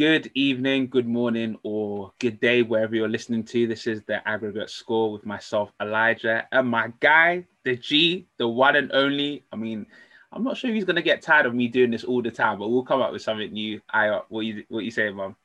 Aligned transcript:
Good 0.00 0.30
evening, 0.32 0.86
good 0.88 1.06
morning, 1.06 1.58
or 1.62 2.14
good 2.18 2.40
day, 2.40 2.62
wherever 2.62 2.96
you're 2.96 3.06
listening 3.06 3.44
to. 3.44 3.66
This 3.66 3.86
is 3.86 4.02
the 4.04 4.26
aggregate 4.26 4.70
score 4.70 5.12
with 5.12 5.26
myself, 5.26 5.72
Elijah, 5.78 6.48
and 6.52 6.68
my 6.68 6.90
guy, 7.00 7.44
the 7.64 7.76
G, 7.76 8.26
the 8.38 8.48
one 8.48 8.76
and 8.76 8.90
only. 8.92 9.44
I 9.52 9.56
mean, 9.56 9.84
I'm 10.32 10.42
not 10.42 10.56
sure 10.56 10.72
he's 10.72 10.86
gonna 10.86 11.02
get 11.02 11.20
tired 11.20 11.44
of 11.44 11.54
me 11.54 11.68
doing 11.68 11.90
this 11.90 12.04
all 12.04 12.22
the 12.22 12.30
time, 12.30 12.58
but 12.58 12.70
we'll 12.70 12.82
come 12.82 13.02
up 13.02 13.12
with 13.12 13.20
something 13.20 13.52
new. 13.52 13.82
I 13.90 14.22
what 14.30 14.46
you 14.46 14.64
what 14.70 14.84
you 14.84 14.90
say, 14.90 15.10
mom? 15.10 15.36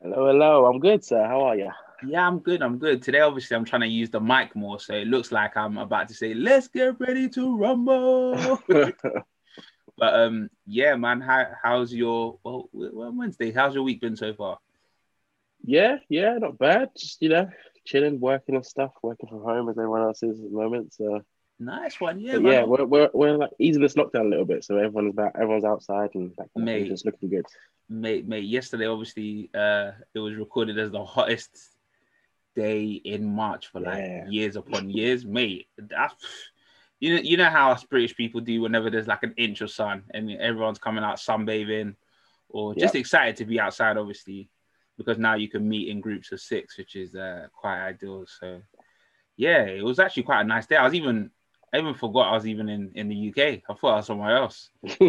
Hello, 0.00 0.28
hello. 0.28 0.66
I'm 0.66 0.78
good, 0.78 1.04
sir. 1.04 1.26
How 1.26 1.40
are 1.40 1.56
you? 1.56 1.72
Yeah, 2.06 2.28
I'm 2.28 2.38
good. 2.38 2.62
I'm 2.62 2.78
good. 2.78 3.02
Today, 3.02 3.22
obviously, 3.22 3.56
I'm 3.56 3.64
trying 3.64 3.82
to 3.82 3.88
use 3.88 4.08
the 4.08 4.20
mic 4.20 4.54
more, 4.54 4.78
so 4.78 4.94
it 4.94 5.08
looks 5.08 5.32
like 5.32 5.56
I'm 5.56 5.78
about 5.78 6.06
to 6.10 6.14
say, 6.14 6.32
"Let's 6.32 6.68
get 6.68 7.00
ready 7.00 7.28
to 7.30 7.56
rumble." 7.56 8.62
But 9.96 10.14
um, 10.14 10.50
yeah, 10.66 10.96
man, 10.96 11.20
how 11.20 11.46
how's 11.62 11.92
your 11.92 12.38
well, 12.42 12.68
Wednesday? 12.72 13.52
How's 13.52 13.74
your 13.74 13.84
week 13.84 14.00
been 14.00 14.16
so 14.16 14.34
far? 14.34 14.58
Yeah, 15.64 15.98
yeah, 16.08 16.36
not 16.38 16.58
bad. 16.58 16.90
Just 16.96 17.22
you 17.22 17.28
know, 17.28 17.48
chilling, 17.84 18.20
working 18.20 18.54
and 18.56 18.66
stuff, 18.66 18.92
working 19.02 19.28
from 19.28 19.42
home 19.42 19.68
as 19.68 19.78
everyone 19.78 20.02
else 20.02 20.22
is 20.22 20.38
at 20.38 20.44
the 20.44 20.56
moment. 20.56 20.92
So 20.94 21.22
nice 21.58 22.00
one, 22.00 22.20
yeah, 22.20 22.38
Man. 22.38 22.52
yeah. 22.52 22.64
We're, 22.64 22.84
we're 22.84 23.10
we're 23.12 23.36
like 23.36 23.52
easing 23.58 23.82
this 23.82 23.94
lockdown 23.94 24.26
a 24.26 24.30
little 24.30 24.44
bit, 24.44 24.64
so 24.64 24.76
everyone's 24.76 25.14
back, 25.14 25.32
everyone's 25.36 25.64
outside, 25.64 26.10
and 26.14 26.32
that 26.38 26.48
kind 26.54 26.64
mate, 26.64 26.82
of 26.82 26.88
just 26.88 27.06
looking 27.06 27.30
good. 27.30 27.46
Mate, 27.88 28.26
mate, 28.26 28.44
yesterday 28.44 28.86
obviously 28.86 29.50
uh 29.54 29.92
it 30.14 30.18
was 30.18 30.34
recorded 30.34 30.78
as 30.78 30.90
the 30.90 31.04
hottest 31.04 31.50
day 32.56 32.84
in 33.04 33.24
March 33.24 33.68
for 33.68 33.80
like 33.80 33.98
yeah. 33.98 34.26
years 34.28 34.56
upon 34.56 34.90
years, 34.90 35.24
mate. 35.24 35.68
That's 35.78 36.14
you 37.00 37.14
know, 37.14 37.20
you 37.22 37.36
know 37.36 37.50
how 37.50 37.72
us 37.72 37.84
British 37.84 38.16
people 38.16 38.40
do 38.40 38.60
whenever 38.60 38.90
there's 38.90 39.06
like 39.06 39.22
an 39.22 39.34
inch 39.36 39.60
of 39.60 39.70
sun 39.70 40.04
and 40.12 40.30
everyone's 40.30 40.78
coming 40.78 41.04
out 41.04 41.16
sunbathing 41.16 41.94
or 42.48 42.74
just 42.74 42.94
yep. 42.94 43.00
excited 43.00 43.36
to 43.36 43.44
be 43.44 43.58
outside, 43.58 43.96
obviously, 43.96 44.48
because 44.96 45.18
now 45.18 45.34
you 45.34 45.48
can 45.48 45.68
meet 45.68 45.88
in 45.88 46.00
groups 46.00 46.30
of 46.32 46.40
six, 46.40 46.78
which 46.78 46.94
is 46.94 47.14
uh, 47.14 47.48
quite 47.52 47.84
ideal. 47.84 48.24
So, 48.26 48.62
yeah, 49.36 49.62
it 49.62 49.84
was 49.84 49.98
actually 49.98 50.22
quite 50.22 50.42
a 50.42 50.44
nice 50.44 50.66
day. 50.66 50.76
I 50.76 50.84
was 50.84 50.94
even, 50.94 51.30
I 51.72 51.78
even 51.78 51.94
forgot 51.94 52.30
I 52.30 52.34
was 52.34 52.46
even 52.46 52.68
in, 52.68 52.92
in 52.94 53.08
the 53.08 53.30
UK. 53.30 53.62
I 53.68 53.74
thought 53.74 53.92
I 53.92 53.96
was 53.96 54.06
somewhere 54.06 54.36
else. 54.36 54.70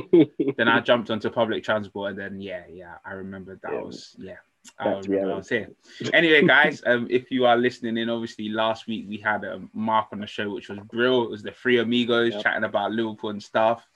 then 0.57 0.67
I 0.67 0.79
jumped 0.79 1.11
onto 1.11 1.29
public 1.29 1.63
transport, 1.63 2.11
and 2.11 2.19
then 2.19 2.41
yeah, 2.41 2.63
yeah, 2.67 2.95
I 3.05 3.11
remember 3.11 3.59
that 3.61 3.71
yeah. 3.71 3.81
was 3.81 4.15
yeah, 4.17 4.37
I 4.79 5.35
was 5.35 5.49
here. 5.49 5.69
Anyway, 6.13 6.43
guys, 6.45 6.81
um, 6.85 7.07
if 7.09 7.31
you 7.31 7.45
are 7.45 7.57
listening 7.57 7.97
in, 7.97 8.09
obviously 8.09 8.49
last 8.49 8.87
week 8.87 9.05
we 9.07 9.17
had 9.17 9.43
a 9.43 9.61
Mark 9.73 10.07
on 10.11 10.19
the 10.19 10.27
show, 10.27 10.49
which 10.49 10.69
was 10.69 10.79
brilliant. 10.91 11.27
It 11.27 11.31
was 11.31 11.43
the 11.43 11.51
three 11.51 11.79
amigos 11.79 12.33
yep. 12.33 12.43
chatting 12.43 12.63
about 12.63 12.91
Liverpool 12.91 13.29
and 13.31 13.41
stuff. 13.41 13.87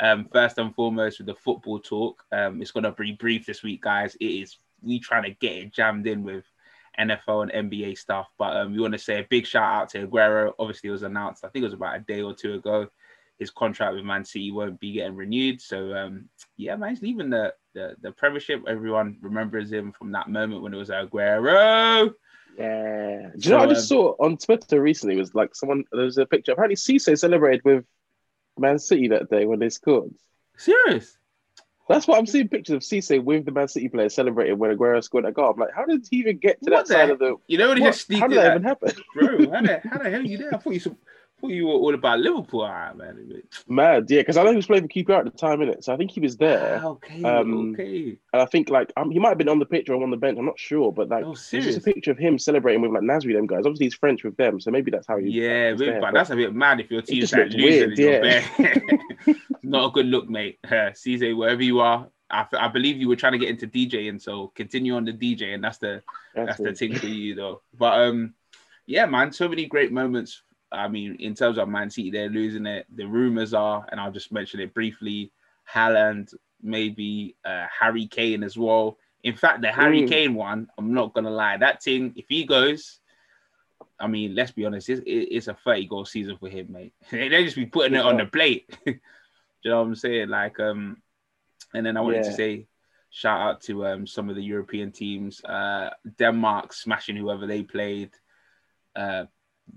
Um, 0.00 0.28
first 0.32 0.58
and 0.58 0.74
foremost 0.74 1.18
with 1.18 1.26
the 1.26 1.34
football 1.34 1.78
talk. 1.78 2.22
Um, 2.32 2.60
it's 2.60 2.70
gonna 2.70 2.92
be 2.92 3.12
brief 3.12 3.46
this 3.46 3.62
week, 3.62 3.82
guys. 3.82 4.14
It 4.16 4.26
is 4.26 4.58
we 4.82 5.00
trying 5.00 5.24
to 5.24 5.30
get 5.30 5.52
it 5.52 5.72
jammed 5.72 6.06
in 6.06 6.22
with 6.22 6.44
NFL 6.98 7.50
and 7.50 7.70
NBA 7.70 7.98
stuff. 7.98 8.28
But 8.38 8.56
um, 8.56 8.72
we 8.72 8.80
want 8.80 8.92
to 8.92 8.98
say 8.98 9.20
a 9.20 9.26
big 9.28 9.46
shout 9.46 9.82
out 9.82 9.88
to 9.90 10.06
Aguero. 10.06 10.52
Obviously, 10.58 10.88
it 10.88 10.92
was 10.92 11.02
announced. 11.02 11.44
I 11.44 11.48
think 11.48 11.62
it 11.62 11.66
was 11.66 11.74
about 11.74 11.96
a 11.96 12.00
day 12.00 12.22
or 12.22 12.34
two 12.34 12.54
ago. 12.54 12.88
His 13.38 13.50
contract 13.50 13.94
with 13.94 14.04
Man 14.04 14.24
City 14.24 14.50
won't 14.50 14.80
be 14.80 14.92
getting 14.92 15.16
renewed. 15.16 15.60
So 15.60 15.94
um, 15.94 16.28
yeah, 16.56 16.76
man, 16.76 16.90
he's 16.90 17.02
leaving 17.02 17.30
the 17.30 17.54
the 17.74 17.94
the 18.00 18.12
Premiership. 18.12 18.62
Everyone 18.66 19.18
remembers 19.20 19.70
him 19.70 19.92
from 19.92 20.12
that 20.12 20.28
moment 20.28 20.62
when 20.62 20.74
it 20.74 20.78
was 20.78 20.88
Aguero. 20.88 22.12
Yeah. 22.58 23.30
Do 23.36 23.48
you 23.48 23.50
know 23.50 23.58
what 23.58 23.68
I 23.68 23.74
just 23.74 23.92
um, 23.92 23.98
saw 23.98 24.14
on 24.18 24.36
Twitter 24.38 24.80
recently? 24.80 25.16
Was 25.16 25.34
like 25.34 25.54
someone 25.54 25.84
there 25.92 26.04
was 26.04 26.18
a 26.18 26.26
picture. 26.26 26.52
Apparently, 26.52 26.76
Cisse 26.76 27.18
celebrated 27.18 27.64
with 27.64 27.84
Man 28.58 28.78
City 28.78 29.08
that 29.08 29.30
day 29.30 29.44
when 29.44 29.58
they 29.58 29.68
scored. 29.68 30.14
Serious? 30.56 31.18
That's 31.88 32.08
what 32.08 32.18
I'm 32.18 32.26
seeing 32.26 32.48
pictures 32.48 32.74
of 32.74 32.82
Cisse 32.82 33.22
with 33.22 33.44
the 33.44 33.52
Man 33.52 33.68
City 33.68 33.88
players 33.88 34.14
celebrating 34.14 34.58
when 34.58 34.76
Aguero 34.76 35.02
scored 35.04 35.24
a 35.24 35.32
goal. 35.32 35.52
I'm 35.52 35.60
like, 35.60 35.72
how 35.72 35.84
did 35.84 36.06
he 36.10 36.16
even 36.18 36.38
get 36.38 36.60
to 36.62 36.70
what 36.70 36.88
that 36.88 36.92
side 36.92 37.10
of 37.10 37.18
the? 37.18 37.36
You 37.46 37.58
know 37.58 37.74
just 37.76 38.12
How 38.12 38.26
did 38.26 38.38
that, 38.38 38.42
that 38.42 38.50
even 38.52 38.62
happen, 38.64 38.92
bro? 39.14 39.50
How 39.50 39.62
the, 39.62 39.80
how 39.88 39.98
the 39.98 40.10
hell 40.10 40.20
are 40.20 40.24
you 40.24 40.38
there? 40.38 40.54
I 40.54 40.58
thought 40.58 40.72
you 40.72 40.96
thought 41.40 41.50
you 41.50 41.66
were 41.66 41.74
all 41.74 41.94
about 41.94 42.20
Liverpool, 42.20 42.62
right, 42.62 42.96
man. 42.96 43.42
Mad, 43.68 44.06
yeah, 44.10 44.20
because 44.20 44.36
I 44.36 44.42
know 44.42 44.50
he 44.50 44.56
was 44.56 44.66
playing 44.66 44.84
for 44.84 44.88
QPR 44.88 45.18
at 45.18 45.24
the 45.24 45.30
time, 45.30 45.60
innit? 45.60 45.84
So 45.84 45.92
I 45.92 45.96
think 45.96 46.10
he 46.10 46.20
was 46.20 46.36
there. 46.36 46.80
Ah, 46.82 46.88
okay, 46.88 47.22
um, 47.22 47.72
okay. 47.72 48.16
And 48.32 48.42
I 48.42 48.46
think 48.46 48.70
like 48.70 48.92
um, 48.96 49.10
he 49.10 49.18
might 49.18 49.30
have 49.30 49.38
been 49.38 49.48
on 49.48 49.58
the 49.58 49.66
pitch 49.66 49.88
or 49.88 50.02
on 50.02 50.10
the 50.10 50.16
bench. 50.16 50.38
I'm 50.38 50.46
not 50.46 50.58
sure, 50.58 50.92
but 50.92 51.08
like, 51.08 51.24
oh, 51.24 51.36
there's 51.50 51.64
just 51.64 51.78
a 51.78 51.80
picture 51.80 52.10
of 52.10 52.18
him 52.18 52.38
celebrating 52.38 52.82
with 52.82 52.92
like 52.92 53.02
Nasri, 53.02 53.34
them 53.34 53.46
guys. 53.46 53.66
Obviously, 53.66 53.86
he's 53.86 53.94
French 53.94 54.24
with 54.24 54.36
them, 54.36 54.60
so 54.60 54.70
maybe 54.70 54.90
that's 54.90 55.06
how 55.06 55.18
he. 55.18 55.30
Yeah, 55.30 55.74
there, 55.74 56.00
but 56.00 56.14
that's 56.14 56.30
a 56.30 56.36
bit 56.36 56.54
mad 56.54 56.80
if 56.80 56.90
your 56.90 57.02
team's 57.02 57.32
like 57.32 57.50
losing. 57.50 57.94
Weird, 57.96 57.98
yeah. 57.98 58.46
not 59.62 59.88
a 59.88 59.90
good 59.90 60.06
look, 60.06 60.28
mate. 60.28 60.58
Uh, 60.66 60.90
Cisse, 60.90 61.34
wherever 61.34 61.62
you 61.62 61.80
are, 61.80 62.08
I, 62.28 62.44
I 62.52 62.68
believe 62.68 62.98
you 62.98 63.08
were 63.08 63.16
trying 63.16 63.32
to 63.32 63.38
get 63.38 63.48
into 63.48 63.66
DJing, 63.66 64.20
so 64.20 64.48
continue 64.54 64.94
on 64.94 65.04
the 65.04 65.12
DJ, 65.12 65.54
and 65.54 65.62
that's 65.62 65.78
the 65.78 66.02
that's, 66.34 66.58
that's 66.58 66.60
the 66.60 66.74
thing 66.74 66.98
for 66.98 67.06
you 67.06 67.34
though. 67.34 67.62
But 67.78 68.00
um, 68.00 68.34
yeah, 68.86 69.06
man, 69.06 69.32
so 69.32 69.48
many 69.48 69.66
great 69.66 69.92
moments 69.92 70.42
I 70.72 70.88
mean, 70.88 71.16
in 71.20 71.34
terms 71.34 71.58
of 71.58 71.68
Man 71.68 71.90
City, 71.90 72.10
they're 72.10 72.28
losing 72.28 72.66
it. 72.66 72.86
The 72.94 73.06
rumors 73.06 73.54
are, 73.54 73.86
and 73.90 74.00
I'll 74.00 74.12
just 74.12 74.32
mention 74.32 74.60
it 74.60 74.74
briefly: 74.74 75.30
Haaland, 75.72 76.34
maybe 76.62 77.36
uh, 77.44 77.66
Harry 77.78 78.06
Kane 78.06 78.42
as 78.42 78.56
well. 78.56 78.98
In 79.22 79.34
fact, 79.34 79.62
the 79.62 79.72
Harry 79.72 80.02
mm. 80.02 80.08
Kane 80.08 80.34
one, 80.34 80.68
I'm 80.78 80.94
not 80.94 81.12
gonna 81.12 81.30
lie, 81.30 81.56
that 81.56 81.82
thing, 81.82 82.12
if 82.16 82.26
he 82.28 82.44
goes, 82.44 83.00
I 83.98 84.06
mean, 84.06 84.34
let's 84.34 84.52
be 84.52 84.64
honest, 84.64 84.88
it's, 84.88 85.02
it's 85.04 85.48
a 85.48 85.56
30 85.64 85.86
goal 85.86 86.04
season 86.04 86.36
for 86.36 86.48
him, 86.48 86.70
mate. 86.70 86.92
they 87.10 87.28
just 87.28 87.56
be 87.56 87.66
putting 87.66 87.94
it 87.94 88.04
on 88.04 88.18
the 88.18 88.26
plate. 88.26 88.68
Do 88.84 88.92
you 89.62 89.70
know 89.70 89.80
what 89.80 89.88
I'm 89.88 89.94
saying? 89.94 90.28
Like, 90.28 90.60
um, 90.60 91.02
and 91.74 91.84
then 91.84 91.96
I 91.96 92.00
wanted 92.00 92.24
yeah. 92.24 92.30
to 92.30 92.36
say, 92.36 92.66
shout 93.10 93.40
out 93.40 93.60
to 93.62 93.86
um 93.86 94.06
some 94.06 94.28
of 94.28 94.36
the 94.36 94.42
European 94.42 94.92
teams, 94.92 95.42
uh, 95.44 95.90
Denmark 96.18 96.72
smashing 96.72 97.16
whoever 97.16 97.46
they 97.46 97.62
played. 97.62 98.10
Uh, 98.94 99.24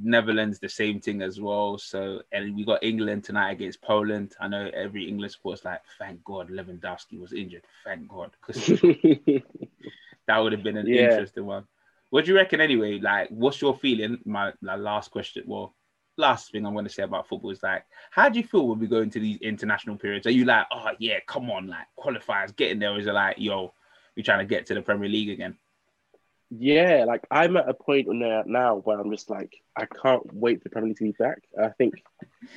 Netherlands, 0.02 0.60
the 0.60 0.70
same 0.70 1.00
thing 1.00 1.22
as 1.22 1.40
well. 1.40 1.78
So, 1.78 2.22
and 2.32 2.56
we 2.56 2.66
got 2.66 2.84
England 2.84 3.24
tonight 3.24 3.52
against 3.52 3.82
Poland. 3.82 4.36
I 4.40 4.48
know 4.48 4.70
every 4.74 5.08
English 5.08 5.34
sports 5.34 5.66
like, 5.66 5.82
thank 5.98 6.24
God 6.24 6.50
Lewandowski 6.50 7.20
was 7.20 7.34
injured. 7.34 7.64
Thank 7.84 8.08
God, 8.08 8.32
because 8.46 8.68
that 10.28 10.38
would 10.38 10.52
have 10.52 10.64
been 10.64 10.78
an 10.78 10.88
yeah. 10.88 11.12
interesting 11.12 11.46
one. 11.46 11.66
What 12.12 12.26
do 12.26 12.32
you 12.32 12.38
reckon 12.38 12.62
anyway? 12.62 13.00
Like, 13.00 13.30
what's 13.30 13.62
your 13.62 13.78
feeling? 13.78 14.20
My, 14.26 14.54
my 14.62 14.76
last 14.76 15.12
question. 15.12 15.44
Well, 15.46 15.76
last 16.18 16.52
thing 16.52 16.66
I'm 16.66 16.74
going 16.74 16.86
to 16.86 16.92
say 16.92 17.04
about 17.04 17.28
football 17.28 17.52
is 17.52 17.64
like, 17.64 17.86
how 18.12 18.30
do 18.30 18.40
you 18.40 18.46
feel 18.46 18.68
when 18.68 18.80
we 18.80 18.88
go 18.88 19.02
into 19.02 19.20
these 19.20 19.38
international 19.42 19.96
periods? 19.96 20.28
Are 20.28 20.32
you 20.32 20.46
like, 20.46 20.66
oh 20.72 20.90
yeah, 21.00 21.20
come 21.28 21.50
on, 21.50 21.68
like 21.68 21.88
qualifiers 21.98 22.56
getting 22.56 22.80
there? 22.80 22.92
Or 22.92 23.00
is 23.00 23.08
it 23.08 23.14
like, 23.14 23.38
yo, 23.38 23.74
we're 24.16 24.24
trying 24.24 24.40
to 24.40 24.46
get 24.46 24.66
to 24.68 24.74
the 24.74 24.82
Premier 24.82 25.10
League 25.10 25.30
again? 25.30 25.58
Yeah, 26.52 27.06
like 27.06 27.28
I'm 27.30 27.58
at 27.58 27.70
a 27.70 27.76
point 27.76 28.08
now 28.10 28.78
where 28.78 29.00
I'm 29.00 29.12
just 29.12 29.30
like 29.30 29.62
I 29.76 29.86
can't 29.86 30.24
wait 30.34 30.64
for 30.64 30.70
Premier 30.70 30.88
League 30.90 30.98
to 30.98 31.04
be 31.04 31.12
back. 31.12 31.44
I 31.62 31.70
think 31.70 32.04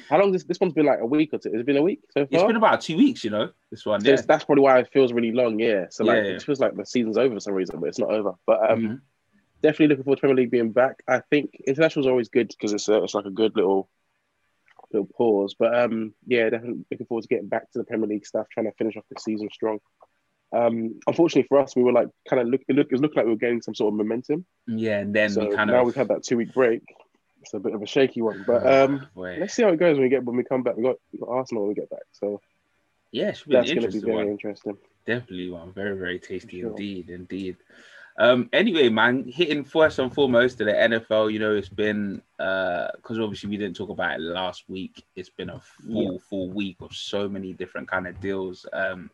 how 0.08 0.19
long 0.19 0.32
this 0.32 0.44
this 0.44 0.58
one's 0.58 0.72
been 0.72 0.86
like 0.86 1.00
a 1.00 1.06
week 1.06 1.34
or 1.34 1.38
two? 1.38 1.53
Has 1.53 1.60
it 1.60 1.66
been 1.66 1.76
a 1.76 1.82
week 1.82 2.00
so 2.08 2.25
far? 2.25 2.28
It's 2.30 2.47
been 2.47 2.56
about 2.56 2.80
two 2.80 2.97
weeks, 2.97 3.22
you 3.22 3.28
know. 3.28 3.50
This 3.70 3.84
one, 3.84 4.00
so. 4.00 4.16
That's 4.16 4.44
probably 4.44 4.62
why 4.62 4.78
it 4.78 4.88
feels 4.92 5.12
really 5.12 5.32
long. 5.32 5.58
Yeah, 5.58 5.86
so 5.91 6.04
like 6.04 6.16
yeah, 6.16 6.22
yeah. 6.22 6.36
it 6.36 6.42
feels 6.42 6.58
like 6.58 6.75
the 6.75 6.86
season's 6.86 7.19
over 7.19 7.34
for 7.34 7.41
some 7.41 7.53
reason, 7.53 7.80
but 7.80 7.88
it's 7.88 7.98
not 7.98 8.10
over. 8.10 8.32
But 8.47 8.70
um, 8.70 8.80
mm-hmm. 8.80 8.94
definitely 9.60 9.88
looking 9.88 10.04
forward 10.04 10.16
to 10.16 10.20
Premier 10.20 10.36
League 10.36 10.50
being 10.50 10.72
back. 10.72 11.03
I 11.06 11.20
think 11.30 11.60
internationals 11.66 12.06
always 12.06 12.30
good 12.30 12.48
because 12.48 12.72
it's 12.72 12.88
a, 12.88 13.03
it's 13.03 13.14
like 13.14 13.26
a 13.26 13.30
good 13.30 13.54
little 13.56 13.91
little 14.91 15.06
pause. 15.06 15.54
But 15.59 15.78
um, 15.78 16.14
yeah, 16.26 16.48
definitely 16.48 16.86
looking 16.91 17.06
forward 17.06 17.22
to 17.22 17.28
getting 17.28 17.48
back 17.48 17.70
to 17.72 17.78
the 17.78 17.84
Premier 17.84 18.09
League 18.09 18.24
stuff, 18.24 18.47
trying 18.48 18.66
to 18.66 18.72
finish 18.72 18.97
off 18.97 19.04
the 19.10 19.20
season 19.20 19.50
strong. 19.53 19.80
Um, 20.53 21.01
unfortunately 21.07 21.47
for 21.49 21.59
us, 21.59 21.75
we 21.75 21.83
were 21.83 21.93
like 21.93 22.09
kind 22.29 22.43
of 22.43 22.49
look. 22.49 22.61
It, 22.69 22.77
look, 22.77 22.87
it 22.87 22.93
was 22.93 23.01
looking 23.01 23.17
like 23.17 23.27
we 23.27 23.33
were 23.33 23.39
gaining 23.39 23.63
some 23.63 23.75
sort 23.75 23.93
of 23.93 23.99
momentum. 23.99 24.45
Yeah, 24.67 24.99
and 24.99 25.15
then 25.15 25.31
so 25.31 25.49
we 25.49 25.55
kind 25.55 25.71
now 25.71 25.81
of 25.81 25.87
we've 25.87 25.95
had 25.95 26.09
that 26.09 26.23
two 26.23 26.37
week 26.37 26.53
break. 26.53 26.83
It's 27.41 27.55
a 27.55 27.59
bit 27.59 27.75
of 27.75 27.83
a 27.83 27.87
shaky 27.87 28.23
one, 28.23 28.45
but 28.47 28.65
um, 28.67 29.07
let's 29.17 29.55
see 29.55 29.63
how 29.63 29.71
it 29.71 29.79
goes 29.79 29.95
when 29.95 30.05
we 30.05 30.09
get 30.09 30.25
when 30.25 30.37
we 30.37 30.45
come 30.45 30.63
back. 30.63 30.77
We 30.77 30.85
got, 30.85 30.97
we 31.13 31.19
got 31.19 31.29
Arsenal 31.29 31.65
when 31.65 31.71
we 31.71 31.75
get 31.75 31.91
back, 31.91 32.05
so 32.13 32.41
yeah, 33.11 33.33
that's 33.47 33.73
going 33.73 33.83
to 33.83 33.89
be 33.89 33.99
very 33.99 34.17
one. 34.17 34.29
interesting. 34.29 34.77
Definitely 35.07 35.51
one, 35.51 35.73
very 35.73 35.97
very 35.97 36.19
tasty 36.19 36.60
sure. 36.60 36.71
indeed, 36.71 37.10
indeed. 37.10 37.57
Um, 38.19 38.48
anyway, 38.53 38.89
man, 38.89 39.25
hitting 39.27 39.65
first 39.65 39.98
and 39.98 40.13
foremost 40.13 40.59
to 40.59 40.65
the 40.65 40.72
NFL, 40.72 41.33
you 41.33 41.39
know, 41.39 41.55
it's 41.55 41.69
been 41.69 42.22
because 42.37 43.19
uh, 43.19 43.22
obviously 43.22 43.48
we 43.48 43.57
didn't 43.57 43.77
talk 43.77 43.89
about 43.89 44.16
it 44.16 44.21
last 44.21 44.69
week. 44.69 45.05
It's 45.16 45.31
been 45.31 45.51
a 45.51 45.60
full, 45.60 46.13
yeah. 46.13 46.19
full 46.28 46.51
week 46.51 46.77
of 46.81 46.95
so 46.95 47.28
many 47.28 47.55
different 47.55 47.89
kind 47.89 48.07
of 48.07 48.21
deals. 48.21 48.66
Um, 48.72 49.10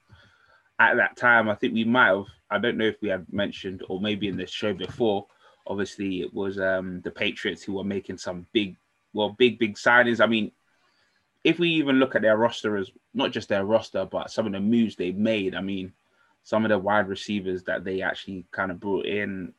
at 0.79 0.97
that 0.97 1.17
time, 1.17 1.49
I 1.49 1.55
think 1.55 1.75
we 1.75 1.85
might 1.85 2.09
have, 2.09 2.27
I 2.51 2.59
don't 2.59 2.77
know 2.77 2.87
if 2.87 3.01
we 3.03 3.09
had 3.09 3.27
mentioned 3.33 3.83
or 3.89 4.01
maybe 4.01 4.29
in 4.29 4.37
this 4.37 4.51
show 4.51 4.73
before, 4.73 5.27
obviously 5.67 6.21
it 6.21 6.33
was 6.33 6.59
um, 6.59 7.01
the 7.03 7.11
Patriots 7.11 7.63
who 7.63 7.75
were 7.75 7.85
making 7.85 8.19
some 8.19 8.47
big, 8.53 8.77
well, 9.13 9.31
big, 9.31 9.59
big 9.59 9.77
signings. 9.77 10.21
I 10.21 10.27
mean, 10.27 10.53
if 11.45 11.59
we 11.59 11.71
even 11.71 11.97
look 11.97 12.15
at 12.15 12.23
their 12.23 12.37
roster 12.37 12.77
as 12.77 12.91
not 13.15 13.33
just 13.33 13.49
their 13.49 13.65
roster, 13.65 14.05
but 14.05 14.31
some 14.31 14.47
of 14.47 14.53
the 14.53 14.61
moves 14.61 14.97
they 14.97 15.13
made, 15.13 15.55
I 15.55 15.61
mean, 15.61 15.93
some 16.43 16.65
of 16.65 16.71
the 16.71 16.79
wide 16.79 17.09
receivers 17.09 17.63
that 17.65 17.85
they 17.85 18.03
actually 18.03 18.47
kind 18.51 18.71
of 18.71 18.81
brought 18.81 19.07
in, 19.07 19.53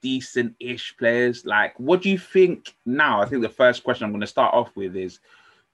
decent 0.00 0.54
ish 0.60 0.96
players. 0.96 1.44
Like, 1.44 1.78
what 1.78 2.02
do 2.02 2.10
you 2.10 2.18
think 2.18 2.74
now? 2.84 3.20
I 3.20 3.26
think 3.26 3.42
the 3.42 3.48
first 3.48 3.84
question 3.84 4.04
I'm 4.04 4.12
going 4.12 4.20
to 4.20 4.26
start 4.26 4.54
off 4.54 4.70
with 4.74 4.96
is 4.96 5.20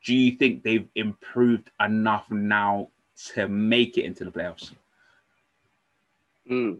do 0.04 0.14
you 0.14 0.36
think 0.36 0.62
they've 0.62 0.88
improved 0.94 1.70
enough 1.80 2.30
now 2.30 2.88
to 3.34 3.48
make 3.48 3.98
it 3.98 4.04
into 4.04 4.24
the 4.24 4.30
playoffs? 4.30 4.72
Mm. 6.50 6.78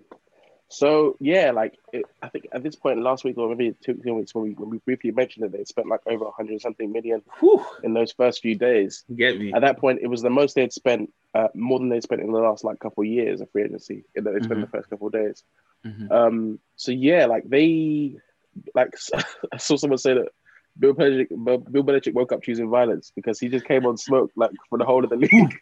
So 0.71 1.17
yeah, 1.19 1.51
like 1.53 1.79
it, 1.93 2.05
I 2.23 2.29
think 2.29 2.49
at 2.53 2.63
this 2.63 2.77
point 2.77 3.01
last 3.01 3.25
week 3.25 3.39
or 3.39 3.49
maybe 3.49 3.75
two, 3.83 3.95
two 3.95 4.15
weeks 4.15 4.35
when 4.35 4.45
we 4.45 4.51
when 4.51 4.69
we 4.69 4.79
briefly 4.79 5.11
mentioned 5.11 5.45
that 5.45 5.53
they 5.53 5.65
spent 5.65 5.89
like 5.89 6.01
over 6.07 6.27
hundred 6.31 6.61
something 6.61 6.93
million 6.93 7.23
Whew. 7.41 7.65
in 7.83 7.95
those 7.95 8.13
first 8.13 8.43
few 8.43 8.55
days. 8.55 9.05
Get 9.15 9.39
me. 9.39 9.53
At 9.53 9.63
that 9.63 9.79
point, 9.79 10.01
it 10.03 10.09
was 10.09 10.21
the 10.21 10.31
most 10.31 10.55
they'd 10.55 10.73
spent, 10.73 11.11
uh, 11.35 11.49
more 11.55 11.79
than 11.79 11.89
they'd 11.89 12.03
spent 12.03 12.21
in 12.21 12.31
the 12.31 12.39
last 12.39 12.65
like 12.65 12.79
couple 12.81 13.03
of 13.03 13.09
years 13.09 13.41
of 13.41 13.51
free 13.51 13.65
agency. 13.65 14.05
that 14.15 14.23
they 14.23 14.31
spent 14.31 14.51
mm-hmm. 14.51 14.61
the 14.61 14.67
first 14.67 14.91
couple 14.91 15.07
of 15.07 15.15
days. 15.15 15.43
Mm-hmm. 15.87 16.13
Um. 16.13 16.59
So 16.77 16.93
yeah, 16.93 17.27
like 17.27 17.49
they, 17.49 18.17
like 18.75 18.95
I 19.53 19.57
saw 19.57 19.77
someone 19.77 19.99
say 19.99 20.15
that 20.15 20.29
Bill 20.79 20.95
Belichick, 20.95 21.29
Bill 21.31 21.83
Belichick 21.83 22.15
woke 22.15 22.33
up 22.33 22.43
choosing 22.43 22.71
violence 22.71 23.11
because 23.15 23.41
he 23.41 23.49
just 23.49 23.65
came 23.65 23.85
on 23.85 23.97
smoke 23.97 24.31
like 24.37 24.51
for 24.69 24.79
the 24.79 24.85
whole 24.85 25.03
of 25.03 25.11
the 25.11 25.17
league. 25.17 25.59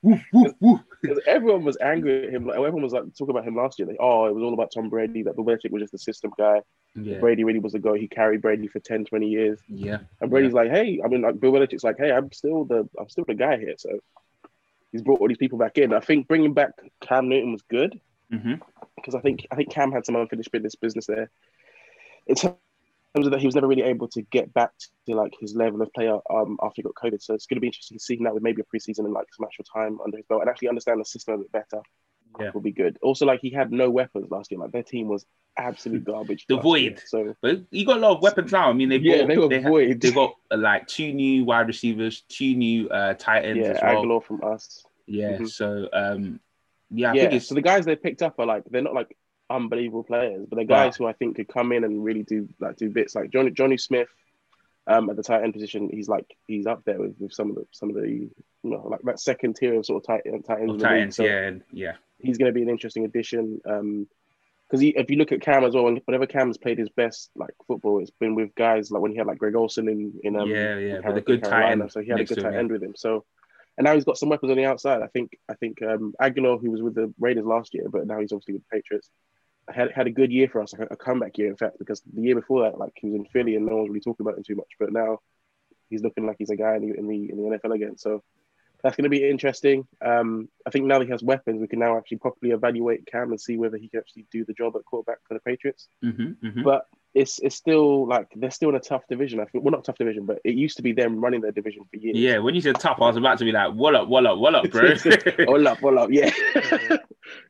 Because 1.02 1.20
everyone 1.26 1.64
was 1.64 1.78
angry 1.80 2.26
at 2.26 2.32
him. 2.32 2.46
Like, 2.46 2.56
everyone 2.56 2.82
was 2.82 2.92
like 2.92 3.04
talking 3.16 3.30
about 3.30 3.46
him 3.46 3.56
last 3.56 3.78
year. 3.78 3.88
Like, 3.88 3.96
oh, 3.98 4.26
it 4.26 4.34
was 4.34 4.42
all 4.42 4.52
about 4.52 4.72
Tom 4.72 4.90
Brady. 4.90 5.22
That 5.22 5.36
Bill 5.36 5.44
Belichick 5.44 5.70
was 5.70 5.82
just 5.82 5.92
the 5.92 5.98
system 5.98 6.32
guy. 6.36 6.60
Yeah. 6.94 7.18
Brady 7.18 7.44
really 7.44 7.58
was 7.60 7.72
the 7.72 7.78
guy. 7.78 7.96
He 7.96 8.08
carried 8.08 8.42
Brady 8.42 8.68
for 8.68 8.80
10, 8.80 9.06
20 9.06 9.26
years. 9.26 9.58
Yeah. 9.68 9.98
And 10.20 10.30
Brady's 10.30 10.52
yeah. 10.52 10.60
like, 10.60 10.70
hey, 10.70 11.00
I 11.04 11.08
mean, 11.08 11.22
like 11.22 11.40
Bill 11.40 11.52
Belichick's 11.52 11.84
like, 11.84 11.98
hey, 11.98 12.12
I'm 12.12 12.30
still 12.32 12.64
the 12.64 12.88
I'm 12.98 13.08
still 13.08 13.24
the 13.26 13.34
guy 13.34 13.58
here. 13.58 13.74
So 13.78 13.98
he's 14.92 15.02
brought 15.02 15.20
all 15.20 15.28
these 15.28 15.38
people 15.38 15.58
back 15.58 15.78
in. 15.78 15.94
I 15.94 16.00
think 16.00 16.28
bringing 16.28 16.52
back 16.52 16.72
Cam 17.00 17.28
Newton 17.28 17.52
was 17.52 17.62
good 17.62 17.98
because 18.30 18.44
mm-hmm. 18.46 19.16
I 19.16 19.20
think 19.20 19.46
I 19.50 19.56
think 19.56 19.70
Cam 19.70 19.92
had 19.92 20.04
some 20.04 20.16
unfinished 20.16 20.52
business 20.52 20.74
business 20.74 21.06
there. 21.06 21.30
It's 22.26 22.42
terms 22.42 22.56
of 23.24 23.30
that 23.30 23.40
he 23.40 23.46
was 23.46 23.54
never 23.54 23.66
really 23.66 23.82
able 23.82 24.08
to 24.08 24.22
get 24.22 24.52
back 24.52 24.72
to 25.06 25.14
like 25.14 25.32
his 25.40 25.54
level 25.54 25.80
of 25.82 25.92
player 25.92 26.18
um, 26.30 26.58
after 26.62 26.76
he 26.76 26.82
got 26.82 26.94
COVID. 26.94 27.22
So 27.22 27.34
it's 27.34 27.46
going 27.46 27.56
to 27.56 27.60
be 27.60 27.68
interesting 27.68 27.98
to 27.98 28.02
see 28.02 28.16
him 28.16 28.24
now 28.24 28.34
with 28.34 28.42
maybe 28.42 28.62
a 28.62 28.64
preseason 28.64 29.00
and 29.00 29.12
like 29.12 29.26
some 29.34 29.46
actual 29.46 29.64
time 29.64 29.98
under 30.04 30.16
his 30.16 30.26
belt 30.26 30.42
and 30.42 30.50
actually 30.50 30.68
understand 30.68 31.00
the 31.00 31.04
system 31.04 31.34
a 31.34 31.38
bit 31.38 31.52
better. 31.52 31.82
Yeah. 32.38 32.50
Will 32.52 32.60
be 32.60 32.72
good. 32.72 32.98
Also, 33.00 33.24
like 33.24 33.40
he 33.40 33.48
had 33.48 33.72
no 33.72 33.88
weapons 33.88 34.30
last 34.30 34.50
year. 34.50 34.60
Like 34.60 34.72
their 34.72 34.82
team 34.82 35.08
was 35.08 35.24
absolute 35.56 36.04
garbage. 36.04 36.44
The 36.46 36.58
void. 36.58 36.82
Year, 36.82 37.02
so, 37.06 37.34
but 37.40 37.62
you 37.70 37.86
got 37.86 37.96
a 37.96 38.00
lot 38.00 38.16
of 38.16 38.22
weapons 38.22 38.52
now. 38.52 38.68
I 38.68 38.74
mean, 38.74 38.90
they 38.90 38.98
yeah, 38.98 39.24
they 39.24 39.38
were 39.38 39.48
they 39.48 39.60
void. 39.60 40.02
they 40.02 40.10
got 40.10 40.34
uh, 40.50 40.58
like 40.58 40.86
two 40.86 41.14
new 41.14 41.46
wide 41.46 41.66
receivers, 41.66 42.24
two 42.28 42.54
new 42.54 42.90
uh, 42.90 43.14
tight 43.14 43.46
ends. 43.46 43.60
Yeah, 43.62 43.70
as 43.70 43.80
well. 43.82 44.04
Agholor 44.04 44.22
from 44.22 44.44
us. 44.44 44.84
Yeah. 45.06 45.30
Mm-hmm. 45.30 45.46
So 45.46 45.88
um, 45.94 46.40
yeah, 46.90 47.12
I 47.12 47.14
yeah. 47.14 47.38
so 47.38 47.54
the 47.54 47.62
guys 47.62 47.86
they 47.86 47.96
picked 47.96 48.20
up 48.20 48.38
are 48.38 48.46
like 48.46 48.64
they're 48.70 48.82
not 48.82 48.94
like 48.94 49.16
unbelievable 49.50 50.04
players, 50.04 50.46
but 50.48 50.56
they're 50.56 50.64
guys 50.64 50.96
who 50.96 51.06
I 51.06 51.12
think 51.12 51.36
could 51.36 51.48
come 51.48 51.72
in 51.72 51.84
and 51.84 52.04
really 52.04 52.22
do 52.22 52.48
like 52.60 52.76
do 52.76 52.90
bits 52.90 53.14
like 53.14 53.30
Johnny 53.30 53.50
Jonnu 53.50 53.80
Smith. 53.80 54.08
Um, 54.88 55.10
at 55.10 55.16
the 55.16 55.22
tight 55.24 55.42
end 55.42 55.52
position, 55.52 55.90
he's 55.92 56.08
like 56.08 56.26
he's 56.46 56.66
up 56.66 56.84
there 56.84 57.00
with, 57.00 57.16
with 57.18 57.32
some 57.32 57.50
of 57.50 57.56
the 57.56 57.66
some 57.72 57.90
of 57.90 57.96
the 57.96 58.08
you 58.08 58.30
know 58.62 58.86
like 58.86 59.00
that 59.02 59.18
second 59.18 59.56
tier 59.56 59.74
of 59.74 59.84
sort 59.84 60.02
of 60.02 60.06
tight, 60.06 60.22
tight 60.46 60.60
ends. 60.60 60.82
tight 60.82 61.00
ends, 61.00 61.16
so 61.16 61.24
yeah, 61.24 61.50
yeah. 61.72 61.92
He's 62.18 62.38
going 62.38 62.50
to 62.50 62.54
be 62.54 62.62
an 62.62 62.68
interesting 62.68 63.04
addition. 63.04 63.60
Um, 63.66 64.06
because 64.68 64.82
if 64.82 65.10
you 65.10 65.16
look 65.16 65.30
at 65.30 65.40
Cam 65.40 65.62
as 65.62 65.74
well, 65.74 65.84
whenever 65.84 66.26
Cam's 66.26 66.58
played 66.58 66.78
his 66.78 66.88
best 66.88 67.30
like 67.36 67.54
football, 67.68 68.00
it's 68.00 68.10
been 68.10 68.34
with 68.34 68.52
guys 68.56 68.90
like 68.90 69.00
when 69.00 69.12
he 69.12 69.18
had 69.18 69.28
like 69.28 69.38
Greg 69.38 69.54
Olsen 69.54 69.88
in 69.88 70.12
in 70.24 70.36
um, 70.36 70.48
yeah 70.48 70.76
yeah, 70.76 70.98
with 71.06 71.16
a 71.16 71.20
good 71.20 71.44
tight 71.44 71.70
end. 71.70 71.90
So 71.90 72.00
he 72.00 72.10
had 72.10 72.20
a 72.20 72.24
good 72.24 72.40
tight 72.40 72.54
end 72.54 72.72
with 72.72 72.82
him. 72.82 72.94
So 72.96 73.24
and 73.78 73.84
now 73.84 73.94
he's 73.94 74.04
got 74.04 74.18
some 74.18 74.28
weapons 74.28 74.50
on 74.50 74.56
the 74.56 74.64
outside. 74.64 75.02
I 75.02 75.08
think 75.08 75.38
I 75.48 75.54
think 75.54 75.82
um, 75.82 76.14
Agholor, 76.20 76.60
who 76.60 76.70
was 76.70 76.82
with 76.82 76.94
the 76.94 77.12
Raiders 77.20 77.44
last 77.44 77.74
year, 77.74 77.88
but 77.88 78.06
now 78.06 78.20
he's 78.20 78.32
obviously 78.32 78.54
with 78.54 78.62
the 78.62 78.76
Patriots 78.76 79.10
had 79.68 79.92
had 79.92 80.06
a 80.06 80.10
good 80.10 80.32
year 80.32 80.48
for 80.48 80.62
us, 80.62 80.72
like 80.72 80.88
a, 80.88 80.94
a, 80.94 80.96
comeback 80.96 81.38
year, 81.38 81.48
in 81.48 81.56
fact, 81.56 81.78
because 81.78 82.00
the 82.12 82.22
year 82.22 82.34
before 82.34 82.62
that, 82.62 82.78
like 82.78 82.92
he 82.96 83.08
was 83.08 83.16
in 83.16 83.24
Philly 83.26 83.56
and 83.56 83.66
no 83.66 83.74
one 83.74 83.82
was 83.82 83.90
really 83.90 84.00
talking 84.00 84.26
about 84.26 84.38
him 84.38 84.44
too 84.44 84.54
much. 84.54 84.70
But 84.78 84.92
now 84.92 85.20
he's 85.90 86.02
looking 86.02 86.26
like 86.26 86.36
he's 86.38 86.50
a 86.50 86.56
guy 86.56 86.76
in 86.76 86.88
the 86.88 86.98
in 86.98 87.08
the, 87.08 87.30
in 87.30 87.36
the 87.36 87.58
NFL 87.58 87.74
again. 87.74 87.98
So 87.98 88.22
that's 88.82 88.96
going 88.96 89.04
to 89.04 89.10
be 89.10 89.28
interesting. 89.28 89.86
Um, 90.04 90.48
I 90.66 90.70
think 90.70 90.86
now 90.86 90.98
that 90.98 91.06
he 91.06 91.10
has 91.10 91.22
weapons, 91.22 91.60
we 91.60 91.66
can 91.66 91.78
now 91.78 91.96
actually 91.96 92.18
properly 92.18 92.52
evaluate 92.52 93.06
Cam 93.06 93.30
and 93.30 93.40
see 93.40 93.56
whether 93.56 93.76
he 93.76 93.88
can 93.88 94.00
actually 94.00 94.26
do 94.30 94.44
the 94.44 94.52
job 94.52 94.76
at 94.76 94.84
quarterback 94.84 95.18
for 95.26 95.34
the 95.34 95.40
Patriots. 95.40 95.88
Mm-hmm, 96.04 96.46
mm-hmm. 96.46 96.62
But 96.62 96.86
it's 97.14 97.38
it's 97.38 97.56
still 97.56 98.06
like 98.06 98.28
they're 98.36 98.50
still 98.50 98.68
in 98.68 98.74
a 98.74 98.80
tough 98.80 99.02
division. 99.08 99.40
I 99.40 99.46
think 99.46 99.64
well, 99.64 99.72
not 99.72 99.84
tough 99.84 99.96
division, 99.96 100.26
but 100.26 100.38
it 100.44 100.54
used 100.54 100.76
to 100.76 100.82
be 100.82 100.92
them 100.92 101.20
running 101.20 101.40
their 101.40 101.50
division 101.50 101.82
for 101.90 101.96
years. 101.96 102.16
Yeah, 102.16 102.38
when 102.38 102.54
you 102.54 102.60
said 102.60 102.78
tough, 102.78 102.98
I 103.00 103.06
was 103.06 103.16
about 103.16 103.38
to 103.38 103.44
be 103.44 103.52
like, 103.52 103.72
"What 103.72 103.94
up, 103.94 104.08
what 104.08 104.26
up, 104.26 104.38
what 104.38 104.54
up, 104.54 104.70
bro?" 104.70 104.94
what 105.46 105.66
up, 105.66 105.80
what 105.80 105.96
up? 105.96 106.10
Yeah, 106.12 106.30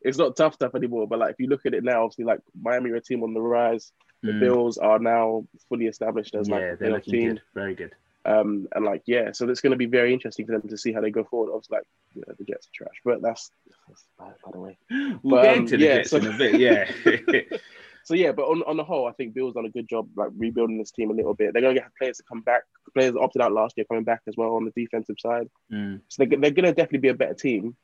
it's 0.02 0.18
not 0.18 0.36
tough 0.36 0.54
stuff 0.54 0.74
anymore. 0.74 1.06
But 1.06 1.20
like, 1.20 1.32
if 1.32 1.40
you 1.40 1.48
look 1.48 1.66
at 1.66 1.74
it 1.74 1.84
now, 1.84 2.04
obviously, 2.04 2.24
like 2.24 2.40
Miami 2.60 2.90
are 2.90 2.96
a 2.96 3.00
team 3.00 3.22
on 3.22 3.34
the 3.34 3.40
rise. 3.40 3.92
The 4.22 4.32
mm. 4.32 4.40
Bills 4.40 4.78
are 4.78 4.98
now 4.98 5.46
fully 5.68 5.86
established 5.86 6.34
as 6.34 6.48
like 6.48 6.62
yeah, 6.62 6.74
they're 6.74 6.90
looking 6.90 7.12
team. 7.12 7.28
good, 7.30 7.42
very 7.54 7.74
good. 7.74 7.92
Um, 8.24 8.66
and 8.74 8.84
like 8.84 9.02
yeah, 9.06 9.30
so 9.32 9.48
it's 9.48 9.60
going 9.60 9.70
to 9.70 9.76
be 9.76 9.86
very 9.86 10.12
interesting 10.12 10.46
for 10.46 10.52
them 10.52 10.68
to 10.68 10.76
see 10.76 10.92
how 10.92 11.00
they 11.00 11.10
go 11.10 11.22
forward. 11.22 11.52
Obviously, 11.52 11.76
like 11.76 11.86
you 12.14 12.24
know, 12.26 12.34
the 12.36 12.44
Jets 12.44 12.66
are 12.66 12.70
trash, 12.74 12.96
but 13.04 13.22
that's, 13.22 13.50
that's 13.86 14.04
by, 14.18 14.30
by 14.44 14.50
the 14.52 14.58
way. 14.58 14.78
We'll 15.22 15.42
but, 15.42 15.42
get 15.42 15.58
um, 15.58 15.80
yeah, 15.80 15.96
Jets 15.96 16.10
so, 16.10 16.16
in 16.16 16.26
a 16.26 16.36
bit, 16.36 16.58
yeah. 16.58 16.90
so 18.04 18.14
yeah, 18.14 18.32
but 18.32 18.46
on, 18.46 18.64
on 18.66 18.76
the 18.76 18.84
whole, 18.84 19.06
I 19.06 19.12
think 19.12 19.34
Bill's 19.34 19.54
done 19.54 19.66
a 19.66 19.70
good 19.70 19.88
job 19.88 20.08
like 20.16 20.30
rebuilding 20.36 20.78
this 20.78 20.90
team 20.90 21.10
a 21.10 21.14
little 21.14 21.34
bit. 21.34 21.52
They're 21.52 21.62
going 21.62 21.76
to 21.76 21.80
get 21.80 21.90
players 21.96 22.16
to 22.16 22.24
come 22.28 22.40
back. 22.40 22.62
Players 22.94 23.14
that 23.14 23.20
opted 23.20 23.42
out 23.42 23.52
last 23.52 23.74
year 23.76 23.86
coming 23.88 24.04
back 24.04 24.22
as 24.26 24.34
well 24.36 24.56
on 24.56 24.64
the 24.64 24.72
defensive 24.82 25.16
side. 25.20 25.48
Mm. 25.72 26.00
So 26.08 26.24
they, 26.24 26.36
they're 26.36 26.50
going 26.50 26.64
to 26.64 26.72
definitely 26.72 27.00
be 27.00 27.08
a 27.08 27.14
better 27.14 27.34
team. 27.34 27.76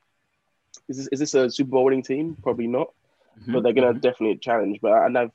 Is 0.88 0.96
this, 0.96 1.08
is 1.12 1.20
this 1.20 1.34
a 1.34 1.50
Super 1.50 1.70
Bowl 1.70 1.84
winning 1.84 2.02
team? 2.02 2.36
Probably 2.42 2.66
not, 2.66 2.92
mm-hmm. 3.40 3.52
but 3.52 3.62
they're 3.62 3.72
going 3.72 3.86
to 3.86 3.92
mm-hmm. 3.92 4.00
definitely 4.00 4.36
challenge. 4.38 4.78
But 4.80 5.04
and 5.04 5.16
I've 5.16 5.30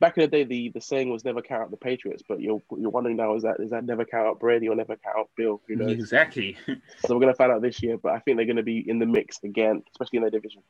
back 0.00 0.16
in 0.16 0.22
the 0.22 0.28
day, 0.28 0.44
the, 0.44 0.70
the 0.70 0.80
saying 0.80 1.10
was 1.10 1.24
never 1.24 1.42
count 1.42 1.62
out 1.62 1.70
the 1.70 1.76
Patriots, 1.76 2.22
but 2.28 2.40
you're 2.40 2.62
you're 2.76 2.90
wondering 2.90 3.16
now 3.16 3.34
is 3.34 3.42
that 3.42 3.60
is 3.60 3.70
that 3.70 3.84
never 3.84 4.04
count 4.04 4.26
out 4.26 4.40
Brady 4.40 4.68
or 4.68 4.74
never 4.74 4.96
count 4.96 5.16
out 5.18 5.30
Bill? 5.36 5.60
Who 5.66 5.76
knows? 5.76 5.92
Exactly. 5.92 6.56
so 6.66 7.14
we're 7.14 7.20
gonna 7.20 7.34
find 7.34 7.52
out 7.52 7.62
this 7.62 7.82
year, 7.82 7.98
but 7.98 8.12
I 8.12 8.18
think 8.20 8.36
they're 8.36 8.46
gonna 8.46 8.62
be 8.62 8.88
in 8.88 8.98
the 8.98 9.06
mix 9.06 9.42
again, 9.42 9.82
especially 9.92 10.18
in 10.18 10.22
their 10.22 10.30
division. 10.30 10.62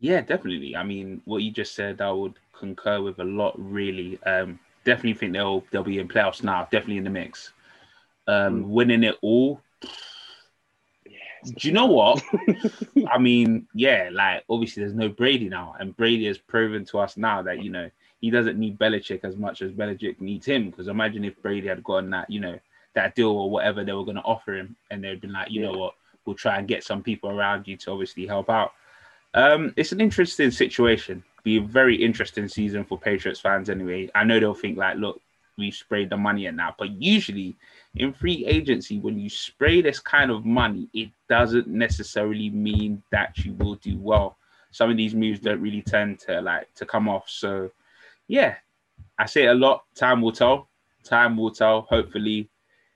Yeah, 0.00 0.20
definitely. 0.20 0.74
I 0.74 0.82
mean, 0.82 1.22
what 1.26 1.42
you 1.42 1.52
just 1.52 1.74
said, 1.74 2.00
I 2.00 2.10
would 2.10 2.34
concur 2.52 3.00
with 3.00 3.20
a 3.20 3.24
lot. 3.24 3.54
Really, 3.56 4.20
um, 4.24 4.58
definitely 4.84 5.14
think 5.14 5.32
they'll 5.32 5.64
they'll 5.70 5.84
be 5.84 5.98
in 5.98 6.08
playoffs 6.08 6.42
now. 6.42 6.68
Definitely 6.70 6.98
in 6.98 7.04
the 7.04 7.10
mix. 7.10 7.52
Um, 8.26 8.64
mm. 8.64 8.68
Winning 8.68 9.04
it 9.04 9.16
all. 9.22 9.60
Do 11.44 11.68
you 11.68 11.72
know 11.72 11.86
what? 11.86 12.22
I 13.10 13.18
mean, 13.18 13.66
yeah, 13.74 14.10
like 14.12 14.44
obviously 14.48 14.82
there's 14.82 14.94
no 14.94 15.08
Brady 15.08 15.48
now, 15.48 15.74
and 15.78 15.96
Brady 15.96 16.26
has 16.26 16.38
proven 16.38 16.84
to 16.86 16.98
us 16.98 17.16
now 17.16 17.42
that 17.42 17.62
you 17.62 17.70
know 17.70 17.90
he 18.20 18.30
doesn't 18.30 18.58
need 18.58 18.78
Belichick 18.78 19.24
as 19.24 19.36
much 19.36 19.60
as 19.62 19.72
Belichick 19.72 20.20
needs 20.20 20.46
him. 20.46 20.70
Because 20.70 20.88
imagine 20.88 21.24
if 21.24 21.40
Brady 21.42 21.68
had 21.68 21.82
gotten 21.84 22.10
that, 22.10 22.30
you 22.30 22.40
know, 22.40 22.58
that 22.94 23.14
deal 23.14 23.30
or 23.30 23.50
whatever 23.50 23.84
they 23.84 23.92
were 23.92 24.04
going 24.04 24.16
to 24.16 24.22
offer 24.22 24.54
him, 24.54 24.76
and 24.90 25.02
they'd 25.02 25.20
been 25.20 25.32
like, 25.32 25.50
you 25.50 25.62
yeah. 25.62 25.72
know 25.72 25.78
what, 25.78 25.94
we'll 26.24 26.36
try 26.36 26.58
and 26.58 26.68
get 26.68 26.84
some 26.84 27.02
people 27.02 27.30
around 27.30 27.66
you 27.66 27.76
to 27.76 27.90
obviously 27.90 28.26
help 28.26 28.48
out. 28.48 28.72
Um, 29.34 29.74
it's 29.76 29.92
an 29.92 30.00
interesting 30.00 30.52
situation. 30.52 31.24
Be 31.42 31.56
a 31.56 31.62
very 31.62 31.96
interesting 31.96 32.46
season 32.46 32.84
for 32.84 32.96
Patriots 32.96 33.40
fans 33.40 33.68
anyway. 33.68 34.08
I 34.14 34.22
know 34.22 34.38
they'll 34.38 34.54
think 34.54 34.78
like, 34.78 34.98
look, 34.98 35.20
we've 35.58 35.74
sprayed 35.74 36.10
the 36.10 36.16
money 36.16 36.46
at 36.46 36.54
now, 36.54 36.74
but 36.78 36.90
usually 36.90 37.56
in 37.94 38.12
free 38.12 38.46
agency, 38.46 38.98
when 38.98 39.18
you 39.18 39.28
spray 39.28 39.82
this 39.82 40.00
kind 40.00 40.30
of 40.30 40.44
money, 40.44 40.88
it 40.94 41.10
doesn't 41.28 41.68
necessarily 41.68 42.50
mean 42.50 43.02
that 43.10 43.36
you 43.38 43.52
will 43.54 43.74
do 43.76 43.98
well. 43.98 44.38
Some 44.70 44.90
of 44.90 44.96
these 44.96 45.14
moves 45.14 45.40
don't 45.40 45.60
really 45.60 45.82
tend 45.82 46.18
to 46.20 46.40
like 46.40 46.72
to 46.74 46.86
come 46.86 47.08
off. 47.08 47.28
So 47.28 47.70
yeah, 48.28 48.56
I 49.18 49.26
say 49.26 49.46
a 49.46 49.54
lot. 49.54 49.84
Time 49.94 50.22
will 50.22 50.32
tell. 50.32 50.68
Time 51.04 51.36
will 51.36 51.50
tell. 51.50 51.82
Hopefully, 51.82 52.48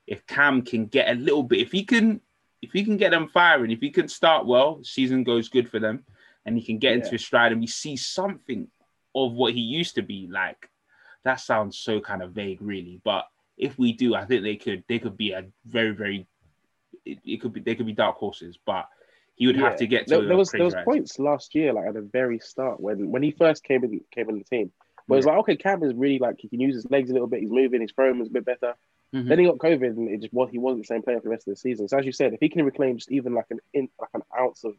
if 0.07 0.25
Cam 0.25 0.63
can 0.63 0.87
get 0.87 1.09
a 1.09 1.19
little 1.19 1.43
bit, 1.43 1.59
if 1.59 1.71
he 1.71 1.83
can, 1.83 2.19
if 2.63 2.71
he 2.71 2.83
can 2.83 2.97
get 2.97 3.11
them 3.11 3.27
firing, 3.27 3.69
if 3.69 3.79
he 3.79 3.91
can 3.91 4.07
start 4.07 4.47
well, 4.47 4.83
season 4.83 5.23
goes 5.23 5.47
good 5.49 5.69
for 5.69 5.79
them, 5.79 6.03
and 6.45 6.57
he 6.57 6.63
can 6.63 6.79
get 6.79 6.89
yeah. 6.89 6.95
into 6.95 7.11
his 7.11 7.23
stride, 7.23 7.51
and 7.51 7.61
we 7.61 7.67
see 7.67 7.95
something 7.95 8.67
of 9.13 9.33
what 9.33 9.53
he 9.53 9.61
used 9.61 9.95
to 9.95 10.01
be 10.01 10.27
like. 10.31 10.69
That 11.23 11.39
sounds 11.39 11.77
so 11.77 11.99
kind 11.99 12.23
of 12.23 12.31
vague, 12.31 12.61
really. 12.61 12.99
But 13.03 13.27
if 13.57 13.77
we 13.77 13.93
do, 13.93 14.15
I 14.15 14.25
think 14.25 14.43
they 14.43 14.55
could 14.55 14.83
they 14.87 14.99
could 14.99 15.17
be 15.17 15.31
a 15.31 15.45
very 15.65 15.91
very 15.91 16.27
it, 17.05 17.19
it 17.25 17.41
could 17.41 17.53
be 17.53 17.61
they 17.61 17.75
could 17.75 17.85
be 17.85 17.93
dark 17.93 18.17
horses, 18.17 18.57
but 18.65 18.87
he 19.35 19.47
would 19.47 19.55
yeah. 19.55 19.69
have 19.69 19.77
to 19.77 19.87
get 19.87 20.07
to. 20.07 20.17
There, 20.17 20.27
there 20.27 20.37
was 20.37 20.51
there 20.51 20.63
was 20.63 20.75
points 20.83 21.19
last 21.19 21.55
year, 21.55 21.73
like 21.73 21.87
at 21.87 21.93
the 21.93 22.01
very 22.01 22.39
start 22.39 22.79
when 22.79 23.11
when 23.11 23.23
he 23.23 23.31
first 23.31 23.63
came 23.63 23.83
in 23.83 24.01
came 24.11 24.29
in 24.29 24.39
the 24.39 24.43
team. 24.43 24.71
Where 25.05 25.17
it's 25.17 25.25
like, 25.25 25.37
okay, 25.37 25.55
Cam 25.55 25.83
is 25.83 25.93
really 25.93 26.19
like 26.19 26.35
he 26.37 26.49
can 26.49 26.59
use 26.59 26.75
his 26.75 26.89
legs 26.91 27.09
a 27.09 27.13
little 27.13 27.29
bit. 27.29 27.39
He's 27.39 27.49
moving. 27.49 27.81
His 27.81 27.93
throwing 27.93 28.19
was 28.19 28.27
a 28.27 28.31
bit 28.31 28.43
better. 28.43 28.73
Mm-hmm. 29.15 29.29
Then 29.29 29.39
he 29.39 29.45
got 29.45 29.57
COVID, 29.57 29.87
and 29.87 30.09
it 30.09 30.21
just 30.21 30.33
was 30.33 30.49
he 30.49 30.57
wasn't 30.57 30.83
the 30.83 30.87
same 30.87 31.01
player 31.01 31.17
for 31.17 31.23
the 31.23 31.29
rest 31.29 31.47
of 31.47 31.53
the 31.53 31.59
season. 31.59 31.87
So 31.87 31.97
as 31.97 32.05
you 32.05 32.11
said, 32.11 32.33
if 32.33 32.41
he 32.41 32.49
can 32.49 32.65
reclaim 32.65 32.97
just 32.97 33.11
even 33.11 33.33
like 33.33 33.45
an 33.49 33.59
in, 33.73 33.87
like 33.99 34.09
an 34.13 34.23
ounce 34.37 34.65
of 34.65 34.73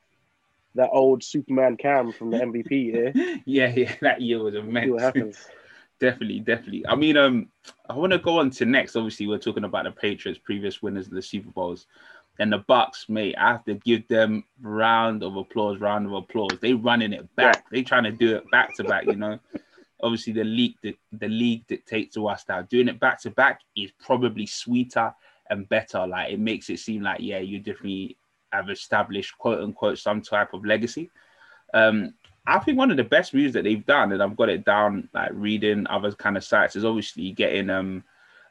that 0.74 0.90
old 0.92 1.24
Superman 1.24 1.78
Cam 1.78 2.12
from 2.12 2.30
the 2.30 2.36
MVP 2.38 2.70
year, 2.70 3.12
yeah, 3.46 3.72
yeah, 3.74 3.94
that 4.02 4.20
year 4.20 4.42
was 4.42 4.54
immense. 4.54 4.86
See 4.86 4.90
what 4.90 5.02
happens. 5.02 5.38
definitely, 6.00 6.40
definitely. 6.40 6.86
I 6.86 6.94
mean, 6.94 7.16
um, 7.16 7.48
I 7.88 7.94
want 7.94 8.12
to 8.12 8.18
go 8.18 8.38
on 8.38 8.50
to 8.50 8.64
next. 8.64 8.96
Obviously, 8.96 9.26
we're 9.26 9.38
talking 9.38 9.64
about 9.64 9.84
the 9.84 9.92
Patriots, 9.92 10.40
previous 10.42 10.82
winners 10.82 11.06
of 11.06 11.12
the 11.12 11.22
Super 11.22 11.50
Bowls, 11.50 11.86
and 12.38 12.52
the 12.52 12.60
Bucs. 12.60 13.08
Mate, 13.08 13.34
I 13.38 13.52
have 13.52 13.64
to 13.64 13.74
give 13.74 14.06
them 14.08 14.44
round 14.60 15.22
of 15.22 15.36
applause, 15.36 15.80
round 15.80 16.06
of 16.06 16.12
applause. 16.12 16.58
They 16.60 16.74
running 16.74 17.12
it 17.12 17.34
back. 17.36 17.68
They 17.70 17.82
trying 17.82 18.04
to 18.04 18.12
do 18.12 18.36
it 18.36 18.50
back 18.50 18.74
to 18.76 18.84
back. 18.84 19.06
You 19.06 19.16
know 19.16 19.38
obviously 20.00 20.32
the 20.32 20.44
league 20.44 20.76
the, 20.82 20.96
the 21.12 21.28
league 21.28 21.66
dictates 21.66 22.14
to 22.14 22.28
us 22.28 22.44
now. 22.48 22.62
Doing 22.62 22.88
it 22.88 23.00
back 23.00 23.20
to 23.22 23.30
back 23.30 23.60
is 23.76 23.90
probably 24.00 24.46
sweeter 24.46 25.14
and 25.50 25.68
better. 25.68 26.06
Like 26.06 26.32
it 26.32 26.40
makes 26.40 26.70
it 26.70 26.78
seem 26.78 27.02
like 27.02 27.20
yeah, 27.20 27.38
you 27.38 27.58
definitely 27.58 28.16
have 28.52 28.70
established 28.70 29.36
quote 29.38 29.62
unquote 29.62 29.98
some 29.98 30.22
type 30.22 30.54
of 30.54 30.64
legacy. 30.64 31.10
Um, 31.74 32.14
I 32.48 32.58
think 32.60 32.78
one 32.78 32.90
of 32.90 32.96
the 32.96 33.04
best 33.04 33.34
moves 33.34 33.52
that 33.52 33.64
they've 33.64 33.84
done, 33.84 34.12
and 34.12 34.22
I've 34.22 34.36
got 34.36 34.48
it 34.48 34.64
down 34.64 35.08
like 35.12 35.30
reading 35.34 35.86
other 35.88 36.12
kind 36.12 36.36
of 36.36 36.44
sites, 36.44 36.76
is 36.76 36.84
obviously 36.84 37.30
getting 37.32 37.68
um 37.68 38.04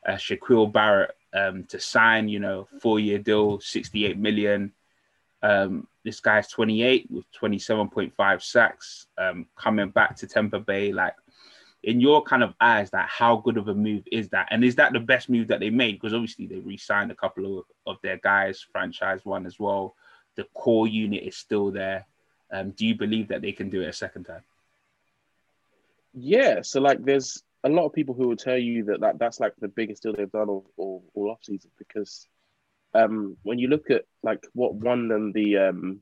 uh, 0.07 0.13
Shaquil 0.13 0.71
Barrett 0.71 1.15
um 1.33 1.63
to 1.65 1.79
sign, 1.79 2.29
you 2.29 2.39
know, 2.39 2.67
four 2.79 2.99
year 2.99 3.17
deal, 3.17 3.59
68 3.59 4.17
million. 4.17 4.71
Um, 5.41 5.87
this 6.03 6.19
guy's 6.19 6.47
28 6.47 7.07
with 7.09 7.25
27.5 7.39 8.41
sacks, 8.41 9.07
um, 9.17 9.45
coming 9.55 9.89
back 9.89 10.15
to 10.17 10.27
Tampa 10.27 10.59
Bay. 10.59 10.91
Like, 10.91 11.15
in 11.83 11.99
your 11.99 12.23
kind 12.23 12.43
of 12.43 12.53
eyes, 12.59 12.89
that 12.91 13.07
how 13.09 13.37
good 13.37 13.57
of 13.57 13.67
a 13.67 13.75
move 13.75 14.03
is 14.11 14.29
that? 14.29 14.47
And 14.51 14.63
is 14.63 14.75
that 14.75 14.93
the 14.93 14.99
best 14.99 15.29
move 15.29 15.47
that 15.49 15.59
they 15.59 15.69
made? 15.69 15.93
Because 15.93 16.13
obviously 16.13 16.47
they 16.47 16.59
re-signed 16.59 17.11
a 17.11 17.15
couple 17.15 17.59
of, 17.59 17.65
of 17.85 17.97
their 18.01 18.17
guys, 18.17 18.65
franchise 18.71 19.21
one 19.25 19.45
as 19.45 19.59
well. 19.59 19.95
The 20.35 20.45
core 20.53 20.87
unit 20.87 21.23
is 21.23 21.37
still 21.37 21.71
there. 21.71 22.05
Um, 22.51 22.71
do 22.71 22.85
you 22.85 22.95
believe 22.95 23.27
that 23.29 23.41
they 23.41 23.51
can 23.51 23.69
do 23.69 23.81
it 23.81 23.89
a 23.89 23.93
second 23.93 24.25
time? 24.25 24.43
Yeah. 26.13 26.61
So 26.61 26.79
like, 26.79 27.03
there's 27.03 27.43
a 27.63 27.69
lot 27.69 27.85
of 27.85 27.93
people 27.93 28.15
who 28.15 28.27
will 28.27 28.37
tell 28.37 28.57
you 28.57 28.85
that, 28.85 29.01
that 29.01 29.19
that's 29.19 29.39
like 29.39 29.53
the 29.59 29.67
biggest 29.67 30.03
deal 30.03 30.13
they've 30.13 30.31
done 30.31 30.49
all, 30.49 30.69
all, 30.77 31.03
all 31.13 31.31
off 31.31 31.43
season 31.43 31.71
because 31.77 32.27
um, 32.93 33.37
when 33.43 33.59
you 33.59 33.67
look 33.67 33.89
at 33.89 34.05
like 34.23 34.45
what 34.53 34.75
won 34.75 35.07
them 35.07 35.31
the 35.33 35.57
um, 35.57 35.99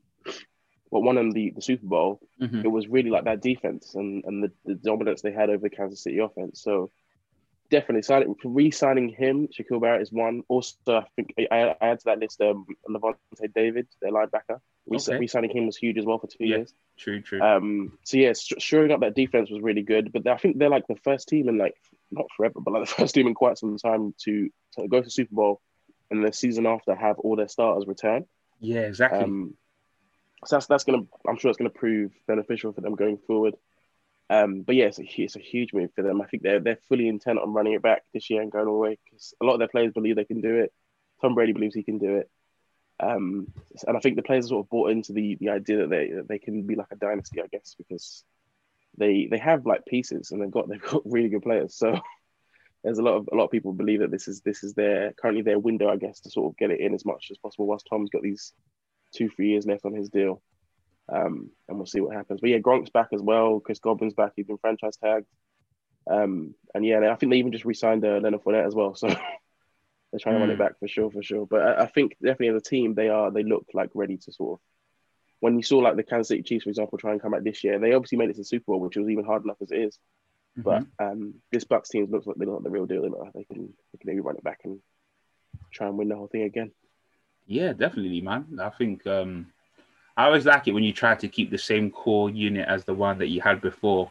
what 0.90 1.02
won 1.02 1.16
them 1.16 1.32
the, 1.32 1.52
the 1.54 1.62
Super 1.62 1.86
Bowl, 1.86 2.20
mm-hmm. 2.40 2.60
it 2.60 2.70
was 2.70 2.88
really 2.88 3.10
like 3.10 3.24
that 3.24 3.42
defense 3.42 3.94
and, 3.94 4.24
and 4.24 4.44
the, 4.44 4.52
the 4.64 4.74
dominance 4.74 5.22
they 5.22 5.32
had 5.32 5.50
over 5.50 5.62
the 5.62 5.70
Kansas 5.70 6.02
City 6.02 6.18
offense. 6.18 6.62
So 6.62 6.90
definitely 7.70 8.02
signing 8.02 8.34
re-signing 8.44 9.08
him, 9.08 9.48
Shaquil 9.48 9.80
Barrett 9.80 10.02
is 10.02 10.12
one. 10.12 10.42
Also, 10.48 10.76
I 10.88 11.06
think 11.16 11.34
I, 11.38 11.46
I 11.50 11.76
add 11.80 11.98
to 12.00 12.04
that 12.06 12.20
list 12.20 12.40
um, 12.40 12.66
Lavonte 12.88 13.52
David, 13.54 13.88
their 14.00 14.12
linebacker. 14.12 14.60
Okay. 14.92 15.18
Re-signing 15.18 15.50
him 15.50 15.66
was 15.66 15.76
huge 15.76 15.98
as 15.98 16.04
well 16.04 16.18
for 16.18 16.28
two 16.28 16.46
yeah, 16.46 16.56
years. 16.58 16.74
True, 16.96 17.20
true. 17.20 17.40
Um, 17.40 17.98
so 18.04 18.18
yeah, 18.18 18.32
shoring 18.34 18.92
up 18.92 19.00
that 19.00 19.16
defense 19.16 19.50
was 19.50 19.60
really 19.60 19.82
good. 19.82 20.12
But 20.12 20.26
I 20.28 20.36
think 20.36 20.58
they're 20.58 20.70
like 20.70 20.86
the 20.86 20.96
first 21.02 21.28
team 21.28 21.48
in 21.48 21.58
like 21.58 21.74
not 22.10 22.26
forever, 22.36 22.60
but 22.60 22.72
like 22.72 22.88
the 22.88 22.94
first 22.98 23.14
team 23.14 23.26
in 23.26 23.34
quite 23.34 23.58
some 23.58 23.76
time 23.78 24.14
to, 24.24 24.48
to 24.76 24.88
go 24.88 25.02
to 25.02 25.10
Super 25.10 25.34
Bowl 25.34 25.60
and 26.10 26.24
the 26.24 26.32
season 26.32 26.66
after 26.66 26.94
have 26.94 27.18
all 27.18 27.36
their 27.36 27.48
starters 27.48 27.86
return. 27.86 28.26
Yeah, 28.60 28.80
exactly. 28.80 29.20
Um, 29.20 29.54
so 30.44 30.56
that's 30.56 30.66
that's 30.66 30.84
gonna 30.84 31.02
I'm 31.28 31.38
sure 31.38 31.50
it's 31.50 31.58
gonna 31.58 31.70
prove 31.70 32.12
beneficial 32.26 32.72
for 32.72 32.80
them 32.80 32.94
going 32.94 33.18
forward. 33.18 33.56
Um, 34.28 34.62
but 34.62 34.74
yeah, 34.74 34.86
it's 34.86 34.98
a, 34.98 35.04
it's 35.04 35.36
a 35.36 35.40
huge 35.40 35.72
move 35.72 35.90
for 35.94 36.02
them. 36.02 36.20
I 36.20 36.26
think 36.26 36.42
they're 36.42 36.60
they're 36.60 36.78
fully 36.88 37.08
intent 37.08 37.38
on 37.38 37.52
running 37.52 37.74
it 37.74 37.82
back 37.82 38.02
this 38.12 38.30
year 38.30 38.42
and 38.42 38.52
going 38.52 38.66
all 38.66 38.74
the 38.74 38.80
way 38.80 38.98
because 39.04 39.34
a 39.40 39.44
lot 39.44 39.54
of 39.54 39.58
their 39.58 39.68
players 39.68 39.92
believe 39.92 40.16
they 40.16 40.24
can 40.24 40.40
do 40.40 40.56
it. 40.56 40.72
Tom 41.20 41.34
Brady 41.34 41.52
believes 41.52 41.74
he 41.74 41.82
can 41.82 41.98
do 41.98 42.16
it. 42.16 42.30
Um, 42.98 43.48
and 43.86 43.96
I 43.96 44.00
think 44.00 44.16
the 44.16 44.22
players 44.22 44.48
sort 44.48 44.64
of 44.64 44.70
bought 44.70 44.90
into 44.90 45.12
the 45.12 45.36
the 45.36 45.50
idea 45.50 45.78
that 45.78 45.90
they 45.90 46.10
that 46.12 46.28
they 46.28 46.38
can 46.38 46.62
be 46.62 46.76
like 46.76 46.92
a 46.92 46.96
dynasty, 46.96 47.42
I 47.42 47.46
guess, 47.46 47.74
because 47.76 48.24
they 48.96 49.28
they 49.30 49.38
have 49.38 49.66
like 49.66 49.84
pieces 49.84 50.30
and 50.30 50.40
they've 50.40 50.50
got 50.50 50.68
they've 50.68 50.82
got 50.82 51.02
really 51.04 51.28
good 51.28 51.42
players. 51.42 51.74
So 51.76 51.98
there's 52.84 52.98
a 52.98 53.02
lot 53.02 53.16
of 53.16 53.28
a 53.32 53.36
lot 53.36 53.44
of 53.44 53.50
people 53.50 53.72
believe 53.72 54.00
that 54.00 54.10
this 54.10 54.28
is 54.28 54.40
this 54.40 54.64
is 54.64 54.74
their 54.74 55.12
currently 55.12 55.42
their 55.42 55.58
window, 55.58 55.88
I 55.88 55.96
guess, 55.96 56.20
to 56.20 56.30
sort 56.30 56.52
of 56.52 56.56
get 56.56 56.70
it 56.70 56.80
in 56.80 56.94
as 56.94 57.04
much 57.04 57.28
as 57.30 57.38
possible. 57.38 57.66
Whilst 57.66 57.86
Tom's 57.88 58.10
got 58.10 58.22
these 58.22 58.52
two 59.14 59.28
three 59.28 59.50
years 59.50 59.66
left 59.66 59.84
on 59.84 59.94
his 59.94 60.08
deal, 60.08 60.42
um, 61.12 61.50
and 61.68 61.76
we'll 61.76 61.86
see 61.86 62.00
what 62.00 62.16
happens. 62.16 62.40
But 62.40 62.50
yeah, 62.50 62.58
Gronk's 62.58 62.90
back 62.90 63.08
as 63.12 63.22
well. 63.22 63.60
Chris 63.60 63.78
Godwin's 63.78 64.14
back. 64.14 64.32
He's 64.36 64.46
been 64.46 64.58
franchise 64.58 64.96
tagged. 64.96 65.26
Um, 66.08 66.54
and 66.72 66.84
yeah, 66.84 67.10
I 67.10 67.16
think 67.16 67.32
they 67.32 67.38
even 67.38 67.50
just 67.50 67.64
re-signed 67.64 68.04
uh, 68.04 68.20
Leonard 68.22 68.42
Fournette 68.42 68.66
as 68.66 68.74
well. 68.74 68.94
So 68.94 69.08
they're 70.16 70.32
trying 70.32 70.36
mm. 70.36 70.38
to 70.38 70.40
run 70.40 70.50
it 70.50 70.56
hmm. 70.56 70.62
back 70.62 70.78
for 70.78 70.88
sure, 70.88 71.10
for 71.10 71.22
sure. 71.22 71.46
But 71.46 71.60
I, 71.60 71.82
I, 71.82 71.86
think 71.86 72.16
definitely 72.22 72.48
as 72.48 72.56
a 72.56 72.60
team, 72.60 72.94
they 72.94 73.10
are 73.10 73.30
they 73.30 73.42
look 73.42 73.66
like 73.74 73.90
ready 73.94 74.16
to 74.16 74.32
sort 74.32 74.54
of. 74.54 74.60
When 75.40 75.56
you 75.56 75.62
saw 75.62 75.78
like 75.78 75.96
the 75.96 76.02
Kansas 76.02 76.28
City 76.28 76.42
Chiefs, 76.42 76.64
for 76.64 76.70
example, 76.70 76.96
try 76.96 77.12
and 77.12 77.20
come 77.20 77.32
back 77.32 77.42
this 77.42 77.62
year, 77.62 77.78
they 77.78 77.92
obviously 77.92 78.16
made 78.16 78.30
it 78.30 78.34
to 78.34 78.40
the 78.40 78.44
Super 78.44 78.72
Bowl, 78.72 78.80
which 78.80 78.96
was 78.96 79.10
even 79.10 79.26
hard 79.26 79.44
enough 79.44 79.58
as 79.60 79.70
it 79.70 79.78
is. 79.78 79.98
But 80.56 80.84
mm-hmm. 80.84 81.06
um, 81.06 81.34
this 81.52 81.64
Bucs 81.64 81.90
team 81.90 82.06
looks 82.10 82.26
like 82.26 82.36
they're 82.36 82.48
not 82.48 82.62
the 82.62 82.70
real 82.70 82.86
deal. 82.86 83.02
They, 83.02 83.08
they 83.08 83.44
can 83.44 83.74
they 83.92 83.98
can 83.98 84.06
maybe 84.06 84.20
run 84.20 84.36
it 84.36 84.44
back 84.44 84.60
and 84.64 84.80
try 85.70 85.86
and 85.86 85.98
win 85.98 86.08
the 86.08 86.16
whole 86.16 86.28
thing 86.28 86.42
again. 86.42 86.70
Yeah, 87.46 87.74
definitely, 87.74 88.22
man. 88.22 88.58
I 88.60 88.70
think 88.70 89.06
um, 89.06 89.48
I 90.16 90.24
always 90.24 90.46
like 90.46 90.66
it 90.66 90.72
when 90.72 90.84
you 90.84 90.94
try 90.94 91.14
to 91.14 91.28
keep 91.28 91.50
the 91.50 91.58
same 91.58 91.90
core 91.90 92.30
unit 92.30 92.66
as 92.66 92.84
the 92.84 92.94
one 92.94 93.18
that 93.18 93.28
you 93.28 93.42
had 93.42 93.60
before. 93.60 94.10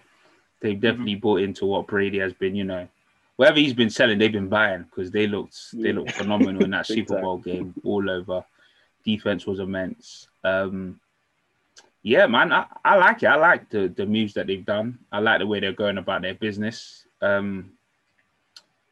They've 0.61 0.73
mm-hmm. 0.73 0.81
definitely 0.81 1.13
mm-hmm. 1.13 1.21
bought 1.21 1.41
into 1.41 1.65
what 1.65 1.87
Brady 1.87 2.19
has 2.19 2.33
been. 2.33 2.55
You 2.55 2.65
know, 2.65 2.87
whatever 3.35 3.59
he's 3.59 3.73
been 3.73 3.89
selling, 3.89 4.17
they've 4.17 4.31
been 4.31 4.49
buying 4.49 4.83
because 4.83 5.11
they 5.11 5.27
looked 5.27 5.57
they 5.73 5.93
looked 5.93 6.11
phenomenal 6.11 6.63
in 6.63 6.71
that 6.71 6.85
Super 6.87 7.21
Bowl 7.21 7.37
game 7.37 7.73
all 7.83 8.09
over. 8.09 8.45
Defense 9.03 9.45
was 9.45 9.59
immense. 9.59 10.27
Um, 10.43 10.99
yeah, 12.01 12.27
man, 12.27 12.51
I, 12.51 12.65
I 12.83 12.97
like 12.97 13.23
it. 13.23 13.27
I 13.27 13.35
like 13.35 13.69
the 13.69 13.87
the 13.87 14.05
moves 14.05 14.33
that 14.33 14.47
they've 14.47 14.65
done. 14.65 14.99
I 15.11 15.19
like 15.19 15.39
the 15.39 15.47
way 15.47 15.59
they're 15.59 15.73
going 15.73 15.97
about 15.97 16.21
their 16.21 16.35
business. 16.35 17.05
Um, 17.21 17.71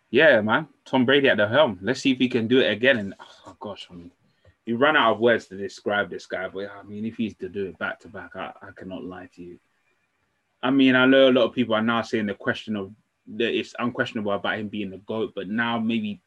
yeah, 0.10 0.42
man, 0.42 0.68
Tom 0.86 1.06
Brady 1.06 1.30
at 1.30 1.38
the 1.38 1.48
helm. 1.48 1.80
Let's 1.82 2.02
see 2.02 2.12
if 2.12 2.20
he 2.20 2.30
can 2.30 2.48
do 2.48 2.60
it 2.60 2.72
again. 2.72 2.98
And 2.98 3.14
oh 3.48 3.56
gosh, 3.60 3.88
I 3.90 3.96
mean, 3.96 4.12
you 4.66 4.78
run 4.78 4.96
out 4.96 5.14
of 5.14 5.20
words 5.20 5.48
to 5.48 5.58
describe 5.58 6.10
this 6.10 6.26
guy, 6.26 6.48
but 6.48 6.70
I 6.70 6.84
mean, 6.84 7.06
if 7.06 7.16
he's 7.16 7.36
to 7.36 7.50
do 7.50 7.66
it 7.66 7.78
back 7.78 8.00
to 8.02 8.08
back, 8.08 8.36
I, 8.36 8.54
I 8.62 8.72
cannot 8.76 9.04
lie 9.04 9.30
to 9.36 9.44
you. 9.44 9.60
I 10.62 10.72
mean, 10.72 10.96
I 10.96 11.06
know 11.06 11.30
a 11.30 11.32
lot 11.32 11.46
of 11.46 11.54
people 11.54 11.76
are 11.76 11.82
now 11.82 12.02
saying 12.02 12.28
the 12.28 12.34
question 12.34 12.76
of 12.76 12.94
that 13.36 13.58
it's 13.58 13.74
unquestionable 13.80 14.32
about 14.32 14.60
him 14.60 14.68
being 14.68 14.89
the 14.89 14.98
GOAT, 14.98 15.34
but 15.36 15.50
now 15.50 15.80
maybe 15.80 16.22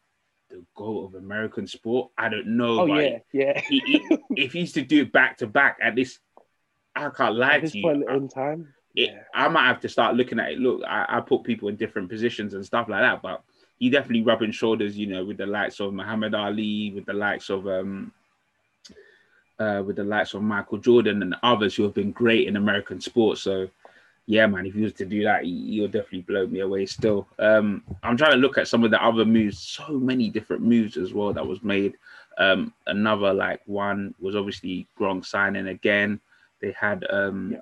the 0.49 0.65
GOAT 0.75 1.07
of 1.07 1.15
American 1.15 1.67
sport. 1.67 2.11
I 2.17 2.29
don't 2.29 2.57
know. 2.57 2.81
Oh, 2.81 2.87
yeah, 2.99 3.19
yeah. 3.33 3.61
he, 3.69 3.81
he, 3.81 4.19
if 4.43 4.53
he's 4.53 4.73
to 4.73 4.83
do 4.83 5.03
it 5.03 5.13
back 5.13 5.39
to 5.39 5.47
back 5.47 5.79
at 5.83 5.95
this 5.95 6.19
I 6.97 7.11
can't 7.11 7.37
lie 7.37 7.61
to 7.61 7.79
you. 7.79 8.09
in 8.09 8.29
time, 8.29 8.73
it, 8.95 9.11
yeah. 9.11 9.21
I 9.35 9.49
might 9.49 9.67
have 9.67 9.81
to 9.81 9.89
start 9.89 10.17
looking 10.17 10.41
at 10.41 10.53
it. 10.53 10.59
Look, 10.59 10.83
I, 10.89 11.05
I, 11.09 11.21
put 11.21 11.45
people 11.45 11.69
in 11.69 11.77
different 11.77 12.09
positions 12.09 12.55
and 12.55 12.65
stuff 12.65 12.89
like 12.89 13.03
that, 13.03 13.21
but 13.21 13.43
he 13.79 13.91
definitely 13.91 14.23
rubbing 14.23 14.51
shoulders, 14.51 14.97
you 14.97 15.07
know, 15.07 15.25
with 15.25 15.37
the 15.37 15.47
likes 15.47 15.79
of 15.79 15.93
Muhammad 15.93 16.35
Ali, 16.35 16.93
with 16.95 17.05
the 17.05 17.13
likes 17.13 17.51
of 17.51 17.67
um, 17.69 18.13
uh, 19.59 19.83
with 19.87 19.97
the 19.97 20.05
likes 20.05 20.33
of 20.33 20.43
Michael 20.43 20.79
Jordan 20.79 21.23
and 21.23 21.37
others 21.43 21.75
who 21.75 21.83
have 21.83 21.95
been 21.95 22.13
great 22.13 22.49
in 22.49 22.57
American 22.57 23.01
sports. 23.01 23.43
So, 23.43 23.69
yeah, 24.27 24.47
man, 24.47 24.67
if 24.67 24.75
he 24.75 24.83
was 24.83 24.93
to 24.95 25.07
do 25.07 25.23
that, 25.23 25.45
he, 25.45 25.81
will 25.81 25.87
definitely 25.87 26.23
blow 26.23 26.47
me 26.49 26.61
away. 26.61 26.85
Still, 26.87 27.29
um, 27.39 27.85
I'm 28.03 28.17
trying 28.17 28.33
to 28.33 28.39
look 28.39 28.59
at 28.59 28.67
some 28.67 28.83
of 28.83 28.91
the 28.91 29.03
other 29.03 29.25
moves. 29.25 29.59
So 29.59 29.93
many 29.93 30.31
different 30.31 30.63
moves 30.63 30.97
as 30.97 31.15
well 31.15 31.33
that 31.33 31.47
was 31.47 31.63
made. 31.63 31.95
Um, 32.39 32.75
another 32.87 33.33
like 33.33 33.63
one 33.67 34.15
was 34.21 34.35
obviously 34.35 34.89
Gronk 34.99 35.25
signing 35.25 35.69
again. 35.69 36.21
They 36.61 36.73
had 36.73 37.07
um, 37.09 37.53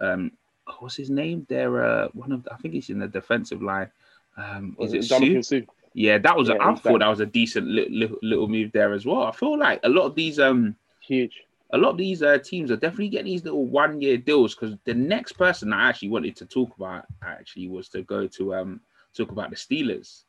yeah. 0.00 0.06
um, 0.06 0.32
what's 0.80 0.96
his 0.96 1.08
name? 1.08 1.46
They're 1.48 1.84
uh, 1.84 2.08
one 2.12 2.32
of 2.32 2.42
the, 2.42 2.52
I 2.52 2.56
think 2.56 2.74
he's 2.74 2.90
in 2.90 2.98
the 2.98 3.08
defensive 3.08 3.62
line. 3.62 3.90
Um, 4.36 4.76
is 4.80 4.94
it 4.94 5.04
Suh? 5.04 5.40
Suh? 5.40 5.60
Yeah, 5.94 6.18
that 6.18 6.36
was. 6.36 6.48
Yeah, 6.48 6.56
a, 6.56 6.72
I 6.72 6.74
thought 6.74 6.98
that 6.98 7.08
was 7.08 7.20
a 7.20 7.26
decent 7.26 7.66
little, 7.68 8.18
little 8.22 8.48
move 8.48 8.72
there 8.72 8.92
as 8.92 9.06
well. 9.06 9.22
I 9.22 9.32
feel 9.32 9.56
like 9.56 9.80
a 9.84 9.88
lot 9.88 10.06
of 10.06 10.16
these 10.16 10.40
um 10.40 10.74
huge. 11.00 11.44
A 11.72 11.78
lot 11.78 11.90
of 11.90 11.98
these 11.98 12.22
uh, 12.22 12.38
teams 12.38 12.70
are 12.70 12.76
definitely 12.76 13.08
getting 13.08 13.32
these 13.32 13.44
little 13.44 13.66
one-year 13.66 14.16
deals 14.18 14.54
because 14.54 14.76
the 14.84 14.94
next 14.94 15.32
person 15.32 15.72
I 15.72 15.88
actually 15.88 16.08
wanted 16.08 16.36
to 16.36 16.46
talk 16.46 16.74
about 16.76 17.04
actually 17.22 17.68
was 17.68 17.88
to 17.90 18.02
go 18.02 18.26
to 18.26 18.54
um 18.54 18.80
talk 19.14 19.30
about 19.30 19.50
the 19.50 19.56
Steelers. 19.56 20.24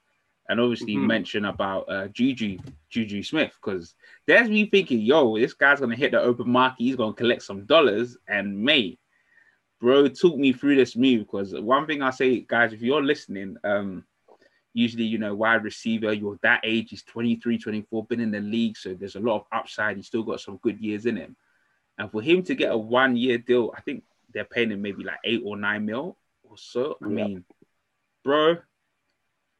And 0.49 0.59
obviously 0.59 0.95
mm-hmm. 0.95 1.07
mention 1.07 1.45
about 1.45 1.87
uh, 1.89 2.07
Juju 2.07 2.57
Juju 2.89 3.21
Smith 3.21 3.53
because 3.61 3.93
there's 4.25 4.49
me 4.49 4.65
thinking, 4.65 4.99
yo, 4.99 5.37
this 5.37 5.53
guy's 5.53 5.79
gonna 5.79 5.95
hit 5.95 6.11
the 6.11 6.19
open 6.19 6.49
market, 6.49 6.83
he's 6.83 6.95
gonna 6.95 7.13
collect 7.13 7.43
some 7.43 7.65
dollars, 7.65 8.17
and 8.27 8.59
mate, 8.59 8.99
bro, 9.79 10.07
took 10.07 10.37
me 10.37 10.51
through 10.51 10.75
this 10.75 10.95
move 10.95 11.19
because 11.19 11.53
one 11.53 11.85
thing 11.85 12.01
I 12.01 12.09
say, 12.09 12.41
guys, 12.41 12.73
if 12.73 12.81
you're 12.81 13.03
listening, 13.03 13.57
um, 13.63 14.03
usually 14.73 15.05
you 15.05 15.17
know 15.17 15.35
wide 15.35 15.63
receiver, 15.63 16.13
you're 16.13 16.39
that 16.41 16.61
age, 16.63 16.89
he's 16.89 17.03
23, 17.03 17.57
24, 17.57 18.05
been 18.05 18.19
in 18.19 18.31
the 18.31 18.39
league, 18.39 18.77
so 18.77 18.93
there's 18.93 19.15
a 19.15 19.19
lot 19.19 19.37
of 19.37 19.45
upside. 19.51 19.97
He's 19.97 20.07
still 20.07 20.23
got 20.23 20.41
some 20.41 20.57
good 20.57 20.79
years 20.79 21.05
in 21.05 21.17
him, 21.17 21.35
and 21.97 22.11
for 22.11 22.21
him 22.21 22.43
to 22.43 22.55
get 22.55 22.71
a 22.71 22.77
one 22.77 23.15
year 23.15 23.37
deal, 23.37 23.73
I 23.75 23.81
think 23.81 24.03
they're 24.33 24.45
paying 24.45 24.71
him 24.71 24.81
maybe 24.81 25.03
like 25.03 25.19
eight 25.23 25.41
or 25.43 25.57
nine 25.57 25.85
mil 25.85 26.17
or 26.43 26.57
so. 26.57 26.97
I 27.03 27.07
mean, 27.07 27.45
bro 28.23 28.57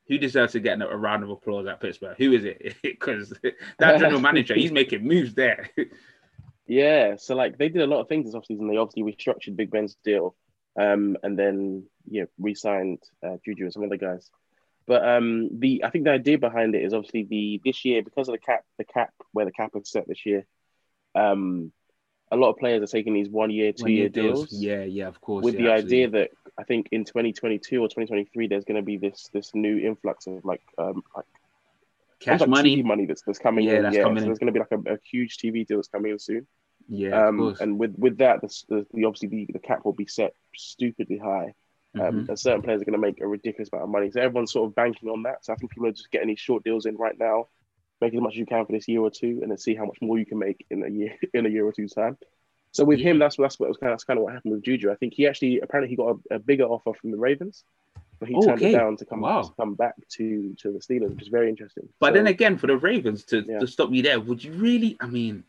who 0.10 0.18
deserves 0.18 0.54
to 0.54 0.60
get 0.60 0.82
a 0.82 0.98
round 0.98 1.24
of 1.24 1.30
applause 1.30 1.68
at 1.68 1.80
Pittsburgh? 1.80 2.18
Who 2.18 2.34
is 2.34 2.44
it? 2.44 2.76
Because 2.84 3.32
that 3.78 4.00
general 4.00 4.20
manager, 4.30 4.56
he's 4.56 4.72
making 4.72 5.08
moves 5.08 5.36
there. 5.36 5.70
yeah, 6.68 7.16
so 7.16 7.36
like 7.36 7.58
they 7.58 7.70
did 7.70 7.84
a 7.84 7.88
lot 7.88 8.02
of 8.02 8.10
things 8.10 8.26
this 8.26 8.36
offseason. 8.36 8.70
They 8.70 8.78
obviously 8.78 9.04
restructured 9.04 9.56
Big 9.56 9.70
Ben's 9.70 9.96
deal, 10.04 10.36
um, 10.78 11.16
and 11.22 11.38
then 11.38 11.86
yeah, 12.10 12.24
re-signed 12.40 13.04
uh, 13.24 13.38
Juju 13.46 13.66
and 13.66 13.74
some 13.74 13.84
other 13.84 13.98
guys. 13.98 14.30
But 14.90 15.08
um, 15.08 15.60
the 15.60 15.84
I 15.84 15.92
think 15.92 16.06
the 16.06 16.12
idea 16.14 16.40
behind 16.40 16.74
it 16.74 16.84
is 16.84 16.96
obviously 16.96 17.22
the 17.24 17.62
this 17.64 17.86
year 17.86 18.02
because 18.02 18.28
of 18.28 18.32
the 18.32 18.40
cap, 18.40 18.64
the 18.80 18.84
cap 18.84 19.14
where 19.34 19.46
the 19.46 19.52
cap 19.52 19.70
is 19.76 19.88
set 19.88 20.08
this 20.08 20.26
year. 20.26 20.48
Um, 21.14 21.72
a 22.32 22.36
lot 22.36 22.50
of 22.50 22.58
players 22.58 22.82
are 22.82 22.92
taking 22.92 23.14
these 23.14 23.30
one 23.30 23.52
year, 23.52 23.72
two 23.72 23.92
year 23.92 24.10
deals. 24.10 24.50
deals. 24.50 24.64
Yeah, 24.64 24.86
yeah, 24.86 25.08
of 25.08 25.22
course. 25.22 25.46
With 25.46 25.54
yeah, 25.54 25.62
the 25.62 25.72
absolutely. 25.74 25.98
idea 25.98 26.10
that 26.10 26.32
I 26.58 26.64
think 26.64 26.90
in 26.92 27.06
2022 27.06 27.80
or 27.80 27.88
2023, 27.88 28.48
there's 28.48 28.66
going 28.66 28.78
to 28.78 28.82
be 28.82 28.98
this 28.98 29.30
this 29.32 29.52
new 29.54 29.78
influx 29.78 30.26
of 30.26 30.44
like 30.44 30.64
um 30.80 31.04
like 31.16 31.26
cash 32.20 32.40
like 32.40 32.50
money, 32.50 32.78
TV 32.78 32.84
money 32.84 33.06
that's 33.06 33.22
that's 33.22 33.38
coming 33.38 33.66
yeah, 33.66 33.76
in. 33.76 33.84
That's 33.84 33.96
yeah, 33.96 34.02
coming 34.02 34.22
so 34.22 34.26
there's 34.26 34.40
going 34.40 34.52
to 34.52 34.54
be 34.54 34.60
like 34.60 34.72
a, 34.72 34.94
a, 34.96 34.98
huge 35.08 35.38
TV 35.38 35.68
deal 35.68 35.78
that's 35.78 35.88
coming 35.88 36.14
in 36.14 36.18
soon. 36.18 36.48
Yeah, 36.88 37.28
um, 37.28 37.56
and 37.62 37.78
with 37.78 37.94
with 37.96 38.18
that, 38.18 38.42
the, 38.42 38.48
the, 38.70 38.88
the 38.92 39.06
obviously 39.06 39.28
the, 39.28 39.50
the 39.54 39.60
cap 39.60 39.86
will 39.86 39.94
be 39.94 40.08
set 40.08 40.34
stupidly 40.56 41.20
high. 41.20 41.54
Um, 41.96 42.02
mm-hmm. 42.02 42.30
and 42.30 42.40
certain 42.40 42.62
players 42.62 42.82
are 42.82 42.86
going 42.86 42.94
to 42.94 43.00
make 43.00 43.20
a 43.20 43.28
ridiculous 43.28 43.70
amount 43.72 43.86
of 43.86 43.90
money. 43.90 44.12
So 44.12 44.22
everyone's 44.22 44.52
sort 44.52 44.68
of 44.68 44.76
banking 44.76 45.10
on 45.10 45.24
that. 45.24 45.44
So 45.44 45.54
I 45.54 45.56
think 45.56 45.72
people 45.72 45.88
are 45.88 45.92
just 45.92 46.12
getting 46.12 46.28
these 46.28 46.40
short 46.40 46.64
deals 46.64 46.86
in 46.86 46.96
right 46.98 47.18
now, 47.18 47.48
make 48.00 48.14
as 48.14 48.22
much 48.22 48.34
as 48.34 48.38
you 48.38 48.46
can 48.46 48.66
for 48.66 48.74
this 48.74 48.88
year 48.88 49.02
or 49.02 49.10
two, 49.10 49.40
and 49.42 49.50
then 49.50 49.58
see 49.58 49.74
how 49.74 49.86
much 49.86 49.98
more 50.00 50.20
you 50.20 50.26
can 50.26 50.38
make 50.38 50.66
in 50.70 50.84
a 50.84 50.90
year 50.90 51.16
in 51.34 51.46
a 51.46 51.50
year 51.50 51.66
or 51.66 51.72
two 51.72 51.88
time. 51.88 52.18
So 52.72 52.86
with 52.86 53.00
yeah. 53.00 53.10
him, 53.10 53.20
that's 53.20 53.38
that's 53.38 53.60
what 53.60 53.70
was 53.70 53.78
kind 53.78 53.92
of, 53.92 53.94
that's 53.96 54.04
kind 54.04 54.20
of 54.20 54.24
what 54.24 54.34
happened 54.34 54.54
with 54.54 54.64
Juju. 54.64 54.92
I 54.92 54.96
think 54.96 55.14
he 55.16 55.28
actually 55.28 55.62
apparently 55.62 55.90
he 55.90 55.96
got 55.96 56.18
a, 56.30 56.36
a 56.36 56.40
bigger 56.40 56.66
offer 56.66 56.94
from 56.94 57.10
the 57.10 57.18
Ravens, 57.18 57.64
but 58.20 58.30
he 58.30 58.36
oh, 58.36 58.42
turned 58.42 58.62
okay. 58.62 58.74
it 58.74 58.78
down 58.78 58.98
to 58.98 59.06
come 59.06 59.22
wow. 59.22 59.42
to 59.42 59.52
come 59.60 59.74
back 59.74 59.96
to 60.18 60.56
to 60.60 60.72
the 60.72 60.80
Steelers, 60.80 61.10
which 61.10 61.24
is 61.24 61.30
very 61.30 61.50
interesting. 61.50 61.90
But 62.00 62.10
so, 62.10 62.14
then 62.14 62.28
again, 62.28 62.58
for 62.60 62.68
the 62.68 62.78
Ravens 62.78 63.24
to, 63.26 63.42
yeah. 63.42 63.60
to 63.60 63.66
stop 63.66 63.92
you 63.92 64.04
there, 64.04 64.20
would 64.20 64.44
you 64.44 64.52
really? 64.54 64.96
I 65.00 65.08
mean, 65.08 65.44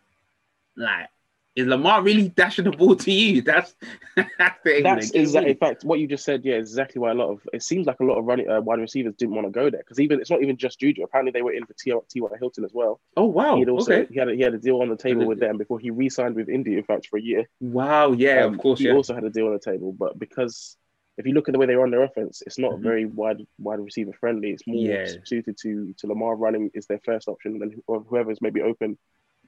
like 0.77 1.09
is 1.57 1.67
Lamar 1.67 2.03
really 2.03 2.29
dashing 2.37 2.65
the 2.65 2.71
ball 2.71 2.97
to 2.97 3.11
you? 3.11 3.43
That's 3.43 3.75
that's, 4.17 4.59
that's 4.65 5.11
exactly. 5.11 5.53
In 5.53 5.57
fact, 5.57 5.85
what 5.85 5.99
you 5.99 6.07
just 6.07 6.25
said, 6.25 6.45
yeah, 6.45 6.55
exactly 6.55 7.01
why 7.01 7.11
a 7.11 7.15
lot 7.15 7.31
of 7.31 7.41
it 7.53 7.63
seems 7.63 7.87
like 7.87 8.01
a 8.01 8.05
lot 8.05 8.19
of 8.19 8.25
running 8.25 8.49
uh, 8.49 8.61
wide 8.61 8.81
receivers 8.81 9.15
didn't 9.17 9.35
want 9.35 9.47
to 9.47 9.51
go 9.51 9.71
there 9.71 9.81
because 9.81 10.01
even 10.01 10.21
it's 10.21 10.31
not 10.31 10.43
even 10.43 10.57
just 10.57 10.79
Juju. 10.81 11.03
Apparently, 11.03 11.33
they 11.33 11.43
were 11.43 11.53
in 11.53 11.67
for 11.67 11.75
T. 11.75 11.93
T. 12.09 12.21
Y. 12.21 12.29
Hilton 12.39 12.65
as 12.65 12.73
well. 12.73 13.01
Oh 13.17 13.27
wow! 13.27 13.57
He 13.57 13.67
also 13.67 13.93
okay. 13.93 14.13
he 14.13 14.19
had 14.19 14.29
a, 14.29 14.35
he 14.35 14.43
had 14.43 14.55
a 14.55 14.59
deal 14.59 14.81
on 14.81 14.89
the 14.89 14.97
table 14.97 15.27
with 15.27 15.41
them 15.41 15.59
before 15.59 15.79
he 15.79 15.91
re-signed 15.91 16.37
with 16.37 16.49
Indy. 16.49 16.77
In 16.77 16.85
fact, 16.85 17.09
for 17.09 17.19
a 17.19 17.23
year. 17.23 17.49
Wow! 17.61 18.13
Yeah, 18.13 18.45
um, 18.45 18.55
of 18.55 18.61
course. 18.61 18.79
He 18.79 18.87
yeah. 18.87 18.95
also 18.95 19.15
had 19.15 19.25
a 19.25 19.31
deal 19.31 19.47
on 19.47 19.53
the 19.53 19.59
table, 19.59 19.93
but 19.93 20.19
because 20.19 20.77
if 21.19 21.27
you 21.27 21.33
look 21.33 21.49
at 21.49 21.53
the 21.53 21.59
way 21.59 21.67
they 21.67 21.75
run 21.75 21.91
their 21.91 22.03
offense, 22.03 22.43
it's 22.47 22.59
not 22.59 22.73
mm-hmm. 22.73 22.83
very 22.83 23.05
wide 23.07 23.47
wide 23.59 23.81
receiver 23.81 24.13
friendly. 24.19 24.51
It's 24.51 24.67
more 24.67 24.77
yeah. 24.77 25.07
suited 25.25 25.57
to 25.63 25.95
to 25.99 26.07
Lamar 26.07 26.37
running 26.37 26.71
is 26.75 26.87
their 26.87 27.01
first 27.05 27.29
option, 27.29 27.61
and 27.63 27.83
whoever's 27.87 28.41
maybe 28.41 28.63
open 28.63 28.99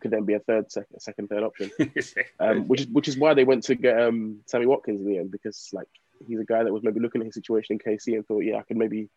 could 0.02 0.10
then 0.10 0.24
be 0.24 0.34
a 0.34 0.40
third, 0.40 0.70
second, 0.70 1.00
second, 1.00 1.28
third 1.28 1.42
option. 1.42 1.70
um, 2.40 2.68
which 2.68 2.82
is 2.82 2.86
which 2.88 3.08
is 3.08 3.16
why 3.16 3.32
they 3.32 3.44
went 3.44 3.64
to 3.64 3.74
get 3.74 4.00
um, 4.00 4.40
Sammy 4.46 4.66
Watkins 4.66 5.00
in 5.00 5.06
the 5.06 5.18
end 5.18 5.30
because 5.30 5.70
like 5.72 5.88
he's 6.26 6.40
a 6.40 6.44
guy 6.44 6.62
that 6.62 6.72
was 6.72 6.82
maybe 6.82 7.00
looking 7.00 7.22
at 7.22 7.26
his 7.26 7.34
situation 7.34 7.78
in 7.78 7.96
KC 7.96 8.14
and 8.14 8.26
thought, 8.26 8.40
yeah, 8.40 8.56
I 8.56 8.62
could 8.62 8.76
maybe 8.76 9.08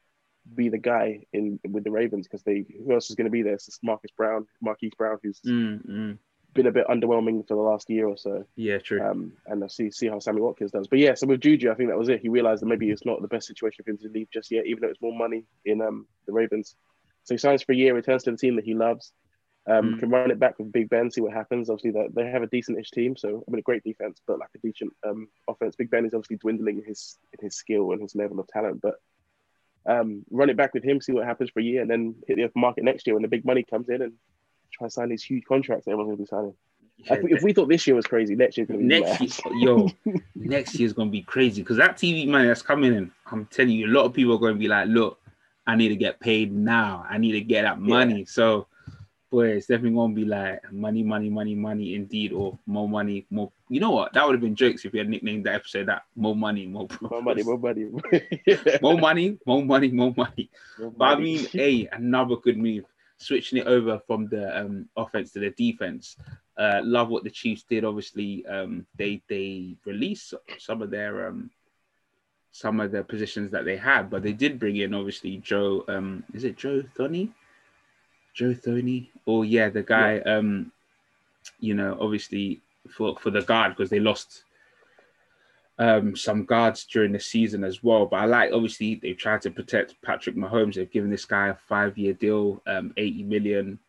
be 0.53 0.69
the 0.69 0.77
guy 0.77 1.25
in 1.33 1.59
with 1.69 1.83
the 1.83 1.91
Ravens 1.91 2.27
because 2.27 2.43
they 2.43 2.65
who 2.85 2.93
else 2.93 3.09
is 3.09 3.15
going 3.15 3.25
to 3.25 3.31
be 3.31 3.41
there? 3.41 3.53
It's 3.53 3.79
Marcus 3.83 4.11
Brown, 4.15 4.45
Marquise 4.61 4.93
Brown, 4.97 5.17
who's 5.23 5.41
mm, 5.41 6.17
been 6.53 6.67
a 6.67 6.71
bit 6.71 6.87
underwhelming 6.87 7.47
for 7.47 7.55
the 7.55 7.61
last 7.61 7.89
year 7.89 8.07
or 8.07 8.17
so. 8.17 8.45
Yeah, 8.55 8.77
true. 8.77 9.01
Um, 9.01 9.33
and 9.47 9.63
I 9.63 9.67
see 9.67 9.91
see 9.91 10.07
how 10.07 10.19
Sammy 10.19 10.41
Watkins 10.41 10.71
does. 10.71 10.87
But 10.87 10.99
yeah, 10.99 11.15
so 11.15 11.27
with 11.27 11.41
Juju, 11.41 11.71
I 11.71 11.75
think 11.75 11.89
that 11.89 11.97
was 11.97 12.09
it. 12.09 12.21
He 12.21 12.29
realized 12.29 12.61
that 12.61 12.67
maybe 12.67 12.89
it's 12.91 13.05
not 13.05 13.21
the 13.21 13.27
best 13.27 13.47
situation 13.47 13.83
for 13.83 13.91
him 13.91 13.97
to 13.99 14.09
leave 14.09 14.29
just 14.31 14.51
yet, 14.51 14.65
even 14.67 14.81
though 14.81 14.89
it's 14.89 15.01
more 15.01 15.17
money 15.17 15.45
in 15.65 15.81
um 15.81 16.07
the 16.27 16.33
Ravens. 16.33 16.75
So 17.23 17.33
he 17.33 17.39
signs 17.39 17.63
for 17.63 17.71
a 17.71 17.75
year, 17.75 17.95
returns 17.95 18.23
to 18.23 18.31
the 18.31 18.37
team 18.37 18.55
that 18.55 18.65
he 18.65 18.75
loves. 18.75 19.11
Um, 19.67 19.95
mm. 19.95 19.99
Can 19.99 20.09
run 20.09 20.29
it 20.29 20.39
back 20.39 20.59
with 20.59 20.71
Big 20.71 20.89
Ben, 20.89 21.09
see 21.09 21.21
what 21.21 21.33
happens. 21.33 21.69
Obviously, 21.69 21.91
they, 21.91 22.07
they 22.13 22.29
have 22.29 22.43
a 22.43 22.47
decent-ish 22.47 22.91
team, 22.91 23.15
so 23.17 23.43
I 23.47 23.51
mean, 23.51 23.59
a 23.59 23.63
great 23.63 23.83
defense, 23.83 24.21
but 24.27 24.37
like 24.37 24.49
a 24.55 24.59
decent 24.59 24.93
um, 25.07 25.27
offense. 25.47 25.75
Big 25.75 25.89
Ben 25.89 26.05
is 26.05 26.13
obviously 26.13 26.37
dwindling 26.37 26.77
in 26.77 26.85
his 26.85 27.17
in 27.33 27.43
his 27.43 27.55
skill 27.55 27.91
and 27.91 28.01
his 28.01 28.15
level 28.15 28.39
of 28.39 28.47
talent, 28.47 28.81
but 28.81 28.95
um, 29.87 30.23
run 30.29 30.49
it 30.49 30.57
back 30.57 30.73
with 30.73 30.83
him, 30.83 31.01
see 31.01 31.11
what 31.11 31.25
happens 31.25 31.49
for 31.49 31.59
a 31.59 31.63
year, 31.63 31.81
and 31.81 31.89
then 31.89 32.15
hit 32.27 32.37
the 32.37 32.43
open 32.43 32.61
market 32.61 32.83
next 32.83 33.07
year 33.07 33.15
when 33.15 33.23
the 33.23 33.27
big 33.27 33.45
money 33.45 33.63
comes 33.63 33.89
in 33.89 34.01
and 34.01 34.13
try 34.71 34.85
and 34.85 34.93
sign 34.93 35.09
these 35.09 35.23
huge 35.23 35.45
contracts 35.45 35.85
that 35.85 35.91
everyone's 35.91 36.09
going 36.09 36.17
to 36.17 36.23
be 36.23 36.27
signing. 36.27 36.53
Yeah, 36.97 37.35
if 37.35 37.43
we 37.43 37.51
thought 37.51 37.67
this 37.67 37.85
year 37.85 37.95
was 37.95 38.05
crazy, 38.05 38.35
next 38.35 38.57
year's 38.57 38.67
gonna 38.67 38.79
be 38.79 38.85
next 38.85 39.19
year, 39.19 39.55
yo, 39.55 39.89
next 40.35 40.75
year's 40.75 40.93
gonna 40.93 41.09
be 41.09 41.23
crazy 41.23 41.61
because 41.61 41.75
that 41.75 41.97
TV 41.97 42.25
money 42.25 42.47
that's 42.47 42.61
coming 42.61 42.93
in, 42.95 43.11
I'm 43.29 43.47
telling 43.47 43.73
you, 43.73 43.87
a 43.87 43.91
lot 43.91 44.05
of 44.05 44.13
people 44.13 44.35
are 44.35 44.39
gonna 44.39 44.55
be 44.55 44.69
like, 44.69 44.87
look, 44.87 45.19
I 45.67 45.75
need 45.75 45.89
to 45.89 45.97
get 45.97 46.21
paid 46.21 46.53
now. 46.53 47.05
I 47.09 47.17
need 47.17 47.33
to 47.33 47.41
get 47.41 47.63
that 47.63 47.81
money. 47.81 48.19
Yeah. 48.19 48.25
So 48.27 48.67
boy, 49.35 49.49
it's 49.49 49.67
definitely 49.67 49.97
gonna 49.97 50.13
be 50.13 50.23
like 50.23 50.71
money, 50.71 51.03
money, 51.03 51.29
money, 51.29 51.55
money, 51.55 51.95
indeed, 51.95 52.31
or 52.31 52.57
more 52.65 52.87
money, 52.87 53.25
more. 53.29 53.51
You 53.67 53.81
know 53.81 53.91
what? 53.91 54.13
That 54.13 54.25
would 54.25 54.33
have 54.33 54.41
been 54.41 54.55
jokes 54.55 54.85
if 54.85 54.93
we 54.93 54.99
had 54.99 55.09
nicknamed 55.09 55.45
that 55.45 55.55
episode 55.55 55.87
that 55.87 56.03
more 56.15 56.35
money, 56.35 56.65
more, 56.65 56.87
more 57.01 57.21
money, 57.21 57.43
more 57.43 57.57
money, 57.57 57.85
more 58.81 58.97
money, 58.97 59.37
more 59.45 59.65
money, 59.65 59.89
more 59.89 60.13
money. 60.15 60.49
More 60.79 60.91
but 60.91 61.05
money. 61.05 61.15
I 61.15 61.19
mean, 61.19 61.45
hey, 61.51 61.89
another 61.91 62.37
good 62.37 62.57
move. 62.57 62.85
Switching 63.17 63.59
it 63.59 63.67
over 63.67 63.99
from 64.07 64.27
the 64.29 64.57
um, 64.57 64.89
offense 64.95 65.31
to 65.31 65.39
the 65.39 65.49
defense. 65.51 66.15
Uh, 66.57 66.81
love 66.83 67.09
what 67.09 67.25
the 67.25 67.29
Chiefs 67.29 67.63
did. 67.63 67.83
Obviously, 67.83 68.45
um, 68.45 68.85
they 68.97 69.21
they 69.27 69.75
released 69.85 70.33
some 70.59 70.81
of 70.81 70.91
their 70.91 71.27
um, 71.27 71.49
some 72.51 72.79
of 72.79 72.91
the 72.93 73.03
positions 73.03 73.51
that 73.51 73.65
they 73.65 73.75
had, 73.75 74.09
but 74.09 74.23
they 74.23 74.31
did 74.31 74.59
bring 74.59 74.77
in 74.77 74.93
obviously 74.93 75.37
Joe. 75.37 75.83
Um, 75.89 76.23
is 76.33 76.45
it 76.45 76.57
Joe 76.57 76.83
Thuney? 76.97 77.31
Joe 78.35 78.53
Thoney. 78.53 79.07
Oh 79.25 79.41
yeah, 79.41 79.69
the 79.69 79.81
guy. 79.81 80.21
Yeah. 80.25 80.37
Um, 80.37 80.71
you 81.59 81.73
know, 81.73 81.97
obviously 81.99 82.61
for 82.89 83.17
for 83.17 83.31
the 83.31 83.41
guard 83.41 83.75
because 83.75 83.89
they 83.89 83.99
lost 83.99 84.43
um 85.79 86.15
some 86.15 86.45
guards 86.45 86.85
during 86.85 87.13
the 87.13 87.19
season 87.19 87.63
as 87.63 87.83
well. 87.83 88.05
But 88.05 88.17
I 88.17 88.25
like 88.25 88.51
obviously 88.53 88.95
they've 88.95 89.17
tried 89.17 89.41
to 89.43 89.51
protect 89.51 89.99
Patrick 90.03 90.35
Mahomes. 90.35 90.75
They've 90.75 90.91
given 90.91 91.09
this 91.09 91.25
guy 91.25 91.47
a 91.47 91.55
five 91.55 91.97
year 91.97 92.13
deal, 92.13 92.61
um, 92.67 92.93
80 92.97 93.23
million, 93.23 93.79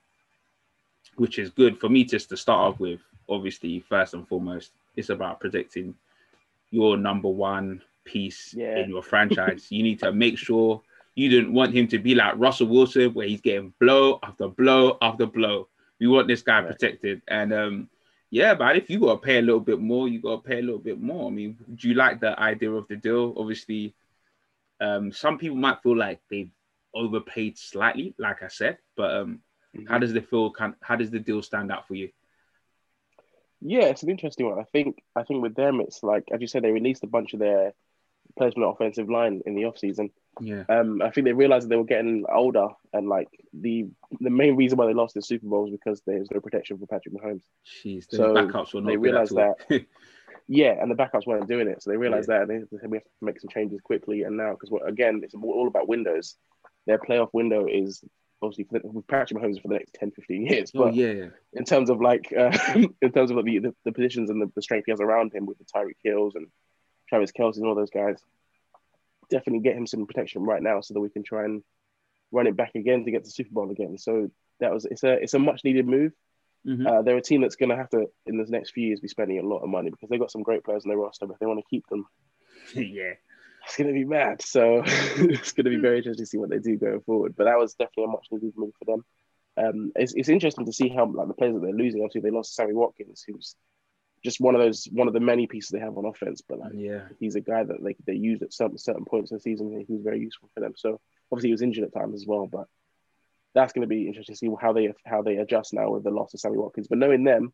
which 1.17 1.39
is 1.39 1.51
good 1.51 1.79
for 1.79 1.89
me 1.89 2.05
just 2.05 2.29
to 2.31 2.37
start 2.37 2.75
off 2.75 2.81
with. 2.81 3.01
Obviously, 3.29 3.81
first 3.81 4.15
and 4.15 4.27
foremost, 4.29 4.71
it's 4.95 5.11
about 5.11 5.41
protecting 5.41 5.95
your 6.71 6.97
number 6.97 7.29
one 7.29 7.83
piece 8.05 8.55
yeah. 8.55 8.79
in 8.79 8.91
your 8.91 9.03
franchise. 9.03 9.67
you 9.71 9.83
need 9.83 9.99
to 9.99 10.13
make 10.13 10.39
sure 10.39 10.81
you 11.17 11.31
didn't 11.31 11.55
want 11.55 11.75
him 11.75 11.89
to 11.89 11.99
be 11.99 12.15
like 12.15 12.35
Russell 12.37 12.69
Wilson, 12.69 13.13
where 13.15 13.27
he's 13.27 13.41
getting 13.41 13.73
blow 13.81 14.21
after 14.23 14.49
blow 14.49 14.99
after 15.01 15.27
blow. 15.27 15.69
We 15.99 16.07
want 16.07 16.29
this 16.29 16.43
guy 16.43 16.61
protected. 16.63 17.23
And 17.27 17.55
um, 17.55 17.91
yeah, 18.31 18.55
but 18.55 18.77
if 18.77 18.91
you 18.91 19.01
got 19.01 19.15
to 19.15 19.27
pay 19.27 19.39
a 19.39 19.43
little 19.43 19.61
bit 19.61 19.81
more, 19.81 20.09
you 20.09 20.21
got 20.21 20.45
to 20.45 20.49
pay 20.49 20.59
a 20.59 20.63
little 20.63 20.79
bit 20.79 21.01
more. 21.01 21.29
I 21.29 21.31
mean, 21.35 21.57
do 21.75 21.89
you 21.89 21.95
like 21.95 22.21
the 22.21 22.39
idea 22.39 22.71
of 22.71 22.87
the 22.89 22.97
deal? 22.97 23.35
Obviously, 23.39 23.95
um, 24.79 25.11
some 25.11 25.39
people 25.39 25.57
might 25.57 25.83
feel 25.83 25.97
like 25.97 26.21
they've 26.31 26.51
overpaid 26.95 27.57
slightly, 27.57 28.15
like 28.19 28.43
I 28.43 28.49
said. 28.49 28.77
But 28.95 29.15
um, 29.15 29.41
mm-hmm. 29.75 29.87
how 29.87 29.99
does 29.99 30.13
the 30.13 30.21
feel? 30.21 30.51
Kind? 30.51 30.75
How 30.83 30.97
does 30.97 31.11
the 31.11 31.19
deal 31.19 31.41
stand 31.41 31.73
out 31.73 31.89
for 31.89 31.95
you? 31.95 32.11
Yeah, 33.63 33.85
it's 33.85 34.03
an 34.03 34.11
interesting 34.11 34.51
one. 34.51 34.59
I 34.59 34.65
think 34.65 35.03
I 35.17 35.23
think 35.23 35.43
with 35.43 35.55
them, 35.55 35.81
it's 35.81 36.03
like 36.03 36.25
as 36.31 36.43
you 36.43 36.47
said, 36.47 36.63
they 36.63 36.73
released 36.73 37.05
a 37.05 37.09
bunch 37.09 37.33
of 37.33 37.41
their 37.41 37.73
players 38.37 38.55
from 38.55 38.63
the 38.63 38.69
offensive 38.69 39.09
line 39.09 39.43
in 39.47 39.55
the 39.55 39.65
off 39.65 39.79
season. 39.79 40.11
Yeah. 40.41 40.65
Um, 40.69 41.01
I 41.03 41.11
think 41.11 41.25
they 41.25 41.33
realized 41.33 41.69
they 41.69 41.77
were 41.77 41.85
getting 41.85 42.25
older, 42.33 42.69
and 42.93 43.09
like 43.09 43.29
the 43.55 43.87
the 44.21 44.31
main 44.31 44.57
reason 44.57 44.77
why 44.77 44.87
they 44.87 44.95
lost 44.95 45.15
the 45.15 45.23
Super 45.23 45.47
Bowl 45.47 45.63
was 45.63 45.73
because 45.73 46.03
there 46.07 46.19
was 46.19 46.31
no 46.31 46.41
protection 46.41 46.79
for 46.79 46.87
Patrick 46.87 47.15
Mahomes. 47.15 47.43
Jeez, 47.83 48.07
the 48.09 48.17
so 48.17 48.35
backups 48.35 48.75
were 48.75 48.83
not 48.83 48.89
they 48.89 48.97
realized 48.97 49.35
that. 49.35 49.57
yeah, 50.49 50.75
and 50.81 50.91
the 50.91 50.95
backups 50.95 51.27
weren't 51.27 51.49
doing 51.49 51.69
it, 51.69 51.83
so 51.83 51.91
they 51.91 51.97
realized 51.97 52.29
yeah. 52.29 52.41
that 52.41 52.51
and 52.51 52.67
they 52.71 52.79
said 52.79 52.91
we 52.91 52.99
have 52.99 53.05
to 53.05 53.11
make 53.23 53.41
some 53.41 53.49
changes 53.49 53.81
quickly. 53.81 54.23
And 54.23 54.37
now, 54.37 54.53
because 54.53 54.71
again, 54.87 55.21
it's 55.23 55.35
all 55.35 55.69
about 55.69 55.89
windows. 55.89 56.37
Their 56.87 56.99
playoff 56.99 57.31
window 57.33 57.67
is 57.67 58.03
obviously 58.43 58.65
for 58.65 58.79
the, 58.79 58.89
with 58.89 59.07
Patrick 59.07 59.41
Mahomes 59.41 59.61
for 59.61 59.69
the 59.69 59.75
next 59.75 59.95
10, 59.95 60.13
15 60.13 60.47
years. 60.47 60.73
Oh, 60.75 60.85
but 60.85 60.89
oh, 60.89 60.93
yeah, 60.93 61.27
in 61.53 61.65
terms 61.65 61.91
of 61.91 62.01
like, 62.01 62.33
uh, 62.37 62.57
in 63.03 63.13
terms 63.13 63.31
of 63.31 63.45
the, 63.45 63.59
the, 63.59 63.75
the 63.85 63.93
positions 63.93 64.31
and 64.31 64.41
the, 64.41 64.51
the, 64.55 64.63
strength 64.63 64.85
he 64.87 64.93
has 64.93 65.01
around 65.01 65.35
him 65.35 65.47
with 65.47 65.59
the 65.59 65.65
Tyreek 65.65 65.97
Hills 66.03 66.35
and 66.35 66.47
Travis 67.09 67.33
Kelce 67.33 67.57
and 67.57 67.67
all 67.67 67.75
those 67.75 67.91
guys, 67.91 68.19
definitely 69.31 69.63
get 69.63 69.77
him 69.77 69.87
some 69.87 70.07
protection 70.07 70.43
right 70.43 70.63
now 70.63 70.81
so 70.81 70.95
that 70.95 71.01
we 71.01 71.11
can 71.11 71.23
try 71.23 71.45
and 71.45 71.63
run 72.33 72.47
it 72.47 72.57
back 72.57 72.75
again 72.75 73.05
to 73.05 73.11
get 73.11 73.25
the 73.25 73.31
Super 73.31 73.51
Bowl 73.53 73.71
again. 73.71 73.99
So 73.99 74.31
that 74.61 74.73
was 74.73 74.85
it's 74.85 75.05
a 75.05 75.13
it's 75.13 75.35
a 75.35 75.39
much 75.39 75.63
needed 75.65 75.87
move. 75.87 76.13
Mm-hmm. 76.67 76.87
Uh, 76.87 77.03
they're 77.03 77.17
a 77.17 77.23
team 77.23 77.43
that's 77.43 77.57
going 77.57 77.69
to 77.69 77.77
have 77.77 77.91
to 77.91 78.07
in 78.27 78.39
the 78.39 78.47
next 78.49 78.71
few 78.71 78.89
years 78.89 79.01
be 79.01 79.09
spending 79.09 79.39
a 79.39 79.47
lot 79.47 79.63
of 79.63 79.69
money 79.69 79.91
because 79.91 80.09
they've 80.09 80.21
got 80.21 80.33
some 80.33 80.43
great 80.43 80.65
players 80.65 80.85
on 80.85 80.89
their 80.89 80.99
roster, 80.99 81.27
but 81.27 81.39
they 81.39 81.47
want 81.47 81.61
to 81.61 81.71
keep 81.71 81.87
them. 81.89 82.07
yeah, 82.75 83.13
it's 83.65 83.77
going 83.77 83.87
to 83.87 83.93
be 83.93 84.05
mad. 84.05 84.43
So 84.43 84.83
it's 84.87 85.53
going 85.53 85.65
to 85.65 85.71
be 85.71 85.77
very 85.77 85.99
interesting 85.99 86.25
to 86.25 86.29
see 86.29 86.39
what 86.39 86.51
they 86.51 86.59
do 86.59 86.77
going 86.77 87.01
forward. 87.03 87.35
But 87.37 87.45
that 87.45 87.59
was 87.59 87.75
definitely 87.75 88.05
a 88.05 88.09
much 88.09 88.27
needed 88.33 88.55
move 88.57 88.73
for 88.79 88.85
them. 88.85 89.05
Um, 89.59 89.93
it's, 89.95 90.13
it's 90.15 90.29
interesting 90.29 90.67
to 90.67 90.73
see 90.73 90.89
how 90.89 91.07
like 91.07 91.29
the 91.29 91.35
players 91.35 91.55
that 91.55 91.61
they're 91.61 91.73
losing. 91.73 92.01
Obviously, 92.01 92.23
they 92.23 92.35
lost 92.35 92.55
Sammy 92.55 92.75
Watkins, 92.75 93.25
who's 93.27 93.55
just 94.25 94.41
one 94.41 94.55
of 94.55 94.61
those 94.61 94.89
one 94.93 95.09
of 95.09 95.15
the 95.15 95.21
many 95.21 95.47
pieces 95.47 95.71
they 95.71 95.79
have 95.79 95.97
on 95.97 96.07
offense. 96.07 96.43
But 96.47 96.59
like, 96.59 96.73
yeah, 96.75 97.03
he's 97.21 97.37
a 97.37 97.41
guy 97.41 97.65
that 97.65 97.83
they 97.83 97.97
they 98.07 98.15
use 98.15 98.43
at 98.43 98.53
certain 98.53 98.79
certain 98.79 99.05
points 99.05 99.31
in 99.31 99.37
the 99.37 99.41
season. 99.41 99.85
He 99.87 99.93
was 99.93 100.03
very 100.03 100.21
useful 100.21 100.51
for 100.55 100.61
them. 100.61 100.75
So 100.77 101.01
obviously 101.31 101.49
he 101.49 101.55
was 101.55 101.63
injured 101.63 101.85
at 101.85 101.95
times 101.95 102.15
as 102.15 102.27
well. 102.27 102.47
But 102.47 102.67
that's 103.55 103.73
going 103.73 103.83
to 103.83 103.89
be 103.89 104.07
interesting 104.07 104.35
to 104.35 104.39
see 104.39 104.51
how 104.61 104.73
they 104.73 104.93
how 105.05 105.23
they 105.23 105.37
adjust 105.37 105.73
now 105.73 105.91
with 105.91 106.05
the 106.05 106.11
loss 106.11 106.35
of 106.35 106.41
Sammy 106.41 106.59
Watkins. 106.59 106.89
But 106.89 106.99
knowing 106.99 107.25
them, 107.25 107.53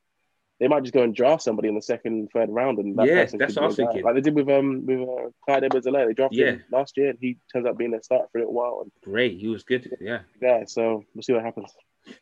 they 0.61 0.69
might 0.69 0.83
just 0.83 0.95
go 0.95 1.03
and 1.03 1.15
draft 1.15 1.43
somebody 1.43 1.69
in 1.69 1.75
the 1.75 1.83
second, 1.83 2.29
third 2.33 2.49
round, 2.51 2.79
and 2.79 2.97
that 2.97 3.07
yeah, 3.07 3.25
that's 3.25 3.57
what 3.57 3.65
I 3.65 3.67
was 3.67 3.77
thinking. 3.77 4.05
Like 4.05 4.15
they 4.15 4.21
did 4.21 4.35
with 4.35 4.49
um 4.49 4.87
with 4.87 5.01
uh, 5.01 5.31
Clyde 5.45 5.65
Edwards-Helaire. 5.65 6.07
They 6.07 6.15
drafted 6.15 6.39
yeah. 6.39 6.51
him 6.53 6.65
last 6.71 6.97
year, 6.97 7.11
and 7.11 7.19
he 7.21 7.39
turns 7.53 7.67
out 7.67 7.79
being 7.79 7.91
their 7.91 8.03
start 8.03 8.31
for 8.31 8.39
a 8.39 8.41
little 8.43 8.55
while. 8.55 8.81
And, 8.83 8.93
Great, 9.03 9.39
he 9.39 9.49
was 9.49 9.65
good. 9.65 9.91
Yeah, 10.01 10.21
yeah. 10.41 10.65
So 10.67 11.05
we'll 11.15 11.23
see 11.23 11.33
what 11.33 11.43
happens. 11.43 11.73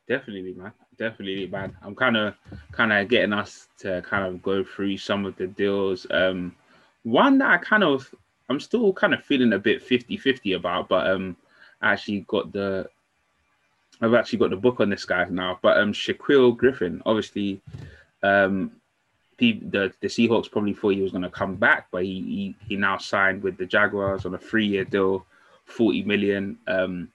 Definitely, 0.08 0.54
man. 0.54 0.72
Definitely, 0.98 1.46
man. 1.46 1.76
I'm 1.82 1.94
kind 1.94 2.16
of, 2.16 2.34
kind 2.72 2.92
of 2.92 3.08
getting 3.08 3.32
us 3.32 3.68
to 3.78 4.02
kind 4.02 4.26
of 4.26 4.42
go 4.42 4.64
through 4.64 4.98
some 4.98 5.24
of 5.24 5.36
the 5.36 5.46
deals. 5.46 6.06
Um, 6.10 6.54
one 7.02 7.38
that 7.38 7.50
I 7.50 7.58
kind 7.58 7.84
of, 7.84 8.12
I'm 8.48 8.60
still 8.60 8.92
kind 8.92 9.14
of 9.14 9.24
feeling 9.24 9.52
a 9.52 9.58
bit 9.58 9.86
50-50 9.86 10.56
about, 10.56 10.88
but 10.88 11.06
um, 11.06 11.36
I 11.80 11.92
actually 11.92 12.20
got 12.28 12.52
the, 12.52 12.88
I've 14.00 14.14
actually 14.14 14.38
got 14.40 14.50
the 14.50 14.56
book 14.56 14.80
on 14.80 14.90
this 14.90 15.04
guy 15.04 15.24
now. 15.30 15.58
But 15.62 15.78
um, 15.78 15.92
Shaquill 15.92 16.56
Griffin, 16.56 17.02
obviously, 17.06 17.60
um, 18.22 18.72
the 19.40 19.92
the 20.00 20.06
Seahawks 20.06 20.50
probably 20.50 20.74
thought 20.74 20.90
he 20.90 21.00
was 21.00 21.12
going 21.12 21.22
to 21.22 21.30
come 21.30 21.56
back, 21.56 21.88
but 21.90 22.04
he, 22.04 22.20
he 22.20 22.56
he 22.68 22.76
now 22.76 22.98
signed 22.98 23.42
with 23.42 23.56
the 23.56 23.66
Jaguars 23.66 24.26
on 24.26 24.34
a 24.34 24.38
three 24.38 24.66
year 24.66 24.84
deal, 24.84 25.26
forty 25.64 26.02
million. 26.02 26.58
Um, 26.68 27.10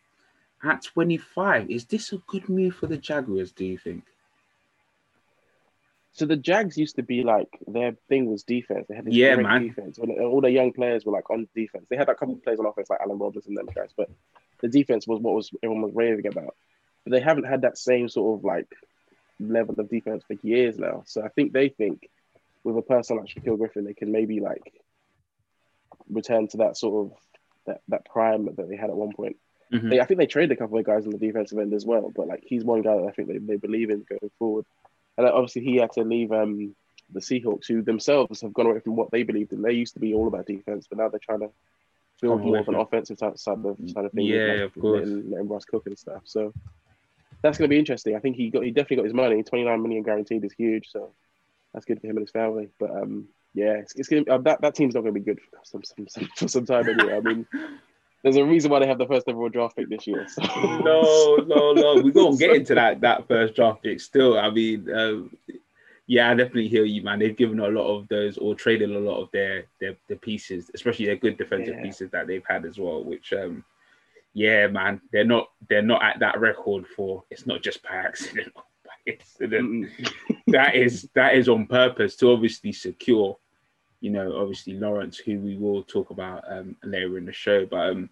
at 0.65 0.83
twenty 0.83 1.17
five, 1.17 1.69
is 1.69 1.85
this 1.85 2.11
a 2.11 2.17
good 2.27 2.49
move 2.49 2.75
for 2.75 2.87
the 2.87 2.97
Jaguars? 2.97 3.51
Do 3.51 3.65
you 3.65 3.77
think? 3.77 4.03
So 6.11 6.25
the 6.25 6.37
Jags 6.37 6.77
used 6.77 6.95
to 6.95 7.03
be 7.03 7.23
like 7.23 7.49
their 7.67 7.97
thing 8.07 8.31
was 8.31 8.43
defense. 8.43 8.85
They 8.87 8.95
had 8.95 9.11
yeah, 9.11 9.35
man. 9.35 9.63
defense. 9.63 9.99
All 9.99 10.39
their 10.39 10.49
young 10.49 10.71
players 10.71 11.05
were 11.05 11.11
like 11.11 11.29
on 11.29 11.47
defense, 11.53 11.87
they 11.89 11.97
had 11.97 12.07
a 12.07 12.15
couple 12.15 12.35
of 12.35 12.43
players 12.43 12.59
on 12.59 12.65
offense 12.65 12.89
like 12.89 13.01
Allen 13.01 13.19
Robinson 13.19 13.57
and 13.57 13.67
them 13.67 13.75
guys, 13.75 13.89
but 13.95 14.09
the 14.61 14.69
defense 14.69 15.05
was 15.07 15.19
what 15.19 15.35
was 15.35 15.51
everyone 15.61 15.83
was 15.83 15.93
raving 15.93 16.27
about. 16.27 16.55
But 17.03 17.11
they 17.11 17.19
haven't 17.19 17.43
had 17.43 17.61
that 17.61 17.77
same 17.77 18.07
sort 18.07 18.39
of 18.39 18.45
like 18.45 18.67
level 19.39 19.75
of 19.77 19.89
defense 19.89 20.23
for 20.25 20.35
years 20.41 20.79
now. 20.79 21.03
So 21.05 21.21
I 21.21 21.27
think 21.27 21.51
they 21.51 21.67
think 21.69 22.09
with 22.63 22.77
a 22.77 22.81
person 22.81 23.17
like 23.17 23.27
Shaquill 23.27 23.57
Griffin, 23.57 23.83
they 23.83 23.93
can 23.93 24.11
maybe 24.11 24.39
like 24.39 24.81
return 26.09 26.47
to 26.47 26.57
that 26.57 26.77
sort 26.77 27.05
of 27.05 27.17
that, 27.65 27.81
that 27.89 28.05
prime 28.05 28.45
that 28.55 28.69
they 28.69 28.77
had 28.77 28.89
at 28.89 28.95
one 28.95 29.11
point. 29.13 29.35
Mm-hmm. 29.73 29.89
They, 29.89 29.99
I 29.99 30.05
think 30.05 30.19
they 30.19 30.27
traded 30.27 30.51
a 30.51 30.59
couple 30.59 30.77
of 30.77 30.85
guys 30.85 31.05
in 31.05 31.11
the 31.11 31.17
defensive 31.17 31.57
end 31.57 31.73
as 31.73 31.85
well, 31.85 32.11
but 32.15 32.27
like 32.27 32.43
he's 32.45 32.63
one 32.63 32.81
guy 32.81 32.95
that 32.95 33.07
I 33.07 33.11
think 33.11 33.27
they, 33.27 33.37
they 33.37 33.57
believe 33.57 33.89
in 33.89 34.05
going 34.07 34.31
forward. 34.37 34.65
And 35.17 35.27
obviously 35.27 35.63
he 35.63 35.77
had 35.77 35.91
to 35.93 36.03
leave 36.03 36.31
um, 36.31 36.75
the 37.11 37.19
Seahawks, 37.19 37.67
who 37.67 37.81
themselves 37.81 38.41
have 38.41 38.53
gone 38.53 38.67
away 38.67 38.79
from 38.79 38.95
what 38.95 39.11
they 39.11 39.23
believed 39.23 39.53
in. 39.53 39.61
They 39.61 39.73
used 39.73 39.93
to 39.93 39.99
be 39.99 40.13
all 40.13 40.27
about 40.27 40.45
defense, 40.45 40.87
but 40.87 40.97
now 40.97 41.09
they're 41.09 41.19
trying 41.19 41.39
to 41.39 41.49
build 42.21 42.41
more 42.41 42.59
of 42.59 42.67
an 42.67 42.75
offensive 42.75 43.17
side 43.17 43.33
of 43.33 43.37
side 43.37 44.05
of 44.05 44.11
things. 44.11 44.29
Yeah, 44.29 44.45
like, 44.45 44.59
of 44.61 44.81
course. 44.81 45.07
Letting, 45.07 45.31
letting 45.31 45.47
Russ 45.47 45.65
cook 45.65 45.87
and 45.87 45.97
stuff. 45.97 46.21
So 46.25 46.53
that's 47.41 47.57
going 47.57 47.69
to 47.69 47.73
be 47.73 47.79
interesting. 47.79 48.15
I 48.15 48.19
think 48.19 48.35
he 48.35 48.49
got 48.49 48.63
he 48.63 48.71
definitely 48.71 48.97
got 48.97 49.05
his 49.05 49.13
money. 49.13 49.43
Twenty 49.43 49.65
nine 49.65 49.81
million 49.81 50.03
guaranteed 50.03 50.43
is 50.43 50.53
huge, 50.53 50.89
so 50.91 51.11
that's 51.73 51.85
good 51.85 52.01
for 52.01 52.07
him 52.07 52.17
and 52.17 52.25
his 52.25 52.31
family. 52.31 52.69
But 52.79 52.91
um, 52.91 53.27
yeah, 53.53 53.73
it's, 53.73 53.95
it's 53.95 54.09
gonna 54.09 54.23
uh, 54.29 54.37
that 54.39 54.61
that 54.61 54.75
team's 54.75 54.95
not 54.95 55.01
going 55.01 55.13
to 55.13 55.19
be 55.19 55.25
good 55.25 55.39
for 55.41 55.59
some, 55.63 55.83
some, 55.83 56.07
some, 56.07 56.29
for 56.35 56.47
some 56.47 56.65
time 56.65 56.89
anyway. 56.89 57.15
I 57.15 57.19
mean. 57.21 57.47
There's 58.25 58.37
a 58.37 58.43
reason 58.43 58.71
why 58.71 58.79
they 58.79 58.87
have 58.87 58.97
the 58.97 59.05
first 59.05 59.27
overall 59.27 59.49
draft 59.49 59.75
pick 59.75 59.87
this 59.87 60.07
year. 60.07 60.25
So. 60.27 60.41
No, 60.83 61.35
no, 61.45 61.73
no. 61.73 62.01
We're 62.01 62.11
gonna 62.11 62.35
get 62.35 62.55
into 62.55 62.73
that 62.73 62.99
that 63.01 63.27
first 63.27 63.53
draft 63.53 63.83
pick 63.83 63.99
still. 63.99 64.39
I 64.39 64.49
mean, 64.49 64.91
um, 64.91 65.37
yeah, 66.07 66.31
I 66.31 66.33
definitely 66.33 66.67
hear 66.67 66.85
you, 66.85 67.03
man. 67.03 67.19
They've 67.19 67.37
given 67.37 67.59
a 67.59 67.67
lot 67.67 67.85
of 67.85 68.07
those 68.07 68.39
or 68.39 68.55
traded 68.55 68.89
a 68.89 68.99
lot 68.99 69.21
of 69.21 69.29
their 69.31 69.65
their, 69.79 69.95
their 70.07 70.17
pieces, 70.17 70.71
especially 70.73 71.05
their 71.05 71.17
good 71.17 71.37
defensive 71.37 71.75
yeah. 71.75 71.83
pieces 71.83 72.09
that 72.09 72.25
they've 72.25 72.43
had 72.49 72.65
as 72.65 72.79
well, 72.79 73.03
which 73.03 73.31
um 73.31 73.63
yeah, 74.33 74.65
man, 74.65 75.01
they're 75.11 75.23
not 75.23 75.49
they're 75.69 75.83
not 75.83 76.01
at 76.01 76.17
that 76.17 76.39
record 76.39 76.87
for 76.87 77.23
it's 77.29 77.45
not 77.45 77.61
just 77.61 77.83
by 77.83 77.89
accident. 77.91 78.51
By 78.85 79.13
accident. 79.13 79.91
that 80.47 80.73
is 80.73 81.09
that 81.13 81.35
is 81.35 81.47
on 81.47 81.67
purpose 81.67 82.15
to 82.15 82.31
obviously 82.31 82.71
secure, 82.71 83.37
you 84.05 84.11
know, 84.11 84.37
obviously 84.37 84.73
Lawrence, 84.73 85.17
who 85.17 85.39
we 85.39 85.57
will 85.57 85.81
talk 85.81 86.11
about 86.11 86.43
um, 86.47 86.75
later 86.83 87.17
in 87.17 87.25
the 87.25 87.33
show. 87.33 87.65
But 87.65 87.89
um, 87.89 88.09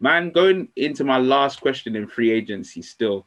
man, 0.00 0.30
going 0.30 0.68
into 0.74 1.04
my 1.04 1.18
last 1.18 1.60
question 1.60 1.94
in 1.96 2.06
free 2.06 2.30
agency, 2.30 2.80
still, 2.80 3.26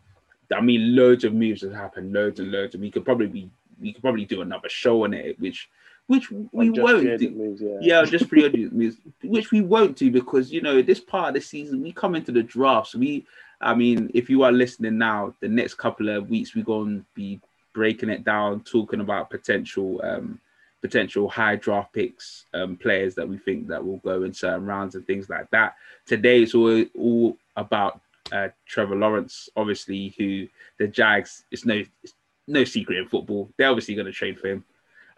I 0.51 0.61
mean, 0.61 0.95
loads 0.95 1.25
of 1.25 1.35
moves 1.35 1.61
have 1.61 1.73
happened, 1.73 2.11
loads 2.11 2.39
and 2.39 2.51
loads, 2.51 2.73
and 2.73 2.81
we 2.81 2.89
could 2.89 3.05
probably 3.05 3.27
be 3.27 3.51
we 3.79 3.93
could 3.93 4.01
probably 4.01 4.25
do 4.25 4.41
another 4.41 4.67
show 4.67 5.03
on 5.03 5.13
it, 5.13 5.39
which 5.39 5.69
which 6.07 6.31
we 6.31 6.71
won't 6.71 7.19
do. 7.19 7.29
Moves, 7.29 7.61
yeah. 7.61 7.77
yeah, 7.81 8.03
just 8.03 8.27
free 8.27 8.45
agent 8.45 8.73
moves, 8.73 8.97
which 9.23 9.51
we 9.51 9.61
won't 9.61 9.95
do 9.95 10.09
because 10.09 10.51
you 10.51 10.61
know 10.61 10.81
this 10.81 10.99
part 10.99 11.27
of 11.27 11.33
the 11.35 11.41
season 11.41 11.83
we 11.83 11.91
come 11.91 12.15
into 12.15 12.31
the 12.31 12.41
drafts. 12.41 12.95
We, 12.95 13.27
I 13.61 13.75
mean, 13.75 14.09
if 14.15 14.27
you 14.27 14.41
are 14.41 14.51
listening 14.51 14.97
now, 14.97 15.35
the 15.39 15.49
next 15.49 15.75
couple 15.75 16.09
of 16.09 16.31
weeks 16.31 16.55
we're 16.55 16.65
going 16.65 17.01
to 17.01 17.05
be 17.13 17.39
breaking 17.73 18.09
it 18.09 18.23
down, 18.23 18.61
talking 18.61 19.01
about 19.01 19.29
potential 19.29 20.01
um, 20.03 20.39
potential 20.81 21.29
high 21.29 21.55
draft 21.55 21.93
picks, 21.93 22.45
um, 22.53 22.75
players 22.75 23.15
that 23.15 23.27
we 23.27 23.37
think 23.37 23.67
that 23.67 23.85
will 23.85 23.97
go 23.97 24.23
in 24.23 24.33
certain 24.33 24.65
rounds 24.65 24.95
and 24.95 25.05
things 25.05 25.29
like 25.29 25.49
that. 25.51 25.75
Today 26.05 26.41
it's 26.41 26.55
all 26.55 26.83
all 26.97 27.37
about 27.55 28.01
uh, 28.31 28.49
Trevor 28.65 28.95
Lawrence, 28.95 29.49
obviously, 29.55 30.13
who 30.17 30.47
the 30.77 30.87
Jags. 30.87 31.45
It's 31.51 31.65
no 31.65 31.83
it's 32.03 32.13
no 32.47 32.63
secret 32.63 32.97
in 32.97 33.07
football. 33.07 33.49
They're 33.57 33.69
obviously 33.69 33.95
going 33.95 34.07
to 34.07 34.11
trade 34.11 34.39
for 34.39 34.47
him. 34.47 34.65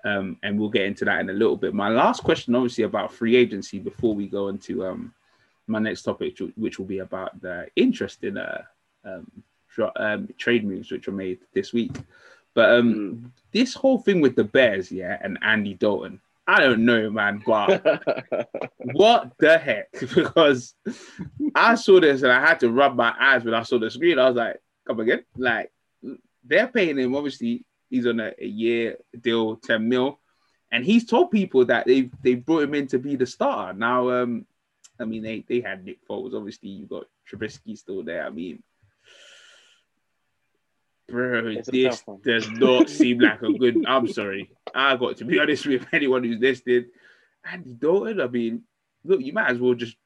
Um, 0.06 0.38
and 0.44 0.60
we'll 0.60 0.70
get 0.70 0.86
into 0.86 1.06
that 1.06 1.22
in 1.22 1.30
a 1.30 1.34
little 1.34 1.56
bit. 1.56 1.74
My 1.74 1.88
last 1.88 2.24
question, 2.24 2.56
obviously, 2.56 2.84
about 2.84 3.14
free 3.14 3.38
agency 3.38 3.80
before 3.80 4.14
we 4.14 4.28
go 4.28 4.50
into 4.50 4.86
um, 4.86 5.14
my 5.66 5.80
next 5.80 6.04
topic, 6.04 6.38
which 6.58 6.78
will 6.78 6.86
be 6.86 7.00
about 7.00 7.42
the 7.42 7.68
interesting 7.78 8.36
uh, 8.36 8.64
um, 9.06 9.32
um, 9.96 10.28
trade 10.38 10.66
moves 10.66 10.92
which 10.92 11.08
were 11.08 11.14
made 11.14 11.40
this 11.54 11.72
week. 11.74 11.96
But 12.54 12.70
um, 12.72 12.94
mm. 12.94 13.32
this 13.52 13.74
whole 13.74 13.98
thing 13.98 14.22
with 14.22 14.36
the 14.36 14.44
Bears, 14.44 14.92
yeah, 14.92 15.18
and 15.22 15.40
Andy 15.42 15.74
Dalton, 15.74 16.20
I 16.46 16.60
don't 16.60 16.86
know, 16.86 17.10
man, 17.10 17.42
but 17.46 17.84
what 18.78 19.32
the 19.40 19.58
heck? 19.58 19.92
Because 20.14 20.76
I 21.56 21.76
saw 21.76 22.00
this 22.00 22.22
and 22.22 22.32
I 22.32 22.42
had 22.42 22.60
to 22.60 22.70
rub 22.70 22.96
my 22.96 23.14
eyes 23.20 23.44
when 23.44 23.54
I 23.54 23.64
saw 23.64 23.80
the 23.80 23.90
screen. 23.90 24.20
I 24.20 24.28
was 24.28 24.36
like, 24.36 24.62
come 24.86 25.00
again? 25.00 25.24
Like, 25.38 25.72
they're 26.44 26.68
paying 26.68 26.98
him 26.98 27.16
obviously 27.16 27.66
He's 27.94 28.08
on 28.08 28.20
a, 28.20 28.34
a 28.42 28.48
year 28.48 28.98
deal, 29.22 29.56
10 29.56 29.88
mil. 29.88 30.20
And 30.72 30.84
he's 30.84 31.06
told 31.06 31.30
people 31.30 31.64
that 31.66 31.86
they 31.86 32.10
they 32.24 32.34
brought 32.34 32.64
him 32.64 32.74
in 32.74 32.88
to 32.88 32.98
be 32.98 33.16
the 33.16 33.28
starter. 33.28 33.78
Now, 33.78 34.10
um, 34.10 34.48
I 35.00 35.06
mean, 35.06 35.22
they, 35.22 35.46
they 35.48 35.62
had 35.62 35.86
Nick 35.86 36.00
Foles. 36.10 36.34
Obviously, 36.34 36.70
you 36.70 36.88
got 36.88 37.06
Trubisky 37.32 37.78
still 37.78 38.02
there. 38.02 38.26
I 38.26 38.32
mean, 38.32 38.64
bro, 41.08 41.56
this 41.66 42.04
does 42.24 42.50
not 42.52 42.90
seem 42.90 43.20
like 43.20 43.42
a 43.42 43.54
good. 43.54 43.86
I'm 43.88 44.08
sorry. 44.08 44.52
I 44.74 44.96
got 44.96 45.18
to 45.18 45.26
be 45.26 45.40
honest 45.42 45.66
with 45.66 45.86
anyone 45.94 46.24
who's 46.24 46.40
listening. 46.40 46.86
Andy 47.46 47.74
Dalton, 47.74 48.22
I 48.22 48.28
mean, 48.28 48.64
look, 49.04 49.22
you 49.22 49.34
might 49.34 49.50
as 49.50 49.60
well 49.60 49.74
just 49.74 49.98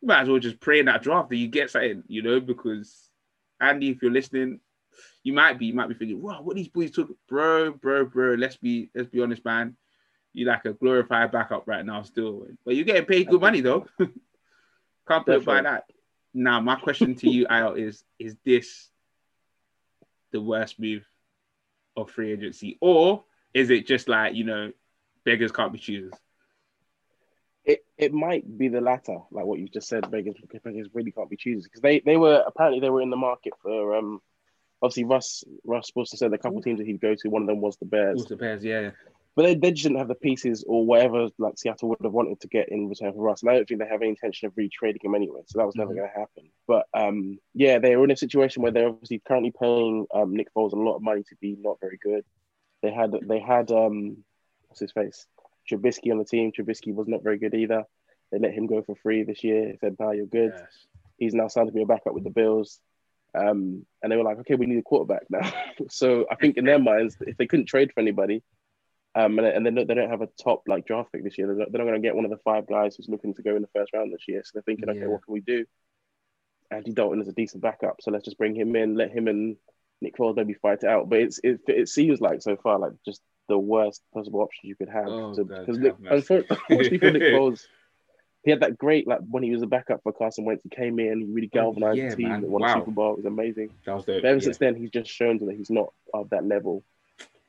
you 0.00 0.08
might 0.08 0.22
as 0.22 0.28
well 0.28 0.38
just 0.38 0.60
pray 0.60 0.80
in 0.80 0.86
that 0.86 1.02
draft 1.02 1.30
that 1.30 1.36
you 1.36 1.48
get 1.48 1.70
something, 1.70 2.02
you 2.08 2.22
know, 2.22 2.40
because 2.40 3.10
Andy, 3.60 3.90
if 3.90 4.02
you're 4.02 4.10
listening, 4.10 4.60
you 5.22 5.32
might 5.32 5.58
be, 5.58 5.66
you 5.66 5.74
might 5.74 5.88
be 5.88 5.94
thinking, 5.94 6.20
wow, 6.20 6.42
what 6.42 6.56
these 6.56 6.68
boys 6.68 6.90
took, 6.90 7.10
bro, 7.28 7.72
bro, 7.72 8.04
bro. 8.04 8.34
Let's 8.34 8.56
be, 8.56 8.90
let's 8.94 9.08
be 9.08 9.22
honest, 9.22 9.44
man. 9.44 9.76
You 10.32 10.46
like 10.46 10.64
a 10.64 10.72
glorified 10.72 11.30
backup 11.30 11.68
right 11.68 11.84
now, 11.84 12.02
still, 12.02 12.46
but 12.64 12.74
you're 12.74 12.86
getting 12.86 13.04
paid 13.04 13.28
good 13.28 13.40
money 13.40 13.60
though. 13.60 13.86
Can't 15.08 15.26
put 15.26 15.36
it 15.36 15.44
by 15.44 15.62
that. 15.62 15.84
Now, 16.32 16.60
my 16.60 16.76
question 16.76 17.14
to 17.16 17.30
you, 17.30 17.46
Al, 17.48 17.74
is: 17.74 18.02
Is 18.18 18.36
this 18.44 18.88
the 20.32 20.40
worst 20.40 20.80
move 20.80 21.04
of 21.96 22.10
free 22.10 22.32
agency, 22.32 22.78
or 22.80 23.24
is 23.54 23.70
it 23.70 23.86
just 23.86 24.08
like 24.08 24.34
you 24.34 24.44
know, 24.44 24.72
beggars 25.24 25.52
can't 25.52 25.72
be 25.72 25.78
choosers? 25.78 26.14
It 27.64 27.84
it 27.96 28.12
might 28.12 28.58
be 28.58 28.68
the 28.68 28.80
latter, 28.80 29.18
like 29.30 29.44
what 29.44 29.60
you 29.60 29.68
just 29.68 29.88
said. 29.88 30.10
Beggars, 30.10 30.36
beggars 30.64 30.88
really 30.92 31.12
can't 31.12 31.30
be 31.30 31.36
choosers 31.36 31.64
because 31.64 31.80
they 31.80 32.00
they 32.00 32.16
were 32.16 32.42
apparently 32.46 32.80
they 32.80 32.90
were 32.90 33.02
in 33.02 33.10
the 33.10 33.16
market 33.16 33.52
for 33.62 33.94
um 33.94 34.20
obviously 34.82 35.04
Russ 35.04 35.44
Russ 35.64 35.86
supposed 35.86 36.10
to 36.10 36.16
said 36.16 36.32
a 36.32 36.38
couple 36.38 36.60
teams 36.60 36.78
that 36.78 36.86
he'd 36.86 37.00
go 37.00 37.14
to. 37.14 37.28
One 37.28 37.42
of 37.42 37.48
them 37.48 37.60
was 37.60 37.76
the 37.76 37.86
Bears. 37.86 38.16
Was 38.16 38.26
the 38.26 38.36
Bears, 38.36 38.64
yeah. 38.64 38.90
But 39.34 39.42
they, 39.44 39.54
they 39.54 39.70
just 39.70 39.84
didn't 39.84 39.98
have 39.98 40.08
the 40.08 40.14
pieces 40.14 40.62
or 40.66 40.84
whatever 40.84 41.28
like 41.38 41.58
Seattle 41.58 41.88
would 41.88 41.98
have 42.02 42.12
wanted 42.12 42.40
to 42.40 42.48
get 42.48 42.68
in 42.68 42.88
return 42.88 43.12
for 43.14 43.22
Russ. 43.22 43.42
And 43.42 43.50
I 43.50 43.54
don't 43.54 43.66
think 43.66 43.80
they 43.80 43.88
have 43.88 44.02
any 44.02 44.10
intention 44.10 44.46
of 44.46 44.54
retrading 44.54 45.04
him 45.04 45.14
anyway. 45.14 45.40
So 45.46 45.58
that 45.58 45.66
was 45.66 45.74
never 45.74 45.90
mm-hmm. 45.90 46.00
going 46.00 46.10
to 46.12 46.20
happen. 46.20 46.50
But 46.66 46.86
um, 46.92 47.38
yeah, 47.54 47.78
they 47.78 47.96
were 47.96 48.04
in 48.04 48.10
a 48.10 48.16
situation 48.16 48.62
where 48.62 48.72
they're 48.72 48.88
obviously 48.88 49.22
currently 49.26 49.52
paying 49.58 50.06
um, 50.14 50.36
Nick 50.36 50.52
Foles 50.54 50.72
a 50.72 50.76
lot 50.76 50.96
of 50.96 51.02
money 51.02 51.22
to 51.22 51.36
be 51.40 51.56
not 51.58 51.80
very 51.80 51.98
good. 52.02 52.24
They 52.82 52.92
had 52.92 53.12
they 53.22 53.40
had 53.40 53.70
um, 53.70 54.18
what's 54.68 54.80
his 54.80 54.92
face 54.92 55.26
Trubisky 55.70 56.10
on 56.10 56.18
the 56.18 56.24
team. 56.24 56.52
Trubisky 56.52 56.94
was 56.94 57.08
not 57.08 57.22
very 57.22 57.38
good 57.38 57.54
either. 57.54 57.84
They 58.30 58.38
let 58.38 58.52
him 58.52 58.66
go 58.66 58.82
for 58.82 58.96
free 58.96 59.22
this 59.22 59.44
year. 59.44 59.66
They 59.66 59.78
said, 59.80 59.96
"No, 59.98 60.10
you're 60.10 60.26
good." 60.26 60.52
Yes. 60.54 60.86
He's 61.18 61.34
now 61.34 61.48
signed 61.48 61.68
to 61.68 61.72
be 61.72 61.82
a 61.82 61.86
backup 61.86 62.14
with 62.14 62.24
the 62.24 62.30
Bills. 62.30 62.80
Um, 63.34 63.86
and 64.02 64.12
they 64.12 64.16
were 64.16 64.24
like, 64.24 64.38
okay, 64.40 64.56
we 64.56 64.66
need 64.66 64.78
a 64.78 64.82
quarterback 64.82 65.22
now. 65.30 65.50
so 65.88 66.26
I 66.30 66.34
think 66.34 66.56
in 66.56 66.64
their 66.64 66.78
minds, 66.78 67.16
if 67.20 67.36
they 67.36 67.46
couldn't 67.46 67.66
trade 67.66 67.92
for 67.92 68.00
anybody, 68.00 68.42
um, 69.14 69.38
and, 69.38 69.46
and 69.46 69.66
they, 69.66 69.70
don't, 69.70 69.86
they 69.86 69.94
don't 69.94 70.10
have 70.10 70.22
a 70.22 70.28
top 70.42 70.62
like 70.66 70.86
draft 70.86 71.12
pick 71.12 71.24
this 71.24 71.36
year, 71.36 71.46
they're 71.46 71.56
not, 71.56 71.72
not 71.72 71.84
going 71.84 71.94
to 71.94 72.00
get 72.00 72.16
one 72.16 72.24
of 72.24 72.30
the 72.30 72.38
five 72.38 72.66
guys 72.66 72.96
who's 72.96 73.08
looking 73.08 73.34
to 73.34 73.42
go 73.42 73.56
in 73.56 73.62
the 73.62 73.68
first 73.74 73.92
round 73.92 74.12
this 74.12 74.26
year. 74.26 74.42
So 74.44 74.50
they're 74.54 74.62
thinking, 74.62 74.88
yeah. 74.88 75.02
okay, 75.02 75.06
what 75.06 75.24
can 75.24 75.34
we 75.34 75.40
do? 75.40 75.64
Andy 76.70 76.92
Dalton 76.92 77.20
is 77.20 77.28
a 77.28 77.32
decent 77.32 77.62
backup, 77.62 77.96
so 78.00 78.10
let's 78.10 78.24
just 78.24 78.38
bring 78.38 78.54
him 78.54 78.74
in, 78.76 78.94
let 78.94 79.10
him 79.10 79.28
and 79.28 79.56
Nick 80.00 80.16
Foles 80.16 80.36
maybe 80.36 80.54
fight 80.54 80.82
it 80.82 80.88
out. 80.88 81.08
But 81.08 81.20
it's 81.20 81.40
it, 81.44 81.60
it 81.66 81.88
seems 81.88 82.20
like 82.20 82.42
so 82.42 82.56
far 82.56 82.78
like 82.78 82.92
just 83.04 83.20
the 83.48 83.58
worst 83.58 84.02
possible 84.14 84.40
option 84.40 84.68
you 84.68 84.76
could 84.76 84.88
have. 84.88 85.04
Because 85.04 85.38
oh, 85.38 85.96
unfortunately 86.10 86.98
for 86.98 87.10
Nick 87.10 87.22
Foles, 87.34 87.62
he 88.44 88.50
had 88.50 88.60
that 88.60 88.78
great 88.78 89.06
like 89.06 89.20
when 89.28 89.42
he 89.42 89.52
was 89.52 89.62
a 89.62 89.66
backup 89.66 90.02
for 90.02 90.12
Carson 90.12 90.44
Wentz. 90.44 90.62
He 90.62 90.68
came 90.68 90.98
in, 90.98 91.20
he 91.20 91.32
really 91.32 91.46
galvanized 91.48 91.98
oh, 91.98 92.02
yeah, 92.02 92.10
the 92.10 92.16
team, 92.16 92.28
man. 92.28 92.50
won 92.50 92.62
wow. 92.62 92.68
a 92.68 92.80
Super 92.80 92.90
Bowl. 92.90 93.12
It 93.12 93.18
was 93.18 93.26
amazing. 93.26 93.70
That 93.86 93.94
was 93.94 94.04
dope, 94.04 94.22
but 94.22 94.28
ever 94.28 94.38
yeah. 94.38 94.44
since 94.44 94.58
then, 94.58 94.74
he's 94.74 94.90
just 94.90 95.10
shown 95.10 95.38
that 95.38 95.56
he's 95.56 95.70
not 95.70 95.92
of 96.12 96.30
that 96.30 96.44
level. 96.44 96.84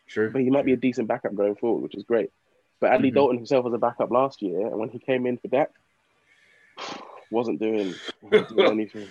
True. 0.07 0.31
But 0.31 0.41
he 0.41 0.49
might 0.49 0.65
be 0.65 0.73
a 0.73 0.77
decent 0.77 1.07
backup 1.07 1.35
going 1.35 1.55
forward, 1.55 1.81
which 1.81 1.95
is 1.95 2.03
great. 2.03 2.31
But 2.79 2.91
Andy 2.91 3.09
mm-hmm. 3.09 3.15
Dalton 3.15 3.37
himself 3.37 3.65
was 3.65 3.73
a 3.73 3.77
backup 3.77 4.11
last 4.11 4.41
year, 4.41 4.67
and 4.67 4.77
when 4.77 4.89
he 4.89 4.99
came 4.99 5.25
in 5.25 5.37
for 5.37 5.47
Dak, 5.47 5.71
wasn't 7.31 7.59
doing, 7.59 7.93
wasn't 8.21 8.49
doing 8.57 8.71
anything. 8.71 9.07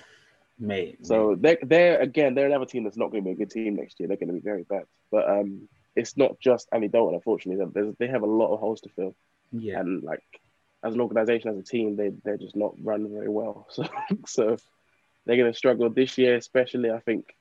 Mate, 0.59 1.05
so 1.05 1.37
they're, 1.39 1.59
they're 1.63 2.01
again 2.01 2.35
they're 2.35 2.47
another 2.47 2.67
team 2.67 2.85
that's 2.85 2.97
not 2.97 3.11
going 3.11 3.25
to 3.25 3.29
be 3.29 3.33
a 3.33 3.37
good 3.37 3.51
team 3.51 3.77
next 3.77 3.99
year. 3.99 4.07
They're 4.07 4.19
going 4.19 4.29
to 4.29 4.35
be 4.35 4.41
very 4.41 4.63
bad. 4.63 4.85
But 5.11 5.29
um, 5.29 5.69
it's 5.97 6.17
not 6.17 6.39
just 6.39 6.69
Andy 6.73 6.89
Dalton. 6.89 7.15
Unfortunately, 7.15 7.65
There's, 7.73 7.95
they 7.99 8.07
have 8.07 8.23
a 8.23 8.27
lot 8.27 8.53
of 8.53 8.61
holes 8.61 8.81
to 8.83 8.91
fill. 8.91 9.15
Yeah, 9.51 9.81
and 9.81 10.03
like 10.03 10.23
as 10.85 10.95
an 10.95 11.01
organization, 11.01 11.51
as 11.51 11.59
a 11.59 11.63
team, 11.63 11.97
they 11.97 12.11
they're 12.25 12.37
just 12.37 12.57
not 12.57 12.75
run 12.83 13.11
very 13.11 13.29
well. 13.29 13.67
So 13.75 13.85
so 14.27 14.57
they're 15.25 15.37
going 15.37 15.53
to 15.53 15.57
struggle 15.57 15.89
this 15.91 16.19
year, 16.19 16.37
especially. 16.37 16.91
I 16.91 17.01
think. 17.01 17.35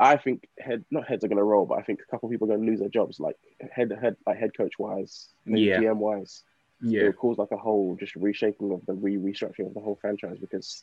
I 0.00 0.16
think 0.16 0.48
head 0.58 0.82
not 0.90 1.06
heads 1.06 1.24
are 1.24 1.28
going 1.28 1.36
to 1.36 1.44
roll, 1.44 1.66
but 1.66 1.78
I 1.78 1.82
think 1.82 2.00
a 2.00 2.10
couple 2.10 2.28
of 2.28 2.30
people 2.32 2.46
are 2.46 2.56
going 2.56 2.64
to 2.64 2.70
lose 2.70 2.80
their 2.80 2.88
jobs, 2.88 3.20
like 3.20 3.36
head 3.70 3.92
head 4.00 4.16
like 4.26 4.38
head 4.38 4.56
coach 4.56 4.78
wise, 4.78 5.28
yeah. 5.44 5.78
GM 5.78 5.96
wise. 5.96 6.42
Yeah, 6.82 7.02
it 7.02 7.18
cause 7.18 7.36
like 7.36 7.50
a 7.50 7.58
whole 7.58 7.94
just 8.00 8.16
reshaping 8.16 8.72
of 8.72 8.86
the 8.86 8.94
re 8.94 9.16
restructuring 9.16 9.66
of 9.66 9.74
the 9.74 9.80
whole 9.80 9.98
franchise 10.00 10.38
because 10.40 10.82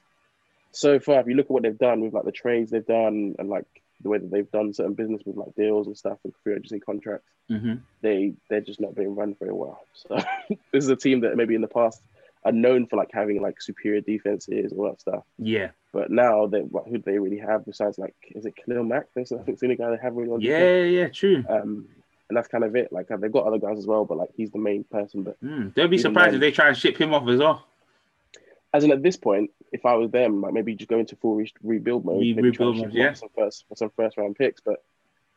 so 0.71 0.99
far, 0.99 1.19
if 1.19 1.25
you 1.25 1.33
look 1.33 1.47
at 1.47 1.51
what 1.51 1.63
they've 1.63 1.77
done 1.77 2.01
with 2.01 2.13
like 2.13 2.25
the 2.25 2.31
trades 2.31 2.69
they've 2.69 2.85
done 2.85 3.33
and 3.39 3.49
like 3.49 3.65
the 4.01 4.09
way 4.09 4.19
that 4.19 4.29
they've 4.29 4.51
done 4.51 4.71
certain 4.71 4.93
business 4.93 5.23
with 5.25 5.35
like 5.35 5.55
deals 5.55 5.87
and 5.87 5.97
stuff 5.97 6.19
and 6.23 6.33
free 6.43 6.53
agency 6.53 6.79
contracts, 6.79 7.27
mm-hmm. 7.49 7.75
they 8.01 8.35
they're 8.51 8.61
just 8.61 8.79
not 8.79 8.93
being 8.93 9.15
run 9.15 9.35
very 9.39 9.53
well. 9.53 9.81
So 9.95 10.17
this 10.71 10.83
is 10.83 10.89
a 10.89 10.95
team 10.95 11.21
that 11.21 11.35
maybe 11.35 11.55
in 11.55 11.61
the 11.61 11.67
past 11.67 12.03
are 12.47 12.51
known 12.53 12.87
for 12.87 12.95
like 12.95 13.09
having 13.11 13.41
like 13.41 13.61
superior 13.61 13.99
defenses 13.99 14.71
and 14.71 14.79
all 14.79 14.89
that 14.89 15.01
stuff. 15.01 15.23
Yeah. 15.37 15.71
But 15.91 16.09
now 16.09 16.47
they 16.47 16.61
what, 16.61 16.85
who 16.85 16.97
do 16.97 17.03
they 17.05 17.19
really 17.19 17.39
have 17.39 17.65
besides 17.65 17.97
like 17.97 18.15
is 18.33 18.45
it 18.45 18.55
Khalil 18.55 18.83
Mack? 18.83 19.07
I 19.17 19.23
think 19.25 19.47
it's 19.47 19.59
the 19.59 19.65
only 19.65 19.75
guy 19.75 19.91
they 19.91 19.97
have 20.01 20.15
really 20.15 20.31
on. 20.31 20.41
Yeah, 20.41 20.59
defense. 20.59 20.93
yeah, 20.93 21.07
true. 21.09 21.43
Um, 21.49 21.87
and 22.29 22.37
that's 22.37 22.47
kind 22.47 22.63
of 22.63 22.75
it. 22.75 22.93
Like 22.93 23.07
they've 23.09 23.31
got 23.31 23.45
other 23.45 23.59
guys 23.59 23.77
as 23.77 23.85
well, 23.85 24.05
but 24.05 24.17
like 24.17 24.29
he's 24.33 24.51
the 24.51 24.59
main 24.59 24.85
person. 24.85 25.23
But 25.23 25.41
mm, 25.43 25.73
don't 25.73 25.89
be 25.89 25.97
surprised 25.97 26.35
if 26.35 26.39
they 26.39 26.51
try 26.51 26.69
and 26.69 26.77
ship 26.77 26.99
him 26.99 27.13
off 27.13 27.27
as 27.27 27.39
well. 27.39 27.65
As 28.73 28.83
in, 28.83 28.91
at 28.91 29.03
this 29.03 29.17
point, 29.17 29.51
if 29.73 29.85
I 29.85 29.95
was 29.95 30.09
them, 30.11 30.41
like 30.41 30.53
maybe 30.53 30.75
just 30.75 30.89
go 30.89 30.99
into 30.99 31.17
full 31.17 31.35
re- 31.35 31.51
rebuild 31.63 32.05
mode, 32.05 32.21
re- 32.21 32.33
rebuild 32.33 32.77
mode, 32.77 32.93
yeah. 32.93 33.13
Some 33.13 33.29
first 33.35 33.65
for 33.67 33.75
some 33.75 33.91
first 33.97 34.17
round 34.17 34.37
picks, 34.37 34.61
but 34.61 34.83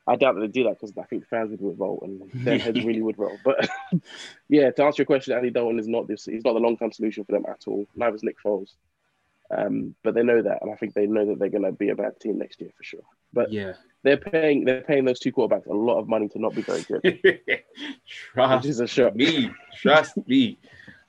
I 0.07 0.17
doubt 0.17 0.35
that 0.35 0.41
they 0.41 0.49
do 0.49 0.65
that 0.65 0.81
because 0.81 0.97
I 0.97 1.05
think 1.05 1.27
fans 1.29 1.51
would 1.51 1.63
revolt 1.63 2.03
and 2.03 2.31
their 2.33 2.59
heads 2.59 2.85
really 2.85 3.03
would 3.03 3.19
roll. 3.19 3.39
But 3.45 3.69
yeah, 4.49 4.71
to 4.71 4.85
answer 4.85 5.03
your 5.03 5.07
question, 5.07 5.35
Andy 5.35 5.51
Dalton 5.51 5.79
is 5.79 5.89
not 5.89 6.09
this. 6.09 6.25
He's 6.25 6.45
not 6.45 6.55
the 6.55 6.61
long 6.61 6.77
term 6.77 6.93
solution 6.93 7.25
for 7.25 7.33
them 7.33 7.45
at 7.49 7.65
all. 7.67 7.87
Neither 7.95 8.17
is 8.17 8.23
Nick 8.23 8.37
Foles. 8.43 8.75
Um, 9.53 9.97
but 10.05 10.15
they 10.15 10.23
know 10.23 10.41
that, 10.43 10.63
and 10.63 10.71
I 10.71 10.77
think 10.77 10.95
they 10.95 11.07
know 11.07 11.27
that 11.27 11.41
they're 11.41 11.49
going 11.49 11.65
to 11.65 11.73
be 11.73 11.89
a 11.89 11.97
bad 11.97 12.21
team 12.21 12.39
next 12.39 12.61
year 12.61 12.71
for 12.77 12.85
sure. 12.85 13.03
But 13.33 13.53
yeah, 13.53 13.73
they're 14.05 14.17
paying 14.17 14.65
they're 14.65 14.83
paying 14.83 15.05
those 15.05 15.19
two 15.19 15.33
quarterbacks 15.33 15.67
a 15.67 15.73
lot 15.73 15.99
of 15.99 16.09
money 16.09 16.29
to 16.29 16.39
not 16.39 16.55
be 16.55 16.63
very 16.63 16.83
good. 16.83 17.03
Trust 18.07 18.65
which 18.65 18.71
is 18.71 18.81
a 18.81 18.87
shock. 18.87 19.17
me. 19.17 19.51
Trust 19.77 20.17
me. 20.29 20.59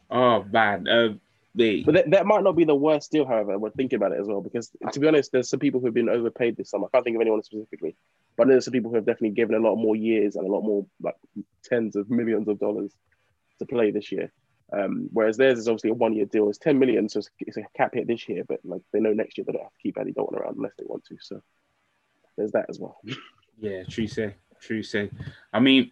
Oh 0.10 0.44
man. 0.44 0.88
Um, 0.88 1.22
they... 1.54 1.84
But 1.84 1.94
that, 1.96 2.12
that 2.12 2.26
might 2.26 2.44
not 2.44 2.56
be 2.56 2.64
the 2.64 2.76
worst 2.76 3.12
deal, 3.12 3.26
however. 3.26 3.58
We're 3.58 3.72
thinking 3.72 3.98
about 3.98 4.14
it 4.14 4.20
as 4.20 4.28
well 4.28 4.42
because, 4.42 4.72
to 4.92 5.00
be 5.00 5.08
honest, 5.08 5.32
there's 5.32 5.50
some 5.50 5.60
people 5.60 5.80
who've 5.80 5.94
been 5.94 6.10
overpaid 6.10 6.58
this 6.58 6.70
summer. 6.70 6.88
I 6.88 6.96
can't 6.96 7.04
think 7.04 7.16
of 7.16 7.22
anyone 7.22 7.44
specifically, 7.44 7.96
but 8.38 8.48
there's 8.48 8.66
some 8.66 8.72
people 8.72 8.90
who 8.90 8.96
have 8.96 9.06
definitely 9.06 9.32
given 9.32 9.56
a 9.56 9.60
lot 9.60 9.76
more 9.76 9.96
years 9.96 10.36
and 10.36 10.48
a 10.48 10.52
lot 10.52 10.62
more 10.62 10.86
like 11.02 11.16
tens 11.64 11.96
of 11.96 12.10
millions 12.10 12.48
of 12.48 12.60
dollars 12.60 12.94
to 13.60 13.66
play 13.66 13.92
this 13.92 14.12
year. 14.12 14.32
Um, 14.74 15.10
whereas 15.12 15.36
theirs 15.36 15.60
is 15.60 15.68
obviously 15.68 15.90
a 15.90 15.96
one-year 15.96 16.26
deal. 16.26 16.50
It's 16.50 16.58
ten 16.58 16.80
million, 16.80 17.10
so 17.10 17.20
it's, 17.20 17.30
it's, 17.40 17.58
a 17.58 17.64
cap 17.76 17.94
hit 17.94 18.08
this 18.08 18.30
year. 18.30 18.44
But 18.48 18.62
like 18.64 18.82
they 18.94 19.02
know 19.02 19.12
next 19.12 19.38
year 19.38 19.44
they 19.46 19.52
don't 19.52 19.64
have 19.64 19.74
to 19.74 19.82
keep 19.84 19.98
Andy 20.00 20.14
Dalton 20.14 20.40
around 20.40 20.56
unless 20.56 20.72
they 20.78 20.86
want 20.88 21.04
to. 21.06 21.18
So 21.20 21.42
there's 22.38 22.54
that 22.54 22.68
as 22.70 22.80
well. 22.80 22.98
Yeah, 23.60 23.84
true 23.84 24.08
say, 24.08 24.36
true 24.62 24.82
say. 24.82 25.12
I 25.52 25.60
mean, 25.60 25.92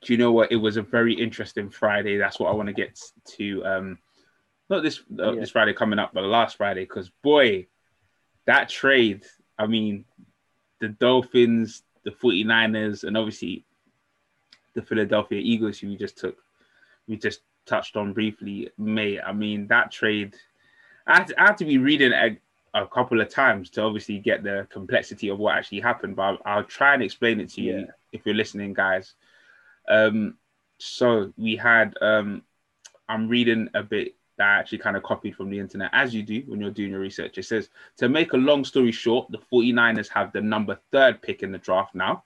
do 0.00 0.12
you 0.12 0.18
know 0.18 0.30
what? 0.30 0.52
It 0.52 0.56
was 0.56 0.76
a 0.76 0.82
very 0.82 1.12
interesting 1.12 1.68
Friday. 1.68 2.16
That's 2.18 2.38
what 2.38 2.50
I 2.50 2.54
want 2.54 2.68
to 2.68 2.72
get 2.72 3.00
to. 3.36 3.64
Um, 3.66 3.98
not 4.68 4.82
this 4.82 5.00
uh, 5.18 5.32
yeah. 5.32 5.40
this 5.40 5.50
Friday 5.50 5.72
coming 5.72 5.98
up, 5.98 6.12
but 6.12 6.24
last 6.24 6.56
Friday, 6.56 6.82
because 6.82 7.10
boy, 7.22 7.66
that 8.46 8.68
trade. 8.68 9.24
I 9.58 9.66
mean, 9.66 10.04
the 10.80 10.88
Dolphins, 10.88 11.82
the 12.04 12.10
49ers, 12.10 13.04
and 13.04 13.16
obviously 13.16 13.64
the 14.74 14.82
Philadelphia 14.82 15.40
Eagles, 15.42 15.78
who 15.78 15.88
we 15.88 15.96
just 15.96 16.18
took, 16.18 16.36
we 17.08 17.16
just 17.16 17.40
touched 17.64 17.96
on 17.96 18.12
briefly, 18.12 18.70
mate. 18.76 19.20
I 19.24 19.32
mean, 19.32 19.66
that 19.68 19.90
trade. 19.90 20.34
I 21.06 21.18
had 21.18 21.28
to, 21.28 21.42
I 21.42 21.46
had 21.46 21.58
to 21.58 21.64
be 21.64 21.78
reading 21.78 22.12
a, 22.12 22.36
a, 22.74 22.86
couple 22.86 23.20
of 23.20 23.28
times 23.28 23.70
to 23.70 23.82
obviously 23.82 24.18
get 24.18 24.42
the 24.42 24.66
complexity 24.70 25.28
of 25.28 25.38
what 25.38 25.56
actually 25.56 25.80
happened, 25.80 26.16
but 26.16 26.22
I'll, 26.22 26.38
I'll 26.44 26.64
try 26.64 26.94
and 26.94 27.02
explain 27.02 27.40
it 27.40 27.50
to 27.50 27.62
you 27.62 27.78
yeah. 27.78 27.84
if 28.12 28.26
you're 28.26 28.34
listening, 28.34 28.74
guys. 28.74 29.14
Um, 29.88 30.36
so 30.78 31.32
we 31.36 31.56
had 31.56 31.94
um, 32.00 32.42
I'm 33.08 33.28
reading 33.28 33.68
a 33.74 33.82
bit 33.82 34.15
that 34.38 34.46
I 34.46 34.58
actually 34.58 34.78
kind 34.78 34.96
of 34.96 35.02
copied 35.02 35.36
from 35.36 35.50
the 35.50 35.58
internet, 35.58 35.90
as 35.92 36.14
you 36.14 36.22
do 36.22 36.42
when 36.46 36.60
you're 36.60 36.70
doing 36.70 36.90
your 36.90 37.00
research. 37.00 37.38
It 37.38 37.44
says, 37.44 37.70
to 37.98 38.08
make 38.08 38.32
a 38.32 38.36
long 38.36 38.64
story 38.64 38.92
short, 38.92 39.30
the 39.30 39.38
49ers 39.52 40.08
have 40.08 40.32
the 40.32 40.40
number 40.40 40.78
third 40.92 41.22
pick 41.22 41.42
in 41.42 41.52
the 41.52 41.58
draft 41.58 41.94
now. 41.94 42.24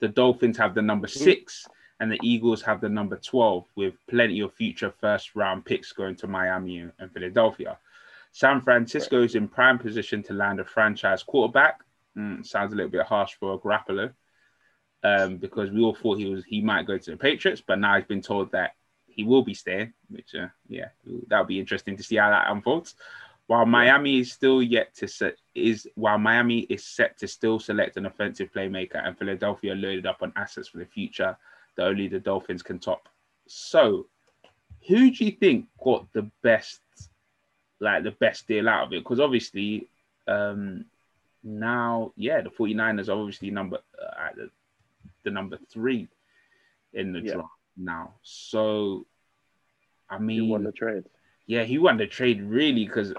The 0.00 0.08
Dolphins 0.08 0.58
have 0.58 0.74
the 0.74 0.82
number 0.82 1.06
mm-hmm. 1.06 1.24
six, 1.24 1.66
and 2.00 2.12
the 2.12 2.20
Eagles 2.22 2.62
have 2.62 2.80
the 2.80 2.88
number 2.88 3.16
12, 3.16 3.64
with 3.74 3.94
plenty 4.08 4.40
of 4.40 4.52
future 4.54 4.92
first 5.00 5.34
round 5.34 5.64
picks 5.64 5.92
going 5.92 6.16
to 6.16 6.26
Miami 6.26 6.78
and 6.98 7.12
Philadelphia. 7.12 7.78
San 8.32 8.60
Francisco 8.60 9.22
is 9.22 9.34
in 9.34 9.48
prime 9.48 9.78
position 9.78 10.22
to 10.24 10.34
land 10.34 10.60
a 10.60 10.64
franchise 10.64 11.22
quarterback. 11.22 11.80
Mm, 12.18 12.44
sounds 12.44 12.72
a 12.72 12.76
little 12.76 12.90
bit 12.90 13.06
harsh 13.06 13.34
for 13.40 13.58
Garoppolo, 13.58 14.12
um, 15.02 15.38
because 15.38 15.70
we 15.70 15.80
all 15.80 15.94
thought 15.94 16.18
he 16.18 16.26
was 16.26 16.44
he 16.44 16.60
might 16.60 16.86
go 16.86 16.98
to 16.98 17.10
the 17.12 17.16
Patriots, 17.16 17.62
but 17.66 17.78
now 17.78 17.96
he's 17.96 18.04
been 18.04 18.20
told 18.20 18.52
that 18.52 18.72
he 19.16 19.24
will 19.24 19.42
be 19.42 19.54
staying, 19.54 19.94
which 20.08 20.34
uh, 20.34 20.48
yeah, 20.68 20.88
that'll 21.26 21.46
be 21.46 21.58
interesting 21.58 21.96
to 21.96 22.02
see 22.02 22.16
how 22.16 22.30
that 22.30 22.50
unfolds. 22.50 22.94
While 23.46 23.64
Miami 23.64 24.20
is 24.20 24.32
still 24.32 24.62
yet 24.62 24.94
to 24.96 25.08
set 25.08 25.36
is 25.54 25.88
while 25.94 26.18
Miami 26.18 26.60
is 26.60 26.84
set 26.84 27.18
to 27.18 27.28
still 27.28 27.58
select 27.58 27.96
an 27.96 28.06
offensive 28.06 28.52
playmaker 28.52 29.04
and 29.04 29.18
Philadelphia 29.18 29.74
loaded 29.74 30.06
up 30.06 30.18
on 30.20 30.32
assets 30.36 30.68
for 30.68 30.78
the 30.78 30.84
future 30.84 31.36
that 31.76 31.86
only 31.86 32.08
the 32.08 32.20
Dolphins 32.20 32.62
can 32.62 32.78
top. 32.78 33.08
So, 33.46 34.06
who 34.86 35.10
do 35.10 35.24
you 35.24 35.32
think 35.32 35.66
got 35.82 36.12
the 36.12 36.30
best, 36.42 36.80
like 37.80 38.02
the 38.02 38.10
best 38.12 38.46
deal 38.46 38.68
out 38.68 38.86
of 38.86 38.92
it? 38.92 39.02
Because 39.02 39.20
obviously, 39.20 39.88
um, 40.26 40.84
now, 41.42 42.12
yeah, 42.16 42.42
the 42.42 42.50
49ers 42.50 43.08
are 43.08 43.18
obviously 43.18 43.50
number 43.50 43.78
uh, 44.02 44.28
the, 44.34 44.50
the 45.24 45.30
number 45.30 45.58
three 45.70 46.08
in 46.92 47.12
the 47.12 47.20
yeah. 47.20 47.34
draft 47.34 47.55
now. 47.76 48.14
So, 48.22 49.06
I 50.08 50.18
mean, 50.18 50.42
he 50.42 50.50
won 50.50 50.64
the 50.64 50.72
trade. 50.72 51.04
Yeah, 51.46 51.64
he 51.64 51.78
won 51.78 51.96
the 51.96 52.06
trade 52.06 52.42
really 52.42 52.86
because 52.86 53.14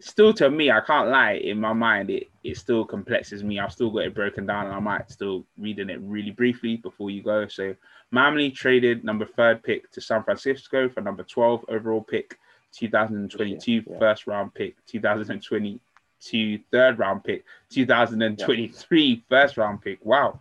still 0.00 0.32
to 0.34 0.50
me, 0.50 0.70
I 0.70 0.80
can't 0.80 1.08
lie. 1.08 1.32
In 1.32 1.60
my 1.60 1.72
mind, 1.72 2.10
it 2.10 2.28
it 2.44 2.56
still 2.56 2.84
complexes 2.84 3.42
me. 3.42 3.58
I've 3.58 3.72
still 3.72 3.90
got 3.90 4.04
it 4.04 4.14
broken 4.14 4.46
down, 4.46 4.66
and 4.66 4.74
I 4.74 4.80
might 4.80 5.10
still 5.10 5.44
reading 5.58 5.90
it 5.90 6.00
really 6.02 6.30
briefly 6.30 6.76
before 6.76 7.10
you 7.10 7.22
go. 7.22 7.46
So, 7.48 7.74
Miami 8.10 8.50
traded 8.50 9.04
number 9.04 9.26
third 9.26 9.62
pick 9.62 9.90
to 9.92 10.00
San 10.00 10.22
Francisco 10.22 10.88
for 10.88 11.00
number 11.00 11.22
twelve 11.22 11.64
overall 11.68 12.02
pick, 12.02 12.38
2022 12.72 13.72
yeah, 13.72 13.80
yeah. 13.86 13.98
first 13.98 14.26
round 14.26 14.54
pick, 14.54 14.76
2022 14.86 16.58
third 16.70 16.98
round 16.98 17.24
pick, 17.24 17.44
2023 17.70 19.02
yeah. 19.02 19.16
first 19.28 19.56
round 19.56 19.82
pick. 19.82 20.04
Wow. 20.04 20.40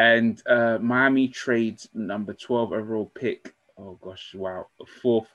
And 0.00 0.42
uh, 0.46 0.78
Miami 0.80 1.28
trades 1.28 1.90
number 1.92 2.32
12 2.32 2.72
overall 2.72 3.12
pick. 3.14 3.54
Oh 3.76 3.98
gosh, 4.00 4.34
wow. 4.34 4.66
Fourth 5.02 5.28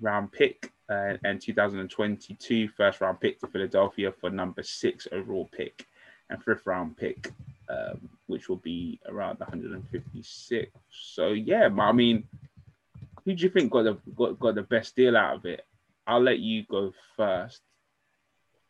round 0.00 0.32
pick 0.32 0.72
uh, 0.88 1.18
and 1.22 1.38
2022 1.38 2.68
first 2.68 3.02
round 3.02 3.20
pick 3.20 3.38
to 3.40 3.46
Philadelphia 3.46 4.10
for 4.18 4.30
number 4.30 4.62
six 4.62 5.06
overall 5.12 5.50
pick 5.52 5.86
and 6.30 6.42
fifth 6.42 6.64
round 6.64 6.96
pick, 6.96 7.30
um, 7.68 8.08
which 8.26 8.48
will 8.48 8.56
be 8.56 8.98
around 9.06 9.38
156. 9.38 10.70
So 10.90 11.32
yeah, 11.32 11.68
I 11.78 11.92
mean, 11.92 12.26
who 13.22 13.34
do 13.34 13.42
you 13.42 13.50
think 13.50 13.70
got 13.70 13.82
the 13.82 13.98
got, 14.14 14.40
got 14.40 14.54
the 14.54 14.62
best 14.62 14.96
deal 14.96 15.14
out 15.14 15.36
of 15.36 15.44
it? 15.44 15.66
I'll 16.06 16.22
let 16.22 16.38
you 16.38 16.64
go 16.64 16.94
first. 17.18 17.60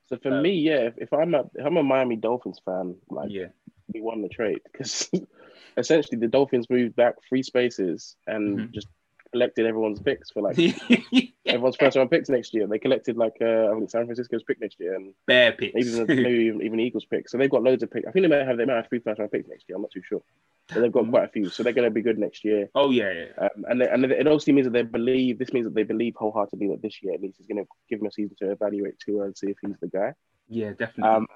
So 0.09 0.17
for 0.17 0.33
um, 0.33 0.43
me, 0.43 0.55
yeah, 0.55 0.89
if, 0.89 0.95
if, 0.99 1.13
I'm 1.13 1.35
a 1.35 1.45
if 1.55 1.65
I'm 1.65 1.77
a 1.77 1.85
Miami 1.85 2.17
Dolphins 2.17 2.61
fan, 2.65 2.97
like 3.11 3.31
yeah, 3.31 3.47
we 3.95 4.01
won 4.01 4.23
the 4.23 4.29
trade 4.29 4.61
because 4.73 5.09
essentially 5.77 6.19
the 6.19 6.29
Dolphins 6.29 6.69
moved 6.71 6.97
back 6.97 7.15
three 7.29 7.43
spaces 7.43 8.17
and 8.27 8.59
mm-hmm. 8.59 8.73
just 8.73 8.89
collected 9.33 9.67
everyone's 9.67 10.01
picks 10.01 10.31
for 10.31 10.43
like 10.43 10.59
everyone's 11.47 11.77
first 11.77 11.97
round 11.97 12.11
picks 12.11 12.29
next 12.29 12.55
year. 12.55 12.67
They 12.67 12.79
collected 12.79 13.17
like 13.17 13.37
uh, 13.41 13.71
I 13.71 13.75
think 13.75 13.91
San 13.91 14.05
Francisco's 14.05 14.43
pick 14.43 14.61
next 14.61 14.81
year 14.81 14.95
and 14.95 15.13
bare 15.27 15.53
picks, 15.53 15.75
maybe, 15.75 16.07
maybe 16.23 16.45
even, 16.45 16.63
even 16.63 16.81
Eagles 16.81 17.05
picks. 17.05 17.33
So 17.33 17.39
they've 17.39 17.51
got 17.51 17.63
loads 17.63 17.83
of 17.83 17.91
picks. 17.91 18.07
I 18.07 18.13
think 18.13 18.25
they 18.25 18.29
might 18.29 18.47
have 18.47 18.57
they 18.57 18.65
might 18.65 18.77
have 18.77 18.89
three 18.89 19.01
first 19.01 19.19
round 19.19 19.33
picks 19.33 19.49
next 19.49 19.69
year. 19.69 19.77
I'm 19.77 19.83
not 19.83 19.91
too 19.91 20.03
sure, 20.03 20.23
but 20.69 20.81
they've 20.81 20.93
got 20.93 21.09
quite 21.09 21.25
a 21.25 21.29
few. 21.29 21.49
So 21.51 21.63
they're 21.63 21.73
going 21.73 21.89
to 21.89 21.95
be 21.95 22.03
good 22.03 22.19
next 22.19 22.45
year. 22.45 22.69
Oh 22.75 22.91
yeah, 22.91 23.13
yeah. 23.13 23.47
Um, 23.47 23.65
and 23.69 23.81
they, 23.81 23.89
and 23.89 24.05
it 24.05 24.27
also 24.27 24.53
means 24.53 24.67
that 24.67 24.73
they 24.73 24.83
believe 24.83 25.39
this 25.39 25.53
means 25.53 25.67
that 25.67 25.75
they 25.75 25.85
believe 25.85 26.15
wholeheartedly 26.17 26.69
that 26.69 26.83
this 26.83 27.03
year 27.03 27.15
at 27.15 27.21
least 27.21 27.41
is 27.41 27.47
going 27.47 27.63
to 27.63 27.69
give 27.91 28.01
him 28.01 28.07
a 28.07 28.13
season 28.13 28.37
to 28.39 28.53
evaluate 28.53 28.99
Tua 28.99 29.25
and 29.25 29.37
see 29.37 29.49
if 29.49 29.57
he's 29.61 29.77
the 29.81 29.89
guy. 29.89 30.13
Yeah, 30.49 30.71
definitely. 30.71 31.03
Um, 31.03 31.27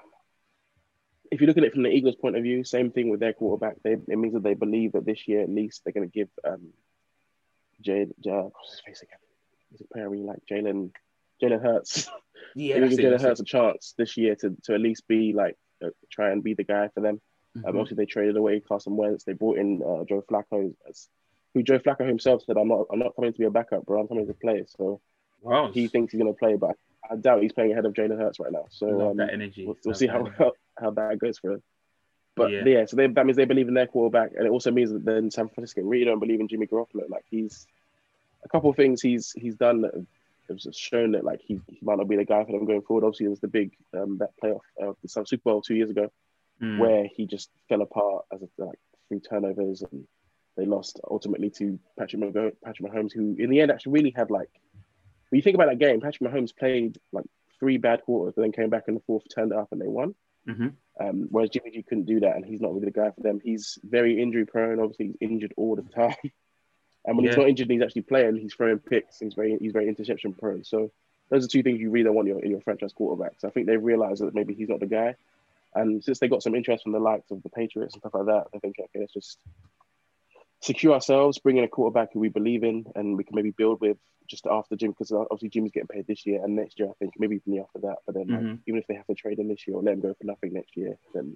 if 1.31 1.39
you 1.39 1.47
look 1.47 1.57
at 1.57 1.63
it 1.63 1.73
from 1.73 1.83
the 1.83 1.89
Eagles' 1.89 2.15
point 2.15 2.35
of 2.35 2.43
view, 2.43 2.63
same 2.63 2.91
thing 2.91 3.09
with 3.09 3.21
their 3.21 3.33
quarterback. 3.33 3.77
They, 3.83 3.93
it 3.93 4.17
means 4.17 4.33
that 4.33 4.43
they 4.43 4.53
believe 4.53 4.91
that 4.91 5.05
this 5.05 5.27
year 5.27 5.41
at 5.41 5.49
least 5.49 5.81
they're 5.83 5.93
going 5.93 6.09
to 6.09 6.13
give 6.13 6.29
um, 6.45 6.73
Jay 7.81 8.05
what's 8.23 8.71
his 8.71 8.81
face 8.85 9.01
again? 9.01 9.17
Is 9.73 9.81
it 9.81 9.87
really 9.95 10.23
like 10.23 10.39
Jalen 10.49 10.91
Jalen 11.41 11.61
Hurts? 11.61 12.07
Yeah, 12.55 12.79
give 12.79 12.99
Jalen 12.99 13.21
Hurts 13.21 13.39
a 13.39 13.45
chance 13.45 13.93
this 13.97 14.17
year 14.17 14.35
to, 14.37 14.57
to 14.63 14.73
at 14.73 14.81
least 14.81 15.07
be 15.07 15.31
like 15.31 15.57
uh, 15.81 15.89
try 16.11 16.31
and 16.31 16.43
be 16.43 16.53
the 16.53 16.63
guy 16.63 16.89
for 16.93 16.99
them. 16.99 17.21
Um, 17.55 17.61
mm-hmm. 17.61 17.69
Um, 17.69 17.77
obviously, 17.77 17.97
they 17.97 18.05
traded 18.05 18.35
away 18.35 18.59
Carson 18.59 18.97
Wentz. 18.97 19.23
They 19.23 19.33
brought 19.33 19.57
in 19.57 19.81
uh, 19.81 20.03
Joe 20.03 20.23
Flacco, 20.29 20.73
as, 20.89 21.07
who 21.53 21.63
Joe 21.63 21.79
Flacco 21.79 22.05
himself 22.05 22.43
said, 22.43 22.57
"I'm 22.57 22.67
not, 22.67 22.87
I'm 22.91 22.99
not 22.99 23.15
coming 23.15 23.31
to 23.31 23.39
be 23.39 23.45
a 23.45 23.51
backup, 23.51 23.85
bro. 23.85 24.01
I'm 24.01 24.07
coming 24.07 24.27
to 24.27 24.33
play." 24.33 24.65
So 24.67 24.99
wow. 25.41 25.71
he 25.71 25.87
thinks 25.87 26.11
he's 26.11 26.21
going 26.21 26.33
to 26.33 26.37
play, 26.37 26.55
but 26.55 26.75
I 27.09 27.15
doubt 27.15 27.41
he's 27.41 27.53
playing 27.53 27.71
ahead 27.71 27.85
of 27.85 27.93
Jalen 27.93 28.17
Hurts 28.17 28.39
right 28.39 28.51
now. 28.51 28.65
So 28.69 29.11
um, 29.11 29.17
that 29.17 29.33
energy. 29.33 29.65
We'll, 29.65 29.77
we'll 29.85 29.95
see 29.95 30.07
how, 30.07 30.25
how, 30.37 30.53
how 30.79 30.91
that 30.91 31.19
goes 31.19 31.39
for 31.39 31.53
him. 31.53 31.63
But 32.35 32.51
yeah, 32.51 32.63
yeah 32.65 32.85
so 32.85 32.95
they, 32.95 33.07
that 33.07 33.25
means 33.25 33.35
they 33.35 33.45
believe 33.45 33.67
in 33.67 33.73
their 33.73 33.87
quarterback, 33.87 34.31
and 34.35 34.45
it 34.45 34.51
also 34.51 34.71
means 34.71 34.91
that 34.91 35.03
then 35.03 35.31
San 35.31 35.49
Francisco 35.49 35.81
really 35.81 36.05
don't 36.05 36.19
believe 36.19 36.39
in 36.39 36.47
Jimmy 36.47 36.67
Garoppolo. 36.67 37.09
Like 37.09 37.25
he's 37.29 37.67
a 38.43 38.49
couple 38.49 38.69
of 38.69 38.75
things 38.75 39.01
he's 39.01 39.33
he's 39.35 39.55
done 39.55 39.81
that 39.81 39.93
have 40.49 40.59
shown 40.75 41.11
that 41.11 41.23
like 41.23 41.41
he, 41.41 41.59
he 41.67 41.79
might 41.81 41.97
not 41.97 42.07
be 42.07 42.15
the 42.17 42.25
guy 42.25 42.43
for 42.43 42.51
them 42.51 42.65
going 42.65 42.81
forward. 42.81 43.05
Obviously, 43.05 43.25
there 43.25 43.31
was 43.31 43.39
the 43.39 43.47
big 43.47 43.71
um, 43.97 44.17
that 44.19 44.31
playoff 44.41 44.61
uh, 44.81 44.93
the 45.01 45.09
Super 45.25 45.43
Bowl 45.43 45.61
two 45.61 45.75
years 45.75 45.89
ago, 45.89 46.11
mm. 46.61 46.77
where 46.79 47.07
he 47.15 47.25
just 47.25 47.49
fell 47.67 47.81
apart 47.81 48.25
as 48.33 48.41
a, 48.41 48.47
like 48.63 48.79
three 49.09 49.19
turnovers 49.19 49.83
and 49.91 50.07
they 50.57 50.65
lost 50.65 50.99
ultimately 51.09 51.49
to 51.49 51.79
Patrick 51.97 52.21
Mahomes, 52.21 52.53
Patrick 52.63 52.91
Mahomes, 52.91 53.13
who 53.13 53.35
in 53.39 53.49
the 53.49 53.61
end 53.61 53.71
actually 53.71 53.93
really 53.93 54.13
had 54.15 54.29
like 54.29 54.49
when 55.31 55.37
you 55.37 55.41
think 55.41 55.55
about 55.55 55.69
that 55.69 55.79
game, 55.79 56.01
Patrick 56.01 56.29
Mahomes 56.29 56.55
played 56.55 56.99
like 57.13 57.25
three 57.57 57.77
bad 57.77 58.03
quarters, 58.03 58.33
but 58.35 58.41
then 58.41 58.51
came 58.51 58.69
back 58.69 58.83
in 58.87 58.95
the 58.95 59.01
fourth, 59.07 59.23
turned 59.33 59.53
it 59.53 59.57
up, 59.57 59.69
and 59.71 59.79
they 59.79 59.87
won. 59.87 60.13
Mm-hmm. 60.47 60.67
Um, 60.99 61.27
whereas 61.29 61.49
Jimmy 61.49 61.71
G 61.71 61.83
couldn't 61.83 62.05
do 62.05 62.19
that, 62.19 62.35
and 62.35 62.43
he's 62.43 62.59
not 62.59 62.73
really 62.73 62.85
the 62.85 62.91
guy 62.91 63.11
for 63.11 63.21
them. 63.21 63.39
He's 63.41 63.79
very 63.83 64.21
injury 64.21 64.45
prone. 64.45 64.79
Obviously, 64.79 65.07
he's 65.07 65.15
injured 65.21 65.53
all 65.55 65.77
the 65.77 65.83
time. 65.83 66.15
and 67.05 67.15
when 67.15 67.23
yeah. 67.23 67.31
he's 67.31 67.37
not 67.37 67.47
injured, 67.47 67.69
he's 67.69 67.81
actually 67.81 68.01
playing. 68.01 68.35
He's 68.35 68.53
throwing 68.53 68.79
picks. 68.79 69.19
He's 69.19 69.33
very 69.33 69.57
he's 69.59 69.71
very 69.71 69.87
interception 69.87 70.33
prone. 70.33 70.65
So 70.65 70.91
those 71.29 71.45
are 71.45 71.47
two 71.47 71.63
things 71.63 71.79
you 71.79 71.91
really 71.91 72.09
want 72.09 72.27
in 72.27 72.35
your, 72.35 72.43
in 72.43 72.51
your 72.51 72.61
franchise 72.61 72.93
quarterbacks. 72.93 73.45
I 73.45 73.49
think 73.51 73.67
they've 73.67 73.81
realized 73.81 74.21
that 74.21 74.35
maybe 74.35 74.53
he's 74.53 74.67
not 74.67 74.81
the 74.81 74.85
guy. 74.85 75.15
And 75.73 76.03
since 76.03 76.19
they 76.19 76.27
got 76.27 76.43
some 76.43 76.55
interest 76.55 76.83
from 76.83 76.91
the 76.91 76.99
likes 76.99 77.31
of 77.31 77.41
the 77.41 77.49
Patriots 77.49 77.93
and 77.93 78.01
stuff 78.01 78.13
like 78.13 78.25
that, 78.25 78.47
they 78.51 78.59
think 78.59 78.75
okay, 78.77 78.99
let's 78.99 79.13
just 79.13 79.39
secure 80.61 80.93
ourselves, 80.93 81.39
bring 81.39 81.57
in 81.57 81.63
a 81.63 81.67
quarterback 81.67 82.09
who 82.13 82.19
we 82.19 82.29
believe 82.29 82.63
in, 82.63 82.85
and 82.95 83.17
we 83.17 83.23
can 83.23 83.35
maybe 83.35 83.51
build 83.51 83.81
with 83.81 83.97
just 84.27 84.45
after 84.45 84.75
Jim, 84.75 84.91
because 84.91 85.11
obviously 85.11 85.49
Jim's 85.49 85.71
getting 85.71 85.87
paid 85.87 86.07
this 86.07 86.25
year 86.25 86.41
and 86.43 86.55
next 86.55 86.79
year, 86.79 86.87
I 86.89 86.93
think 86.99 87.13
maybe 87.17 87.35
even 87.35 87.53
the 87.53 87.63
after 87.63 87.79
that. 87.79 87.97
But 88.05 88.15
then, 88.15 88.27
mm-hmm. 88.27 88.47
like, 88.49 88.59
even 88.67 88.79
if 88.79 88.87
they 88.87 88.95
have 88.95 89.07
to 89.07 89.15
trade 89.15 89.39
him 89.39 89.49
this 89.49 89.67
year 89.67 89.75
or 89.75 89.83
let 89.83 89.95
him 89.95 90.01
go 90.01 90.13
for 90.13 90.25
nothing 90.25 90.53
next 90.53 90.77
year, 90.77 90.97
then 91.13 91.35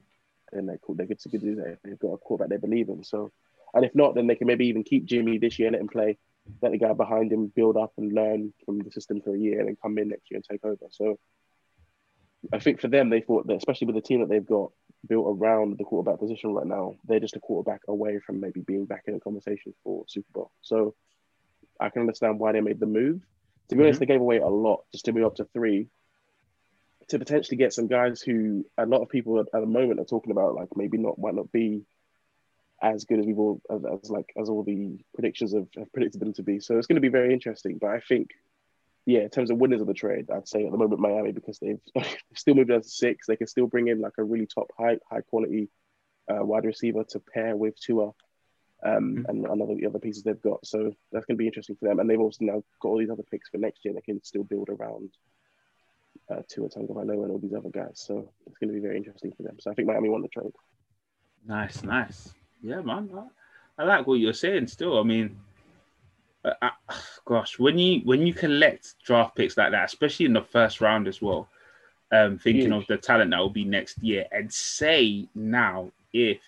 then 0.51 0.67
they're 0.67 0.77
cool. 0.77 0.95
They're 0.95 1.07
good 1.07 1.19
to 1.19 1.37
do 1.37 1.55
that. 1.55 1.79
They've 1.83 1.99
got 1.99 2.13
a 2.13 2.17
quarterback 2.17 2.49
they 2.49 2.67
believe 2.67 2.89
in. 2.89 3.03
So, 3.03 3.31
and 3.73 3.83
if 3.83 3.93
not, 3.95 4.15
then 4.15 4.27
they 4.27 4.35
can 4.35 4.47
maybe 4.47 4.67
even 4.67 4.83
keep 4.83 5.05
Jimmy 5.05 5.37
this 5.37 5.57
year, 5.59 5.71
let 5.71 5.81
him 5.81 5.87
play, 5.87 6.17
let 6.61 6.71
the 6.71 6.77
guy 6.77 6.93
behind 6.93 7.33
him 7.33 7.51
build 7.53 7.75
up 7.75 7.93
and 7.97 8.13
learn 8.13 8.53
from 8.63 8.79
the 8.79 8.91
system 8.91 9.21
for 9.21 9.35
a 9.35 9.39
year, 9.39 9.59
and 9.59 9.67
then 9.67 9.77
come 9.81 9.97
in 9.97 10.09
next 10.09 10.29
year 10.29 10.37
and 10.37 10.45
take 10.49 10.63
over. 10.63 10.85
So, 10.91 11.17
I 12.53 12.59
think 12.59 12.79
for 12.79 12.87
them, 12.87 13.09
they 13.09 13.21
thought 13.21 13.47
that 13.47 13.57
especially 13.57 13.87
with 13.87 13.95
the 13.95 14.01
team 14.01 14.21
that 14.21 14.29
they've 14.29 14.45
got 14.45 14.71
built 15.07 15.27
around 15.27 15.77
the 15.77 15.83
quarterback 15.83 16.19
position 16.19 16.53
right 16.53 16.65
now, 16.65 16.95
they're 17.05 17.19
just 17.19 17.35
a 17.35 17.39
quarterback 17.39 17.81
away 17.87 18.19
from 18.19 18.39
maybe 18.39 18.61
being 18.61 18.85
back 18.85 19.03
in 19.07 19.15
a 19.15 19.19
conversation 19.19 19.73
for 19.83 20.05
Super 20.07 20.31
Bowl. 20.33 20.51
So 20.61 20.95
I 21.79 21.89
can 21.89 22.01
understand 22.01 22.39
why 22.39 22.51
they 22.51 22.61
made 22.61 22.79
the 22.79 22.85
move. 22.85 23.21
To 23.69 23.75
be 23.75 23.79
mm-hmm. 23.79 23.85
honest, 23.85 23.99
they 23.99 24.05
gave 24.05 24.21
away 24.21 24.37
a 24.37 24.47
lot 24.47 24.83
just 24.91 25.05
to 25.05 25.11
move 25.13 25.25
up 25.25 25.35
to 25.35 25.45
three 25.45 25.87
to 27.09 27.19
potentially 27.19 27.57
get 27.57 27.73
some 27.73 27.87
guys 27.87 28.21
who 28.21 28.65
a 28.77 28.85
lot 28.85 29.01
of 29.01 29.09
people 29.09 29.39
at, 29.39 29.51
the 29.51 29.65
moment 29.65 29.99
are 29.99 30.05
talking 30.05 30.31
about, 30.31 30.55
like 30.55 30.69
maybe 30.75 30.97
not 30.97 31.19
might 31.19 31.35
not 31.35 31.51
be 31.51 31.83
as 32.81 33.05
good 33.05 33.19
as 33.19 33.25
we've 33.25 33.39
all 33.39 33.61
as, 33.69 33.81
as 34.03 34.09
like 34.09 34.33
as 34.39 34.49
all 34.49 34.63
the 34.63 34.99
predictions 35.13 35.53
have, 35.53 35.67
have 35.77 35.91
predicted 35.93 36.21
them 36.21 36.33
to 36.33 36.43
be. 36.43 36.59
So 36.59 36.77
it's 36.77 36.87
going 36.87 36.95
to 36.95 37.01
be 37.01 37.09
very 37.09 37.33
interesting. 37.33 37.77
But 37.79 37.91
I 37.91 37.99
think 37.99 38.31
yeah, 39.05 39.21
in 39.21 39.29
terms 39.29 39.51
of 39.51 39.57
winners 39.57 39.81
of 39.81 39.87
the 39.87 39.93
trade, 39.93 40.29
I'd 40.31 40.47
say 40.47 40.65
at 40.65 40.71
the 40.71 40.77
moment 40.77 40.99
Miami 40.99 41.31
because 41.31 41.59
they've 41.61 41.79
still 42.33 42.55
moved 42.55 42.69
down 42.69 42.81
to 42.81 42.89
six. 42.89 43.27
They 43.27 43.35
can 43.35 43.47
still 43.47 43.67
bring 43.67 43.87
in 43.87 44.01
like 44.01 44.13
a 44.17 44.23
really 44.23 44.47
top 44.47 44.71
high 44.77 44.97
high 45.09 45.21
quality 45.21 45.69
uh, 46.29 46.43
wide 46.43 46.65
receiver 46.65 47.03
to 47.03 47.19
pair 47.19 47.55
with 47.55 47.79
Tua 47.79 48.07
um, 48.07 48.13
mm-hmm. 48.83 49.25
and 49.27 49.45
another 49.45 49.75
the 49.75 49.85
other 49.85 49.99
pieces 49.99 50.23
they've 50.23 50.41
got. 50.41 50.65
So 50.65 50.91
that's 51.11 51.25
going 51.25 51.37
to 51.37 51.41
be 51.41 51.47
interesting 51.47 51.75
for 51.75 51.87
them. 51.87 51.99
And 51.99 52.09
they've 52.09 52.19
also 52.19 52.45
now 52.45 52.63
got 52.81 52.89
all 52.89 52.97
these 52.97 53.11
other 53.11 53.23
picks 53.23 53.49
for 53.49 53.57
next 53.57 53.85
year. 53.85 53.93
They 53.93 54.01
can 54.01 54.23
still 54.23 54.43
build 54.43 54.69
around 54.69 55.11
uh, 56.31 56.41
Tua 56.49 56.69
Tagovailoa 56.69 57.23
and 57.23 57.31
all 57.31 57.39
these 57.39 57.53
other 57.53 57.69
guys. 57.69 58.03
So 58.03 58.31
it's 58.47 58.57
going 58.57 58.69
to 58.69 58.73
be 58.73 58.85
very 58.85 58.97
interesting 58.97 59.33
for 59.37 59.43
them. 59.43 59.57
So 59.59 59.69
I 59.69 59.75
think 59.75 59.87
Miami 59.87 60.09
won 60.09 60.23
the 60.23 60.29
trade. 60.29 60.53
Nice, 61.45 61.83
nice. 61.83 62.33
Yeah, 62.63 62.81
man. 62.81 63.11
I, 63.77 63.83
I 63.83 63.85
like 63.85 64.07
what 64.07 64.15
you're 64.15 64.33
saying. 64.33 64.67
Still, 64.67 64.99
I 64.99 65.03
mean 65.03 65.37
uh, 66.45 66.53
uh, 66.61 66.93
gosh, 67.25 67.59
when 67.59 67.77
you 67.77 68.01
when 68.01 68.25
you 68.25 68.33
collect 68.33 68.95
draft 69.03 69.35
picks 69.35 69.57
like 69.57 69.71
that, 69.71 69.85
especially 69.85 70.25
in 70.25 70.33
the 70.33 70.41
first 70.41 70.81
round 70.81 71.07
as 71.07 71.21
well, 71.21 71.47
um, 72.11 72.37
thinking 72.37 72.71
Huge. 72.71 72.83
of 72.83 72.87
the 72.87 72.97
talent 72.97 73.31
that 73.31 73.39
will 73.39 73.49
be 73.49 73.65
next 73.65 73.97
year, 74.03 74.25
and 74.31 74.51
say 74.51 75.27
now 75.33 75.91
if 76.13 76.39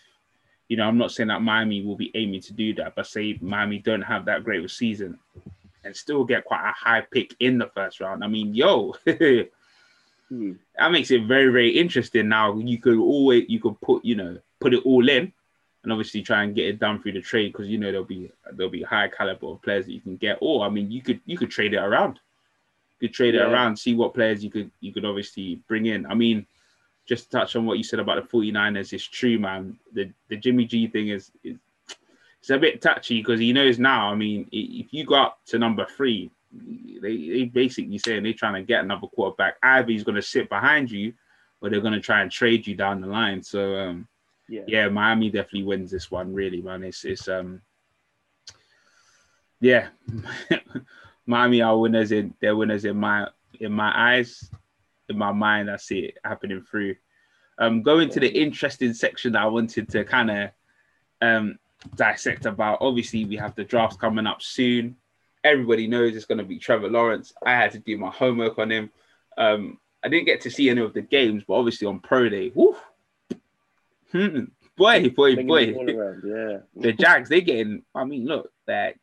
you 0.68 0.76
know, 0.76 0.88
I'm 0.88 0.98
not 0.98 1.12
saying 1.12 1.30
that 1.30 1.42
Miami 1.42 1.82
will 1.82 1.96
be 1.96 2.12
aiming 2.16 2.42
to 2.42 2.54
do 2.54 2.74
that, 2.76 2.96
but 2.96 3.08
say 3.08 3.38
Miami 3.42 3.80
don't 3.80 4.02
have 4.02 4.26
that 4.26 4.44
great 4.44 4.60
of 4.60 4.66
a 4.66 4.70
season 4.70 5.18
and 5.84 5.96
still 5.96 6.26
get 6.26 6.44
quite 6.44 6.70
a 6.70 6.74
high 6.74 7.02
pick 7.02 7.34
in 7.40 7.58
the 7.58 7.68
first 7.68 8.02
round. 8.02 8.24
I 8.24 8.28
mean, 8.28 8.54
yo, 8.54 8.94
mm. 9.08 9.48
that 10.78 10.92
makes 10.92 11.12
it 11.12 11.26
very, 11.26 11.52
very 11.52 11.70
interesting. 11.70 12.28
Now 12.28 12.58
you 12.58 12.80
could 12.80 12.98
always 12.98 13.46
you 13.48 13.60
could 13.60 13.80
put, 13.80 14.04
you 14.04 14.16
know, 14.16 14.38
put 14.60 14.74
it 14.74 14.86
all 14.86 15.08
in 15.08 15.32
and 15.88 15.94
obviously 15.94 16.22
try 16.22 16.44
and 16.44 16.54
get 16.54 16.66
it 16.66 16.80
done 16.80 17.02
through 17.02 17.14
the 17.14 17.22
trade 17.22 17.54
because 17.54 17.70
you 17.70 17.78
know 17.78 17.90
there'll 17.90 18.04
be 18.04 18.30
there'll 18.52 18.70
be 18.70 18.84
high 18.84 19.08
caliber 19.08 19.48
of 19.48 19.62
players 19.62 19.86
that 19.86 19.94
you 19.94 20.02
can 20.02 20.18
get. 20.18 20.38
Or 20.42 20.66
I 20.66 20.70
mean, 20.70 20.92
you 20.92 21.02
could 21.02 21.22
you 21.26 21.38
could 21.38 21.50
trade 21.50 21.74
it 21.74 21.78
around. 21.78 22.20
You 23.00 23.08
could 23.08 23.16
trade 23.16 23.36
yeah. 23.36 23.44
it 23.44 23.54
around, 23.54 23.80
see 23.80 23.96
what 23.96 24.14
players 24.14 24.44
you 24.44 24.50
could 24.50 24.70
you 24.82 24.92
could 24.92 25.06
obviously 25.06 25.62
bring 25.70 25.86
in. 25.86 26.06
I 26.06 26.14
mean, 26.14 26.46
just 27.08 27.32
to 27.32 27.38
touch 27.38 27.56
on 27.56 27.66
what 27.66 27.78
you 27.78 27.86
said 27.86 28.00
about 28.00 28.22
the 28.22 28.38
49ers, 28.38 28.92
it's 28.92 29.06
true, 29.06 29.40
man. 29.40 29.80
The 29.94 30.12
the 30.28 30.36
Jimmy 30.36 30.66
G 30.66 30.88
thing 30.88 31.08
is, 31.08 31.32
is 31.42 31.56
it's 32.42 32.50
a 32.50 32.58
bit 32.58 32.82
touchy 32.82 33.22
because 33.22 33.40
he 33.40 33.54
knows 33.54 33.80
now. 33.80 34.12
I 34.12 34.16
mean, 34.16 34.46
if 34.52 34.92
you 34.92 35.06
go 35.06 35.16
up 35.16 35.40
to 35.46 35.58
number 35.58 35.86
three, 35.86 36.30
they 37.02 37.30
they 37.30 37.44
basically 37.46 37.98
saying 37.98 38.24
they're 38.24 38.34
trying 38.34 38.56
to 38.56 38.62
get 38.62 38.84
another 38.84 39.08
quarterback. 39.08 39.56
Either 39.64 39.90
he's 39.90 40.04
going 40.04 40.16
to 40.16 40.22
sit 40.22 40.50
behind 40.50 40.92
you, 40.92 41.14
or 41.62 41.70
they're 41.70 41.80
going 41.80 41.94
to 41.94 42.02
try 42.02 42.24
and 42.24 42.30
trade 42.30 42.68
you 42.68 42.76
down 42.76 43.00
the 43.00 43.08
line. 43.08 43.42
So 43.42 43.78
um, 43.78 44.08
yeah, 44.50 44.62
yeah, 44.68 44.88
Miami 44.88 45.30
definitely 45.30 45.64
wins 45.64 45.92
this 45.92 46.10
one. 46.10 46.34
Really, 46.34 46.62
man. 46.62 46.84
It's 46.84 47.04
it's 47.06 47.28
um, 47.28 47.62
yeah, 49.60 49.90
Miami 51.26 51.62
are 51.62 51.78
winners 51.78 52.12
in 52.12 52.34
they're 52.42 52.56
winners 52.56 52.86
in 52.86 52.98
my 52.98 53.28
in 53.60 53.72
my 53.72 53.92
eyes, 54.16 54.50
in 55.10 55.18
my 55.18 55.32
mind. 55.32 55.70
I 55.70 55.78
see 55.78 56.00
it 56.00 56.18
happening 56.24 56.62
through. 56.62 56.96
Um, 57.60 57.82
going 57.82 58.10
to 58.10 58.20
the 58.20 58.30
interesting 58.30 58.94
section 58.94 59.34
that 59.34 59.42
I 59.42 59.48
wanted 59.48 59.90
to 59.90 60.04
kind 60.04 60.32
of 60.32 60.50
um 61.22 61.60
dissect 61.96 62.46
about. 62.46 62.80
Obviously, 62.82 63.26
we 63.26 63.36
have 63.36 63.56
the 63.56 63.64
drafts 63.64 63.98
coming 63.98 64.28
up 64.28 64.42
soon. 64.42 64.96
Everybody 65.44 65.88
knows 65.88 66.16
it's 66.16 66.26
going 66.26 66.40
to 66.40 66.44
be 66.44 66.60
Trevor 66.60 66.90
Lawrence. 66.90 67.34
I 67.46 67.52
had 67.52 67.72
to 67.72 67.80
do 67.80 67.98
my 67.98 68.10
homework 68.10 68.58
on 68.60 68.72
him. 68.72 68.92
Um, 69.38 69.78
I 70.04 70.10
didn't 70.10 70.26
get 70.26 70.42
to 70.42 70.52
see 70.52 70.70
any 70.70 70.82
of 70.82 70.94
the 70.94 71.02
games, 71.02 71.44
but 71.48 71.56
obviously 71.56 71.88
on 71.88 72.00
Pro 72.00 72.28
Day, 72.30 72.52
whoo, 72.54 72.76
Hmm. 74.12 74.46
Boy, 74.76 75.10
boy, 75.10 75.36
boy. 75.44 75.76
Yeah. 76.24 76.58
the 76.76 76.94
Jags, 76.94 77.30
they 77.30 77.42
getting. 77.42 77.84
I 77.96 78.04
mean, 78.06 78.26
look, 78.26 78.52
like 78.68 79.00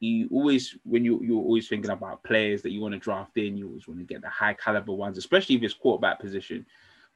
you 0.00 0.28
always 0.32 0.76
when 0.84 1.04
you 1.04 1.20
you're 1.22 1.42
always 1.42 1.68
thinking 1.68 1.90
about 1.90 2.24
players 2.24 2.62
that 2.62 2.70
you 2.70 2.80
want 2.80 2.94
to 2.94 2.98
draft 2.98 3.36
in, 3.36 3.56
you 3.56 3.68
always 3.68 3.86
want 3.86 4.00
to 4.00 4.06
get 4.06 4.22
the 4.22 4.28
high 4.28 4.54
caliber 4.54 4.92
ones, 4.92 5.18
especially 5.18 5.56
if 5.56 5.62
it's 5.62 5.74
quarterback 5.74 6.20
position. 6.20 6.66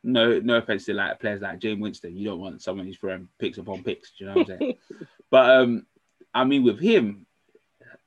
No, 0.04 0.40
no 0.40 0.56
offense 0.56 0.84
to 0.86 0.94
like 0.94 1.20
players 1.20 1.40
like 1.40 1.60
Jameis 1.60 1.80
Winston. 1.80 2.16
You 2.16 2.28
don't 2.28 2.40
want 2.40 2.60
someone 2.60 2.86
who's 2.86 2.98
throwing 2.98 3.28
picks 3.38 3.58
upon 3.58 3.82
picks. 3.82 4.12
Do 4.12 4.24
you 4.24 4.30
know 4.30 4.36
what 4.36 4.50
I'm 4.50 4.58
saying? 4.58 4.74
but 5.30 5.50
um, 5.50 5.86
I 6.34 6.44
mean, 6.44 6.64
with 6.64 6.80
him, 6.80 7.26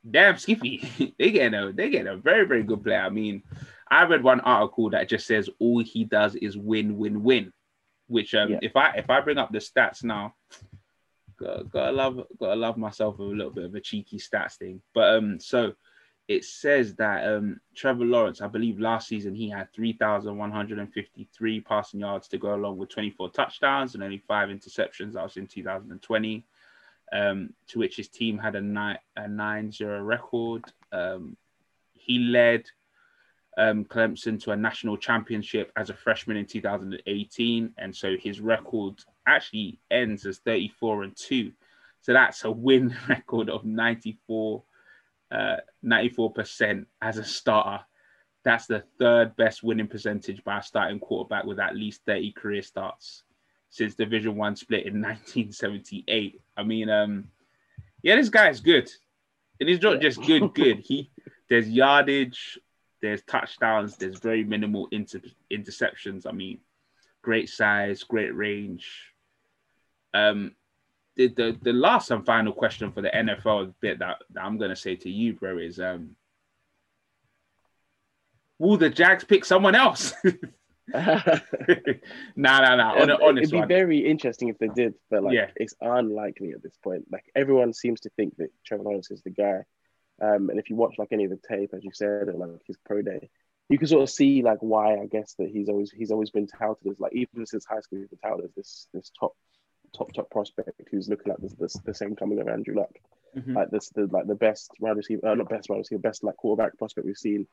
damn 0.09 0.37
Skippy, 0.37 1.15
they 1.17 1.31
get 1.31 1.53
a 1.53 1.71
they 1.73 1.89
get 1.89 2.05
a 2.05 2.17
very 2.17 2.45
very 2.45 2.63
good 2.63 2.83
player. 2.83 3.01
I 3.01 3.09
mean, 3.09 3.41
I 3.89 4.03
read 4.03 4.23
one 4.23 4.41
article 4.41 4.91
that 4.91 5.09
just 5.09 5.25
says 5.25 5.49
all 5.57 5.81
he 5.81 6.03
does 6.03 6.35
is 6.35 6.57
win, 6.57 6.97
win, 6.97 7.23
win 7.23 7.53
which 8.07 8.35
um, 8.35 8.51
yeah. 8.51 8.59
if 8.61 8.75
I 8.75 8.91
if 8.91 9.09
I 9.09 9.21
bring 9.21 9.37
up 9.37 9.51
the 9.51 9.59
stats 9.59 10.03
now, 10.03 10.35
gotta, 11.37 11.63
gotta 11.65 11.91
love 11.91 12.21
gotta 12.39 12.55
love 12.55 12.77
myself 12.77 13.17
with 13.17 13.29
a 13.29 13.31
little 13.31 13.51
bit 13.51 13.65
of 13.65 13.75
a 13.75 13.81
cheeky 13.81 14.17
stats 14.17 14.55
thing. 14.55 14.81
But 14.93 15.15
um, 15.15 15.39
so 15.39 15.73
it 16.27 16.43
says 16.43 16.95
that 16.95 17.27
um 17.27 17.59
Trevor 17.75 18.05
Lawrence, 18.05 18.41
I 18.41 18.47
believe 18.47 18.79
last 18.79 19.07
season 19.07 19.35
he 19.35 19.49
had 19.49 19.71
3,153 19.73 21.61
passing 21.61 21.99
yards 21.99 22.27
to 22.29 22.37
go 22.37 22.55
along 22.55 22.77
with 22.77 22.89
24 22.89 23.29
touchdowns 23.29 23.93
and 23.93 24.03
only 24.03 24.23
five 24.27 24.49
interceptions. 24.49 25.13
That 25.13 25.23
was 25.23 25.37
in 25.37 25.47
2020. 25.47 26.45
Um, 27.13 27.53
to 27.67 27.77
which 27.77 27.97
his 27.97 28.09
team 28.09 28.39
had 28.39 28.55
a 28.55 28.61
nine 28.61 28.97
a 29.15 29.27
nine 29.27 29.71
zero 29.71 30.01
record. 30.01 30.63
Um, 30.91 31.37
he 31.93 32.17
led 32.17 32.65
um, 33.57 33.85
Clemson 33.85 34.41
to 34.43 34.51
a 34.51 34.55
national 34.55 34.97
championship 34.97 35.71
as 35.75 35.89
a 35.89 35.93
freshman 35.93 36.37
in 36.37 36.45
2018, 36.45 37.73
and 37.77 37.95
so 37.95 38.15
his 38.17 38.41
record 38.41 38.95
actually 39.27 39.79
ends 39.89 40.25
as 40.25 40.39
34 40.39 41.03
and 41.03 41.15
two. 41.15 41.51
So 42.01 42.13
that's 42.13 42.43
a 42.43 42.51
win 42.51 42.95
record 43.09 43.49
of 43.49 43.65
94, 43.65 44.63
uh, 45.31 45.55
94% 45.83 46.85
as 47.01 47.17
a 47.17 47.23
starter. 47.23 47.83
That's 48.43 48.67
the 48.67 48.83
third 48.99 49.35
best 49.37 49.63
winning 49.63 49.87
percentage 49.87 50.43
by 50.43 50.59
a 50.59 50.63
starting 50.63 50.99
quarterback 50.99 51.45
with 51.45 51.59
at 51.59 51.75
least 51.75 52.01
30 52.05 52.31
career 52.33 52.61
starts. 52.61 53.23
since 53.69 53.95
Division 53.95 54.35
One 54.35 54.55
split 54.55 54.85
in 54.85 54.93
1978. 55.01 56.41
I 56.55 56.63
mean, 56.63 56.89
um, 56.89 57.29
yeah, 58.03 58.15
this 58.17 58.29
guy 58.29 58.49
is 58.49 58.59
good, 58.59 58.89
and 59.59 59.67
he's 59.67 59.81
not 59.81 59.99
just 60.01 60.21
good. 60.21 60.53
Good. 60.53 60.79
He 60.85 61.09
there's 61.49 61.69
yardage, 61.69 62.59
there's 63.05 63.21
touchdowns, 63.23 63.97
there's 63.97 64.19
very 64.19 64.43
minimal 64.43 64.87
inter- 64.91 65.21
interceptions. 65.51 66.25
I 66.27 66.31
mean, 66.31 66.59
great 67.21 67.49
size, 67.49 68.03
great 68.03 68.35
range. 68.35 69.13
Um, 70.13 70.55
the, 71.15 71.27
the 71.27 71.57
the 71.61 71.73
last 71.73 72.11
and 72.11 72.25
final 72.25 72.51
question 72.51 72.91
for 72.91 73.01
the 73.01 73.09
NFL 73.09 73.73
bit 73.79 73.99
that, 73.99 74.17
that 74.33 74.43
I'm 74.43 74.57
gonna 74.57 74.75
say 74.75 74.95
to 74.95 75.09
you, 75.09 75.33
bro, 75.33 75.59
is 75.59 75.79
um, 75.79 76.15
will 78.57 78.77
the 78.77 78.89
Jags 78.89 79.23
pick 79.23 79.45
someone 79.45 79.75
else? 79.75 80.13
nah, 80.93 81.21
nah, 82.35 82.75
nah. 82.75 82.91
On, 83.21 83.37
It'd 83.37 83.51
be 83.51 83.57
one. 83.57 83.67
very 83.67 83.99
interesting 83.99 84.49
if 84.49 84.57
they 84.57 84.67
did, 84.67 84.93
but 85.09 85.23
like 85.23 85.33
yeah. 85.33 85.49
it's 85.55 85.73
unlikely 85.81 86.51
at 86.51 86.61
this 86.61 86.77
point. 86.83 87.05
Like 87.11 87.25
everyone 87.35 87.73
seems 87.73 88.01
to 88.01 88.09
think 88.11 88.35
that 88.37 88.49
Trevor 88.65 88.83
Lawrence 88.83 89.09
is 89.09 89.21
the 89.23 89.31
guy. 89.31 89.61
Um, 90.21 90.49
and 90.49 90.59
if 90.59 90.69
you 90.69 90.75
watch 90.75 90.95
like 90.97 91.09
any 91.11 91.25
of 91.25 91.31
the 91.31 91.39
tape, 91.47 91.73
as 91.73 91.83
you 91.83 91.91
said, 91.93 92.27
and 92.27 92.39
like 92.39 92.49
his 92.65 92.77
pro 92.85 93.01
day, 93.01 93.29
you 93.69 93.77
can 93.77 93.87
sort 93.87 94.03
of 94.03 94.09
see 94.09 94.41
like 94.41 94.59
why 94.59 94.95
I 94.95 95.07
guess 95.07 95.35
that 95.39 95.49
he's 95.49 95.69
always 95.69 95.91
he's 95.91 96.11
always 96.11 96.29
been 96.29 96.47
touted 96.47 96.91
as 96.91 96.99
like 96.99 97.13
even 97.13 97.45
since 97.45 97.65
high 97.65 97.79
school 97.81 97.99
he's 97.99 98.07
been 98.07 98.19
touted 98.19 98.45
as 98.45 98.51
this 98.55 98.87
this 98.93 99.11
top 99.19 99.35
top 99.95 100.13
top 100.13 100.29
prospect 100.29 100.81
who's 100.91 101.09
looking 101.09 101.31
like 101.31 101.41
this, 101.41 101.53
this 101.53 101.73
the 101.85 101.93
same 101.93 102.15
coming 102.15 102.39
of 102.39 102.47
Andrew 102.47 102.75
Luck, 102.75 102.91
mm-hmm. 103.35 103.55
like 103.55 103.71
this 103.71 103.89
the 103.89 104.07
like 104.07 104.27
the 104.27 104.35
best 104.35 104.71
wide 104.79 104.97
receiver, 104.97 105.27
uh, 105.27 105.35
not 105.35 105.49
best 105.49 105.69
wide 105.69 105.77
receiver, 105.77 105.99
best 105.99 106.23
like 106.23 106.37
quarterback 106.37 106.77
prospect 106.77 107.05
we've 107.05 107.17
seen 107.17 107.47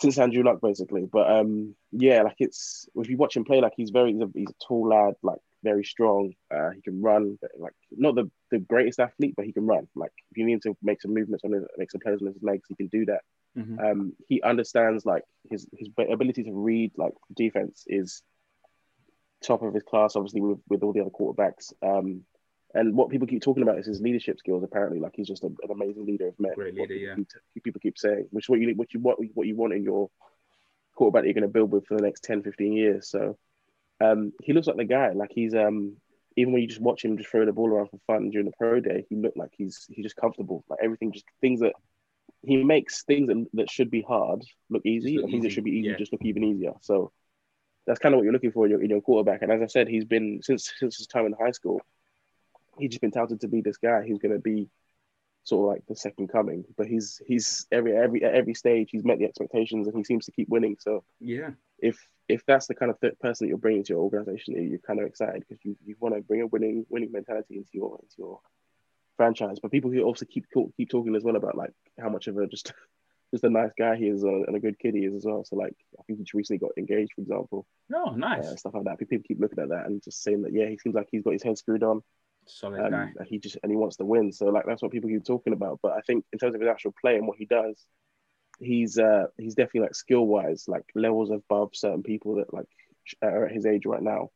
since 0.00 0.18
Andrew 0.18 0.42
Luck 0.42 0.60
basically. 0.60 1.08
But 1.10 1.30
um 1.30 1.74
yeah, 1.92 2.22
like 2.22 2.36
it's 2.38 2.88
if 2.94 3.08
you 3.08 3.16
watch 3.16 3.36
him 3.36 3.44
play, 3.44 3.60
like 3.60 3.74
he's 3.76 3.90
very 3.90 4.12
he's 4.12 4.22
a, 4.22 4.28
he's 4.34 4.50
a 4.50 4.64
tall 4.66 4.88
lad, 4.88 5.14
like 5.22 5.40
very 5.64 5.84
strong. 5.84 6.32
Uh, 6.54 6.70
he 6.70 6.82
can 6.82 7.02
run, 7.02 7.38
like 7.58 7.72
not 7.90 8.14
the, 8.14 8.30
the 8.52 8.58
greatest 8.58 9.00
athlete, 9.00 9.34
but 9.36 9.46
he 9.46 9.52
can 9.52 9.66
run. 9.66 9.88
Like 9.96 10.12
if 10.30 10.36
you 10.36 10.44
need 10.44 10.62
to 10.62 10.76
make 10.82 11.02
some 11.02 11.14
movements 11.14 11.44
on 11.44 11.52
his, 11.52 11.64
make 11.76 11.90
some 11.90 12.00
plays 12.00 12.20
on 12.20 12.28
his 12.28 12.42
legs, 12.42 12.66
he 12.68 12.76
can 12.76 12.86
do 12.88 13.06
that. 13.06 13.22
Mm-hmm. 13.58 13.78
Um, 13.78 14.12
he 14.28 14.42
understands 14.42 15.04
like 15.04 15.22
his 15.50 15.66
his 15.76 15.88
ability 15.98 16.44
to 16.44 16.52
read 16.52 16.92
like 16.96 17.14
defense 17.34 17.84
is 17.86 18.22
top 19.42 19.62
of 19.62 19.74
his 19.74 19.82
class, 19.82 20.16
obviously 20.16 20.40
with, 20.40 20.58
with 20.68 20.82
all 20.82 20.92
the 20.92 21.00
other 21.00 21.10
quarterbacks. 21.10 21.72
Um, 21.82 22.22
and 22.74 22.96
what 22.96 23.10
people 23.10 23.28
keep 23.28 23.42
talking 23.42 23.62
about 23.62 23.78
is 23.78 23.86
his 23.86 24.00
leadership 24.00 24.38
skills. 24.38 24.64
Apparently, 24.64 24.98
like 24.98 25.12
he's 25.14 25.28
just 25.28 25.44
a, 25.44 25.46
an 25.46 25.70
amazing 25.70 26.06
leader 26.06 26.28
of 26.28 26.34
men. 26.40 26.54
Great 26.54 26.74
leader, 26.74 26.94
yeah. 26.94 27.14
People 27.62 27.80
keep, 27.80 27.96
saying, 27.96 28.26
which 28.30 28.46
is 28.46 28.48
what 28.48 28.58
you 28.58 28.74
what 28.74 28.92
you 28.92 29.00
what, 29.00 29.18
what 29.34 29.46
you 29.46 29.54
want 29.54 29.74
in 29.74 29.84
your 29.84 30.10
quarterback 30.96 31.22
that 31.22 31.28
you're 31.28 31.34
going 31.34 31.42
to 31.42 31.48
build 31.48 31.70
with 31.70 31.86
for 31.86 31.96
the 31.96 32.02
next 32.02 32.24
10, 32.24 32.42
15 32.42 32.72
years. 32.72 33.08
So 33.08 33.36
um, 34.00 34.32
he 34.42 34.52
looks 34.52 34.66
like 34.66 34.76
the 34.76 34.84
guy. 34.84 35.12
Like 35.12 35.30
he's 35.32 35.54
um, 35.54 35.96
even 36.36 36.52
when 36.52 36.62
you 36.62 36.68
just 36.68 36.80
watch 36.80 37.04
him 37.04 37.16
just 37.16 37.30
throw 37.30 37.44
the 37.44 37.52
ball 37.52 37.68
around 37.68 37.88
for 37.88 37.98
fun 38.06 38.30
during 38.30 38.46
the 38.46 38.52
pro 38.58 38.80
day, 38.80 39.06
he 39.08 39.16
looked 39.16 39.36
like 39.36 39.50
he's 39.52 39.86
he's 39.88 40.04
just 40.04 40.16
comfortable. 40.16 40.64
Like 40.68 40.80
everything, 40.82 41.12
just 41.12 41.26
things 41.40 41.60
that 41.60 41.72
he 42.42 42.62
makes 42.62 43.04
things 43.04 43.28
that, 43.28 43.46
that 43.54 43.70
should 43.70 43.90
be 43.90 44.02
hard 44.02 44.42
look 44.70 44.84
easy, 44.84 45.16
and 45.16 45.30
things 45.30 45.44
that 45.44 45.52
should 45.52 45.64
be 45.64 45.78
easy 45.78 45.88
yeah. 45.90 45.96
just 45.96 46.12
look 46.12 46.24
even 46.24 46.44
easier. 46.44 46.72
So 46.80 47.12
that's 47.86 47.98
kind 47.98 48.14
of 48.14 48.18
what 48.18 48.24
you're 48.24 48.32
looking 48.32 48.52
for 48.52 48.64
in 48.64 48.70
your, 48.70 48.82
in 48.82 48.90
your 48.90 49.00
quarterback. 49.00 49.42
And 49.42 49.52
as 49.52 49.60
I 49.62 49.66
said, 49.66 49.88
he's 49.88 50.04
been 50.04 50.40
since 50.42 50.72
since 50.78 50.96
his 50.96 51.06
time 51.06 51.26
in 51.26 51.32
high 51.32 51.52
school, 51.52 51.80
he's 52.78 52.90
just 52.90 53.00
been 53.00 53.10
touted 53.10 53.40
to 53.40 53.48
be 53.48 53.60
this 53.60 53.76
guy 53.76 54.02
who's 54.06 54.18
going 54.18 54.34
to 54.34 54.40
be 54.40 54.68
sort 55.44 55.62
of 55.62 55.74
like 55.74 55.86
the 55.86 55.96
second 55.96 56.28
coming. 56.28 56.64
But 56.76 56.86
he's 56.86 57.22
he's 57.26 57.66
every 57.70 57.96
every 57.96 58.24
at 58.24 58.34
every 58.34 58.54
stage 58.54 58.88
he's 58.90 59.04
met 59.04 59.18
the 59.18 59.26
expectations 59.26 59.86
and 59.86 59.96
he 59.96 60.04
seems 60.04 60.24
to 60.26 60.32
keep 60.32 60.48
winning. 60.48 60.76
So 60.80 61.04
yeah, 61.20 61.50
if 61.78 61.96
if 62.28 62.44
that's 62.46 62.66
the 62.66 62.74
kind 62.74 62.90
of 62.90 63.00
th- 63.00 63.18
person 63.20 63.44
that 63.44 63.48
you're 63.50 63.58
bringing 63.58 63.84
to 63.84 63.92
your 63.92 64.02
organization, 64.02 64.54
you're 64.68 64.78
kind 64.78 65.00
of 65.00 65.06
excited 65.06 65.44
because 65.46 65.62
you, 65.64 65.76
you 65.84 65.94
want 66.00 66.14
to 66.14 66.22
bring 66.22 66.40
a 66.40 66.46
winning 66.46 66.86
winning 66.88 67.12
mentality 67.12 67.56
into 67.56 67.70
your 67.72 67.98
into 68.02 68.14
your 68.18 68.40
franchise. 69.16 69.58
But 69.62 69.70
people 69.70 69.90
who 69.90 70.02
also 70.02 70.24
keep 70.24 70.46
keep 70.76 70.88
talking 70.88 71.14
as 71.14 71.22
well 71.22 71.36
about 71.36 71.56
like 71.56 71.72
how 72.00 72.08
much 72.08 72.26
of 72.26 72.38
a 72.38 72.46
just 72.46 72.72
just 73.30 73.44
a 73.44 73.50
nice 73.50 73.72
guy 73.76 73.96
he 73.96 74.06
is 74.06 74.22
and 74.22 74.54
a 74.54 74.60
good 74.60 74.78
kid 74.78 74.94
he 74.94 75.04
is 75.04 75.14
as 75.14 75.24
well. 75.26 75.44
So 75.44 75.56
like 75.56 75.74
I 75.98 76.02
think 76.04 76.18
he 76.18 76.24
just 76.24 76.34
recently 76.34 76.58
got 76.58 76.78
engaged, 76.78 77.12
for 77.14 77.20
example. 77.20 77.66
Oh, 77.94 78.10
nice 78.10 78.46
uh, 78.46 78.56
stuff 78.56 78.74
like 78.74 78.84
that. 78.84 78.98
People 78.98 79.18
keep 79.26 79.40
looking 79.40 79.58
at 79.58 79.68
that 79.68 79.86
and 79.86 80.02
just 80.02 80.22
saying 80.22 80.42
that 80.42 80.54
yeah, 80.54 80.68
he 80.68 80.78
seems 80.78 80.94
like 80.94 81.08
he's 81.10 81.22
got 81.22 81.34
his 81.34 81.42
head 81.42 81.58
screwed 81.58 81.82
on. 81.82 82.02
Solid 82.46 82.80
um, 82.80 82.90
guy. 82.90 83.12
He 83.26 83.38
just 83.38 83.56
and 83.62 83.70
he 83.70 83.76
wants 83.76 83.96
to 83.96 84.04
win. 84.04 84.32
So 84.32 84.46
like 84.46 84.64
that's 84.66 84.82
what 84.82 84.92
people 84.92 85.10
keep 85.10 85.24
talking 85.24 85.52
about. 85.52 85.80
But 85.82 85.92
I 85.92 86.00
think 86.00 86.24
in 86.32 86.38
terms 86.38 86.54
of 86.54 86.60
his 86.60 86.70
actual 86.70 86.94
play 87.00 87.16
and 87.16 87.26
what 87.26 87.38
he 87.38 87.46
does, 87.46 87.84
he's 88.60 88.98
uh 88.98 89.26
he's 89.38 89.54
definitely 89.54 89.82
like 89.82 89.94
skill 89.94 90.26
wise 90.26 90.64
like 90.68 90.84
levels 90.94 91.30
above 91.30 91.70
certain 91.74 92.02
people 92.02 92.36
that 92.36 92.52
like 92.52 92.68
are 93.22 93.46
at 93.46 93.52
his 93.52 93.66
age 93.66 93.86
right 93.86 94.02
now. 94.02 94.30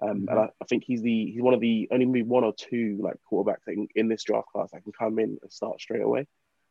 Um, 0.00 0.08
mm-hmm. 0.08 0.28
and 0.28 0.38
I, 0.38 0.48
I, 0.62 0.64
think 0.68 0.84
he's 0.84 1.02
the 1.02 1.32
he's 1.32 1.42
one 1.42 1.54
of 1.54 1.60
the 1.60 1.88
only 1.90 2.06
maybe 2.06 2.22
one 2.22 2.44
or 2.44 2.54
two 2.56 3.00
like 3.02 3.16
quarterbacks 3.30 3.66
in, 3.66 3.88
in 3.96 4.08
this 4.08 4.22
draft 4.22 4.46
class 4.48 4.70
that 4.70 4.84
can 4.84 4.92
come 4.92 5.18
in 5.18 5.38
and 5.42 5.52
start 5.52 5.80
straight 5.80 6.02
away. 6.02 6.26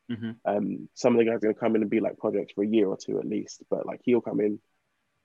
Mm-hmm. 0.10 0.32
Um, 0.46 0.90
some 0.94 1.14
of 1.14 1.20
the 1.20 1.26
guys 1.26 1.36
are 1.36 1.40
gonna 1.40 1.54
come 1.54 1.76
in 1.76 1.82
and 1.82 1.92
be 1.92 2.00
like 2.00 2.18
projects 2.18 2.54
for 2.54 2.64
a 2.64 2.68
year 2.68 2.88
or 2.88 2.98
two 2.98 3.20
at 3.20 3.26
least, 3.26 3.64
but 3.70 3.86
like 3.86 4.00
he'll 4.04 4.22
come 4.22 4.40
in 4.40 4.60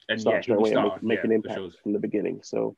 and 0.09 0.21
start 0.21 0.37
yeah, 0.37 0.43
straight 0.43 0.59
away 0.59 0.71
start, 0.71 0.95
and 0.95 1.03
make, 1.03 1.19
make 1.19 1.19
yeah, 1.19 1.25
an 1.27 1.33
impact 1.33 1.59
sure. 1.59 1.71
from 1.83 1.93
the 1.93 2.01
beginning. 2.01 2.41
So 2.43 2.77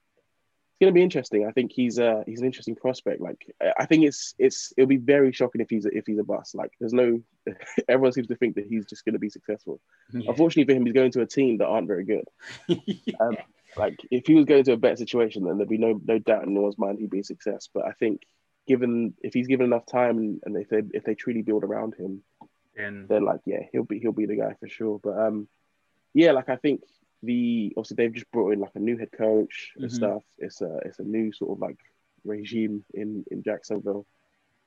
it's 0.75 0.81
gonna 0.81 0.93
be 0.93 1.03
interesting. 1.03 1.47
I 1.47 1.53
think 1.53 1.71
he's 1.73 2.01
uh 2.01 2.25
he's 2.27 2.41
an 2.41 2.47
interesting 2.47 2.75
prospect. 2.75 3.21
Like 3.21 3.47
I 3.79 3.87
think 3.87 4.05
it's 4.05 4.35
it's 4.39 4.73
it'll 4.77 4.89
be 4.89 4.97
very 4.97 5.33
shocking 5.33 5.61
if 5.61 5.71
he's 5.71 5.87
a, 5.87 5.97
if 5.97 6.05
he's 6.05 6.19
a 6.19 6.25
bust. 6.25 6.57
Like 6.57 6.73
there's 6.81 6.93
no 6.93 7.23
everyone 7.89 8.13
seems 8.13 8.27
to 8.27 8.35
think 8.35 8.57
that 8.57 8.67
he's 8.67 8.85
just 8.85 9.05
gonna 9.05 9.21
be 9.21 9.31
successful. 9.31 9.81
Yeah. 10.13 10.31
Unfortunately 10.31 10.73
for 10.73 10.77
him, 10.77 10.85
he's 10.85 10.95
going 10.95 11.13
to 11.13 11.21
a 11.21 11.27
team 11.27 11.59
that 11.59 11.67
aren't 11.67 11.87
very 11.87 12.05
good. 12.05 12.25
yeah. 12.67 13.15
um, 13.21 13.37
like 13.77 13.97
if 14.11 14.27
he 14.27 14.35
was 14.35 14.47
going 14.47 14.65
to 14.65 14.73
a 14.73 14.77
better 14.77 14.97
situation, 14.97 15.45
then 15.45 15.59
there'd 15.59 15.69
be 15.69 15.79
no 15.79 16.01
no 16.05 16.19
doubt 16.19 16.43
in 16.43 16.51
anyone's 16.51 16.79
mind 16.79 16.99
he'd 16.99 17.11
be 17.11 17.21
a 17.21 17.25
success. 17.25 17.69
But 17.73 17.87
I 17.87 17.93
think 17.93 18.23
given 18.67 19.15
if 19.23 19.33
he's 19.33 19.47
given 19.47 19.67
enough 19.67 19.87
time 19.87 20.41
and 20.45 20.57
if 20.57 20.69
they 20.71 20.83
if 20.93 21.05
they 21.05 21.15
truly 21.15 21.43
build 21.43 21.63
around 21.63 21.95
him, 21.95 22.25
and 22.77 23.09
then 23.09 23.25
like 23.25 23.41
yeah, 23.47 23.61
he'll 23.71 23.85
be 23.85 24.01
he'll 24.01 24.11
be 24.11 24.27
the 24.27 24.37
guy 24.37 24.57
for 24.59 24.69
sure. 24.69 24.99
But 25.03 25.19
um, 25.19 25.47
yeah, 26.15 26.33
like 26.33 26.49
I 26.49 26.57
think 26.57 26.83
the 27.25 27.73
obviously 27.77 27.97
they've 27.97 28.13
just 28.13 28.31
brought 28.31 28.53
in 28.53 28.61
like 28.61 28.75
a 28.75 28.81
new 28.81 28.97
head 28.97 29.11
coach 29.17 29.73
and 29.77 29.87
mm-hmm. 29.87 29.95
stuff. 29.95 30.23
It's 30.39 30.61
a 30.61 30.79
it's 30.85 30.99
a 30.99 31.05
new 31.05 31.33
sort 31.33 31.53
of 31.53 31.61
like 31.61 31.79
regime 32.25 32.85
in 32.95 33.25
in 33.31 33.43
Jacksonville. 33.43 34.07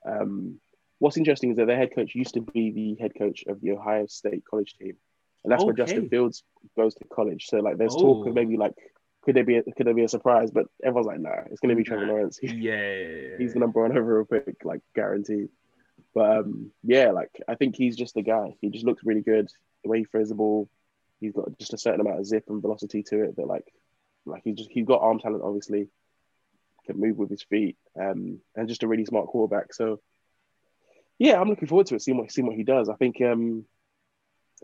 Um, 0.06 0.60
what's 1.00 1.18
interesting 1.18 1.52
is 1.52 1.58
that 1.58 1.68
their 1.68 1.78
head 1.78 1.94
coach 1.96 2.16
used 2.16 2.36
to 2.36 2.42
be 2.42 2.72
the 2.72 3.02
head 3.02 3.14
coach 3.18 3.44
of 3.48 3.62
the 3.62 3.72
Ohio 3.72 4.06
State 4.08 4.44
college 4.50 4.76
team, 4.76 4.96
and 5.44 5.52
that's 5.52 5.62
okay. 5.62 5.66
where 5.68 5.76
Justin 5.76 6.10
Fields 6.10 6.44
goes 6.76 6.96
to 6.96 7.06
college. 7.06 7.46
So 7.48 7.58
like, 7.58 7.78
there's 7.78 7.96
oh. 7.96 8.02
talk 8.02 8.28
of 8.28 8.32
oh. 8.32 8.36
maybe 8.36 8.58
like 8.58 8.76
could 9.24 9.36
there 9.36 9.44
be 9.44 9.58
a, 9.58 9.64
could 9.64 9.86
there 9.86 9.94
be 9.94 10.06
a 10.06 10.10
surprise? 10.10 10.52
But 10.52 10.68
everyone's 10.84 11.08
like, 11.08 11.20
nah, 11.20 11.44
it's 11.52 11.60
gonna 11.60 11.76
be 11.76 11.84
Trevor 11.84 12.08
Lawrence. 12.08 12.40
yeah, 12.42 13.38
he's 13.38 13.54
the 13.54 13.60
number 13.60 13.82
one 13.82 13.98
overall 13.98 14.26
pick, 14.26 14.64
like 14.64 14.82
guaranteed. 14.96 15.50
But 16.16 16.38
um, 16.38 16.72
yeah, 16.84 17.12
like 17.12 17.32
I 17.48 17.56
think 17.56 17.76
he's 17.76 17.98
just 17.98 18.14
the 18.14 18.22
guy. 18.22 18.56
He 18.62 18.70
just 18.70 18.86
looks 18.86 19.04
really 19.04 19.22
good. 19.22 19.50
The 19.84 19.90
way 19.90 20.00
he 20.00 20.06
throws 20.06 20.30
the 20.30 20.36
ball, 20.36 20.70
he's 21.20 21.34
got 21.34 21.58
just 21.60 21.74
a 21.74 21.78
certain 21.78 22.02
amount 22.02 22.20
of 22.20 22.26
zip 22.26 22.46
and 22.48 22.62
velocity 22.62 23.04
to 23.04 23.24
it 23.24 23.36
that 23.36 23.48
like, 23.48 23.66
like 24.26 24.42
he's 24.44 24.58
just 24.58 24.70
he's 24.72 24.86
got 24.86 25.02
arm 25.02 25.20
talent. 25.20 25.44
Obviously, 25.44 25.90
can 26.86 27.00
move 27.00 27.18
with 27.18 27.30
his 27.30 27.44
feet, 27.44 27.78
um, 28.00 28.40
and 28.56 28.68
just 28.68 28.84
a 28.84 28.88
really 28.88 29.06
smart 29.06 29.28
quarterback. 29.28 29.74
So 29.74 30.00
yeah, 31.20 31.40
I'm 31.40 31.50
looking 31.50 31.68
forward 31.68 31.88
to 31.88 31.96
it. 31.96 32.02
Seeing 32.02 32.18
what 32.18 32.32
seeing 32.32 32.48
what 32.48 32.56
he 32.56 32.64
does. 32.64 32.90
I 32.90 32.96
think 32.96 33.22
um, 33.22 33.66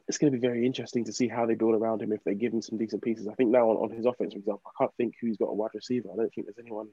it's 0.07 0.17
going 0.17 0.31
to 0.31 0.37
be 0.37 0.45
very 0.45 0.65
interesting 0.65 1.05
to 1.05 1.13
see 1.13 1.27
how 1.27 1.45
they 1.45 1.55
build 1.55 1.75
around 1.75 2.01
him 2.01 2.11
if 2.11 2.23
they 2.23 2.35
give 2.35 2.53
him 2.53 2.61
some 2.61 2.77
decent 2.77 3.03
pieces. 3.03 3.27
I 3.27 3.33
think 3.35 3.51
now 3.51 3.69
on, 3.69 3.89
on 3.89 3.95
his 3.95 4.05
offense, 4.05 4.33
for 4.33 4.39
example, 4.39 4.63
I 4.65 4.83
can't 4.83 4.95
think 4.97 5.15
who's 5.21 5.37
got 5.37 5.47
a 5.49 5.53
wide 5.53 5.71
receiver. 5.73 6.09
I 6.11 6.15
don't 6.15 6.33
think 6.33 6.47
there's 6.47 6.59
anyone 6.59 6.87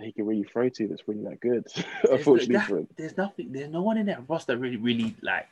he 0.00 0.12
can 0.12 0.26
really 0.26 0.42
throw 0.42 0.68
to 0.68 0.88
that's 0.88 1.06
really 1.06 1.22
that 1.24 1.40
good. 1.40 1.66
unfortunately 2.10 2.56
that, 2.56 2.68
for 2.68 2.78
him, 2.78 2.88
there's 2.96 3.16
nothing. 3.16 3.52
There's 3.52 3.70
no 3.70 3.82
one 3.82 3.98
in 3.98 4.06
that 4.06 4.28
roster 4.28 4.56
really, 4.56 4.76
really 4.76 5.14
like 5.22 5.46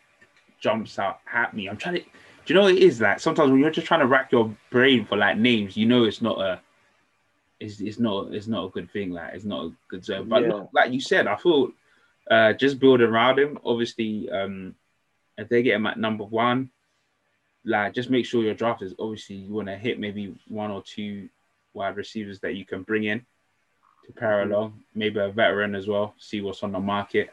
jumps 0.61 0.99
out 0.99 1.21
at 1.33 1.55
me. 1.55 1.69
I'm 1.69 1.77
trying 1.77 1.97
to. 1.97 2.03
Do 2.45 2.53
you 2.53 2.55
know 2.55 2.67
what 2.67 2.75
it 2.75 2.83
is 2.83 3.01
like? 3.01 3.21
Sometimes 3.21 3.51
when 3.51 3.61
you're 3.61 3.71
just 3.71 3.87
trying 3.87 4.01
to 4.01 4.07
rack 4.07 4.33
your 4.33 4.55
brain 4.71 5.05
for 5.05 5.17
like 5.17 5.37
names, 5.37 5.77
you 5.77 5.87
know 5.87 6.05
it's 6.05 6.23
not 6.23 6.41
a. 6.41 6.61
It's, 7.59 7.81
it's 7.81 7.99
not 7.99 8.33
it's 8.33 8.47
not 8.47 8.65
a 8.65 8.71
good 8.71 8.91
thing. 8.91 9.11
Like 9.11 9.35
it's 9.35 9.45
not 9.45 9.67
a 9.67 9.73
good 9.89 10.05
zone. 10.05 10.29
But 10.29 10.43
yeah. 10.43 10.49
look, 10.49 10.71
like 10.73 10.93
you 10.93 11.01
said, 11.01 11.27
I 11.27 11.37
thought 11.37 11.75
uh, 12.31 12.55
just 12.55 12.81
build 12.81 13.03
around 13.03 13.39
him. 13.39 13.59
Obviously, 13.65 14.31
um, 14.31 14.75
if 15.37 15.49
they 15.49 15.63
get 15.63 15.75
him 15.75 15.87
at 15.87 15.99
number 15.99 16.25
one, 16.25 16.71
like 17.65 17.95
just 17.95 18.11
make 18.11 18.25
sure 18.25 18.43
your 18.43 18.55
draft 18.55 18.83
is 18.83 18.95
obviously 18.99 19.37
you 19.37 19.53
want 19.53 19.69
to 19.69 19.77
hit 19.77 19.99
maybe 19.99 20.35
one 20.49 20.71
or 20.71 20.83
two 20.83 21.29
wide 21.75 21.97
receivers 21.97 22.41
that 22.41 22.55
you 22.55 22.65
can 22.65 22.83
bring 22.83 23.05
in 23.05 23.25
to 24.07 24.13
pair 24.13 24.43
mm-hmm. 24.43 24.53
along, 24.53 24.81
maybe 24.95 25.19
a 25.21 25.29
veteran 25.29 25.75
as 25.75 25.87
well, 25.87 26.15
see 26.19 26.41
what's 26.41 26.63
on 26.63 26.73
the 26.73 26.81
market. 26.81 27.31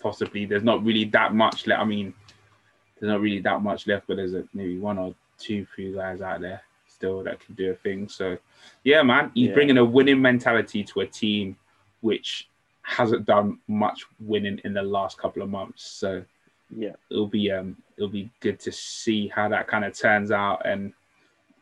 Possibly 0.00 0.46
there's 0.46 0.62
not 0.62 0.84
really 0.84 1.04
that 1.06 1.34
much 1.34 1.66
Like 1.66 1.78
I 1.78 1.84
mean, 1.84 2.14
there's 3.04 3.12
not 3.12 3.20
really 3.20 3.40
that 3.40 3.60
much 3.60 3.86
left, 3.86 4.06
but 4.06 4.16
there's 4.16 4.32
a, 4.32 4.44
maybe 4.54 4.78
one 4.78 4.96
or 4.96 5.14
two, 5.38 5.66
few 5.76 5.94
guys 5.94 6.22
out 6.22 6.40
there 6.40 6.62
still 6.88 7.22
that 7.22 7.38
can 7.38 7.54
do 7.54 7.70
a 7.70 7.74
thing. 7.74 8.08
So, 8.08 8.38
yeah, 8.82 9.02
man, 9.02 9.30
he's 9.34 9.48
yeah. 9.48 9.54
bringing 9.54 9.76
a 9.76 9.84
winning 9.84 10.22
mentality 10.22 10.82
to 10.84 11.00
a 11.00 11.06
team 11.06 11.56
which 12.00 12.48
hasn't 12.80 13.26
done 13.26 13.58
much 13.68 14.06
winning 14.20 14.58
in 14.64 14.72
the 14.72 14.82
last 14.82 15.18
couple 15.18 15.42
of 15.42 15.50
months. 15.50 15.84
So, 15.84 16.24
yeah, 16.74 16.94
it'll 17.10 17.26
be 17.26 17.50
um 17.50 17.76
it'll 17.98 18.08
be 18.08 18.30
good 18.40 18.58
to 18.60 18.72
see 18.72 19.28
how 19.28 19.50
that 19.50 19.68
kind 19.68 19.84
of 19.84 19.96
turns 19.98 20.30
out 20.30 20.64
and 20.64 20.94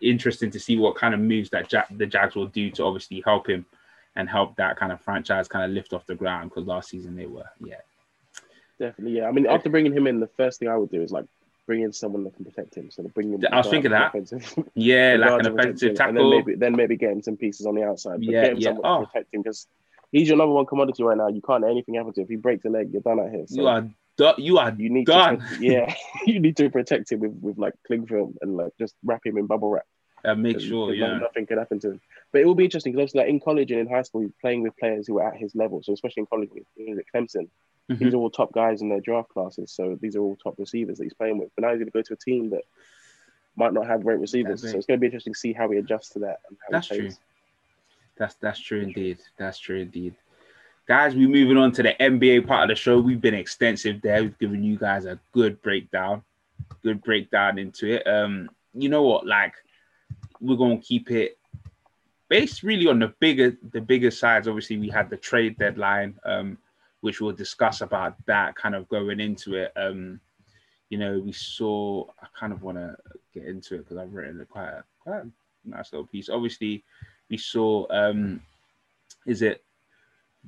interesting 0.00 0.50
to 0.52 0.60
see 0.60 0.76
what 0.76 0.94
kind 0.94 1.12
of 1.12 1.18
moves 1.18 1.50
that 1.50 1.72
the 1.90 2.06
Jags 2.06 2.36
will 2.36 2.46
do 2.46 2.70
to 2.70 2.84
obviously 2.84 3.20
help 3.24 3.48
him 3.48 3.66
and 4.14 4.28
help 4.28 4.54
that 4.56 4.76
kind 4.76 4.92
of 4.92 5.00
franchise 5.00 5.48
kind 5.48 5.64
of 5.64 5.72
lift 5.72 5.92
off 5.92 6.06
the 6.06 6.14
ground 6.14 6.50
because 6.50 6.68
last 6.68 6.90
season 6.90 7.16
they 7.16 7.26
were, 7.26 7.50
yeah. 7.64 7.80
Definitely, 8.78 9.18
yeah. 9.18 9.28
I 9.28 9.32
mean, 9.32 9.46
after 9.46 9.70
bringing 9.70 9.92
him 9.92 10.06
in, 10.06 10.20
the 10.20 10.26
first 10.26 10.58
thing 10.58 10.68
I 10.68 10.76
would 10.76 10.90
do 10.90 11.02
is 11.02 11.12
like 11.12 11.26
bring 11.66 11.82
in 11.82 11.92
someone 11.92 12.24
that 12.24 12.34
can 12.34 12.44
protect 12.44 12.74
him. 12.74 12.90
So 12.90 13.02
bring 13.14 13.32
him. 13.32 13.42
I 13.50 13.58
was 13.58 13.68
thinking 13.68 13.90
that. 13.92 14.12
Yeah, 14.74 15.16
like 15.18 15.40
an 15.40 15.58
offensive 15.58 15.94
tackle. 15.94 16.08
And 16.08 16.18
then 16.18 16.30
maybe, 16.30 16.54
then 16.58 16.76
maybe 16.76 16.96
get 16.96 17.12
him 17.12 17.22
some 17.22 17.36
pieces 17.36 17.66
on 17.66 17.74
the 17.74 17.84
outside. 17.84 18.18
But 18.18 18.24
yeah, 18.24 18.42
get 18.42 18.52
him 18.52 18.58
yeah. 18.58 18.68
someone 18.68 18.84
oh. 18.84 19.00
to 19.00 19.06
protect 19.06 19.34
him 19.34 19.42
because 19.42 19.66
he's 20.10 20.28
your 20.28 20.36
number 20.36 20.54
one 20.54 20.66
commodity 20.66 21.02
right 21.02 21.16
now. 21.16 21.28
You 21.28 21.42
can't 21.42 21.62
let 21.62 21.70
anything 21.70 21.94
happen 21.94 22.12
to 22.14 22.20
him. 22.20 22.24
If 22.24 22.30
he 22.30 22.36
breaks 22.36 22.64
a 22.64 22.68
leg, 22.68 22.90
you're 22.92 23.02
done 23.02 23.20
at 23.20 23.30
here. 23.30 23.44
So 23.46 23.60
you 23.60 23.66
are. 23.66 23.88
You 24.36 24.58
are 24.58 24.74
you 24.76 24.90
need 24.90 25.06
done. 25.06 25.38
To, 25.38 25.46
yeah, 25.60 25.94
you 26.26 26.38
need 26.38 26.56
to 26.58 26.68
protect 26.68 27.10
him 27.10 27.20
with, 27.20 27.32
with 27.40 27.58
like 27.58 27.72
cling 27.86 28.06
film 28.06 28.36
and 28.42 28.56
like 28.56 28.72
just 28.78 28.94
wrap 29.02 29.24
him 29.24 29.38
in 29.38 29.46
bubble 29.46 29.70
wrap. 29.70 29.86
And 30.24 30.42
make 30.42 30.60
sure, 30.60 30.94
yeah, 30.94 31.18
nothing 31.18 31.46
can 31.46 31.58
happen 31.58 31.80
to 31.80 31.92
him. 31.92 32.00
But 32.30 32.42
it 32.42 32.46
will 32.46 32.54
be 32.54 32.64
interesting 32.64 32.92
because 32.92 33.02
obviously, 33.02 33.20
like 33.20 33.28
in 33.28 33.40
college 33.40 33.72
and 33.72 33.80
in 33.80 33.88
high 33.88 34.02
school, 34.02 34.20
he's 34.20 34.32
playing 34.40 34.62
with 34.62 34.76
players 34.76 35.06
who 35.06 35.18
are 35.18 35.28
at 35.28 35.36
his 35.36 35.54
level. 35.54 35.82
So 35.82 35.92
especially 35.92 36.20
in 36.20 36.26
college, 36.26 36.50
he's 36.76 36.98
at 36.98 37.04
Clemson. 37.12 37.48
Mm-hmm. 37.90 38.04
These 38.04 38.14
are 38.14 38.18
all 38.18 38.30
top 38.30 38.52
guys 38.52 38.82
in 38.82 38.88
their 38.88 39.00
draft 39.00 39.30
classes. 39.30 39.72
So 39.72 39.98
these 40.00 40.14
are 40.14 40.20
all 40.20 40.36
top 40.36 40.54
receivers 40.58 40.98
that 40.98 41.04
he's 41.04 41.14
playing 41.14 41.38
with. 41.38 41.50
But 41.56 41.62
now 41.62 41.70
he's 41.70 41.78
going 41.78 41.86
to 41.86 41.92
go 41.92 42.02
to 42.02 42.12
a 42.14 42.16
team 42.16 42.50
that 42.50 42.62
might 43.56 43.72
not 43.72 43.86
have 43.86 44.04
great 44.04 44.20
receivers. 44.20 44.60
So 44.62 44.76
it's 44.76 44.86
going 44.86 44.98
to 44.98 45.00
be 45.00 45.06
interesting 45.06 45.32
to 45.32 45.38
see 45.38 45.52
how 45.52 45.68
he 45.70 45.78
adjusts 45.78 46.10
to 46.10 46.20
that. 46.20 46.40
that's 46.70 46.86
true. 46.86 47.10
That's 48.16 48.34
that's 48.36 48.60
true 48.60 48.80
indeed. 48.80 49.18
That's 49.36 49.58
true 49.58 49.80
indeed. 49.80 50.14
Guys, 50.86 51.14
we're 51.14 51.28
moving 51.28 51.56
on 51.56 51.72
to 51.72 51.82
the 51.82 51.94
NBA 52.00 52.46
part 52.46 52.64
of 52.64 52.68
the 52.68 52.80
show. 52.80 53.00
We've 53.00 53.20
been 53.20 53.34
extensive 53.34 54.02
there. 54.02 54.22
We've 54.22 54.38
given 54.38 54.62
you 54.62 54.76
guys 54.76 55.06
a 55.06 55.18
good 55.32 55.62
breakdown, 55.62 56.22
good 56.82 57.02
breakdown 57.02 57.58
into 57.58 57.94
it. 57.94 58.06
Um, 58.06 58.50
you 58.74 58.88
know 58.88 59.02
what? 59.02 59.26
Like, 59.26 59.54
we're 60.42 60.56
gonna 60.56 60.78
keep 60.78 61.10
it 61.10 61.38
based 62.28 62.62
really 62.62 62.86
on 62.86 62.98
the 62.98 63.08
bigger 63.20 63.56
the 63.72 63.80
bigger 63.80 64.10
sides. 64.10 64.48
Obviously, 64.48 64.76
we 64.76 64.88
had 64.88 65.08
the 65.08 65.16
trade 65.16 65.56
deadline, 65.58 66.18
um, 66.24 66.58
which 67.00 67.20
we'll 67.20 67.32
discuss 67.32 67.80
about 67.80 68.14
that 68.26 68.54
kind 68.56 68.74
of 68.74 68.88
going 68.88 69.20
into 69.20 69.54
it. 69.54 69.72
Um, 69.76 70.20
you 70.90 70.98
know, 70.98 71.18
we 71.18 71.32
saw. 71.32 72.06
I 72.20 72.26
kind 72.38 72.52
of 72.52 72.62
want 72.62 72.78
to 72.78 72.96
get 73.32 73.44
into 73.44 73.76
it 73.76 73.78
because 73.78 73.96
I've 73.96 74.12
written 74.12 74.44
quite 74.50 74.68
a, 74.68 74.84
quite 75.00 75.22
a 75.22 75.28
nice 75.64 75.92
little 75.92 76.06
piece. 76.06 76.28
Obviously, 76.28 76.84
we 77.30 77.36
saw. 77.36 77.86
Um, 77.90 78.42
is 79.26 79.42
it 79.42 79.62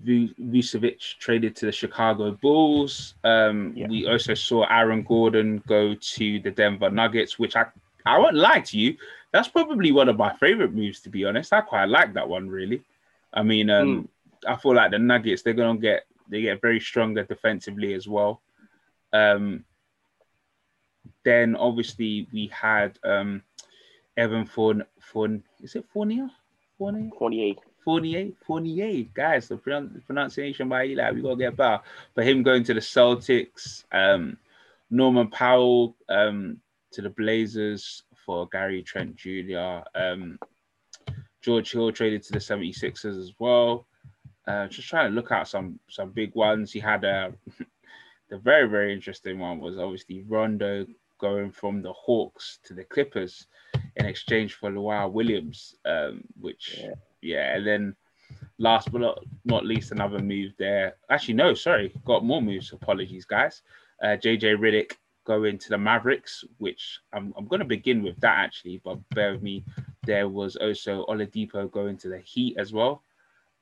Vucevic 0.03 1.19
traded 1.19 1.55
to 1.57 1.67
the 1.67 1.73
Chicago 1.73 2.33
Bulls. 2.33 3.15
Um, 3.23 3.73
yeah. 3.77 3.87
We 3.87 4.09
also 4.09 4.35
saw 4.35 4.65
Aaron 4.65 5.03
Gordon 5.03 5.63
go 5.69 5.95
to 5.95 6.41
the 6.41 6.51
Denver 6.51 6.91
Nuggets, 6.91 7.39
which 7.39 7.55
I 7.57 7.67
I 8.07 8.19
won't 8.19 8.37
lie 8.37 8.61
to 8.61 8.79
you, 8.79 8.97
that's 9.35 9.49
probably 9.49 9.91
one 9.91 10.09
of 10.09 10.17
my 10.17 10.33
favorite 10.37 10.73
moves. 10.73 11.01
To 11.01 11.11
be 11.11 11.25
honest, 11.25 11.53
I 11.53 11.61
quite 11.61 11.87
like 11.87 12.15
that 12.15 12.29
one. 12.29 12.49
Really, 12.49 12.85
I 13.33 13.43
mean, 13.43 13.69
um, 13.69 14.09
mm. 14.45 14.49
I 14.49 14.55
feel 14.55 14.77
like 14.77 14.93
the 14.93 14.99
Nuggets 15.01 15.43
they're 15.43 15.55
gonna 15.55 15.77
get 15.77 16.05
they 16.29 16.43
get 16.43 16.63
very 16.63 16.79
stronger 16.79 17.25
defensively 17.25 17.95
as 17.95 18.07
well. 18.07 18.43
Um, 19.13 19.65
then 21.25 21.57
obviously 21.57 22.29
we 22.33 22.47
had 22.47 22.97
um, 23.03 23.43
Evan 24.17 24.47
Fourn 24.47 24.85
Fourn 25.01 25.43
is 25.61 25.75
it 25.75 25.85
Fournier 25.93 26.31
Fournier 26.79 27.11
Fournier 27.19 27.55
Fournier, 27.85 28.31
Fournier, 28.47 29.05
guys, 29.13 29.49
the 29.49 29.59
pronunciation 30.07 30.69
by 30.69 30.85
Eli, 30.85 31.11
we 31.11 31.23
gotta 31.23 31.37
get 31.37 31.57
better. 31.57 31.83
For 32.15 32.23
him 32.23 32.43
going 32.43 32.65
to 32.65 32.73
the 32.73 32.81
Celtics, 32.81 33.85
um, 33.93 34.39
Norman 34.91 35.29
Powell 35.29 35.95
um, 36.09 36.61
to 36.93 37.03
the 37.03 37.11
Blazers 37.11 38.05
for 38.25 38.49
Gary 38.49 38.83
Trent 38.83 39.17
Jr. 39.17 39.81
Um, 39.95 40.39
George 41.43 41.73
Hill 41.73 41.93
traded 41.93 42.23
to 42.25 42.33
the 42.33 42.39
76ers 42.39 43.19
as 43.19 43.33
well. 43.39 43.87
Uh, 44.47 44.67
just 44.69 44.89
trying 44.89 45.11
to 45.11 45.15
look 45.15 45.31
at 45.33 45.49
some 45.49 45.79
some 45.89 46.11
big 46.11 46.35
ones. 46.35 46.73
He 46.73 46.81
had 46.81 47.05
a 47.05 47.33
the 48.31 48.39
very 48.39 48.69
very 48.69 48.93
interesting 48.93 49.39
one 49.39 49.59
was 49.59 49.79
obviously 49.79 50.23
Rondo 50.29 50.87
going 51.19 51.51
from 51.51 51.81
the 51.81 51.93
Hawks 51.93 52.59
to 52.65 52.75
the 52.75 52.85
Clippers 52.85 53.47
in 53.97 54.05
exchange 54.05 54.55
for 54.55 54.71
Lou 54.71 55.09
Williams, 55.09 55.75
um, 55.87 56.23
which 56.39 56.79
yeah 56.81 56.95
yeah, 57.25 57.57
and 57.57 57.67
then 57.67 57.97
last 58.59 58.93
but 58.93 59.01
not, 59.01 59.25
not 59.45 59.65
least, 59.65 59.93
another 59.93 60.19
move 60.19 60.53
there. 60.59 60.97
Actually, 61.11 61.35
no, 61.35 61.55
sorry, 61.55 61.93
got 62.05 62.25
more 62.25 62.43
moves. 62.43 62.73
Apologies, 62.73 63.25
guys. 63.25 63.63
Uh, 64.03 64.09
JJ 64.09 64.59
Redick 64.59 64.93
going 65.25 65.59
to 65.59 65.69
the 65.71 65.79
Mavericks, 65.79 66.45
which 66.59 67.01
I'm, 67.13 67.35
I'm 67.37 67.47
going 67.47 67.61
to 67.61 67.67
begin 67.67 68.03
with 68.03 68.19
that 68.21 68.39
actually, 68.39 68.81
but 68.85 68.99
bear 69.11 69.33
with 69.33 69.43
me. 69.43 69.65
There 70.05 70.29
was 70.29 70.57
also 70.57 71.05
Oladipo 71.09 71.71
going 71.71 71.97
to 71.99 72.09
the 72.09 72.19
Heat 72.19 72.57
as 72.59 72.73
well. 72.73 73.03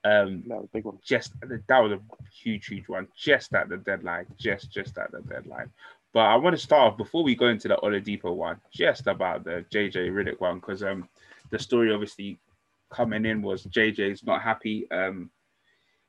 Um, 0.04 0.42
that 0.48 0.56
was 0.56 0.64
a 0.64 0.74
big 0.76 0.84
one. 0.84 0.98
Just 1.04 1.32
that 1.40 1.78
was 1.78 1.92
a 1.92 2.00
huge, 2.32 2.66
huge 2.66 2.88
one. 2.88 3.06
Just 3.16 3.54
at 3.54 3.68
the 3.68 3.76
deadline. 3.76 4.26
Just, 4.36 4.72
just 4.72 4.98
at 4.98 5.12
the 5.12 5.20
deadline. 5.20 5.70
But 6.12 6.26
I 6.26 6.36
want 6.36 6.54
to 6.54 6.62
start 6.62 6.92
off 6.92 6.98
before 6.98 7.22
we 7.22 7.34
go 7.34 7.46
into 7.46 7.68
the 7.68 7.76
Oladipo 7.76 8.34
one, 8.34 8.60
just 8.72 9.06
about 9.06 9.44
the 9.44 9.64
JJ 9.72 10.10
Redick 10.10 10.40
one, 10.40 10.56
because 10.58 10.82
um, 10.82 11.08
the 11.50 11.58
story 11.58 11.92
obviously 11.92 12.38
coming 12.90 13.24
in 13.24 13.40
was 13.40 13.64
JJ's 13.64 14.24
not 14.24 14.42
happy. 14.42 14.90
Um, 14.90 15.30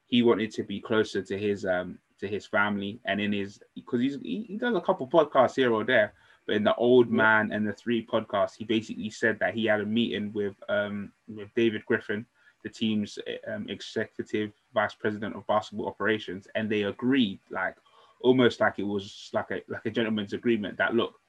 he 0.07 0.21
wanted 0.21 0.51
to 0.53 0.63
be 0.63 0.79
closer 0.79 1.21
to 1.21 1.37
his 1.37 1.65
um 1.65 1.97
to 2.23 2.29
his 2.29 2.45
family 2.45 3.01
and 3.03 3.19
in 3.19 3.33
his 3.33 3.59
because 3.75 3.99
he's 3.99 4.17
he, 4.21 4.45
he, 4.47 4.57
does 4.57 4.75
a 4.75 4.81
couple 4.81 5.05
podcasts 5.07 5.57
here 5.57 5.73
or 5.73 5.83
there. 5.83 6.13
But 6.47 6.55
in 6.55 6.63
the 6.63 6.75
old 6.75 7.11
man 7.11 7.51
and 7.51 7.67
the 7.67 7.73
three 7.73 8.05
podcasts, 8.05 8.55
he 8.57 8.63
basically 8.63 9.09
said 9.09 9.39
that 9.39 9.53
he 9.53 9.65
had 9.65 9.81
a 9.81 9.85
meeting 9.85 10.31
with 10.33 10.55
um 10.69 11.11
with 11.27 11.49
David 11.53 11.85
Griffin, 11.85 12.25
the 12.63 12.69
team's 12.69 13.19
um, 13.47 13.67
executive 13.67 14.53
vice 14.73 14.93
president 14.93 15.35
of 15.35 15.45
basketball 15.47 15.87
operations, 15.87 16.47
and 16.55 16.69
they 16.69 16.83
agreed 16.83 17.39
like 17.49 17.75
almost 18.21 18.61
like 18.61 18.79
it 18.79 18.87
was 18.87 19.29
like 19.33 19.51
a 19.51 19.61
like 19.67 19.85
a 19.85 19.91
gentleman's 19.91 20.33
agreement 20.33 20.77
that 20.77 20.95
look, 20.95 21.19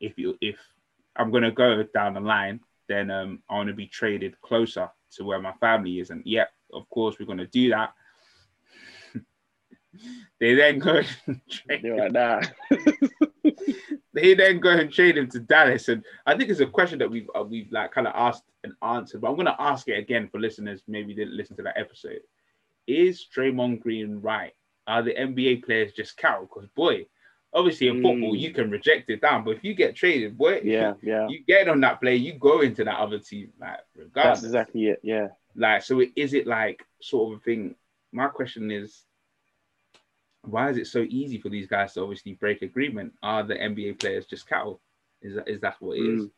if 0.00 0.18
you 0.18 0.36
if 0.40 0.58
I'm 1.16 1.30
gonna 1.30 1.52
go 1.52 1.84
down 1.94 2.14
the 2.14 2.20
line, 2.20 2.60
then 2.88 3.10
um, 3.12 3.42
I 3.48 3.54
want 3.54 3.68
to 3.68 3.74
be 3.74 3.86
traded 3.86 4.40
closer 4.40 4.90
to 5.12 5.24
where 5.24 5.40
my 5.40 5.52
family 5.60 6.00
is. 6.00 6.10
And 6.10 6.22
yep, 6.24 6.50
of 6.72 6.88
course, 6.90 7.16
we're 7.18 7.26
going 7.26 7.38
to 7.38 7.46
do 7.46 7.70
that. 7.70 7.94
They 10.40 10.54
then 10.54 10.78
go 10.78 11.00
and 11.26 11.40
trade 11.50 11.84
him. 11.84 11.96
Like 11.96 12.12
that. 12.12 12.52
they 14.12 14.34
then 14.34 14.60
go 14.60 14.70
and 14.70 14.92
trade 14.92 15.18
him 15.18 15.28
to 15.30 15.40
Dallas, 15.40 15.88
and 15.88 16.04
I 16.26 16.36
think 16.36 16.50
it's 16.50 16.60
a 16.60 16.66
question 16.66 16.98
that 17.00 17.10
we've 17.10 17.28
uh, 17.34 17.44
we've 17.44 17.70
like 17.72 17.92
kind 17.92 18.06
of 18.06 18.14
asked 18.16 18.44
and 18.64 18.74
answered, 18.82 19.20
but 19.20 19.28
I'm 19.28 19.36
going 19.36 19.46
to 19.46 19.60
ask 19.60 19.88
it 19.88 19.98
again 19.98 20.28
for 20.28 20.38
listeners 20.38 20.82
maybe 20.86 21.14
didn't 21.14 21.36
listen 21.36 21.56
to 21.56 21.62
that 21.64 21.78
episode. 21.78 22.20
Is 22.86 23.26
Draymond 23.34 23.80
Green 23.80 24.20
right? 24.20 24.52
Are 24.86 25.02
the 25.02 25.14
NBA 25.14 25.64
players 25.64 25.92
just 25.92 26.16
cow? 26.16 26.42
Because 26.42 26.68
boy, 26.68 27.06
Obviously, 27.54 27.88
in 27.88 27.96
football, 27.96 28.32
mm. 28.32 28.40
you 28.40 28.50
can 28.50 28.70
reject 28.70 29.10
it 29.10 29.20
down, 29.20 29.44
but 29.44 29.56
if 29.56 29.64
you 29.64 29.74
get 29.74 29.94
traded, 29.94 30.38
boy, 30.38 30.60
yeah, 30.64 30.94
yeah, 31.02 31.28
you 31.28 31.44
get 31.44 31.68
on 31.68 31.80
that 31.80 32.00
play, 32.00 32.16
you 32.16 32.32
go 32.32 32.62
into 32.62 32.82
that 32.84 32.98
other 32.98 33.18
team, 33.18 33.52
like 33.60 33.80
regardless. 33.94 34.40
That's 34.40 34.44
exactly 34.44 34.86
it. 34.86 35.00
Yeah. 35.02 35.28
Like, 35.54 35.82
so 35.82 36.02
is 36.16 36.32
it 36.32 36.46
like 36.46 36.82
sort 37.02 37.32
of 37.32 37.40
a 37.40 37.42
thing? 37.42 37.74
My 38.10 38.28
question 38.28 38.70
is, 38.70 39.02
why 40.44 40.70
is 40.70 40.76
it 40.76 40.86
so 40.86 41.06
easy 41.08 41.38
for 41.38 41.48
these 41.48 41.66
guys 41.66 41.94
to 41.94 42.02
obviously 42.02 42.34
break 42.34 42.62
agreement? 42.62 43.12
Are 43.22 43.42
the 43.42 43.54
NBA 43.54 44.00
players 44.00 44.26
just 44.26 44.48
cattle? 44.48 44.80
Is 45.20 45.36
that 45.36 45.48
is 45.48 45.60
that 45.60 45.76
what 45.80 45.96
it 45.96 46.02
is? 46.02 46.22
Mm. 46.24 46.30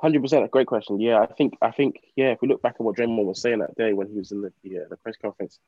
Hundred 0.00 0.22
percent, 0.22 0.44
a 0.44 0.48
great 0.48 0.66
question. 0.66 1.00
Yeah, 1.00 1.20
I 1.20 1.26
think 1.26 1.56
I 1.62 1.70
think 1.70 2.00
yeah. 2.16 2.30
If 2.30 2.42
we 2.42 2.48
look 2.48 2.62
back 2.62 2.74
at 2.74 2.80
what 2.80 2.96
Draymond 2.96 3.24
was 3.24 3.40
saying 3.40 3.60
that 3.60 3.74
day 3.76 3.92
when 3.92 4.08
he 4.08 4.16
was 4.16 4.32
in 4.32 4.42
the 4.42 4.52
the, 4.62 4.78
uh, 4.78 4.82
the 4.90 4.96
press 4.96 5.16
conference, 5.20 5.58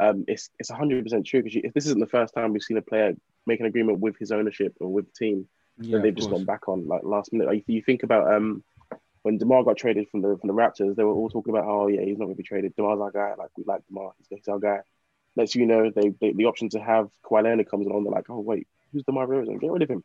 um, 0.00 0.24
it's 0.28 0.50
it's 0.58 0.70
hundred 0.70 1.04
percent 1.04 1.26
true 1.26 1.42
because 1.42 1.60
if 1.62 1.74
this 1.74 1.86
isn't 1.86 2.00
the 2.00 2.06
first 2.06 2.34
time 2.34 2.52
we've 2.52 2.62
seen 2.62 2.76
a 2.76 2.82
player 2.82 3.14
make 3.46 3.60
an 3.60 3.66
agreement 3.66 3.98
with 3.98 4.16
his 4.18 4.30
ownership 4.30 4.74
or 4.80 4.88
with 4.92 5.06
the 5.06 5.12
team 5.18 5.48
yeah, 5.78 5.96
that 5.96 6.02
they've 6.02 6.14
just 6.14 6.30
gone 6.30 6.44
back 6.44 6.68
on 6.68 6.86
like 6.86 7.02
last 7.02 7.32
minute. 7.32 7.48
Like, 7.48 7.64
you 7.66 7.82
think 7.82 8.02
about 8.02 8.32
um 8.32 8.62
when 9.22 9.38
Demar 9.38 9.64
got 9.64 9.76
traded 9.76 10.08
from 10.10 10.22
the 10.22 10.36
from 10.40 10.48
the 10.48 10.54
Raptors, 10.54 10.96
they 10.96 11.04
were 11.04 11.12
all 11.12 11.30
talking 11.30 11.54
about, 11.54 11.68
oh 11.68 11.88
yeah, 11.88 12.02
he's 12.02 12.18
not 12.18 12.26
going 12.26 12.36
to 12.36 12.42
be 12.42 12.46
traded. 12.46 12.74
Demar's 12.76 13.00
our 13.00 13.10
guy. 13.10 13.34
Like 13.36 13.50
we 13.56 13.64
like 13.64 13.86
Demar. 13.88 14.12
He's, 14.18 14.26
he's 14.30 14.48
our 14.48 14.58
guy. 14.58 14.80
Next, 15.34 15.54
you 15.54 15.66
know, 15.66 15.90
they, 15.90 16.10
they, 16.20 16.32
the 16.32 16.46
option 16.46 16.68
to 16.70 16.80
have 16.80 17.08
Kawhi 17.24 17.44
Leonard 17.44 17.70
comes 17.70 17.86
along. 17.86 18.04
They're 18.04 18.12
like, 18.12 18.28
oh 18.28 18.40
wait, 18.40 18.66
who's 18.92 19.02
Demar 19.04 19.26
Derozan? 19.26 19.60
Get 19.60 19.70
rid 19.70 19.82
of 19.82 19.90
him. 19.90 20.04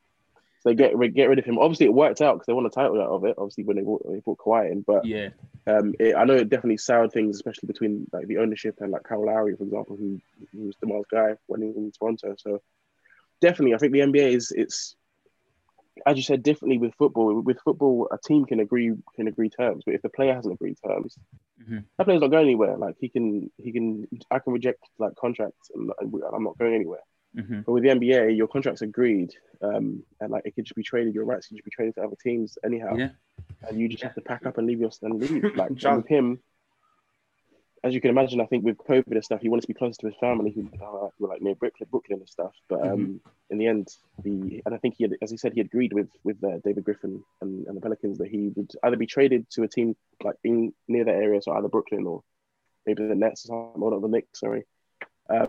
So 0.61 0.69
they 0.69 0.75
get 0.75 0.97
get 1.13 1.29
rid 1.29 1.39
of 1.39 1.45
him. 1.45 1.59
Obviously, 1.59 1.85
it 1.85 1.93
worked 1.93 2.21
out 2.21 2.35
because 2.35 2.47
they 2.47 2.53
won 2.53 2.65
a 2.65 2.69
title 2.69 3.01
out 3.01 3.09
of 3.09 3.25
it. 3.25 3.35
Obviously, 3.37 3.63
when 3.63 3.77
they 3.77 3.83
brought, 3.83 4.09
they 4.09 4.19
brought 4.19 4.39
Kawhi 4.39 4.71
in, 4.71 4.81
but 4.81 5.05
yeah, 5.05 5.29
um, 5.67 5.93
it, 5.99 6.15
I 6.15 6.23
know 6.23 6.35
it 6.35 6.49
definitely 6.49 6.77
soured 6.77 7.11
things, 7.11 7.35
especially 7.35 7.67
between 7.67 8.07
like 8.11 8.27
the 8.27 8.37
ownership 8.37 8.77
and 8.79 8.91
like 8.91 9.03
Kyle 9.03 9.25
Lowry, 9.25 9.55
for 9.55 9.63
example, 9.63 9.97
who, 9.97 10.19
who 10.51 10.65
was 10.65 10.75
Demar's 10.77 11.05
guy 11.11 11.35
when 11.45 11.61
he 11.61 11.67
was 11.67 11.77
in 11.77 11.91
Toronto. 11.91 12.35
So 12.39 12.61
definitely, 13.39 13.75
I 13.75 13.77
think 13.77 13.93
the 13.93 13.99
NBA 13.99 14.35
is 14.35 14.51
it's 14.51 14.95
as 16.05 16.17
you 16.17 16.23
said 16.23 16.43
differently 16.43 16.77
with 16.77 16.93
football. 16.95 17.41
With 17.41 17.59
football, 17.61 18.07
a 18.11 18.17
team 18.17 18.45
can 18.45 18.59
agree 18.59 18.93
can 19.15 19.27
agree 19.27 19.49
terms, 19.49 19.83
but 19.85 19.95
if 19.95 20.01
the 20.01 20.09
player 20.09 20.33
hasn't 20.33 20.53
agreed 20.53 20.77
terms, 20.85 21.17
mm-hmm. 21.61 21.79
that 21.97 22.03
player's 22.03 22.21
not 22.21 22.31
going 22.31 22.45
anywhere. 22.45 22.77
Like 22.77 22.95
he 22.99 23.09
can 23.09 23.51
he 23.57 23.71
can 23.71 24.07
I 24.31 24.39
can 24.39 24.53
reject 24.53 24.83
like 24.99 25.15
contracts 25.15 25.71
and 25.73 25.91
I'm 26.01 26.43
not 26.43 26.57
going 26.57 26.73
anywhere. 26.73 27.01
Mm-hmm. 27.35 27.61
But 27.61 27.71
with 27.71 27.83
the 27.83 27.89
NBA, 27.89 28.35
your 28.35 28.47
contract's 28.47 28.81
agreed, 28.81 29.31
um, 29.61 30.03
and 30.19 30.31
like 30.31 30.43
it 30.45 30.55
could 30.55 30.65
just 30.65 30.75
be 30.75 30.83
traded. 30.83 31.13
Your 31.13 31.25
rights 31.25 31.47
could 31.47 31.57
just 31.57 31.65
be 31.65 31.71
traded 31.71 31.95
to 31.95 32.03
other 32.03 32.15
teams 32.21 32.57
anyhow. 32.63 32.95
Yeah. 32.95 33.09
and 33.67 33.79
you 33.79 33.87
just 33.89 34.03
have 34.03 34.15
to 34.15 34.21
pack 34.21 34.45
up 34.45 34.57
and 34.57 34.65
leave 34.67 34.79
your 34.79 34.91
and 35.01 35.19
leave. 35.19 35.55
Like 35.55 35.69
with 35.83 36.07
him, 36.07 36.39
as 37.83 37.93
you 37.93 38.01
can 38.01 38.09
imagine, 38.09 38.41
I 38.41 38.45
think 38.45 38.65
with 38.65 38.77
COVID 38.77 39.11
and 39.11 39.23
stuff, 39.23 39.41
he 39.41 39.49
wanted 39.49 39.61
to 39.61 39.67
be 39.67 39.73
closer 39.73 40.01
to 40.01 40.07
his 40.07 40.15
family 40.19 40.51
who, 40.51 40.69
uh, 40.83 41.09
were 41.19 41.27
like 41.27 41.41
near 41.41 41.55
Brooklyn, 41.55 41.87
Brooklyn 41.91 42.19
and 42.19 42.29
stuff. 42.29 42.53
But 42.67 42.81
um, 42.81 42.99
mm-hmm. 42.99 43.29
in 43.49 43.57
the 43.57 43.67
end, 43.67 43.89
the 44.23 44.61
and 44.65 44.73
I 44.73 44.77
think 44.77 44.95
he 44.97 45.03
had, 45.03 45.13
as 45.21 45.31
he 45.31 45.37
said, 45.37 45.53
he 45.53 45.61
agreed 45.61 45.93
with 45.93 46.09
with 46.23 46.43
uh, 46.43 46.59
David 46.63 46.83
Griffin 46.83 47.23
and, 47.41 47.67
and 47.67 47.77
the 47.77 47.81
Pelicans 47.81 48.17
that 48.17 48.29
he 48.29 48.51
would 48.55 48.71
either 48.83 48.97
be 48.97 49.05
traded 49.05 49.49
to 49.51 49.63
a 49.63 49.67
team 49.67 49.95
like 50.23 50.35
in 50.43 50.73
near 50.87 51.05
that 51.05 51.15
area, 51.15 51.41
so 51.41 51.53
either 51.53 51.67
Brooklyn 51.67 52.07
or 52.07 52.23
maybe 52.85 53.07
the 53.07 53.15
Nets 53.15 53.45
or 53.45 53.47
something, 53.47 53.81
or 53.81 53.91
not 53.91 54.01
the 54.01 54.07
Knicks, 54.07 54.39
sorry. 54.39 54.65
Uh, 55.29 55.47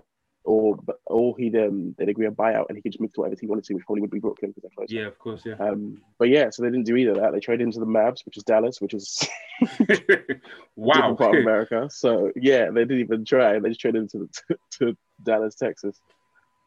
or 0.48 0.78
or 1.04 1.36
he'd 1.36 1.54
um, 1.56 1.94
they'd 1.98 2.08
agree 2.08 2.26
a 2.26 2.30
buyout 2.30 2.66
and 2.68 2.76
he 2.76 2.82
could 2.82 2.92
just 2.92 3.00
move 3.00 3.12
to 3.12 3.20
whatever 3.20 3.36
team 3.36 3.48
he 3.48 3.50
wanted 3.50 3.64
to, 3.64 3.74
which 3.74 3.84
probably 3.84 4.00
would 4.00 4.10
be 4.10 4.18
Brooklyn 4.18 4.50
because 4.50 4.62
they're 4.62 4.70
close. 4.74 4.90
Yeah, 4.90 5.06
of 5.06 5.18
course, 5.18 5.42
yeah. 5.44 5.56
Um, 5.60 6.00
but 6.18 6.30
yeah, 6.30 6.48
so 6.50 6.62
they 6.62 6.70
didn't 6.70 6.86
do 6.86 6.96
either 6.96 7.10
of 7.10 7.18
that. 7.18 7.32
They 7.32 7.40
traded 7.40 7.66
into 7.66 7.80
the 7.80 7.86
Mavs, 7.86 8.24
which 8.24 8.38
is 8.38 8.44
Dallas, 8.44 8.80
which 8.80 8.94
is 8.94 9.28
wow 10.76 11.14
part 11.14 11.36
of 11.36 11.42
America. 11.42 11.88
So 11.92 12.32
yeah, 12.34 12.70
they 12.70 12.80
didn't 12.80 13.00
even 13.00 13.24
try. 13.26 13.58
They 13.58 13.68
just 13.68 13.80
traded 13.80 14.02
into 14.02 14.18
the, 14.18 14.28
to, 14.48 14.58
to 14.78 14.96
Dallas, 15.22 15.54
Texas. 15.54 16.00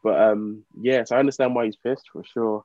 But 0.04 0.20
um, 0.20 0.64
yeah, 0.80 1.02
so 1.04 1.16
I 1.16 1.18
understand 1.18 1.54
why 1.54 1.64
he's 1.66 1.76
pissed 1.76 2.08
for 2.12 2.22
sure. 2.24 2.64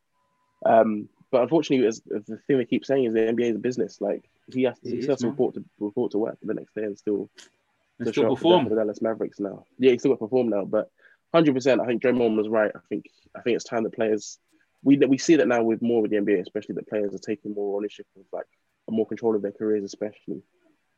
Um, 0.65 1.09
but 1.31 1.41
unfortunately, 1.41 1.87
as, 1.87 2.01
as 2.15 2.25
the 2.25 2.37
thing 2.47 2.57
they 2.57 2.65
keep 2.65 2.85
saying 2.85 3.05
is 3.05 3.13
the 3.13 3.19
NBA 3.21 3.49
is 3.49 3.55
a 3.55 3.59
business. 3.59 3.99
Like 3.99 4.23
he 4.53 4.63
has, 4.63 4.77
to, 4.79 4.89
he 4.89 5.05
has 5.07 5.19
to 5.19 5.27
report 5.27 5.55
to 5.55 5.63
report 5.79 6.11
to 6.11 6.19
work 6.19 6.37
the 6.43 6.53
next 6.53 6.75
day 6.75 6.83
and 6.83 6.97
still, 6.97 7.29
and 7.99 8.07
still 8.07 8.35
perform 8.35 8.65
for 8.65 8.69
the 8.69 8.75
Dallas 8.75 9.01
Mavericks 9.01 9.39
now. 9.39 9.65
Yeah, 9.79 9.91
he 9.91 9.97
still 9.97 10.11
got 10.11 10.15
to 10.15 10.25
perform 10.25 10.49
now, 10.49 10.63
but 10.63 10.89
hundred 11.33 11.55
percent. 11.55 11.81
I 11.81 11.85
think 11.85 12.01
Draymond 12.01 12.37
was 12.37 12.49
right. 12.49 12.71
I 12.75 12.79
think 12.89 13.05
I 13.35 13.41
think 13.41 13.55
it's 13.55 13.65
time 13.65 13.83
that 13.83 13.93
players 13.93 14.39
we 14.83 14.97
we 14.97 15.17
see 15.17 15.35
that 15.35 15.47
now 15.47 15.63
with 15.63 15.81
more 15.81 16.01
with 16.01 16.11
the 16.11 16.17
NBA, 16.17 16.41
especially 16.41 16.75
that 16.75 16.87
players 16.87 17.13
are 17.13 17.19
taking 17.19 17.53
more 17.53 17.77
ownership 17.77 18.05
of 18.15 18.23
like 18.31 18.45
more 18.89 19.05
control 19.05 19.35
of 19.35 19.41
their 19.41 19.51
careers, 19.51 19.83
especially. 19.83 20.41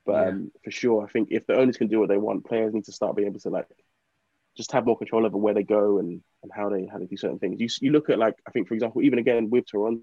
But 0.06 0.14
yeah. 0.14 0.30
um, 0.30 0.52
for 0.64 0.72
sure, 0.72 1.06
I 1.06 1.10
think 1.10 1.30
if 1.32 1.46
the 1.48 1.56
owners 1.56 1.78
can 1.78 1.88
do 1.88 2.00
what 2.00 2.10
they 2.10 2.18
want, 2.18 2.46
players 2.46 2.74
need 2.74 2.86
to 2.86 2.92
start 2.92 3.16
being 3.16 3.28
able 3.28 3.40
to 3.40 3.50
like 3.50 3.68
just 4.56 4.72
have 4.72 4.86
more 4.86 4.98
control 4.98 5.26
over 5.26 5.38
where 5.38 5.54
they 5.54 5.64
go 5.64 6.00
and, 6.00 6.22
and 6.44 6.52
how 6.54 6.70
they 6.70 6.88
how 6.92 6.98
they 6.98 7.06
do 7.06 7.18
certain 7.18 7.40
things. 7.40 7.60
You 7.60 7.68
you 7.82 7.92
look 7.92 8.10
at 8.10 8.20
like 8.20 8.36
I 8.48 8.52
think 8.52 8.68
for 8.68 8.74
example, 8.74 9.02
even 9.02 9.20
again 9.20 9.50
with 9.50 9.66
Toronto, 9.68 10.02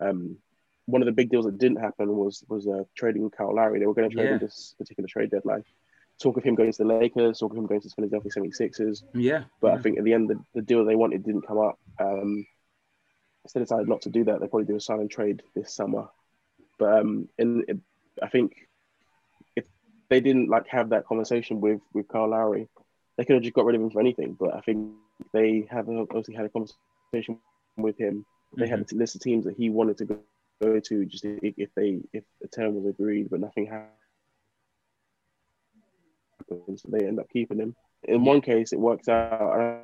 um, 0.00 0.36
one 0.86 1.02
of 1.02 1.06
the 1.06 1.12
big 1.12 1.30
deals 1.30 1.44
that 1.44 1.58
didn't 1.58 1.80
happen 1.80 2.08
was 2.16 2.42
was 2.48 2.66
uh, 2.66 2.84
trading 2.96 3.28
Kyle 3.30 3.54
Lowry. 3.54 3.78
They 3.78 3.86
were 3.86 3.94
going 3.94 4.10
to 4.10 4.16
trade 4.16 4.30
yeah. 4.30 4.38
this 4.38 4.74
particular 4.78 5.08
trade 5.08 5.30
deadline 5.30 5.64
talk 6.20 6.36
of 6.36 6.44
him 6.44 6.54
going 6.54 6.72
to 6.72 6.78
the 6.78 6.84
Lakers, 6.84 7.38
talk 7.38 7.52
of 7.52 7.58
him 7.58 7.66
going 7.66 7.80
to 7.80 7.88
the 7.88 7.94
Philadelphia 7.94 8.30
76ers. 8.36 9.02
Yeah. 9.14 9.44
But 9.60 9.68
yeah. 9.68 9.74
I 9.74 9.82
think 9.82 9.98
at 9.98 10.04
the 10.04 10.12
end, 10.12 10.28
the, 10.28 10.40
the 10.54 10.62
deal 10.62 10.84
they 10.84 10.96
wanted 10.96 11.24
didn't 11.24 11.46
come 11.46 11.58
up. 11.58 11.78
Um, 11.98 12.46
instead 13.44 13.60
decided 13.60 13.88
not 13.88 14.02
to 14.02 14.10
do 14.10 14.24
that. 14.24 14.40
They 14.40 14.48
probably 14.48 14.66
do 14.66 14.76
a 14.76 14.80
sign 14.80 15.00
and 15.00 15.10
trade 15.10 15.42
this 15.54 15.74
summer. 15.74 16.08
But 16.78 17.00
um, 17.00 17.28
in, 17.38 17.82
I 18.22 18.28
think 18.28 18.56
if 19.56 19.64
they 20.08 20.20
didn't 20.20 20.48
like 20.48 20.66
have 20.68 20.90
that 20.90 21.06
conversation 21.06 21.60
with 21.60 21.80
with 21.92 22.08
Kyle 22.08 22.28
Lowry, 22.28 22.68
they 23.16 23.24
could 23.24 23.34
have 23.34 23.42
just 23.42 23.54
got 23.54 23.64
rid 23.64 23.76
of 23.76 23.82
him 23.82 23.90
for 23.90 24.00
anything. 24.00 24.36
But 24.38 24.54
I 24.54 24.60
think 24.60 24.92
they 25.32 25.66
have 25.70 25.88
obviously 25.88 26.34
had 26.34 26.46
a 26.46 26.50
conversation 26.50 27.38
with 27.76 27.98
him. 27.98 28.26
They 28.56 28.64
mm-hmm. 28.64 28.70
had 28.70 28.92
a 28.92 28.94
list 28.94 29.14
of 29.14 29.22
teams 29.22 29.44
that 29.44 29.56
he 29.56 29.70
wanted 29.70 29.98
to 29.98 30.04
go, 30.04 30.18
go 30.60 30.80
to, 30.80 31.04
just 31.04 31.24
if 31.24 31.70
they 31.74 32.00
if 32.12 32.24
the 32.40 32.48
term 32.48 32.74
was 32.74 32.86
agreed, 32.86 33.28
but 33.30 33.40
nothing 33.40 33.66
happened 33.66 33.92
happens. 36.50 36.82
They 36.88 37.06
end 37.06 37.20
up 37.20 37.28
keeping 37.30 37.58
him. 37.58 37.74
In 38.04 38.24
one 38.24 38.40
case, 38.40 38.72
it 38.72 38.80
works 38.80 39.08
out. 39.08 39.82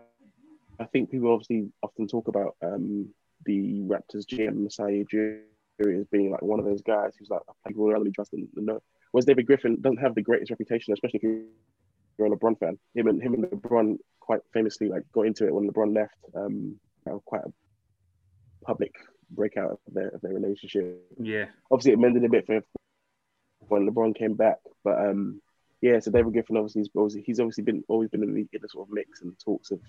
I 0.81 0.85
think 0.87 1.11
people 1.11 1.33
obviously 1.33 1.71
often 1.83 2.07
talk 2.09 2.29
about 2.29 2.57
um, 2.63 3.09
the 3.45 3.81
Raptors 3.83 4.27
GM 4.27 4.57
Masai 4.57 5.05
Ujiri 5.05 6.01
as 6.01 6.07
being 6.07 6.31
like 6.31 6.43
one 6.43 6.59
of 6.59 6.65
those 6.65 6.83
guys 6.83 7.13
who's 7.19 7.31
like 7.31 7.43
people 7.67 7.87
really 7.87 8.13
trust 8.13 8.33
and 8.33 8.49
know. 8.57 8.81
Whereas 9.13 9.25
David 9.25 9.47
Griffin 9.47 9.81
doesn't 9.81 9.99
have 9.99 10.15
the 10.15 10.23
greatest 10.23 10.51
reputation, 10.51 10.93
especially 10.93 11.21
if 11.23 11.45
you're 12.19 12.27
a 12.27 12.31
LeBron 12.31 12.59
fan. 12.59 12.79
Him 12.95 13.09
and 13.09 13.23
him 13.23 13.35
and 13.35 13.45
LeBron 13.45 13.99
quite 14.21 14.41
famously 14.53 14.89
like 14.89 15.03
got 15.13 15.27
into 15.27 15.47
it 15.47 15.55
when 15.55 15.69
LeBron 15.71 15.95
left. 15.95 16.17
Um, 16.35 16.79
quite 17.25 17.43
a 17.45 17.53
public 18.65 18.93
breakout 19.31 19.73
of 19.73 19.79
their 19.89 20.09
of 20.09 20.21
their 20.21 20.35
relationship. 20.35 21.05
Yeah. 21.21 21.47
Obviously, 21.71 21.93
it 21.93 21.99
mended 21.99 22.25
a 22.25 22.29
bit 22.29 22.47
for 22.47 22.63
when 23.69 23.89
LeBron 23.89 24.17
came 24.17 24.35
back, 24.35 24.59
but 24.83 24.99
um, 24.99 25.41
yeah, 25.85 26.01
so 26.01 26.11
David 26.11 26.33
Griffin 26.33 26.57
obviously 26.57 26.89
he's, 26.95 27.27
he's 27.27 27.41
obviously 27.41 27.63
been 27.63 27.85
always 27.89 28.09
been 28.09 28.23
in 28.23 28.33
the, 28.33 28.49
in 28.55 28.63
the 28.63 28.69
sort 28.71 28.89
of 28.89 28.95
mix 28.95 29.21
and 29.21 29.39
talks 29.39 29.71
of 29.71 29.81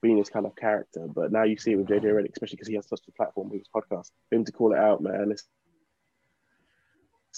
being 0.00 0.16
this 0.16 0.30
kind 0.30 0.46
of 0.46 0.56
character. 0.56 1.06
But 1.14 1.30
now 1.30 1.42
you 1.42 1.58
see 1.58 1.72
it 1.72 1.76
with 1.76 1.88
JJ 1.88 2.04
Redick, 2.04 2.32
especially 2.32 2.56
because 2.56 2.68
he 2.68 2.74
has 2.76 2.88
such 2.88 3.02
a 3.06 3.12
platform 3.12 3.50
with 3.50 3.60
his 3.60 3.68
podcast. 3.68 4.12
For 4.30 4.36
him 4.36 4.46
to 4.46 4.52
call 4.52 4.72
it 4.72 4.78
out, 4.78 5.02
man, 5.02 5.28
it's 5.30 5.44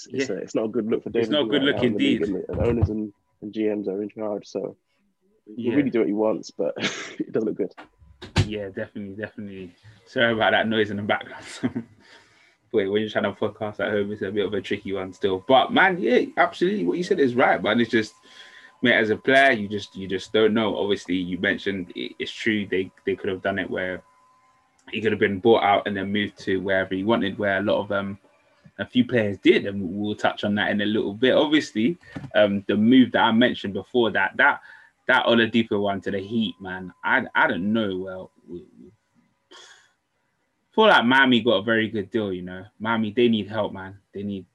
it's, 0.07 0.29
yeah. 0.29 0.35
a, 0.37 0.39
it's 0.39 0.55
not 0.55 0.63
a 0.63 0.69
good 0.69 0.85
look 0.89 1.03
for 1.03 1.09
David. 1.09 1.23
It's 1.23 1.29
not 1.29 1.47
a 1.47 1.49
good 1.49 1.63
look 1.63 1.83
indeed. 1.83 2.21
And, 2.21 2.41
and, 2.47 2.61
owners 2.61 2.87
and, 2.87 3.11
and 3.41 3.53
GMs 3.53 3.89
are 3.89 4.01
in 4.01 4.07
charge, 4.07 4.47
so 4.47 4.77
he 5.57 5.69
really 5.69 5.89
do 5.89 5.99
what 5.99 6.07
he 6.07 6.13
wants, 6.13 6.51
but 6.51 6.75
it 7.19 7.33
doesn't 7.33 7.49
look 7.49 7.57
good. 7.57 7.73
Yeah, 8.45 8.69
definitely, 8.69 9.21
definitely. 9.21 9.75
Sorry 10.05 10.31
about 10.31 10.51
that 10.51 10.69
noise 10.69 10.89
in 10.89 10.95
the 10.95 11.03
background. 11.03 11.43
wait, 12.71 12.87
when 12.87 13.01
you're 13.01 13.09
trying 13.09 13.23
to 13.23 13.31
podcast 13.31 13.79
at 13.79 13.91
home, 13.91 14.11
it's 14.11 14.21
a 14.21 14.31
bit 14.31 14.45
of 14.45 14.53
a 14.53 14.61
tricky 14.61 14.93
one 14.93 15.13
still. 15.13 15.43
But 15.47 15.71
man, 15.71 15.99
yeah, 15.99 16.21
absolutely, 16.37 16.85
what 16.85 16.97
you 16.97 17.03
said 17.03 17.19
is 17.19 17.35
right, 17.35 17.61
man. 17.61 17.79
It's 17.79 17.91
just, 17.91 18.13
man, 18.81 18.93
as 18.93 19.09
a 19.09 19.17
player, 19.17 19.51
you 19.51 19.67
just 19.67 19.95
you 19.95 20.07
just 20.07 20.33
don't 20.33 20.53
know. 20.53 20.77
Obviously, 20.77 21.15
you 21.15 21.37
mentioned 21.39 21.91
it's 21.95 22.31
true 22.31 22.65
they 22.67 22.91
they 23.05 23.15
could 23.15 23.29
have 23.29 23.41
done 23.41 23.59
it 23.59 23.69
where 23.69 24.01
he 24.91 25.01
could 25.01 25.11
have 25.11 25.19
been 25.19 25.39
bought 25.39 25.63
out 25.63 25.87
and 25.87 25.95
then 25.95 26.11
moved 26.11 26.37
to 26.39 26.57
wherever 26.57 26.93
he 26.95 27.03
wanted, 27.03 27.37
where 27.37 27.57
a 27.59 27.63
lot 27.63 27.81
of 27.81 27.91
um 27.91 28.17
a 28.77 28.85
few 28.85 29.05
players 29.05 29.37
did, 29.39 29.65
and 29.65 29.81
we'll 29.81 30.15
touch 30.15 30.43
on 30.43 30.55
that 30.55 30.71
in 30.71 30.81
a 30.81 30.85
little 30.85 31.13
bit. 31.13 31.33
Obviously, 31.33 31.97
um 32.35 32.63
the 32.67 32.75
move 32.75 33.11
that 33.11 33.23
I 33.23 33.31
mentioned 33.31 33.73
before 33.73 34.11
that 34.11 34.37
that 34.37 34.61
that 35.07 35.25
Oladipo 35.25 35.81
one 35.81 36.01
to 36.01 36.11
the 36.11 36.19
Heat, 36.19 36.55
man. 36.61 36.93
I 37.03 37.25
I 37.35 37.47
don't 37.47 37.73
know. 37.73 37.97
Well, 37.97 38.31
feel 40.73 40.87
like 40.87 41.05
Miami 41.05 41.41
got 41.41 41.57
a 41.57 41.63
very 41.63 41.87
good 41.87 42.09
deal. 42.09 42.31
You 42.33 42.43
know, 42.43 42.65
Miami 42.79 43.11
they 43.11 43.27
need 43.27 43.49
help, 43.49 43.73
man. 43.73 43.97
They 44.13 44.23
need 44.23 44.45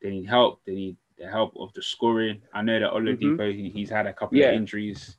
they 0.00 0.10
need 0.10 0.28
help. 0.28 0.60
They 0.64 0.74
need 0.74 0.96
the 1.18 1.28
help 1.28 1.54
of 1.56 1.72
the 1.74 1.82
scoring. 1.82 2.42
I 2.52 2.62
know 2.62 2.80
that 2.80 2.92
Oladipo 2.92 3.38
mm-hmm. 3.38 3.58
he, 3.58 3.70
he's 3.70 3.90
had 3.90 4.06
a 4.06 4.12
couple 4.12 4.38
yeah. 4.38 4.48
of 4.48 4.54
injuries, 4.54 5.16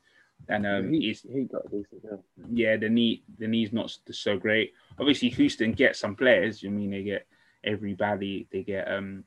and 0.49 0.65
um, 0.65 0.91
he, 0.91 1.01
he's 1.01 1.21
he 1.21 1.43
got 1.43 1.69
decent. 1.71 2.01
Yeah. 2.03 2.17
yeah, 2.51 2.77
the 2.77 2.89
knee 2.89 3.23
the 3.39 3.47
knee's 3.47 3.73
not 3.73 3.95
so 4.11 4.37
great. 4.37 4.73
Obviously, 4.99 5.29
Houston 5.29 5.71
gets 5.71 5.99
some 5.99 6.15
players. 6.15 6.63
I 6.65 6.69
mean, 6.69 6.91
they 6.91 7.03
get 7.03 7.27
every 7.63 7.93
everybody. 7.93 8.47
They 8.51 8.63
get 8.63 8.91
um 8.91 9.23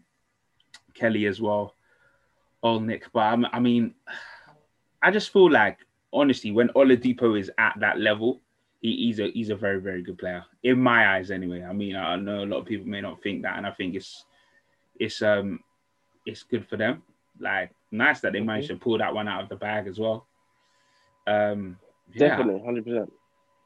Kelly 0.95 1.27
as 1.27 1.41
well, 1.41 1.75
Nick. 2.63 3.13
But 3.13 3.21
I'm, 3.21 3.47
I 3.47 3.61
mean, 3.61 3.95
I 5.03 5.11
just 5.11 5.33
feel 5.33 5.51
like 5.51 5.79
honestly, 6.13 6.51
when 6.51 6.69
Oladipo 6.69 7.39
is 7.39 7.51
at 7.59 7.75
that 7.81 7.99
level, 7.99 8.41
he, 8.87 9.07
he's 9.07 9.19
a 9.19 9.31
he's 9.33 9.51
a 9.51 9.57
very 9.57 9.81
very 9.81 10.01
good 10.01 10.17
player 10.17 10.45
in 10.63 10.79
my 10.79 11.17
eyes 11.17 11.33
anyway. 11.33 11.63
I 11.63 11.73
mean, 11.73 11.97
I 11.97 12.15
know 12.17 12.45
a 12.45 12.47
lot 12.47 12.61
of 12.61 12.67
people 12.67 12.87
may 12.87 13.01
not 13.01 13.21
think 13.21 13.43
that, 13.43 13.57
and 13.57 13.67
I 13.67 13.73
think 13.73 13.97
it's 13.97 14.25
it's 15.01 15.23
um 15.23 15.61
it's 16.25 16.45
good 16.45 16.69
for 16.69 16.77
them. 16.77 17.03
Like 17.41 17.73
nice 17.91 18.21
that 18.21 18.33
they 18.33 18.39
mm-hmm. 18.39 18.47
managed 18.47 18.69
to 18.69 18.77
pull 18.77 18.99
that 18.99 19.13
one 19.13 19.27
out 19.27 19.43
of 19.43 19.49
the 19.49 19.57
bag 19.57 19.89
as 19.89 19.99
well. 19.99 20.27
Um, 21.27 21.79
definitely, 22.17 22.63
hundred 22.65 22.85
percent. 22.85 23.13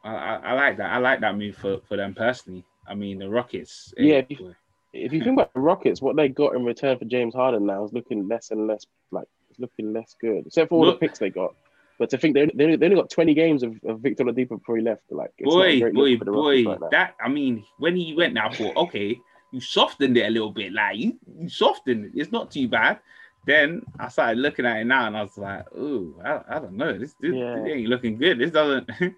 I, 0.03 0.15
I, 0.15 0.35
I, 0.37 0.53
like 0.55 0.79
that. 0.79 0.91
I 0.91 0.97
like 0.97 1.21
that 1.21 1.37
move 1.37 1.57
for, 1.57 1.81
for 1.87 1.99
them 1.99 2.15
personally. 2.15 2.65
I 2.89 2.95
mean, 2.95 3.19
the 3.19 3.29
Rockets. 3.29 3.93
Eh, 3.99 4.05
yeah, 4.05 4.15
if 4.17 4.31
you, 4.31 4.55
if 4.95 5.13
you 5.13 5.21
think 5.25 5.35
about 5.35 5.53
the 5.53 5.61
Rockets, 5.61 6.01
what 6.01 6.17
they 6.17 6.31
got 6.31 6.57
in 6.57 6.65
return 6.65 6.99
for 6.99 7.05
James 7.05 7.35
Harden 7.35 7.67
now 7.67 7.85
is 7.85 7.93
looking 7.93 8.27
less 8.27 8.51
and 8.51 8.67
less 8.67 8.87
like 9.11 9.29
it's 9.51 9.61
looking 9.61 9.93
less 9.93 10.17
good, 10.19 10.47
except 10.47 10.71
for 10.71 10.77
all 10.77 10.87
Look, 10.87 10.99
the 10.99 11.07
picks 11.07 11.19
they 11.19 11.29
got. 11.29 11.55
But 12.01 12.09
to 12.11 12.19
think 12.19 12.35
they, 12.35 12.47
they, 12.55 12.77
they 12.77 12.87
only 12.87 12.97
got 12.97 13.11
20 13.11 13.35
games 13.35 13.63
of, 13.63 13.79
of 13.87 14.01
Victor 14.01 14.25
Oladipo 14.25 14.59
before 14.59 14.79
he 14.79 14.83
left. 14.83 15.03
Like, 15.11 15.33
boy, 15.39 15.93
boy, 15.93 16.17
boy, 16.17 16.65
right 16.65 16.91
that 16.91 17.15
I 17.23 17.29
mean, 17.29 17.63
when 17.77 17.95
he 17.95 18.15
went 18.15 18.33
now, 18.33 18.49
I 18.49 18.55
thought, 18.55 18.75
okay, 18.75 19.21
you 19.53 19.61
softened 19.61 20.17
it 20.17 20.27
a 20.27 20.31
little 20.31 20.51
bit. 20.51 20.73
Like 20.73 20.97
you, 20.97 21.19
you 21.39 21.51
softened 21.51 22.07
it. 22.07 22.13
It's 22.15 22.33
not 22.33 22.51
too 22.51 22.69
bad. 22.69 23.01
Then 23.47 23.83
I 23.99 24.09
started 24.09 24.39
looking 24.39 24.65
at 24.65 24.79
it 24.79 24.85
now, 24.87 25.09
and 25.09 25.17
I 25.17 25.23
was 25.23 25.37
like, 25.37 25.67
oh, 25.77 26.15
I, 26.25 26.57
I 26.57 26.59
don't 26.59 26.73
know. 26.73 26.99
This, 26.99 27.15
this, 27.21 27.35
yeah. 27.35 27.57
this, 27.57 27.71
ain't 27.71 27.89
looking 27.89 28.17
good. 28.17 28.39
This 28.39 28.51
doesn't 28.51 28.87
this 28.99 29.13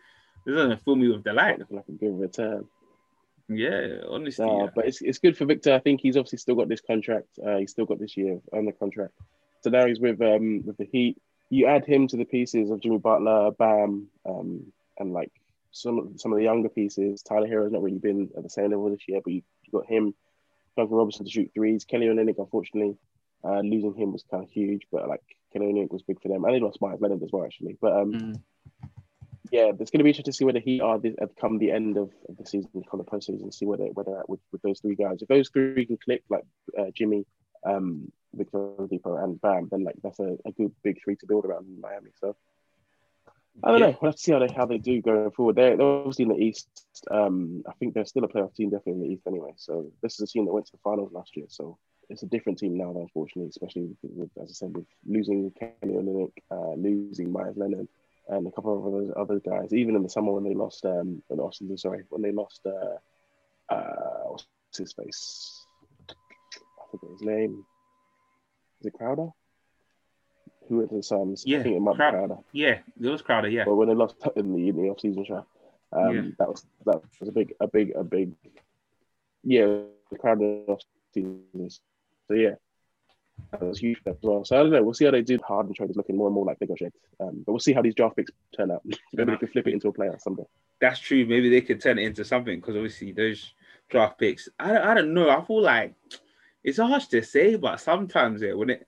doesn't 0.44 0.84
fill 0.84 0.96
me 0.96 1.08
with 1.08 1.22
delight. 1.22 1.60
Look 1.60 1.70
like 1.70 1.88
a 1.88 1.92
good 1.92 2.18
return." 2.18 2.64
Yeah, 3.48 3.98
honestly. 4.08 4.44
No, 4.44 4.64
yeah. 4.64 4.70
But 4.74 4.86
it's, 4.86 5.02
it's 5.02 5.18
good 5.18 5.36
for 5.36 5.44
Victor. 5.44 5.72
I 5.72 5.78
think 5.78 6.00
he's 6.00 6.16
obviously 6.16 6.38
still 6.38 6.56
got 6.56 6.68
this 6.68 6.80
contract. 6.80 7.28
Uh, 7.46 7.58
he's 7.58 7.70
still 7.70 7.86
got 7.86 8.00
this 8.00 8.16
year 8.16 8.40
on 8.52 8.64
the 8.64 8.72
contract. 8.72 9.12
So 9.60 9.70
now 9.70 9.86
he's 9.86 10.00
with 10.00 10.20
um 10.20 10.64
with 10.66 10.78
the 10.78 10.88
Heat 10.90 11.16
you 11.52 11.66
add 11.66 11.84
him 11.84 12.08
to 12.08 12.16
the 12.16 12.24
pieces 12.24 12.70
of 12.70 12.80
Jimmy 12.80 12.96
Butler, 12.96 13.50
Bam, 13.50 14.08
um, 14.24 14.72
and 14.98 15.12
like 15.12 15.30
some 15.70 16.16
some 16.16 16.32
of 16.32 16.38
the 16.38 16.44
younger 16.44 16.70
pieces. 16.70 17.22
Tyler 17.22 17.46
Herro's 17.46 17.72
not 17.72 17.82
really 17.82 17.98
been 17.98 18.30
at 18.34 18.42
the 18.42 18.48
same 18.48 18.70
level 18.70 18.88
this 18.88 19.06
year, 19.06 19.20
but 19.22 19.34
you, 19.34 19.42
you 19.64 19.70
got 19.70 19.86
him, 19.86 20.14
Duncan 20.78 20.96
Robinson 20.96 21.26
to 21.26 21.30
shoot 21.30 21.50
threes. 21.52 21.84
Kelly 21.84 22.06
Olynyk, 22.06 22.38
unfortunately, 22.38 22.96
uh, 23.44 23.60
losing 23.60 23.94
him 23.94 24.12
was 24.12 24.24
kind 24.30 24.42
of 24.42 24.50
huge, 24.50 24.86
but 24.90 25.06
like 25.06 25.20
Kelly 25.52 25.66
Olynyk 25.66 25.92
was 25.92 26.00
big 26.00 26.22
for 26.22 26.28
them, 26.28 26.42
and 26.42 26.54
they 26.54 26.60
lost 26.60 26.80
Meyers 26.80 27.02
Leonard 27.02 27.22
as 27.22 27.30
well, 27.30 27.44
actually. 27.44 27.76
But 27.78 28.00
um, 28.00 28.12
mm. 28.14 28.40
yeah, 29.50 29.72
it's 29.78 29.90
going 29.90 29.98
to 29.98 30.04
be 30.04 30.10
interesting 30.10 30.24
to 30.24 30.32
see 30.32 30.46
whether 30.46 30.58
he 30.58 30.80
are 30.80 30.98
this, 30.98 31.14
come 31.38 31.58
the 31.58 31.70
end 31.70 31.98
of, 31.98 32.10
of 32.30 32.38
the 32.38 32.46
season, 32.46 32.70
come 32.90 32.96
the 32.96 33.04
postseason, 33.04 33.52
see 33.52 33.66
where 33.66 33.76
they 33.76 33.88
where 33.88 34.04
they're 34.04 34.20
at 34.20 34.28
with, 34.30 34.40
with 34.52 34.62
those 34.62 34.80
three 34.80 34.94
guys. 34.94 35.20
If 35.20 35.28
those 35.28 35.50
three 35.50 35.84
can 35.84 35.98
click, 35.98 36.22
like 36.30 36.44
uh, 36.78 36.86
Jimmy, 36.94 37.26
um, 37.62 38.10
Victor 38.34 38.58
Oladipo, 38.58 39.22
and 39.22 39.40
Bam, 39.40 39.68
then 39.70 39.84
like 39.84 39.96
that's 40.02 40.20
a, 40.20 40.36
a 40.44 40.52
good 40.52 40.72
big 40.82 41.02
three 41.02 41.16
to 41.16 41.26
build 41.26 41.44
around 41.44 41.66
in 41.66 41.80
Miami. 41.80 42.10
So 42.20 42.36
I 43.62 43.70
don't 43.70 43.80
yeah. 43.80 43.86
know. 43.86 43.98
We'll 44.00 44.10
have 44.10 44.16
to 44.16 44.22
see 44.22 44.32
how 44.32 44.38
they 44.38 44.52
how 44.54 44.66
they 44.66 44.78
do 44.78 45.02
going 45.02 45.30
forward. 45.32 45.56
They're, 45.56 45.76
they're 45.76 45.86
obviously 45.86 46.24
in 46.24 46.30
the 46.30 46.42
East. 46.42 46.68
Um, 47.10 47.62
I 47.68 47.72
think 47.72 47.94
they're 47.94 48.04
still 48.04 48.24
a 48.24 48.28
playoff 48.28 48.54
team, 48.54 48.70
definitely 48.70 48.92
in 48.92 49.00
the 49.00 49.14
East 49.14 49.26
anyway. 49.26 49.52
So 49.56 49.90
this 50.02 50.14
is 50.14 50.20
a 50.20 50.26
team 50.26 50.46
that 50.46 50.52
went 50.52 50.66
to 50.66 50.72
the 50.72 50.78
finals 50.78 51.12
last 51.12 51.36
year. 51.36 51.46
So 51.48 51.78
it's 52.08 52.22
a 52.22 52.26
different 52.26 52.58
team 52.58 52.76
now, 52.76 52.90
unfortunately, 52.90 53.48
especially 53.48 53.96
with, 54.02 54.30
as 54.42 54.50
I 54.50 54.52
said, 54.52 54.76
with 54.76 54.86
losing 55.06 55.50
Kelly 55.58 55.94
Olynyk, 55.94 56.32
uh, 56.50 56.74
losing 56.74 57.32
Meyers 57.32 57.56
Leonard, 57.56 57.88
and 58.28 58.46
a 58.46 58.50
couple 58.50 58.76
of 58.76 58.94
other 58.94 59.18
other 59.18 59.40
guys. 59.40 59.72
Even 59.72 59.96
in 59.96 60.02
the 60.02 60.08
summer 60.08 60.32
when 60.32 60.44
they 60.44 60.54
lost, 60.54 60.84
um, 60.84 61.22
when 61.28 61.40
Austin, 61.40 61.76
sorry, 61.76 62.04
when 62.08 62.22
they 62.22 62.32
lost, 62.32 62.66
uh, 62.66 63.72
uh, 63.72 64.28
what's 64.28 64.46
his 64.76 64.92
face? 64.92 65.66
I 66.08 66.14
forget 66.90 67.10
his 67.10 67.22
name. 67.22 67.64
Is 68.82 68.86
it 68.86 68.94
Crowder? 68.94 69.28
who 70.68 70.78
went 70.78 70.90
the 70.90 71.02
Suns. 71.02 71.44
Yeah, 71.46 71.60
I 71.60 71.62
think 71.62 71.76
it 71.76 71.80
might 71.80 71.96
Crowder. 71.96 72.18
Crowder. 72.18 72.36
Yeah, 72.52 72.78
it 73.00 73.08
was 73.08 73.22
Crowder. 73.22 73.48
Yeah, 73.48 73.64
but 73.64 73.74
when 73.74 73.88
they 73.88 73.94
lost 73.94 74.16
in 74.36 74.52
the 74.52 74.68
in 74.68 74.76
the 74.76 74.88
off 74.88 75.00
season 75.00 75.24
draft, 75.24 75.46
um, 75.92 76.14
yeah. 76.14 76.22
that 76.38 76.48
was 76.48 76.66
that 76.86 77.00
was 77.20 77.28
a 77.28 77.32
big 77.32 77.54
a 77.60 77.68
big 77.68 77.92
a 77.94 78.02
big 78.02 78.32
yeah 79.44 79.66
the 80.10 80.18
Crowder 80.18 80.64
off 80.68 80.80
season. 81.12 81.44
So 81.68 82.34
yeah, 82.34 82.54
that 83.50 83.62
was 83.62 83.78
huge 83.78 84.00
as 84.06 84.16
well. 84.22 84.44
So 84.44 84.58
I 84.58 84.62
don't 84.62 84.72
know. 84.72 84.82
We'll 84.82 84.94
see 84.94 85.04
how 85.04 85.10
they 85.10 85.22
do. 85.22 85.38
Harden 85.46 85.74
trade 85.74 85.90
is 85.90 85.96
looking 85.96 86.16
more 86.16 86.28
and 86.28 86.34
more 86.34 86.46
like 86.46 86.58
big 86.58 86.70
object. 86.70 86.96
Um, 87.20 87.42
but 87.44 87.52
we'll 87.52 87.60
see 87.60 87.72
how 87.72 87.82
these 87.82 87.94
draft 87.94 88.16
picks 88.16 88.30
turn 88.56 88.70
out. 88.70 88.82
Maybe 89.12 89.32
they 89.32 89.38
can 89.38 89.48
flip 89.48 89.68
it 89.68 89.74
into 89.74 89.88
a 89.88 89.92
player 89.92 90.16
someday. 90.18 90.44
That's 90.80 90.98
true. 90.98 91.26
Maybe 91.26 91.50
they 91.50 91.60
could 91.60 91.80
turn 91.80 91.98
it 91.98 92.04
into 92.04 92.24
something 92.24 92.58
because 92.58 92.76
obviously 92.76 93.12
those 93.12 93.52
draft 93.88 94.18
picks. 94.18 94.48
I 94.58 94.72
don't, 94.72 94.82
I 94.82 94.94
don't 94.94 95.14
know. 95.14 95.30
I 95.30 95.44
feel 95.44 95.62
like 95.62 95.94
it's 96.64 96.78
hard 96.78 97.02
to 97.02 97.22
say, 97.22 97.56
but 97.56 97.80
sometimes 97.80 98.42
it 98.42 98.56
when 98.56 98.70
it 98.70 98.86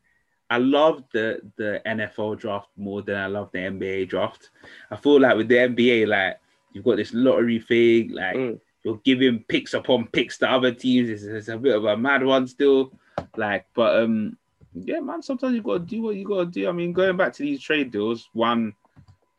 I 0.51 0.59
love 0.59 1.05
the 1.12 1.41
the 1.57 1.81
NFL 1.87 2.39
draft 2.39 2.68
more 2.77 3.03
than 3.03 3.16
I 3.16 3.27
love 3.27 3.51
the 3.53 3.59
NBA 3.59 4.09
draft. 4.09 4.51
I 4.91 4.97
feel 4.97 5.20
like 5.20 5.37
with 5.37 5.49
the 5.49 5.57
NBA, 5.57 6.07
like 6.07 6.39
you've 6.72 6.85
got 6.85 6.97
this 6.97 7.14
lottery 7.14 7.61
thing, 7.61 8.12
like 8.12 8.37
mm. 8.37 8.61
you're 8.83 9.01
giving 9.05 9.45
picks 9.49 9.75
upon 9.75 10.07
picks 10.09 10.39
to 10.39 10.51
other 10.51 10.72
teams. 10.72 11.09
It's, 11.09 11.22
it's, 11.25 11.49
a 11.49 11.57
bit 11.57 11.75
of 11.75 11.85
a 11.85 11.97
mad 11.97 12.25
one 12.25 12.47
still. 12.47 12.93
Like, 13.37 13.66
but 13.75 14.03
um, 14.03 14.37
yeah, 14.75 15.01
man. 15.01 15.22
Sometimes 15.22 15.55
you 15.55 15.62
got 15.62 15.79
to 15.79 15.79
do 15.81 16.03
what 16.03 16.16
you 16.16 16.25
got 16.25 16.45
to 16.45 16.47
do. 16.47 16.68
I 16.68 16.72
mean, 16.72 16.93
going 16.93 17.16
back 17.16 17.33
to 17.35 17.43
these 17.43 17.62
trade 17.62 17.91
deals, 17.91 18.29
one 18.35 18.75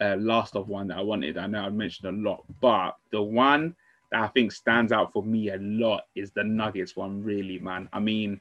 uh, 0.01 0.15
last 0.17 0.55
of 0.55 0.67
one 0.67 0.87
that 0.87 0.97
I 0.97 1.01
wanted. 1.01 1.37
I 1.37 1.47
know 1.47 1.61
I 1.61 1.69
mentioned 1.69 2.09
a 2.09 2.29
lot, 2.29 2.43
but 2.61 2.97
the 3.11 3.21
one 3.21 3.75
I 4.15 4.27
think 4.27 4.51
stands 4.51 4.91
out 4.91 5.11
for 5.13 5.23
me 5.23 5.49
a 5.49 5.57
lot 5.57 6.03
is 6.15 6.31
the 6.31 6.43
Nuggets 6.43 6.95
one. 6.95 7.23
Really, 7.23 7.59
man. 7.59 7.89
I 7.91 7.99
mean, 7.99 8.39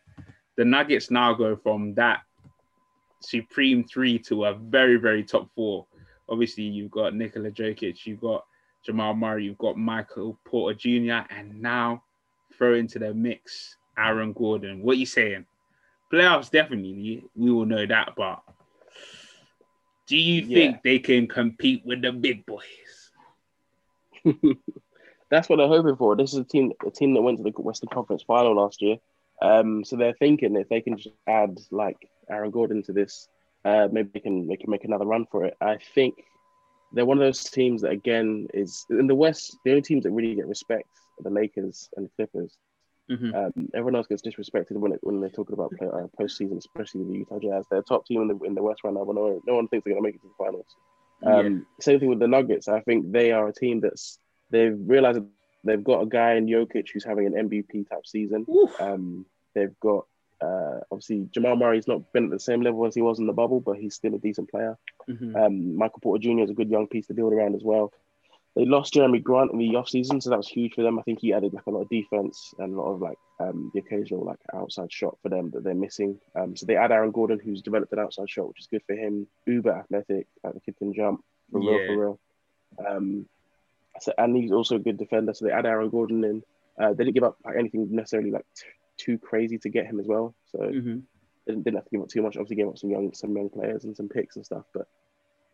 the 0.56 0.64
Nuggets 0.64 1.10
now 1.10 1.34
go 1.34 1.56
from 1.56 1.94
that 1.94 2.22
supreme 3.20 3.84
three 3.84 4.18
to 4.20 4.44
a 4.44 4.54
very, 4.54 4.96
very 4.96 5.24
top 5.24 5.48
four. 5.54 5.86
Obviously, 6.28 6.64
you've 6.64 6.90
got 6.90 7.14
Nikola 7.14 7.50
Jokic, 7.50 8.06
you've 8.06 8.20
got 8.20 8.46
Jamal 8.84 9.14
Murray, 9.14 9.44
you've 9.44 9.58
got 9.58 9.76
Michael 9.76 10.38
Porter 10.44 10.76
Jr., 10.78 11.26
and 11.30 11.60
now 11.60 12.02
throw 12.56 12.74
into 12.74 12.98
the 12.98 13.12
mix 13.12 13.76
Aaron 13.98 14.32
Gordon. 14.32 14.82
What 14.82 14.96
are 14.96 15.00
you 15.00 15.06
saying? 15.06 15.46
Playoffs, 16.12 16.50
definitely. 16.50 17.24
We 17.34 17.50
will 17.50 17.66
know 17.66 17.86
that, 17.86 18.14
but 18.16 18.42
do 20.06 20.16
you 20.16 20.42
yeah. 20.42 20.54
think 20.54 20.82
they 20.82 20.98
can 20.98 21.26
compete 21.26 21.82
with 21.84 22.02
the 22.02 22.12
big 22.12 22.44
boys? 22.46 22.62
That's 25.34 25.48
what 25.48 25.56
they're 25.56 25.66
hoping 25.66 25.96
for. 25.96 26.14
This 26.14 26.32
is 26.32 26.38
a 26.38 26.44
team, 26.44 26.72
a 26.86 26.92
team 26.92 27.12
that 27.14 27.22
went 27.22 27.38
to 27.38 27.42
the 27.42 27.50
Western 27.60 27.88
Conference 27.88 28.22
Final 28.22 28.54
last 28.54 28.80
year. 28.80 28.98
Um, 29.42 29.84
so 29.84 29.96
they're 29.96 30.14
thinking 30.14 30.54
if 30.54 30.68
they 30.68 30.80
can 30.80 30.96
just 30.96 31.08
add 31.26 31.58
like 31.72 32.08
Aaron 32.30 32.52
Gordon 32.52 32.84
to 32.84 32.92
this, 32.92 33.28
uh, 33.64 33.88
maybe 33.90 34.10
they 34.14 34.20
can 34.20 34.46
they 34.46 34.56
can 34.56 34.70
make 34.70 34.84
another 34.84 35.06
run 35.06 35.26
for 35.28 35.44
it. 35.44 35.56
I 35.60 35.78
think 35.96 36.22
they're 36.92 37.04
one 37.04 37.18
of 37.18 37.24
those 37.24 37.42
teams 37.42 37.82
that 37.82 37.90
again 37.90 38.46
is 38.54 38.86
in 38.90 39.08
the 39.08 39.14
West. 39.16 39.56
The 39.64 39.72
only 39.72 39.82
teams 39.82 40.04
that 40.04 40.12
really 40.12 40.36
get 40.36 40.46
respect 40.46 40.88
are 41.18 41.24
the 41.24 41.30
Lakers 41.30 41.88
and 41.96 42.06
the 42.06 42.10
Clippers. 42.14 42.56
Mm-hmm. 43.10 43.34
Um, 43.34 43.68
everyone 43.74 43.96
else 43.96 44.06
gets 44.06 44.22
disrespected 44.22 44.76
when 44.76 44.92
it, 44.92 45.00
when 45.02 45.20
they're 45.20 45.30
talking 45.30 45.54
about 45.54 45.72
play, 45.72 45.88
uh, 45.88 46.06
postseason, 46.16 46.58
especially 46.58 47.02
the 47.02 47.12
Utah 47.12 47.40
Jazz. 47.40 47.66
They're 47.68 47.82
top 47.82 48.06
team 48.06 48.22
in 48.22 48.28
the 48.28 48.38
in 48.44 48.54
the 48.54 48.62
West 48.62 48.82
right 48.84 48.94
now, 48.94 49.04
but 49.04 49.16
no, 49.16 49.42
no 49.44 49.56
one 49.56 49.66
thinks 49.66 49.84
they're 49.84 49.94
going 49.94 50.04
to 50.04 50.08
make 50.08 50.14
it 50.14 50.22
to 50.22 50.28
the 50.28 50.44
finals. 50.44 50.76
Um, 51.24 51.54
yeah. 51.54 51.62
Same 51.80 51.98
thing 51.98 52.08
with 52.08 52.20
the 52.20 52.28
Nuggets. 52.28 52.68
I 52.68 52.82
think 52.82 53.10
they 53.10 53.32
are 53.32 53.48
a 53.48 53.52
team 53.52 53.80
that's 53.80 54.20
they've 54.50 54.76
realized 54.76 55.20
they've 55.64 55.84
got 55.84 56.02
a 56.02 56.06
guy 56.06 56.34
in 56.34 56.46
Jokic 56.46 56.90
who's 56.92 57.04
having 57.04 57.26
an 57.26 57.48
MVP 57.48 57.88
type 57.88 58.06
season. 58.06 58.46
Um, 58.80 59.26
they've 59.54 59.78
got 59.80 60.06
uh, 60.40 60.80
obviously, 60.90 61.28
Jamal 61.32 61.56
Murray's 61.56 61.88
not 61.88 62.12
been 62.12 62.24
at 62.24 62.30
the 62.30 62.40
same 62.40 62.62
level 62.62 62.84
as 62.86 62.94
he 62.94 63.02
was 63.02 63.18
in 63.18 63.26
the 63.26 63.32
bubble, 63.32 63.60
but 63.60 63.76
he's 63.76 63.94
still 63.94 64.14
a 64.14 64.18
decent 64.18 64.50
player. 64.50 64.76
Mm-hmm. 65.08 65.36
Um, 65.36 65.76
Michael 65.76 66.00
Porter 66.00 66.22
Jr. 66.22 66.40
is 66.40 66.50
a 66.50 66.54
good 66.54 66.70
young 66.70 66.86
piece 66.86 67.06
to 67.06 67.14
build 67.14 67.32
around 67.32 67.54
as 67.54 67.62
well. 67.62 67.92
They 68.56 68.64
lost 68.64 68.94
Jerami 68.94 69.22
Grant 69.22 69.50
in 69.50 69.58
the 69.58 69.70
offseason, 69.70 70.22
so 70.22 70.30
that 70.30 70.36
was 70.36 70.46
huge 70.46 70.74
for 70.74 70.82
them. 70.82 70.98
I 70.98 71.02
think 71.02 71.20
he 71.20 71.32
added 71.32 71.54
like 71.54 71.66
a 71.66 71.70
lot 71.70 71.82
of 71.82 71.88
defense 71.88 72.54
and 72.58 72.72
a 72.72 72.80
lot 72.80 72.92
of 72.92 73.00
like 73.00 73.18
um, 73.40 73.72
the 73.74 73.80
occasional 73.80 74.24
like 74.24 74.38
outside 74.54 74.92
shot 74.92 75.18
for 75.22 75.28
them 75.28 75.50
that 75.50 75.64
they're 75.64 75.74
missing. 75.74 76.20
Um, 76.36 76.56
so 76.56 76.64
they 76.64 76.76
add 76.76 76.92
Aaron 76.92 77.10
Gordon, 77.10 77.40
who's 77.40 77.62
developed 77.62 77.92
an 77.92 77.98
outside 77.98 78.30
shot, 78.30 78.46
which 78.46 78.60
is 78.60 78.68
good 78.68 78.82
for 78.86 78.94
him. 78.94 79.26
Uber 79.46 79.72
athletic, 79.72 80.28
like 80.44 80.54
the 80.54 80.60
kid 80.60 80.76
can 80.76 80.94
jump 80.94 81.24
for 81.50 81.60
yeah. 81.62 81.70
real, 81.70 81.86
for 81.86 82.00
real. 82.00 82.20
Um, 82.86 83.26
so, 84.00 84.12
and 84.18 84.36
he's 84.36 84.52
also 84.52 84.76
a 84.76 84.80
good 84.80 84.98
defender. 84.98 85.34
So 85.34 85.44
they 85.44 85.52
add 85.52 85.66
Aaron 85.66 85.90
Gordon 85.90 86.24
in. 86.24 86.42
Uh, 86.80 86.92
they 86.92 87.04
didn't 87.04 87.14
give 87.14 87.24
up 87.24 87.36
like, 87.44 87.56
anything 87.56 87.88
necessarily 87.90 88.30
like 88.30 88.46
t- 88.56 88.66
too 88.96 89.18
crazy 89.18 89.58
to 89.58 89.68
get 89.68 89.86
him 89.86 90.00
as 90.00 90.06
well. 90.06 90.34
So 90.50 90.58
mm-hmm. 90.58 90.98
didn't, 91.46 91.62
didn't 91.62 91.76
have 91.76 91.84
to 91.84 91.90
give 91.90 92.02
up 92.02 92.08
too 92.08 92.22
much. 92.22 92.36
Obviously, 92.36 92.56
gave 92.56 92.68
up 92.68 92.78
some 92.78 92.90
young 92.90 93.12
some 93.14 93.36
young 93.36 93.48
players 93.48 93.84
and 93.84 93.96
some 93.96 94.08
picks 94.08 94.36
and 94.36 94.44
stuff. 94.44 94.64
But 94.72 94.88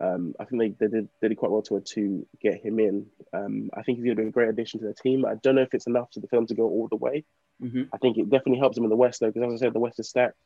um, 0.00 0.34
I 0.40 0.44
think 0.44 0.60
they, 0.78 0.86
they 0.86 0.90
did, 0.90 1.08
they 1.20 1.28
did 1.28 1.36
quite 1.36 1.50
well 1.50 1.62
to 1.62 1.80
to 1.80 2.26
get 2.40 2.64
him 2.64 2.78
in. 2.78 3.06
Um, 3.34 3.70
I 3.74 3.82
think 3.82 3.98
he's 3.98 4.04
going 4.06 4.16
to 4.16 4.22
be 4.22 4.28
a 4.28 4.32
great 4.32 4.48
addition 4.48 4.80
to 4.80 4.86
the 4.86 4.94
team. 4.94 5.26
I 5.26 5.34
don't 5.34 5.56
know 5.56 5.62
if 5.62 5.74
it's 5.74 5.86
enough 5.86 6.08
for 6.14 6.20
the 6.20 6.28
film 6.28 6.46
to 6.46 6.54
go 6.54 6.64
all 6.64 6.88
the 6.88 6.96
way. 6.96 7.24
Mm-hmm. 7.62 7.82
I 7.92 7.98
think 7.98 8.16
it 8.16 8.30
definitely 8.30 8.58
helps 8.58 8.78
him 8.78 8.84
in 8.84 8.90
the 8.90 8.96
West 8.96 9.20
though, 9.20 9.30
because 9.30 9.52
as 9.52 9.60
I 9.60 9.66
said, 9.66 9.74
the 9.74 9.80
West 9.80 10.00
is 10.00 10.08
stacked. 10.08 10.36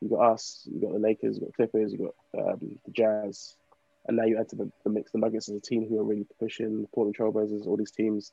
You 0.00 0.10
got 0.10 0.32
us, 0.32 0.68
you 0.70 0.80
got 0.80 0.92
the 0.92 0.98
Lakers, 0.98 1.36
you 1.36 1.44
got 1.44 1.54
Clippers, 1.54 1.92
you 1.92 2.12
got 2.34 2.42
um, 2.52 2.78
the 2.84 2.90
Jazz, 2.90 3.56
and 4.06 4.16
now 4.16 4.24
you 4.24 4.38
add 4.38 4.48
to 4.50 4.56
the, 4.56 4.70
the 4.84 4.90
mix 4.90 5.12
the 5.12 5.18
Nuggets 5.18 5.48
as 5.48 5.56
a 5.56 5.60
team 5.60 5.86
who 5.88 5.98
are 5.98 6.04
really 6.04 6.26
pushing 6.38 6.82
the 6.82 6.88
Portland 6.88 7.16
Trailblazers, 7.16 7.66
all 7.66 7.76
these 7.76 7.90
teams. 7.90 8.32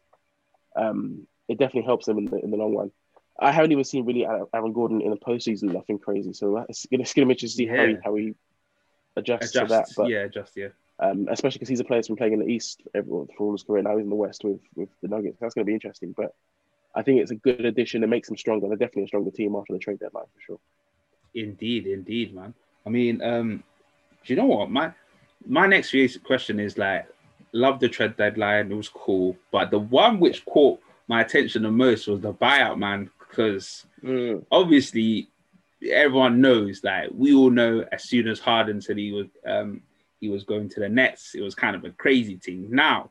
Um, 0.76 1.28
it 1.48 1.58
definitely 1.58 1.86
helps 1.86 2.06
them 2.06 2.18
in 2.18 2.26
the 2.26 2.38
in 2.38 2.52
the 2.52 2.58
long 2.58 2.76
run. 2.76 2.92
I 3.40 3.52
haven't 3.52 3.72
even 3.72 3.84
seen 3.84 4.06
really 4.06 4.26
Aaron 4.26 4.74
Gordon 4.74 5.02
in 5.02 5.10
the 5.10 5.18
postseason, 5.18 5.74
nothing 5.74 6.00
crazy. 6.00 6.34
So 6.34 6.58
it's 6.70 6.86
gonna, 6.86 7.02
it's 7.04 7.14
be 7.14 7.22
interesting 7.22 7.28
to 7.36 7.48
see 7.50 7.66
yeah. 7.66 7.76
how 7.76 7.88
he 7.88 7.98
how 8.04 8.16
he 8.16 8.36
adjusts 9.16 9.50
Adjust, 9.50 9.70
to 9.70 9.76
that. 9.76 9.88
But 9.96 10.10
yeah, 10.10 10.20
adjust, 10.20 10.56
yeah. 10.56 10.70
Um, 11.00 11.28
especially 11.30 11.58
because 11.58 11.70
he's 11.70 11.80
a 11.80 11.84
player 11.84 12.00
that's 12.00 12.08
been 12.08 12.18
playing 12.18 12.34
in 12.34 12.40
the 12.40 12.48
East 12.48 12.84
for 12.94 13.28
all 13.40 13.52
his 13.52 13.64
career. 13.64 13.82
Now 13.82 13.98
he's 13.98 14.04
in 14.04 14.10
the 14.10 14.16
West 14.16 14.44
with 14.44 14.62
with 14.76 14.90
the 15.02 15.08
Nuggets. 15.08 15.38
That's 15.40 15.54
going 15.54 15.66
to 15.66 15.70
be 15.70 15.74
interesting. 15.74 16.14
But 16.16 16.36
I 16.96 17.02
think 17.02 17.22
it's 17.22 17.32
a 17.32 17.36
good 17.36 17.66
addition. 17.66 18.04
It 18.04 18.08
makes 18.08 18.28
them 18.28 18.38
stronger. 18.38 18.68
They're 18.68 18.78
definitely 18.78 19.06
a 19.06 19.08
stronger 19.08 19.32
team 19.32 19.56
after 19.56 19.74
the 19.74 19.80
trade 19.80 20.00
deadline 20.00 20.26
for 20.34 20.42
sure. 20.42 20.60
Indeed, 21.34 21.88
indeed, 21.88 22.36
man. 22.36 22.54
I 22.86 22.90
mean, 22.90 23.22
um, 23.24 23.64
do 24.24 24.34
you 24.34 24.36
know 24.36 24.46
what? 24.46 24.70
My 24.70 24.94
my 25.46 25.68
next 25.68 25.96
question 26.24 26.60
is 26.60 26.78
like, 26.78 27.08
love 27.52 27.80
the 27.80 27.90
trade 27.90 28.18
deadline. 28.18 28.72
It 28.72 28.76
was 28.76 28.90
cool, 28.90 29.38
but 29.52 29.72
the 29.72 29.80
one 29.80 30.20
which 30.20 30.46
caught 30.46 30.80
my 31.08 31.22
attention 31.22 31.64
the 31.64 31.72
most 31.72 32.08
was 32.08 32.22
the 32.22 32.34
buyout, 32.34 32.78
man 32.78 33.10
because 33.36 33.86
mm. 34.04 34.44
obviously 34.52 35.30
everyone 35.92 36.40
knows 36.40 36.84
like 36.84 37.10
we 37.14 37.34
all 37.34 37.50
know 37.50 37.86
as 37.92 38.08
soon 38.08 38.28
as 38.28 38.40
Harden 38.40 38.82
said 38.82 38.98
he 38.98 39.12
was 39.12 39.28
um, 39.46 39.82
he 40.20 40.30
was 40.30 40.44
going 40.44 40.70
to 40.70 40.80
the 40.80 40.90
Nets, 40.90 41.36
it 41.36 41.42
was 41.42 41.56
kind 41.56 41.76
of 41.76 41.84
a 41.84 41.90
crazy 41.90 42.38
thing. 42.38 42.68
Now, 42.70 43.10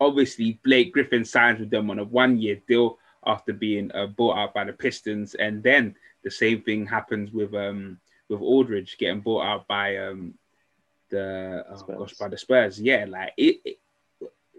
obviously 0.00 0.58
Blake 0.64 0.92
Griffin 0.92 1.24
signs 1.24 1.60
with 1.60 1.70
them 1.70 1.90
on 1.90 1.98
a 1.98 2.04
one 2.04 2.38
year 2.38 2.60
deal 2.66 2.98
after 3.26 3.52
being 3.52 3.90
uh, 3.92 4.06
bought 4.06 4.38
out 4.38 4.54
by 4.54 4.64
the 4.64 4.72
Pistons, 4.72 5.34
and 5.34 5.62
then 5.62 5.94
the 6.22 6.30
same 6.30 6.62
thing 6.62 6.86
happens 6.86 7.32
with 7.32 7.54
um 7.54 7.98
with 8.28 8.40
Aldridge 8.40 8.96
getting 8.98 9.20
bought 9.20 9.44
out 9.44 9.66
by 9.66 9.96
um 9.98 10.34
the 11.10 11.64
oh 11.70 11.98
gosh 11.98 12.14
by 12.14 12.28
the 12.28 12.38
Spurs. 12.38 12.80
Yeah, 12.80 13.06
like 13.08 13.32
it, 13.36 13.60
it 13.64 13.78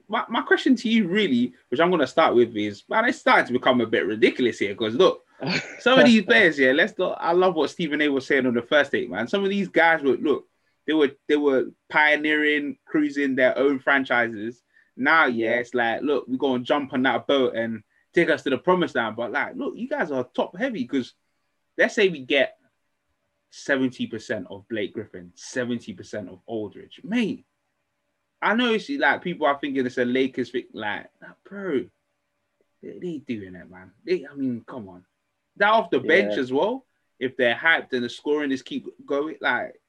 my, 0.07 0.23
my 0.29 0.41
question 0.41 0.75
to 0.75 0.89
you 0.89 1.07
really, 1.07 1.53
which 1.69 1.79
I'm 1.79 1.91
gonna 1.91 2.07
start 2.07 2.35
with, 2.35 2.55
is 2.55 2.83
man, 2.89 3.05
it's 3.05 3.19
starting 3.19 3.47
to 3.47 3.53
become 3.53 3.81
a 3.81 3.87
bit 3.87 4.05
ridiculous 4.05 4.59
here 4.59 4.73
because 4.73 4.95
look, 4.95 5.23
some 5.79 5.99
of 5.99 6.05
these 6.05 6.23
players, 6.23 6.57
yeah, 6.57 6.71
let's 6.71 6.93
go. 6.93 7.11
I 7.13 7.31
love 7.31 7.55
what 7.55 7.69
Stephen 7.69 8.01
A 8.01 8.09
was 8.09 8.25
saying 8.25 8.45
on 8.45 8.53
the 8.53 8.61
First 8.61 8.91
Take, 8.91 9.09
man. 9.09 9.27
Some 9.27 9.43
of 9.43 9.49
these 9.49 9.67
guys 9.67 10.01
were 10.01 10.17
look, 10.17 10.47
they 10.87 10.93
were 10.93 11.11
they 11.27 11.37
were 11.37 11.65
pioneering, 11.89 12.77
cruising 12.85 13.35
their 13.35 13.57
own 13.57 13.79
franchises. 13.79 14.61
Now, 14.97 15.25
yeah, 15.25 15.55
it's 15.55 15.73
like, 15.73 16.01
look, 16.01 16.25
we're 16.27 16.37
gonna 16.37 16.63
jump 16.63 16.93
on 16.93 17.03
that 17.03 17.27
boat 17.27 17.55
and 17.55 17.83
take 18.13 18.29
us 18.29 18.43
to 18.43 18.49
the 18.49 18.57
promised 18.57 18.95
land. 18.95 19.15
But 19.15 19.31
like, 19.31 19.55
look, 19.55 19.75
you 19.75 19.89
guys 19.89 20.11
are 20.11 20.23
top 20.35 20.57
heavy 20.57 20.83
because 20.83 21.13
let's 21.77 21.95
say 21.95 22.07
we 22.07 22.19
get 22.19 22.57
70% 23.55 24.45
of 24.49 24.67
Blake 24.67 24.93
Griffin, 24.93 25.31
70% 25.35 26.29
of 26.29 26.39
Aldridge. 26.45 26.99
Mate, 27.03 27.45
I 28.41 28.53
know 28.53 28.73
it's 28.73 28.89
like 28.89 29.23
people 29.23 29.47
are 29.47 29.57
thinking 29.59 29.85
it's 29.85 29.97
a 29.97 30.05
Lakers 30.05 30.51
thing. 30.51 30.65
Like, 30.73 31.07
bro, 31.49 31.85
they, 32.83 32.99
they 32.99 33.17
doing 33.19 33.55
it, 33.55 33.69
man. 33.69 33.91
They, 34.05 34.25
I 34.29 34.35
mean, 34.35 34.63
come 34.67 34.89
on. 34.89 35.05
That 35.55 35.69
off 35.69 35.89
the 35.89 35.99
bench 35.99 36.33
yeah. 36.35 36.41
as 36.41 36.51
well. 36.51 36.85
If 37.17 37.37
they're 37.37 37.55
hyped 37.55 37.93
and 37.93 38.03
the 38.03 38.09
scoring 38.09 38.51
is 38.51 38.61
keep 38.61 38.87
going, 39.05 39.37
like 39.39 39.79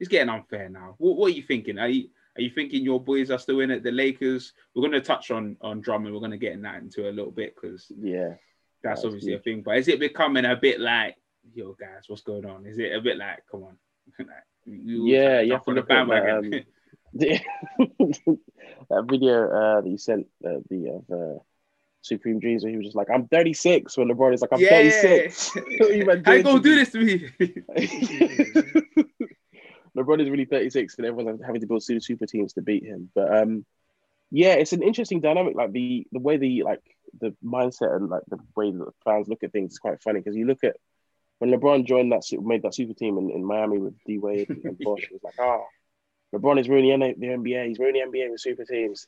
it's 0.00 0.08
getting 0.08 0.28
unfair 0.28 0.68
now. 0.68 0.96
What, 0.98 1.16
what 1.16 1.26
are 1.26 1.36
you 1.36 1.44
thinking? 1.44 1.78
Are 1.78 1.88
you 1.88 2.08
are 2.36 2.42
you 2.42 2.50
thinking 2.50 2.82
your 2.82 3.00
boys 3.00 3.30
are 3.30 3.38
still 3.38 3.60
in 3.60 3.70
it? 3.70 3.84
The 3.84 3.92
Lakers. 3.92 4.54
We're 4.74 4.82
going 4.82 4.92
to 4.92 5.00
touch 5.00 5.30
on 5.30 5.56
on 5.60 5.80
Drummond. 5.80 6.12
We're 6.12 6.20
going 6.20 6.32
to 6.32 6.36
get 6.36 6.52
in 6.52 6.62
that 6.62 6.82
into 6.82 7.08
a 7.08 7.12
little 7.12 7.30
bit 7.30 7.54
because 7.54 7.92
yeah, 7.96 8.30
that's, 8.82 9.02
that's 9.02 9.04
obviously 9.04 9.34
a 9.34 9.38
thing. 9.38 9.62
But 9.62 9.78
is 9.78 9.86
it 9.86 10.00
becoming 10.00 10.44
a 10.44 10.56
bit 10.56 10.80
like, 10.80 11.16
yo, 11.52 11.72
guys, 11.72 12.04
what's 12.06 12.22
going 12.22 12.46
on? 12.46 12.66
Is 12.66 12.78
it 12.78 12.94
a 12.94 13.00
bit 13.00 13.18
like, 13.18 13.44
come 13.50 13.64
on, 13.64 13.76
like, 14.18 14.28
yeah, 14.66 15.40
you 15.40 15.52
have 15.52 15.64
to 15.64 15.72
look 15.72 15.90
at 15.90 16.06
that, 16.08 16.30
um, 16.30 16.50
that 18.88 19.04
video 19.08 19.48
uh, 19.50 19.80
that 19.80 19.88
you 19.88 19.98
sent 19.98 20.26
uh, 20.44 20.60
the 20.70 21.02
uh, 21.12 21.38
Supreme 22.00 22.40
Dreams 22.40 22.62
where 22.62 22.70
he 22.70 22.76
was 22.76 22.86
just 22.86 22.96
like, 22.96 23.08
I'm 23.12 23.28
36 23.28 23.96
when 23.96 24.08
LeBron 24.08 24.34
is 24.34 24.40
like, 24.40 24.52
I'm 24.52 24.60
yeah. 24.60 24.70
36. 24.70 25.50
How 25.54 26.32
you 26.32 26.42
gonna 26.42 26.60
do 26.60 26.74
this 26.74 26.90
to 26.92 26.98
me? 26.98 27.28
LeBron 29.96 30.20
is 30.22 30.30
really 30.30 30.44
36 30.44 30.96
and 30.96 31.06
everyone's 31.06 31.40
having 31.44 31.60
to 31.60 31.66
build 31.66 31.82
super 31.82 32.26
teams 32.26 32.54
to 32.54 32.62
beat 32.62 32.84
him. 32.84 33.10
But 33.14 33.36
um, 33.36 33.64
yeah, 34.30 34.54
it's 34.54 34.72
an 34.72 34.82
interesting 34.82 35.20
dynamic. 35.20 35.54
Like 35.54 35.72
the 35.72 36.06
the 36.10 36.18
way 36.18 36.36
the 36.36 36.64
like 36.64 36.82
the 37.20 37.36
mindset 37.44 37.94
and 37.94 38.08
like 38.08 38.24
the 38.26 38.38
way 38.56 38.72
that 38.72 38.78
the 38.78 38.92
fans 39.04 39.28
look 39.28 39.44
at 39.44 39.52
things 39.52 39.72
is 39.72 39.78
quite 39.78 40.02
funny 40.02 40.18
because 40.18 40.36
you 40.36 40.46
look 40.46 40.64
at 40.64 40.76
when 41.44 41.60
LeBron 41.60 41.86
joined 41.86 42.12
that 42.12 42.24
made 42.42 42.62
that 42.62 42.74
super 42.74 42.94
team 42.94 43.18
in, 43.18 43.30
in 43.30 43.44
Miami 43.44 43.78
with 43.78 43.94
D 44.06 44.18
Wade 44.18 44.48
and 44.48 44.78
Bosh, 44.80 45.04
it 45.04 45.12
was 45.12 45.22
like, 45.22 45.34
oh, 45.38 45.64
LeBron 46.34 46.58
is 46.58 46.68
ruining 46.68 46.98
the 47.00 47.26
NBA. 47.26 47.68
He's 47.68 47.78
ruining 47.78 48.10
the 48.10 48.18
NBA 48.18 48.30
with 48.30 48.40
super 48.40 48.64
teams. 48.64 49.06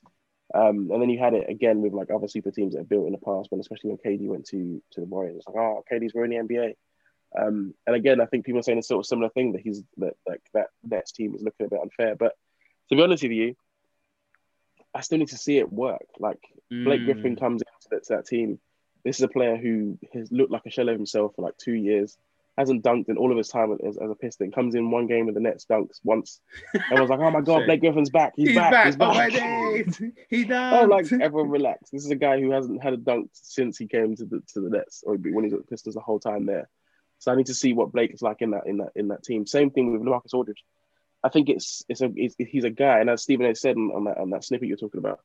Um, 0.55 0.91
and 0.93 1.03
then 1.03 1.09
you 1.09 1.19
had 1.19 1.35
it 1.35 1.49
again 1.49 1.81
with 1.81 1.93
like 1.93 2.11
other 2.11 2.29
super 2.29 2.51
teams 2.51 2.75
that 2.75 2.81
have 2.81 2.89
built 2.89 3.07
in 3.07 3.13
the 3.13 3.19
past, 3.19 3.51
when 3.51 3.61
especially 3.61 3.91
when 3.91 3.99
KD 3.99 4.29
went 4.29 4.47
to 4.47 4.83
to 4.93 5.01
the 5.01 5.07
Warriors. 5.07 5.39
It's 5.39 5.47
like, 5.47 5.57
oh, 5.57 5.83
KD's 5.91 6.15
ruining 6.15 6.47
the 6.47 6.55
NBA. 6.55 6.75
Um, 7.39 7.75
and 7.87 7.97
again, 7.97 8.21
I 8.21 8.27
think 8.27 8.45
people 8.45 8.61
are 8.61 8.63
saying 8.63 8.79
a 8.79 8.83
sort 8.83 9.01
of 9.01 9.07
similar 9.07 9.31
thing 9.31 9.53
that 9.53 9.63
he's 9.63 9.83
that 9.97 10.15
like 10.29 10.43
that 10.55 10.69
Nets 10.85 11.13
team 11.13 11.35
is 11.35 11.43
looking 11.43 11.67
a 11.67 11.71
bit 11.71 11.81
unfair. 11.81 12.17
But 12.17 12.35
to 12.91 12.97
be 12.97 13.03
honest 13.03 13.23
with 13.23 13.33
you, 13.33 13.57
I 14.95 15.01
still 15.01 15.19
need 15.19 15.29
to 15.29 15.39
see 15.39 15.59
it 15.59 15.73
work. 15.73 16.07
Like 16.21 16.41
Blake 16.71 17.01
mm. 17.01 17.07
Griffin 17.07 17.37
comes 17.37 17.63
into 17.63 17.89
that, 17.91 18.05
to 18.05 18.17
that 18.17 18.27
team. 18.27 18.61
This 19.05 19.17
is 19.17 19.23
a 19.23 19.29
player 19.29 19.57
who 19.57 19.99
has 20.13 20.31
looked 20.31 20.53
like 20.53 20.67
a 20.67 20.71
shell 20.71 20.89
of 20.89 20.97
himself 20.97 21.33
for 21.35 21.43
like 21.43 21.57
two 21.57 21.75
years 21.75 22.17
hasn't 22.57 22.83
dunked 22.83 23.09
in 23.09 23.19
all 23.19 23.31
of 23.31 23.37
his 23.37 23.49
time 23.49 23.77
as, 23.87 23.99
as 23.99 24.11
a 24.11 24.15
Piston. 24.15 24.51
Comes 24.51 24.75
in 24.75 24.91
one 24.91 25.07
game 25.07 25.27
with 25.27 25.35
the 25.35 25.41
Nets, 25.41 25.67
dunks 25.71 26.01
once. 26.03 26.41
I 26.91 27.01
was 27.01 27.11
like, 27.11 27.21
oh 27.21 27.31
my 27.31 27.41
god, 27.41 27.63
Blake 27.67 27.81
Griffin's 27.81 28.11
back. 28.11 28.33
He's, 28.37 28.49
he's 28.49 28.57
back. 28.57 28.73
back. 28.73 28.87
He's 28.87 28.97
back. 28.97 29.33
Oh 29.35 29.83
he 30.31 30.45
oh, 30.45 30.49
dunked. 30.49 30.83
oh, 30.83 30.87
like 30.87 31.13
everyone 31.13 31.51
relax. 31.51 31.91
This 31.91 32.05
is 32.05 32.11
a 32.11 32.17
guy 32.17 32.41
who 32.41 32.51
hasn't 32.51 32.83
had 32.83 32.95
a 32.95 32.99
dunk 32.99 33.31
since 33.33 33.77
he 33.77 33.87
came 33.87 34.17
to 34.17 34.25
the 34.25 34.43
to 34.55 34.61
the 34.61 34.71
Nets 34.71 35.03
or 35.07 35.17
when 35.17 35.45
he's 35.45 35.53
at 35.53 35.61
the 35.61 35.67
Pistons 35.67 35.95
the 35.95 36.01
whole 36.01 36.21
time 36.21 36.47
there. 36.47 36.69
So 37.19 37.33
I 37.33 37.37
need 37.37 37.47
to 37.47 37.55
see 37.55 37.73
what 37.73 37.93
Blake 37.93 38.13
is 38.13 38.23
like 38.23 38.43
in 38.43 38.51
that 38.53 38.67
in 38.67 38.79
that 38.79 38.93
in 38.95 39.09
that 39.09 39.23
team. 39.23 39.47
Same 39.47 39.71
thing 39.71 39.93
with 39.93 40.03
Marcus 40.03 40.35
Aldridge. 40.35 40.65
I 41.23 41.29
think 41.29 41.49
it's 41.49 41.83
it's 41.89 42.03
a 42.03 42.11
it's, 42.15 42.35
he's 42.39 42.65
a 42.65 42.71
guy, 42.71 43.01
and 43.01 43.11
as 43.11 43.23
Stephen 43.23 43.47
A. 43.47 43.55
said 43.55 43.77
on, 43.77 43.91
on 43.95 44.05
that 44.05 44.19
on 44.19 44.31
that 44.31 44.45
snippet 44.45 44.69
you're 44.69 44.77
talking 44.77 44.99
about, 44.99 45.21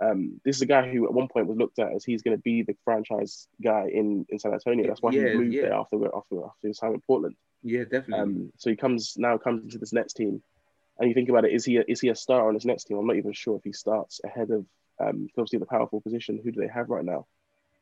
um, 0.00 0.40
this 0.44 0.56
is 0.56 0.62
a 0.62 0.66
guy 0.66 0.90
who 0.90 1.06
at 1.06 1.14
one 1.14 1.28
point 1.28 1.46
was 1.46 1.56
looked 1.56 1.78
at 1.78 1.92
as 1.92 2.04
he's 2.04 2.22
going 2.22 2.36
to 2.36 2.42
be 2.42 2.62
the 2.62 2.76
franchise 2.84 3.48
guy 3.62 3.88
in, 3.92 4.26
in 4.28 4.38
San 4.38 4.52
Antonio. 4.52 4.86
That's 4.86 5.00
why 5.00 5.12
yeah, 5.12 5.30
he 5.30 5.36
moved 5.36 5.54
yeah. 5.54 5.62
there 5.62 5.74
after 5.74 5.96
after 6.14 6.44
after 6.44 6.68
his 6.68 6.78
time 6.78 6.94
in 6.94 7.00
Portland. 7.00 7.34
Yeah, 7.62 7.84
definitely. 7.84 8.18
Um, 8.18 8.52
so 8.58 8.70
he 8.70 8.76
comes 8.76 9.14
now 9.16 9.38
comes 9.38 9.62
into 9.62 9.78
this 9.78 9.92
next 9.92 10.14
team, 10.14 10.42
and 10.98 11.08
you 11.08 11.14
think 11.14 11.30
about 11.30 11.44
it: 11.44 11.52
is 11.52 11.64
he 11.64 11.78
a, 11.78 11.84
is 11.88 12.00
he 12.00 12.08
a 12.08 12.14
star 12.14 12.46
on 12.46 12.54
this 12.54 12.64
next 12.64 12.84
team? 12.84 12.98
I'm 12.98 13.06
not 13.06 13.16
even 13.16 13.32
sure 13.32 13.56
if 13.56 13.64
he 13.64 13.72
starts 13.72 14.20
ahead 14.22 14.50
of 14.50 14.66
um, 15.00 15.28
obviously 15.36 15.58
the 15.58 15.66
powerful 15.66 16.00
position. 16.00 16.40
Who 16.42 16.52
do 16.52 16.60
they 16.60 16.68
have 16.72 16.90
right 16.90 17.04
now? 17.04 17.26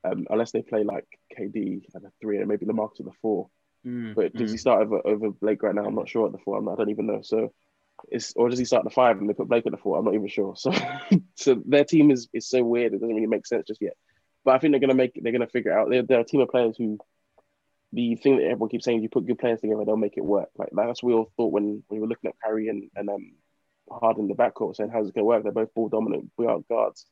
Um, 0.05 0.27
unless 0.31 0.53
they 0.53 0.63
play 0.63 0.85
like 0.85 1.07
KD 1.37 1.83
at 1.97 2.03
the 2.03 2.11
three 2.21 2.39
and 2.39 2.47
maybe 2.47 2.67
Lamarcus 2.67 3.01
at 3.01 3.07
the 3.07 3.13
four. 3.23 3.49
Mm, 3.85 4.15
but 4.15 4.35
does 4.35 4.51
mm. 4.51 4.53
he 4.53 4.59
start 4.59 4.83
over 4.83 5.01
over 5.05 5.31
Blake 5.31 5.63
right 5.63 5.75
now? 5.75 5.85
I'm 5.85 5.95
not 5.95 6.09
sure 6.09 6.27
at 6.27 6.33
the 6.33 6.39
four. 6.39 6.59
I'm 6.59 6.69
I 6.69 6.77
don't 6.77 6.91
even 6.91 7.07
know. 7.07 7.23
So 7.23 7.53
it's 8.11 8.33
or 8.35 8.49
does 8.49 8.59
he 8.59 8.65
start 8.65 8.85
the 8.85 8.91
five 8.91 9.19
and 9.19 9.29
they 9.29 9.35
put 9.35 9.49
Blake 9.49 9.67
at 9.67 9.73
the 9.73 9.79
four? 9.79 9.99
I'm 9.99 10.05
not 10.05 10.15
even 10.15 10.29
sure. 10.29 10.55
So 10.57 10.73
so 11.37 11.63
their 11.67 11.85
team 11.85 12.11
is 12.11 12.29
is 12.33 12.49
so 12.49 12.63
weird. 12.63 12.93
It 12.93 13.01
doesn't 13.01 13.15
really 13.15 13.27
make 13.27 13.47
sense 13.47 13.67
just 13.67 13.83
yet. 13.83 13.95
But 14.45 14.55
I 14.55 14.59
think 14.59 14.73
they're 14.73 14.81
gonna 14.81 14.95
make 14.95 15.19
they're 15.21 15.33
gonna 15.33 15.47
figure 15.47 15.73
it 15.73 15.79
out. 15.79 15.91
They're, 15.91 16.03
they're 16.03 16.21
a 16.21 16.25
team 16.25 16.41
of 16.41 16.49
players 16.49 16.77
who 16.77 16.99
the 17.95 18.17
thing 18.17 18.37
that 18.37 18.45
everyone 18.45 18.69
keeps 18.69 18.85
saying, 18.85 18.99
is 18.99 19.03
you 19.05 19.09
put 19.09 19.27
good 19.27 19.39
players 19.39 19.61
together, 19.61 19.85
they'll 19.85 19.97
make 19.97 20.17
it 20.17 20.25
work. 20.25 20.49
Like 20.57 20.71
that's 20.73 21.03
what 21.03 21.09
we 21.09 21.15
all 21.15 21.31
thought 21.37 21.53
when, 21.53 21.83
when 21.87 22.01
we 22.01 22.01
were 22.01 22.09
looking 22.09 22.29
at 22.29 22.37
Kyrie 22.43 22.69
and, 22.69 22.91
and 22.97 23.09
um 23.09 23.33
Harden 23.91 24.25
in 24.25 24.29
the 24.29 24.35
backcourt, 24.35 24.77
saying 24.77 24.91
how's 24.91 25.09
it 25.09 25.15
gonna 25.15 25.25
work? 25.25 25.43
They're 25.43 25.53
both 25.53 25.73
ball 25.75 25.89
dominant, 25.89 26.31
we 26.37 26.47
are 26.47 26.59
guards. 26.69 27.07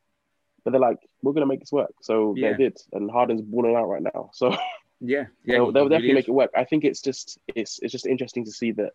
But 0.65 0.73
they're 0.73 0.81
like, 0.81 0.99
we're 1.23 1.33
gonna 1.33 1.47
make 1.47 1.61
this 1.61 1.73
work. 1.73 1.93
So 2.03 2.35
yeah. 2.37 2.53
they 2.53 2.65
did, 2.65 2.79
and 2.93 3.11
Harden's 3.11 3.43
balling 3.43 3.77
out 3.77 3.89
right 3.89 4.03
now. 4.03 4.31
So 4.33 4.51
yeah, 5.01 5.27
yeah, 5.45 5.57
they'll, 5.57 5.73
they'll 5.73 5.89
definitely 5.89 6.15
make 6.15 6.29
it 6.29 6.33
work. 6.33 6.51
I 6.57 6.65
think 6.65 6.85
it's 6.85 7.01
just 7.01 7.39
it's 7.55 7.79
it's 7.81 7.93
just 7.93 8.07
interesting 8.07 8.45
to 8.45 8.53
see 8.53 8.73
that 8.73 8.93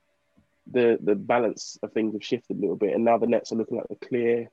the 0.71 0.97
the 1.01 1.15
balance 1.15 1.77
of 1.83 1.93
things 1.93 2.13
have 2.13 2.23
shifted 2.23 2.57
a 2.57 2.59
little 2.59 2.75
bit, 2.75 2.93
and 2.93 3.05
now 3.05 3.17
the 3.17 3.27
Nets 3.27 3.51
are 3.51 3.55
looking 3.55 3.77
like 3.77 3.87
the 3.87 4.07
clear 4.07 4.49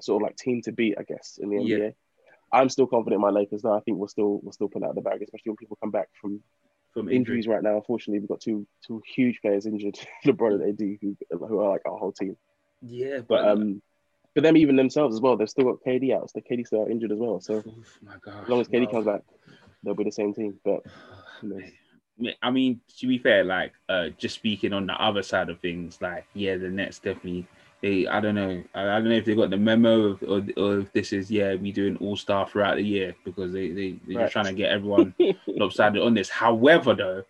sort 0.00 0.22
of 0.22 0.26
like 0.26 0.36
team 0.36 0.62
to 0.62 0.72
beat, 0.72 0.96
I 0.98 1.02
guess, 1.02 1.38
in 1.40 1.50
the 1.50 1.56
NBA. 1.56 1.78
Yeah. 1.78 1.90
I'm 2.52 2.68
still 2.68 2.86
confident 2.86 3.18
in 3.18 3.20
my 3.22 3.30
Lakers 3.30 3.62
though. 3.62 3.76
I 3.76 3.80
think 3.80 3.98
we'll 3.98 4.08
still 4.08 4.40
we'll 4.42 4.52
still 4.52 4.68
pull 4.68 4.84
out 4.84 4.94
the 4.94 5.00
bag, 5.00 5.22
especially 5.22 5.50
when 5.50 5.56
people 5.56 5.78
come 5.80 5.90
back 5.90 6.08
from 6.20 6.42
from 6.92 7.10
injuries 7.10 7.46
right 7.46 7.62
now. 7.62 7.76
Unfortunately, 7.76 8.20
we've 8.20 8.28
got 8.28 8.40
two 8.40 8.66
two 8.86 9.02
huge 9.06 9.40
players 9.42 9.66
injured, 9.66 9.98
LeBron 10.24 10.62
and 10.62 10.80
AD, 10.80 10.98
who 11.00 11.16
who 11.30 11.60
are 11.60 11.70
like 11.70 11.82
our 11.86 11.98
whole 11.98 12.12
team. 12.12 12.36
Yeah, 12.82 13.18
but, 13.18 13.28
but 13.28 13.48
um, 13.48 13.82
for 14.34 14.40
them 14.42 14.56
even 14.56 14.76
themselves 14.76 15.14
as 15.14 15.20
well, 15.20 15.36
they've 15.36 15.50
still 15.50 15.64
got 15.64 15.82
KD 15.84 16.14
out. 16.14 16.30
So 16.30 16.40
KD 16.40 16.66
still 16.66 16.86
injured 16.86 17.12
as 17.12 17.18
well. 17.18 17.40
So 17.40 17.64
oh 17.66 17.74
my 18.02 18.14
God, 18.20 18.44
as 18.44 18.48
long 18.48 18.60
as 18.60 18.68
KD 18.68 18.90
comes 18.90 19.06
back, 19.06 19.22
they'll 19.82 19.94
be 19.94 20.04
the 20.04 20.12
same 20.12 20.32
team. 20.32 20.58
But 20.64 20.82
I 22.42 22.50
mean, 22.50 22.80
to 22.98 23.06
be 23.06 23.18
fair, 23.18 23.44
like 23.44 23.72
uh, 23.88 24.08
just 24.18 24.36
speaking 24.36 24.72
on 24.72 24.86
the 24.86 24.94
other 24.94 25.22
side 25.22 25.50
of 25.50 25.60
things, 25.60 25.98
like 26.00 26.26
yeah, 26.34 26.56
the 26.56 26.68
Nets 26.68 26.98
definitely. 26.98 27.46
They, 27.82 28.06
I 28.06 28.20
don't 28.20 28.34
know. 28.34 28.62
I, 28.74 28.82
I 28.82 28.98
don't 28.98 29.10
know 29.10 29.16
if 29.16 29.26
they 29.26 29.34
got 29.34 29.50
the 29.50 29.58
memo 29.58 30.04
of, 30.06 30.22
or, 30.22 30.42
or 30.56 30.78
if 30.80 30.92
this 30.94 31.12
is 31.12 31.30
yeah, 31.30 31.54
we 31.56 31.72
doing 31.72 31.98
all 31.98 32.16
star 32.16 32.48
throughout 32.48 32.76
the 32.76 32.82
year 32.82 33.14
because 33.24 33.52
they 33.52 33.68
they 33.68 33.98
they're 34.06 34.16
right. 34.16 34.24
just 34.24 34.32
trying 34.32 34.46
to 34.46 34.54
get 34.54 34.70
everyone 34.70 35.14
lopsided 35.46 36.02
on 36.02 36.14
this. 36.14 36.30
However, 36.30 36.94
though, 36.94 37.24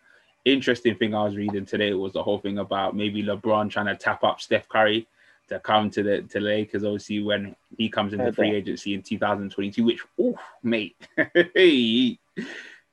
interesting 0.44 0.94
thing 0.94 1.14
I 1.14 1.24
was 1.24 1.36
reading 1.36 1.66
today 1.66 1.92
was 1.94 2.12
the 2.12 2.22
whole 2.22 2.38
thing 2.38 2.58
about 2.58 2.94
maybe 2.94 3.24
LeBron 3.24 3.70
trying 3.70 3.86
to 3.86 3.96
tap 3.96 4.22
up 4.22 4.40
Steph 4.40 4.68
Curry 4.68 5.08
to 5.48 5.58
come 5.60 5.90
to 5.90 6.02
the 6.02 6.22
to 6.22 6.40
Lakers. 6.40 6.84
Obviously, 6.84 7.22
when 7.22 7.56
he 7.76 7.88
comes 7.88 8.12
into 8.12 8.32
free 8.32 8.54
agency 8.54 8.94
in 8.94 9.02
2022, 9.02 9.84
which 9.84 10.00
oh 10.20 10.38
mate, 10.62 10.96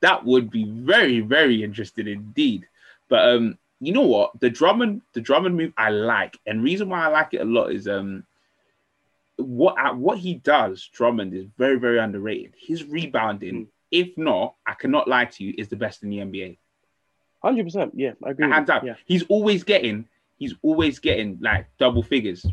that 0.04 0.22
would 0.22 0.50
be 0.50 0.64
very, 0.64 1.20
very 1.20 1.64
interesting 1.64 2.06
indeed. 2.06 2.66
But 3.08 3.26
um, 3.26 3.58
you 3.80 3.90
know 3.90 4.02
what? 4.02 4.38
The 4.38 4.50
Drummond, 4.50 5.00
the 5.14 5.22
Drummond 5.22 5.56
move 5.56 5.72
I 5.78 5.88
like, 5.88 6.38
and 6.46 6.62
reason 6.62 6.90
why 6.90 7.06
I 7.06 7.08
like 7.08 7.32
it 7.32 7.40
a 7.40 7.44
lot 7.44 7.72
is 7.72 7.88
um 7.88 8.24
what 9.36 9.76
uh, 9.78 9.94
what 9.94 10.18
he 10.18 10.34
does, 10.34 10.90
Drummond 10.92 11.32
is 11.32 11.46
very, 11.56 11.78
very 11.78 11.98
underrated. 11.98 12.52
His 12.58 12.84
rebounding, 12.84 13.54
mm. 13.54 13.66
if 13.90 14.16
not, 14.18 14.56
I 14.66 14.74
cannot 14.74 15.08
lie 15.08 15.24
to 15.24 15.42
you, 15.42 15.54
is 15.56 15.68
the 15.68 15.76
best 15.76 16.02
in 16.02 16.10
the 16.10 16.18
NBA. 16.18 16.58
Hundred 17.42 17.64
percent, 17.64 17.92
yeah, 17.94 18.12
I 18.22 18.30
agree. 18.30 18.50
Hands 18.50 18.68
up. 18.68 18.84
Yeah. 18.84 18.96
He's 19.06 19.22
always 19.30 19.64
getting, 19.64 20.06
he's 20.38 20.54
always 20.60 20.98
getting 20.98 21.38
like 21.40 21.66
double 21.78 22.02
figures, 22.02 22.44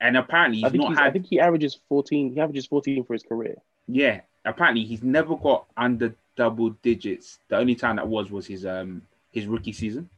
and 0.00 0.16
apparently 0.16 0.58
he's 0.58 0.66
I 0.66 0.70
think 0.70 0.82
not. 0.84 0.90
He's, 0.90 0.98
had, 0.98 1.06
I 1.08 1.10
think 1.10 1.26
he 1.26 1.40
averages 1.40 1.80
fourteen. 1.88 2.32
He 2.32 2.40
averages 2.40 2.66
fourteen 2.66 3.02
for 3.02 3.14
his 3.14 3.24
career. 3.24 3.56
Yeah, 3.88 4.20
apparently 4.44 4.84
he's 4.84 5.02
never 5.02 5.34
got 5.36 5.66
under 5.76 6.14
double 6.38 6.70
digits. 6.82 7.40
The 7.48 7.58
only 7.58 7.74
time 7.74 7.96
that 7.96 8.06
was 8.06 8.30
was 8.30 8.46
his 8.46 8.64
um 8.64 9.02
his 9.30 9.46
rookie 9.46 9.72
season. 9.72 10.08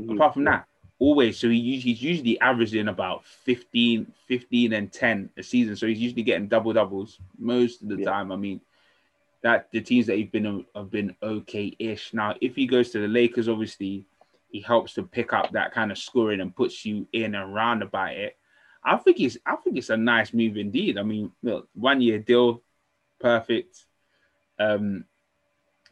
Mm-hmm. 0.00 0.12
Apart 0.12 0.34
from 0.34 0.44
that, 0.44 0.66
always 1.00 1.38
so 1.38 1.48
he 1.48 1.78
he's 1.78 2.02
usually 2.02 2.38
averaging 2.40 2.88
about 2.88 3.24
15, 3.24 4.12
15 4.28 4.72
and 4.74 4.92
10 4.92 5.30
a 5.38 5.42
season. 5.42 5.74
So 5.74 5.86
he's 5.86 5.98
usually 5.98 6.22
getting 6.22 6.48
double 6.48 6.72
doubles 6.74 7.18
most 7.38 7.82
of 7.82 7.88
the 7.88 7.96
yeah. 7.96 8.10
time. 8.10 8.30
I 8.30 8.36
mean, 8.36 8.60
that 9.42 9.68
the 9.72 9.80
teams 9.80 10.06
that 10.06 10.16
he's 10.18 10.28
been 10.28 10.66
have 10.76 10.90
been 10.90 11.16
okay-ish. 11.22 12.12
Now, 12.12 12.34
if 12.42 12.54
he 12.54 12.66
goes 12.66 12.90
to 12.90 13.00
the 13.00 13.08
Lakers, 13.08 13.48
obviously 13.48 14.04
he 14.50 14.60
helps 14.60 14.94
to 14.94 15.02
pick 15.02 15.32
up 15.32 15.50
that 15.52 15.72
kind 15.72 15.90
of 15.90 15.98
scoring 15.98 16.40
and 16.40 16.54
puts 16.54 16.84
you 16.84 17.08
in 17.12 17.34
and 17.34 17.54
round 17.54 17.82
about 17.82 18.12
it. 18.12 18.36
I 18.84 18.96
think 18.96 19.18
it's 19.18 19.38
I 19.46 19.56
think 19.56 19.78
it's 19.78 19.90
a 19.90 19.96
nice 19.96 20.34
move 20.34 20.58
indeed. 20.58 20.98
I 20.98 21.02
mean, 21.02 21.32
look, 21.42 21.68
one 21.74 22.02
year 22.02 22.18
deal, 22.18 22.62
perfect. 23.18 23.86
Um, 24.58 25.04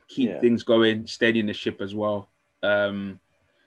keep 0.09 0.31
yeah. 0.31 0.41
things 0.41 0.63
going, 0.63 1.07
steadying 1.07 1.47
the 1.47 1.53
ship 1.53 1.81
as 1.81 1.95
well. 1.95 2.29
Um, 2.63 3.21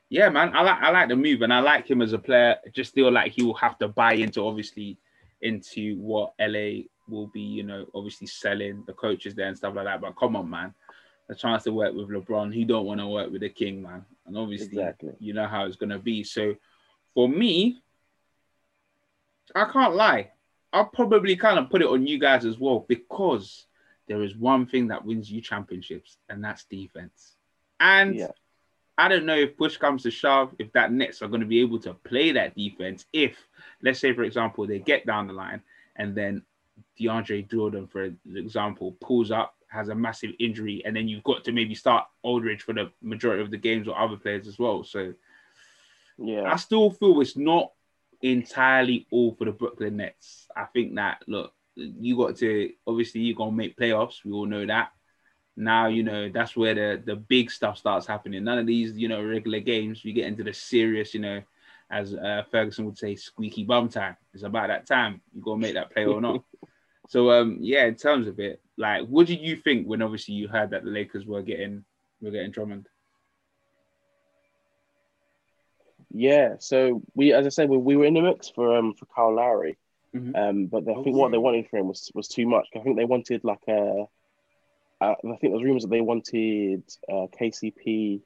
yeah, 0.09 0.29
man, 0.29 0.55
I 0.55 0.63
like 0.63 0.81
I 0.81 0.89
like 0.89 1.09
the 1.09 1.15
move, 1.15 1.41
and 1.43 1.53
I 1.53 1.59
like 1.59 1.89
him 1.89 2.01
as 2.01 2.13
a 2.13 2.19
player. 2.19 2.57
I 2.65 2.69
just 2.69 2.93
feel 2.93 3.11
like 3.11 3.31
he 3.31 3.43
will 3.43 3.53
have 3.55 3.77
to 3.79 3.87
buy 3.87 4.13
into 4.13 4.45
obviously 4.45 4.97
into 5.41 5.97
what 5.97 6.33
LA 6.39 6.83
will 7.07 7.27
be, 7.27 7.41
you 7.41 7.63
know, 7.63 7.85
obviously 7.93 8.27
selling 8.27 8.83
the 8.87 8.93
coaches 8.93 9.35
there 9.35 9.47
and 9.47 9.57
stuff 9.57 9.75
like 9.75 9.85
that. 9.85 10.01
But 10.01 10.17
come 10.17 10.35
on, 10.35 10.49
man, 10.49 10.73
a 11.29 11.35
chance 11.35 11.63
to 11.63 11.71
work 11.71 11.93
with 11.93 12.09
LeBron, 12.09 12.53
he 12.53 12.65
don't 12.65 12.85
want 12.85 12.99
to 12.99 13.07
work 13.07 13.31
with 13.31 13.41
the 13.41 13.49
king, 13.49 13.83
man. 13.83 14.05
And 14.25 14.37
obviously, 14.37 14.79
exactly. 14.79 15.13
you 15.19 15.33
know 15.33 15.47
how 15.47 15.65
it's 15.65 15.75
gonna 15.75 15.99
be. 15.99 16.23
So 16.23 16.55
for 17.13 17.29
me, 17.29 17.81
I 19.55 19.65
can't 19.65 19.95
lie. 19.95 20.31
I'll 20.73 20.85
probably 20.85 21.35
kind 21.35 21.59
of 21.59 21.69
put 21.69 21.81
it 21.81 21.87
on 21.87 22.05
you 22.05 22.19
guys 22.19 22.45
as 22.45 22.59
well 22.59 22.85
because 22.87 23.65
there 24.09 24.23
is 24.23 24.35
one 24.35 24.65
thing 24.65 24.87
that 24.87 25.05
wins 25.05 25.31
you 25.31 25.39
championships, 25.39 26.17
and 26.27 26.43
that's 26.43 26.65
defense. 26.65 27.35
And 27.79 28.15
yeah. 28.15 28.31
I 28.97 29.07
don't 29.07 29.25
know 29.25 29.37
if 29.37 29.55
push 29.55 29.77
comes 29.77 30.03
to 30.03 30.11
shove, 30.11 30.53
if 30.59 30.73
that 30.73 30.91
Nets 30.91 31.21
are 31.21 31.29
going 31.29 31.39
to 31.39 31.47
be 31.47 31.61
able 31.61 31.79
to 31.79 31.93
play 31.93 32.33
that 32.33 32.55
defense. 32.55 33.05
If, 33.13 33.37
let's 33.81 33.99
say, 33.99 34.13
for 34.13 34.23
example, 34.23 34.67
they 34.67 34.79
get 34.79 35.05
down 35.05 35.27
the 35.27 35.33
line 35.33 35.61
and 35.95 36.13
then 36.13 36.41
DeAndre 36.99 37.49
Jordan, 37.49 37.87
for 37.87 38.11
example, 38.35 38.97
pulls 38.99 39.31
up, 39.31 39.55
has 39.67 39.89
a 39.89 39.95
massive 39.95 40.31
injury, 40.39 40.81
and 40.83 40.95
then 40.95 41.07
you've 41.07 41.23
got 41.23 41.45
to 41.45 41.51
maybe 41.51 41.75
start 41.75 42.07
Aldridge 42.23 42.63
for 42.63 42.73
the 42.73 42.91
majority 43.01 43.43
of 43.43 43.51
the 43.51 43.57
games 43.57 43.87
or 43.87 43.97
other 43.97 44.17
players 44.17 44.47
as 44.47 44.57
well. 44.57 44.83
So, 44.83 45.13
yeah, 46.17 46.51
I 46.51 46.55
still 46.55 46.89
feel 46.89 47.21
it's 47.21 47.37
not 47.37 47.71
entirely 48.21 49.07
all 49.11 49.35
for 49.35 49.45
the 49.45 49.51
Brooklyn 49.51 49.97
Nets. 49.97 50.47
I 50.57 50.65
think 50.65 50.95
that 50.95 51.23
look, 51.27 51.53
you 51.79 52.17
got 52.17 52.37
to 52.37 52.71
obviously 52.85 53.21
you're 53.21 53.35
gonna 53.35 53.51
make 53.51 53.77
playoffs. 53.77 54.23
We 54.23 54.31
all 54.31 54.45
know 54.45 54.65
that. 54.65 54.91
Now 55.55 55.87
you 55.87 56.03
know 56.03 56.29
that's 56.29 56.55
where 56.55 56.73
the 56.73 57.01
the 57.03 57.15
big 57.15 57.51
stuff 57.51 57.77
starts 57.77 58.07
happening. 58.07 58.43
None 58.43 58.59
of 58.59 58.67
these 58.67 58.97
you 58.97 59.07
know 59.07 59.23
regular 59.23 59.59
games. 59.59 60.03
We 60.03 60.13
get 60.13 60.27
into 60.27 60.43
the 60.43 60.53
serious, 60.53 61.13
you 61.13 61.19
know, 61.19 61.41
as 61.91 62.13
uh, 62.13 62.43
Ferguson 62.51 62.85
would 62.85 62.97
say, 62.97 63.15
squeaky 63.15 63.63
bum 63.63 63.89
time. 63.89 64.15
It's 64.33 64.43
about 64.43 64.67
that 64.67 64.85
time 64.85 65.21
you 65.33 65.41
gonna 65.41 65.61
make 65.61 65.73
that 65.73 65.91
play 65.91 66.05
or 66.05 66.21
not. 66.21 66.43
so 67.09 67.31
um 67.31 67.57
yeah, 67.61 67.85
in 67.85 67.95
terms 67.95 68.27
of 68.27 68.39
it, 68.39 68.61
like, 68.77 69.05
what 69.07 69.27
did 69.27 69.41
you 69.41 69.55
think 69.57 69.87
when 69.87 70.01
obviously 70.01 70.35
you 70.35 70.47
heard 70.47 70.69
that 70.71 70.83
the 70.83 70.91
Lakers 70.91 71.25
were 71.25 71.41
getting 71.41 71.83
were 72.21 72.31
getting 72.31 72.51
Drummond? 72.51 72.87
Yeah, 76.11 76.55
so 76.59 77.03
we, 77.13 77.33
as 77.33 77.45
I 77.45 77.49
said, 77.49 77.69
we, 77.69 77.77
we 77.77 77.95
were 77.95 78.05
in 78.05 78.15
the 78.15 78.21
mix 78.21 78.49
for 78.49 78.77
um 78.77 78.93
for 78.93 79.05
Kyle 79.07 79.35
Lowry, 79.35 79.77
mm-hmm. 80.15 80.35
um, 80.35 80.65
but 80.67 80.87
I 80.89 81.01
think 81.03 81.15
what 81.15 81.31
they 81.31 81.37
wanted 81.37 81.67
for 81.69 81.77
him 81.77 81.87
was 81.87 82.11
was 82.13 82.27
too 82.27 82.47
much. 82.47 82.67
I 82.75 82.79
think 82.79 82.97
they 82.97 83.05
wanted 83.05 83.43
like 83.43 83.63
a, 83.67 84.05
uh, 85.01 85.15
I 85.23 85.35
think 85.37 85.53
there's 85.53 85.63
rumors 85.63 85.83
that 85.83 85.89
they 85.89 86.01
wanted 86.01 86.83
uh, 87.07 87.27
KCP, 87.39 88.21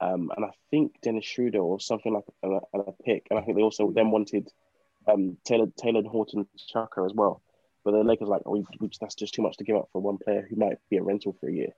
um, 0.00 0.30
and 0.36 0.44
I 0.44 0.50
think 0.70 1.00
Dennis 1.02 1.24
Schroeder 1.24 1.60
or 1.60 1.80
something 1.80 2.12
like 2.12 2.24
a, 2.42 2.48
a, 2.48 2.80
a 2.80 2.92
pick, 3.04 3.26
and 3.30 3.38
I 3.38 3.42
think 3.42 3.56
they 3.56 3.62
also 3.62 3.90
then 3.90 4.10
wanted 4.10 4.48
um 5.06 5.36
Taylor 5.44 5.66
Taylor 5.76 6.02
Horton 6.02 6.46
Tucker 6.72 7.04
as 7.06 7.12
well. 7.12 7.42
But 7.84 7.92
the 7.92 8.04
Lakers 8.04 8.28
like, 8.28 8.42
oh, 8.44 8.52
we, 8.52 8.64
we, 8.80 8.90
that's 9.00 9.14
just 9.14 9.34
too 9.34 9.42
much 9.42 9.56
to 9.58 9.64
give 9.64 9.76
up 9.76 9.88
for 9.92 10.02
one 10.02 10.18
player 10.18 10.46
who 10.48 10.56
might 10.56 10.78
be 10.90 10.98
a 10.98 11.02
rental 11.02 11.36
for 11.40 11.48
a 11.48 11.52
year, 11.52 11.72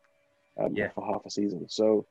um, 0.58 0.74
yeah. 0.74 0.88
for 0.94 1.04
half 1.06 1.24
a 1.26 1.30
season. 1.30 1.66
So 1.68 2.06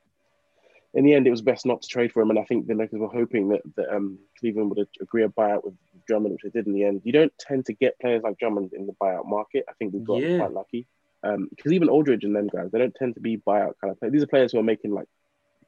in 0.94 1.06
the 1.06 1.14
end, 1.14 1.28
it 1.28 1.32
was 1.32 1.42
best 1.42 1.66
not 1.66 1.82
to 1.82 1.88
trade 1.88 2.12
for 2.12 2.22
him. 2.22 2.30
And 2.30 2.40
I 2.40 2.44
think 2.44 2.68
the 2.68 2.74
Lakers 2.74 3.00
were 3.00 3.08
hoping 3.08 3.50
that, 3.50 3.62
that 3.76 3.96
um, 3.96 4.18
Cleveland 4.40 4.72
would 4.72 4.88
agree 5.02 5.24
a 5.24 5.30
buyout 5.30 5.64
with 5.64 5.76
Drummond, 6.08 6.34
which 6.34 6.42
they 6.44 6.50
did 6.50 6.68
in 6.68 6.74
the 6.74 6.84
end. 6.84 7.02
You 7.04 7.12
don't 7.12 7.34
tend 7.40 7.66
to 7.68 7.74
get 7.74 8.00
players 8.00 8.24
like 8.24 8.40
Drummond 8.40 8.74
in 8.74 8.88
the 8.88 8.96
buyout 9.02 9.26
market. 9.28 9.66
I 9.70 9.74
think 9.74 9.94
we 9.94 10.00
got 10.00 10.22
yeah. 10.22 10.38
quite 10.38 10.52
lucky. 10.52 10.88
Because 11.22 11.38
um, 11.68 11.74
even 11.74 11.90
Aldridge 11.90 12.24
and 12.24 12.36
them 12.36 12.48
guys, 12.48 12.72
they 12.72 12.80
don't 12.80 12.96
tend 12.96 13.16
to 13.16 13.20
be 13.20 13.38
buyout 13.38 13.74
kind 13.82 13.92
of 13.92 14.00
players. 14.00 14.14
These 14.14 14.24
are 14.24 14.28
players 14.28 14.52
who 14.52 14.60
are 14.60 14.64
making 14.64 14.92
like 14.92 15.08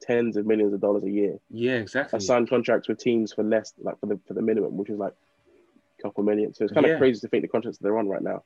tens 0.01 0.37
of 0.37 0.45
millions 0.45 0.73
of 0.73 0.81
dollars 0.81 1.03
a 1.03 1.11
year. 1.11 1.37
Yeah, 1.49 1.75
exactly. 1.75 2.17
I 2.17 2.19
signed 2.19 2.49
contracts 2.49 2.87
with 2.87 2.97
teams 2.97 3.33
for 3.33 3.43
less, 3.43 3.73
like 3.77 3.99
for 3.99 4.07
the 4.07 4.19
for 4.27 4.33
the 4.33 4.41
minimum, 4.41 4.77
which 4.77 4.89
is 4.89 4.97
like 4.97 5.13
a 5.99 6.01
couple 6.01 6.23
million. 6.23 6.53
So 6.53 6.63
it's 6.63 6.73
kind 6.73 6.87
yeah. 6.87 6.93
of 6.93 6.99
crazy 6.99 7.19
to 7.19 7.27
think 7.27 7.43
the 7.43 7.49
contracts 7.49 7.77
that 7.77 7.83
they're 7.83 7.97
on 7.97 8.07
right 8.07 8.21
now. 8.21 8.43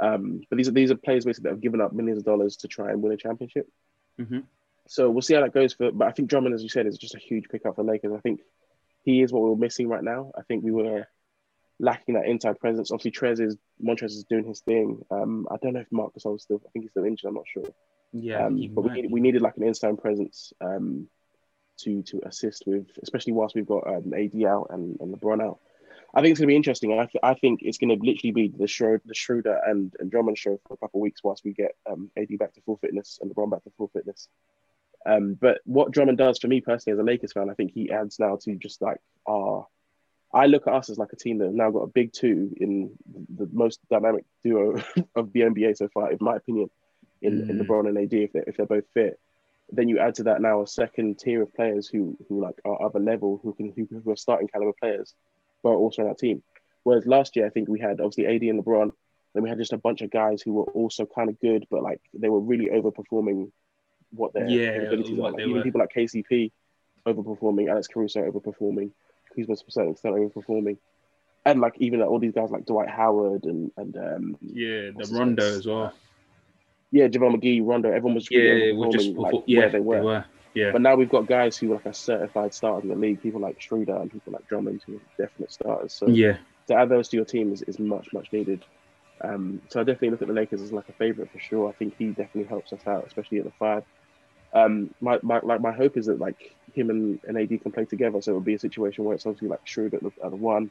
Um, 0.00 0.42
but 0.50 0.56
these 0.56 0.68
are 0.68 0.72
these 0.72 0.90
are 0.90 0.96
players 0.96 1.24
basically 1.24 1.48
that 1.48 1.54
have 1.54 1.60
given 1.60 1.80
up 1.80 1.92
millions 1.92 2.18
of 2.18 2.24
dollars 2.24 2.56
to 2.56 2.68
try 2.68 2.90
and 2.90 3.00
win 3.02 3.12
a 3.12 3.16
championship. 3.16 3.68
Mm-hmm. 4.20 4.40
So 4.92 5.08
we'll 5.08 5.22
see 5.22 5.32
how 5.32 5.40
that 5.40 5.54
goes 5.54 5.72
for. 5.72 5.90
But 5.90 6.06
I 6.06 6.10
think 6.10 6.28
Drummond, 6.28 6.54
as 6.54 6.62
you 6.62 6.68
said, 6.68 6.86
is 6.86 6.98
just 6.98 7.14
a 7.14 7.18
huge 7.18 7.48
pickup 7.48 7.76
for 7.76 7.82
Lakers. 7.82 8.12
I 8.14 8.20
think 8.20 8.40
he 9.04 9.22
is 9.22 9.32
what 9.32 9.42
we 9.42 9.50
are 9.50 9.56
missing 9.56 9.88
right 9.88 10.04
now. 10.04 10.32
I 10.36 10.42
think 10.42 10.62
we 10.62 10.70
were 10.70 11.06
lacking 11.80 12.16
that 12.16 12.26
inside 12.26 12.60
presence. 12.60 12.92
Obviously, 12.92 13.12
Trez 13.12 13.40
is 13.40 13.56
Montrez 13.82 14.10
is 14.10 14.24
doing 14.28 14.44
his 14.44 14.60
thing. 14.60 15.02
Um, 15.10 15.48
I 15.50 15.56
don't 15.62 15.72
know 15.72 15.80
if 15.80 15.90
Marc 15.90 16.12
Gasol 16.14 16.38
still. 16.38 16.60
I 16.66 16.68
think 16.72 16.84
he's 16.84 16.90
still 16.90 17.06
injured. 17.06 17.28
I'm 17.28 17.34
not 17.36 17.48
sure. 17.50 17.64
Yeah, 18.12 18.44
um, 18.44 18.60
but 18.74 18.82
we, 18.82 19.08
we 19.10 19.20
needed 19.22 19.40
like 19.40 19.56
an 19.56 19.62
inside 19.62 19.96
presence 19.96 20.52
um, 20.60 21.08
to 21.78 22.02
to 22.02 22.20
assist 22.26 22.64
with, 22.66 22.88
especially 23.02 23.32
whilst 23.32 23.54
we've 23.54 23.64
got 23.64 23.86
um, 23.86 24.12
AD 24.12 24.42
out 24.44 24.66
and, 24.68 24.98
and 25.00 25.14
LeBron 25.14 25.42
out. 25.42 25.58
I 26.14 26.20
think 26.20 26.32
it's 26.32 26.40
going 26.40 26.48
to 26.48 26.52
be 26.52 26.56
interesting. 26.56 26.92
I, 26.92 27.06
th- 27.06 27.22
I 27.22 27.32
think 27.32 27.60
it's 27.62 27.78
going 27.78 27.98
to 27.98 28.04
literally 28.04 28.32
be 28.32 28.48
the 28.48 28.66
Schroeder, 28.66 29.00
the 29.06 29.14
Schroeder 29.14 29.58
and, 29.64 29.94
and 29.98 30.10
Drummond 30.10 30.36
show 30.36 30.60
for 30.68 30.74
a 30.74 30.76
couple 30.76 31.00
of 31.00 31.02
weeks 31.02 31.24
whilst 31.24 31.42
we 31.42 31.54
get 31.54 31.74
um, 31.90 32.10
AD 32.18 32.36
back 32.38 32.52
to 32.52 32.60
full 32.60 32.76
fitness 32.76 33.18
and 33.22 33.34
LeBron 33.34 33.50
back 33.50 33.64
to 33.64 33.70
full 33.78 33.88
fitness. 33.88 34.28
Um, 35.04 35.34
but 35.34 35.60
what 35.64 35.90
Drummond 35.90 36.18
does 36.18 36.38
for 36.38 36.48
me 36.48 36.60
personally 36.60 36.94
as 36.94 37.00
a 37.00 37.04
Lakers 37.06 37.32
fan, 37.32 37.50
I 37.50 37.54
think 37.54 37.72
he 37.72 37.90
adds 37.90 38.18
now 38.18 38.36
to 38.42 38.54
just 38.56 38.80
like 38.82 38.98
our. 39.28 39.66
I 40.34 40.46
look 40.46 40.66
at 40.66 40.72
us 40.72 40.88
as 40.88 40.96
like 40.96 41.12
a 41.12 41.16
team 41.16 41.38
that 41.38 41.46
have 41.46 41.54
now 41.54 41.70
got 41.70 41.82
a 41.82 41.88
big 41.88 42.10
two 42.12 42.54
in 42.58 42.92
the 43.36 43.46
most 43.52 43.80
dynamic 43.90 44.24
duo 44.42 44.76
of 45.14 45.30
the 45.32 45.40
NBA 45.40 45.76
so 45.76 45.88
far, 45.92 46.10
in 46.10 46.16
my 46.22 46.36
opinion, 46.36 46.70
in, 47.20 47.42
mm. 47.42 47.50
in 47.50 47.58
LeBron 47.58 47.86
and 47.86 47.98
AD 47.98 48.14
if 48.14 48.32
they're, 48.32 48.44
if 48.46 48.56
they're 48.56 48.64
both 48.64 48.88
fit. 48.94 49.20
Then 49.70 49.88
you 49.88 49.98
add 49.98 50.14
to 50.16 50.22
that 50.24 50.40
now 50.40 50.62
a 50.62 50.66
second 50.66 51.18
tier 51.18 51.42
of 51.42 51.54
players 51.54 51.86
who 51.86 52.16
who 52.28 52.40
like 52.40 52.58
are 52.64 52.82
other 52.82 52.98
level 52.98 53.40
who 53.42 53.52
can 53.52 53.72
who, 53.76 53.86
who 54.02 54.10
are 54.10 54.16
starting 54.16 54.48
caliber 54.48 54.72
players, 54.80 55.14
but 55.62 55.70
are 55.70 55.76
also 55.76 56.02
on 56.02 56.08
our 56.08 56.14
team. 56.14 56.42
Whereas 56.84 57.06
last 57.06 57.36
year 57.36 57.46
I 57.46 57.50
think 57.50 57.68
we 57.68 57.80
had 57.80 58.00
obviously 58.00 58.26
AD 58.26 58.42
and 58.42 58.64
LeBron, 58.64 58.90
then 59.34 59.42
we 59.42 59.48
had 59.48 59.58
just 59.58 59.72
a 59.72 59.78
bunch 59.78 60.02
of 60.02 60.10
guys 60.10 60.42
who 60.42 60.52
were 60.54 60.64
also 60.64 61.06
kind 61.06 61.30
of 61.30 61.40
good, 61.40 61.66
but 61.70 61.82
like 61.82 62.00
they 62.14 62.28
were 62.28 62.40
really 62.40 62.66
overperforming 62.66 63.50
what 64.14 64.32
their 64.32 64.48
yeah, 64.48 64.70
abilities 64.70 65.18
are. 65.18 65.32
Like, 65.32 65.40
even 65.40 65.52
were. 65.54 65.62
people 65.62 65.80
like 65.80 65.92
KCP 65.94 66.50
overperforming, 67.06 67.70
Alex 67.70 67.88
Caruso 67.88 68.20
overperforming, 68.20 68.90
Kuzma 69.34 69.56
to 69.56 69.64
a 69.66 69.70
certain 69.70 69.92
extent 69.92 70.14
overperforming, 70.14 70.78
and 71.44 71.60
like 71.60 71.74
even 71.78 72.00
like, 72.00 72.08
all 72.08 72.18
these 72.18 72.32
guys 72.32 72.50
like 72.50 72.66
Dwight 72.66 72.88
Howard 72.88 73.44
and 73.44 73.70
and 73.76 73.96
um, 73.96 74.36
yeah, 74.40 74.90
the 74.96 75.10
Rondo 75.12 75.44
as 75.44 75.66
well. 75.66 75.92
Yeah, 76.90 77.08
JaVale 77.08 77.40
McGee, 77.40 77.66
Rondo, 77.66 77.88
everyone 77.88 78.14
was 78.14 78.30
really 78.30 78.68
yeah, 78.68 78.74
overperforming 78.74 78.92
just, 78.92 79.08
like, 79.16 79.34
yeah, 79.46 79.58
where 79.60 79.70
they 79.70 79.80
were. 79.80 79.96
They 79.96 80.04
were. 80.04 80.24
Yeah. 80.54 80.72
But 80.72 80.82
now 80.82 80.96
we've 80.96 81.08
got 81.08 81.26
guys 81.26 81.56
who 81.56 81.72
are 81.72 81.76
like 81.76 81.86
a 81.86 81.94
certified 81.94 82.52
starters 82.52 82.84
in 82.84 82.90
the 82.90 82.96
league, 82.96 83.22
people 83.22 83.40
like 83.40 83.60
Schroeder 83.60 83.96
and 83.96 84.12
people 84.12 84.32
like 84.32 84.46
Drummond 84.48 84.82
who 84.86 84.96
are 84.96 85.00
definite 85.18 85.50
starters. 85.50 85.94
So 85.94 86.08
yeah, 86.08 86.36
to 86.66 86.74
add 86.74 86.88
those 86.88 87.08
to 87.08 87.16
your 87.16 87.24
team 87.24 87.52
is, 87.52 87.62
is 87.62 87.78
much, 87.78 88.12
much 88.12 88.32
needed. 88.32 88.64
Um, 89.22 89.62
so 89.68 89.80
I 89.80 89.84
definitely 89.84 90.10
look 90.10 90.22
at 90.22 90.28
the 90.28 90.34
Lakers 90.34 90.60
as 90.60 90.72
like 90.72 90.88
a 90.88 90.92
favorite 90.92 91.30
for 91.30 91.38
sure. 91.38 91.68
I 91.68 91.72
think 91.72 91.96
he 91.96 92.08
definitely 92.08 92.44
helps 92.44 92.72
us 92.72 92.86
out, 92.86 93.06
especially 93.06 93.38
at 93.38 93.44
the 93.44 93.52
five. 93.58 93.84
Um, 94.52 94.94
my, 95.00 95.18
my 95.22 95.40
like 95.42 95.60
my 95.60 95.72
hope 95.72 95.96
is 95.96 96.06
that 96.06 96.18
like 96.18 96.54
him 96.74 96.90
and, 96.90 97.20
and 97.26 97.38
AD 97.38 97.62
can 97.62 97.72
play 97.72 97.84
together, 97.84 98.20
so 98.20 98.32
it 98.32 98.34
would 98.34 98.44
be 98.44 98.54
a 98.54 98.58
situation 98.58 99.04
where 99.04 99.14
it's 99.14 99.26
obviously 99.26 99.48
like 99.48 99.66
Schroeder 99.66 99.96
at 99.96 100.02
the, 100.02 100.12
at 100.24 100.30
the 100.30 100.36
one, 100.36 100.70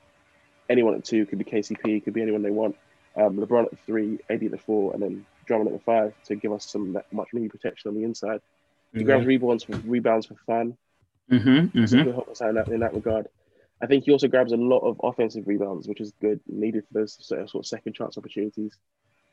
anyone 0.69 0.95
at 0.95 1.03
two 1.03 1.25
could 1.25 1.39
be 1.39 1.45
KCP, 1.45 2.03
could 2.03 2.13
be 2.13 2.21
anyone 2.21 2.41
they 2.41 2.51
want. 2.51 2.75
Um, 3.15 3.37
LeBron 3.37 3.65
at 3.65 3.71
the 3.71 3.77
three, 3.85 4.19
AD 4.29 4.43
at 4.43 4.51
the 4.51 4.57
four, 4.57 4.93
and 4.93 5.01
then 5.01 5.25
Drummond 5.45 5.69
at 5.69 5.73
the 5.73 5.83
five 5.83 6.13
to 6.25 6.35
give 6.35 6.53
us 6.53 6.65
some 6.65 6.97
much 7.11 7.27
needed 7.33 7.51
protection 7.51 7.89
on 7.89 7.95
the 7.95 8.03
inside. 8.03 8.41
He 8.93 8.99
mm-hmm. 8.99 9.05
grabs 9.05 9.25
rebounds 9.25 9.63
for 9.63 9.75
rebounds 9.77 10.27
for 10.27 10.35
fun. 10.45 10.77
Mm-hmm, 11.29 11.49
mm-hmm. 11.49 11.85
So 11.85 11.97
he'll 11.97 12.13
help 12.13 12.29
us 12.29 12.41
out 12.41 12.49
in 12.49 12.55
that, 12.55 12.67
in 12.69 12.79
that 12.81 12.93
regard. 12.93 13.27
I 13.81 13.87
think 13.87 14.05
he 14.05 14.11
also 14.11 14.27
grabs 14.27 14.51
a 14.51 14.57
lot 14.57 14.79
of 14.79 14.99
offensive 15.03 15.47
rebounds, 15.47 15.87
which 15.87 16.01
is 16.01 16.13
good, 16.21 16.39
needed 16.47 16.85
for 16.87 16.99
those 16.99 17.17
sort 17.19 17.55
of 17.55 17.65
second 17.65 17.93
chance 17.93 18.17
opportunities. 18.17 18.77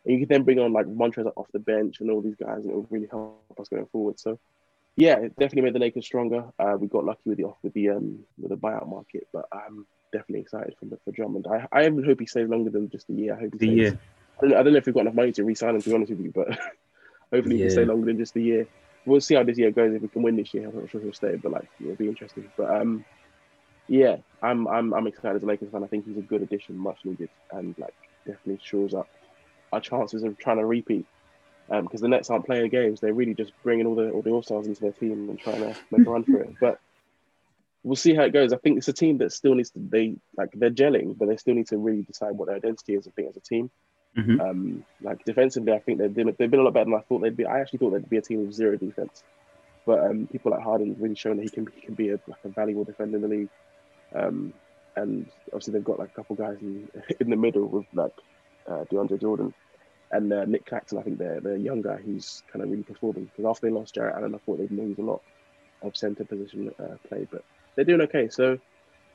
And 0.09 0.19
you 0.19 0.27
can 0.27 0.35
then 0.35 0.45
bring 0.45 0.59
on 0.59 0.73
like 0.73 0.87
Montrez 0.87 1.31
off 1.37 1.53
the 1.53 1.59
bench 1.59 2.01
and 2.01 2.11
all 2.11 2.23
these 2.23 2.35
guys, 2.35 2.63
and 2.63 2.71
it 2.71 2.75
will 2.75 2.87
really 2.89 3.09
help 3.09 3.43
us 3.61 3.69
going 3.69 3.85
forward. 3.93 4.19
So, 4.19 4.39
yeah, 4.97 5.19
it 5.19 5.37
definitely 5.37 5.63
made 5.63 5.75
the 5.75 5.81
Lakers 5.81 6.07
stronger. 6.07 6.47
Uh, 6.59 6.79
we 6.81 6.87
got 6.87 7.05
lucky 7.05 7.21
with 7.27 7.37
the 7.37 7.53
with 7.63 7.75
the 7.75 7.91
um 7.91 8.21
with 8.39 8.49
the 8.49 8.57
buyout 8.57 8.89
market, 8.89 9.29
but 9.35 9.45
I'm 9.53 9.87
definitely 10.11 10.41
excited 10.41 10.75
for 10.81 10.87
for 11.05 11.13
Drummond. 11.13 11.47
I 11.47 11.69
I 11.71 11.85
even 11.85 12.03
hope 12.05 12.21
he 12.21 12.27
stays 12.27 12.49
longer 12.49 12.71
than 12.71 12.89
just 12.89 13.11
a 13.11 13.13
year. 13.13 13.35
I 13.35 13.41
hope 13.41 13.53
he 13.53 13.59
stays. 13.59 13.77
year. 13.77 14.01
I 14.41 14.47
don't, 14.47 14.57
I 14.57 14.63
don't 14.63 14.73
know 14.73 14.79
if 14.79 14.87
we've 14.87 14.95
got 14.95 15.03
enough 15.03 15.15
money 15.15 15.33
to 15.33 15.45
re-sign 15.45 15.75
him, 15.75 15.83
to 15.83 15.89
be 15.91 15.95
honest 15.95 16.11
with 16.11 16.21
you, 16.21 16.33
but 16.35 16.49
hopefully 17.33 17.57
he 17.57 17.63
can 17.63 17.71
stay 17.71 17.85
longer 17.85 18.07
than 18.07 18.17
just 18.17 18.37
a 18.37 18.41
year. 18.41 18.67
We'll 19.05 19.21
see 19.21 19.35
how 19.35 19.43
this 19.43 19.59
year 19.59 19.73
goes. 19.73 19.95
If 19.95 20.01
we 20.01 20.09
can 20.09 20.23
win 20.23 20.37
this 20.37 20.55
year, 20.55 20.69
I'm 20.69 20.81
not 20.81 20.89
sure 20.89 21.03
he'll 21.03 21.13
stay, 21.13 21.37
but 21.37 21.53
like 21.53 21.69
it'll 21.83 21.97
be 21.97 22.09
interesting. 22.09 22.51
But 22.57 22.81
um, 22.81 23.05
yeah, 23.89 24.17
I'm 24.43 24.67
I'm 24.69 24.95
I'm 24.95 25.07
excited 25.07 25.37
as 25.37 25.43
a 25.43 25.47
Lakers 25.47 25.71
fan. 25.71 25.85
I 25.85 25.87
think 25.87 26.07
he's 26.07 26.17
a 26.17 26.23
good 26.23 26.41
addition, 26.41 26.79
much 26.79 27.01
needed, 27.05 27.29
and 27.53 27.77
like 27.79 27.95
definitely 28.25 28.61
shores 28.63 28.95
up 28.95 29.09
our 29.73 29.81
chances 29.81 30.23
of 30.23 30.39
trying 30.39 30.59
to 30.59 30.67
repeat. 30.67 31.07
Because 31.69 32.03
um, 32.03 32.03
the 32.03 32.09
Nets 32.09 32.31
aren't 32.31 32.47
playing 32.47 32.71
games; 32.71 33.01
they're 33.01 33.13
really 33.13 33.35
just 33.35 33.53
bringing 33.63 33.87
all 33.87 33.95
the 33.95 34.11
all 34.11 34.23
the 34.23 34.31
All 34.31 34.43
Stars 34.43 34.67
into 34.67 34.81
their 34.81 34.93
team 34.93 35.29
and 35.29 35.39
trying 35.39 35.61
to 35.61 35.77
make 35.91 36.07
a 36.07 36.11
run 36.11 36.25
for 36.25 36.41
it. 36.41 36.55
But 36.59 36.81
we'll 37.83 37.97
see 37.97 38.15
how 38.15 38.23
it 38.23 38.33
goes. 38.33 38.53
I 38.53 38.57
think 38.57 38.79
it's 38.79 38.89
a 38.89 38.93
team 38.93 39.19
that 39.19 39.33
still 39.33 39.55
needs 39.55 39.71
to 39.71 39.79
they 39.79 40.17
like 40.37 40.51
they're 40.55 40.71
gelling, 40.71 41.17
but 41.19 41.29
they 41.29 41.37
still 41.37 41.55
need 41.55 41.69
to 41.69 41.77
really 41.77 42.03
decide 42.03 42.33
what 42.33 42.47
their 42.47 42.57
identity 42.57 42.95
is. 42.95 43.07
I 43.07 43.11
think 43.11 43.29
as 43.29 43.37
a 43.37 43.41
team, 43.41 43.71
mm-hmm. 44.17 44.41
um, 44.41 44.85
like 45.03 45.25
defensively, 45.25 45.73
I 45.73 45.79
think 45.79 45.99
they've 45.99 46.15
been, 46.15 46.35
they've 46.39 46.51
been 46.51 46.61
a 46.61 46.63
lot 46.63 46.73
better 46.73 46.87
than 46.87 46.95
I 46.95 47.01
thought 47.01 47.21
they'd 47.21 47.37
be. 47.37 47.45
I 47.45 47.61
actually 47.61 47.81
thought 47.81 47.91
they'd 47.91 48.09
be 48.09 48.17
a 48.17 48.23
team 48.23 48.47
with 48.47 48.55
zero 48.55 48.77
defense, 48.77 49.23
but 49.85 50.01
um, 50.01 50.27
people 50.27 50.53
like 50.53 50.63
Harden 50.63 50.97
really 50.99 51.15
shown 51.15 51.37
that 51.37 51.43
he 51.43 51.51
can 51.51 51.69
he 51.75 51.83
can 51.83 51.95
be 51.95 52.11
a, 52.11 52.21
like 52.27 52.45
a 52.45 52.49
valuable 52.49 52.85
defender 52.85 53.17
in 53.17 53.23
the 53.23 53.29
league. 53.29 53.49
Um, 54.15 54.55
and 54.97 55.27
obviously 55.49 55.73
they've 55.73 55.85
got 55.85 55.99
like 55.99 56.11
a 56.11 56.15
couple 56.15 56.37
guys 56.37 56.57
in, 56.61 56.89
in 57.21 57.31
the 57.31 57.37
middle 57.37 57.67
with 57.67 57.87
like 57.93 58.15
uh, 58.69 58.85
DeAndre 58.91 59.21
Jordan 59.21 59.55
and 60.11 60.33
uh, 60.33 60.45
Nic 60.45 60.67
Claxton, 60.67 60.99
I 60.99 61.03
think 61.03 61.19
they're 61.19 61.41
the 61.41 61.59
young 61.59 61.83
guy 61.83 61.97
who's 61.97 62.43
kind 62.53 62.63
of 62.63 62.71
really 62.71 62.83
performing. 62.83 63.25
Because 63.25 63.45
after 63.45 63.67
they 63.67 63.73
lost 63.73 63.95
Jarrett 63.95 64.17
Allen, 64.17 64.35
I 64.35 64.39
thought 64.39 64.59
they'd 64.59 64.71
lose 64.71 64.99
a 64.99 65.03
lot 65.03 65.23
of 65.83 65.97
centre 65.97 66.25
position 66.25 66.73
uh, 66.79 66.97
play, 67.09 67.27
but 67.31 67.45
they're 67.77 67.85
doing 67.85 68.01
okay. 68.03 68.29
So, 68.29 68.59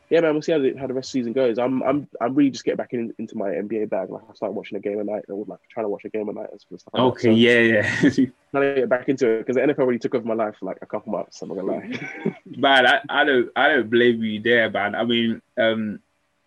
yeah, 0.10 0.22
man, 0.22 0.34
we'll 0.34 0.42
see 0.42 0.52
how 0.52 0.60
the, 0.60 0.76
how 0.76 0.86
the 0.86 0.94
rest 0.94 1.10
of 1.10 1.14
the 1.14 1.20
season 1.20 1.34
goes. 1.34 1.58
I'm 1.58 1.82
I'm 1.82 2.08
I'm 2.22 2.36
really 2.36 2.52
just 2.52 2.64
getting 2.64 2.78
back 2.78 2.94
in, 2.94 3.14
into 3.18 3.36
my 3.36 3.50
NBA 3.50 3.90
bag. 3.90 4.10
Like 4.12 4.22
I 4.30 4.34
started 4.36 4.54
watching 4.54 4.78
a 4.78 4.82
game 4.82 5.00
a 5.00 5.04
night, 5.04 5.24
or 5.30 5.44
like 5.48 5.60
trying 5.70 5.86
to 5.86 5.90
watch 5.90 6.06
a 6.06 6.10
game 6.10 6.30
a 6.30 6.34
night 6.34 6.50
and 6.52 6.62
stuff. 6.62 6.82
Like 6.94 7.02
okay, 7.04 7.30
so, 7.30 7.32
yeah, 7.32 7.60
yeah. 7.60 8.10
trying 8.52 8.76
to 8.76 8.82
get 8.82 8.90
back 8.90 9.10
into 9.10 9.28
it 9.28 9.40
because 9.40 9.56
the 9.56 9.62
NFL 9.62 9.88
really 9.88 10.00
took 10.00 10.14
over 10.14 10.28
my 10.28 10.36
life 10.36 10.56
for 10.60 10.66
like 10.68 10.78
a 10.82 10.86
couple 10.86 11.12
months. 11.12 11.42
I'm 11.42 11.50
not 11.50 11.58
gonna 11.58 11.72
lie. 11.72 12.34
man, 12.46 12.86
I, 12.86 13.00
I 13.10 13.24
don't 13.24 13.50
I 13.56 13.70
don't 13.70 13.90
blame 13.90 14.22
you 14.22 14.40
there, 14.42 14.70
man. 14.70 14.94
I 14.94 15.04
mean, 15.04 15.42
um, 15.58 16.00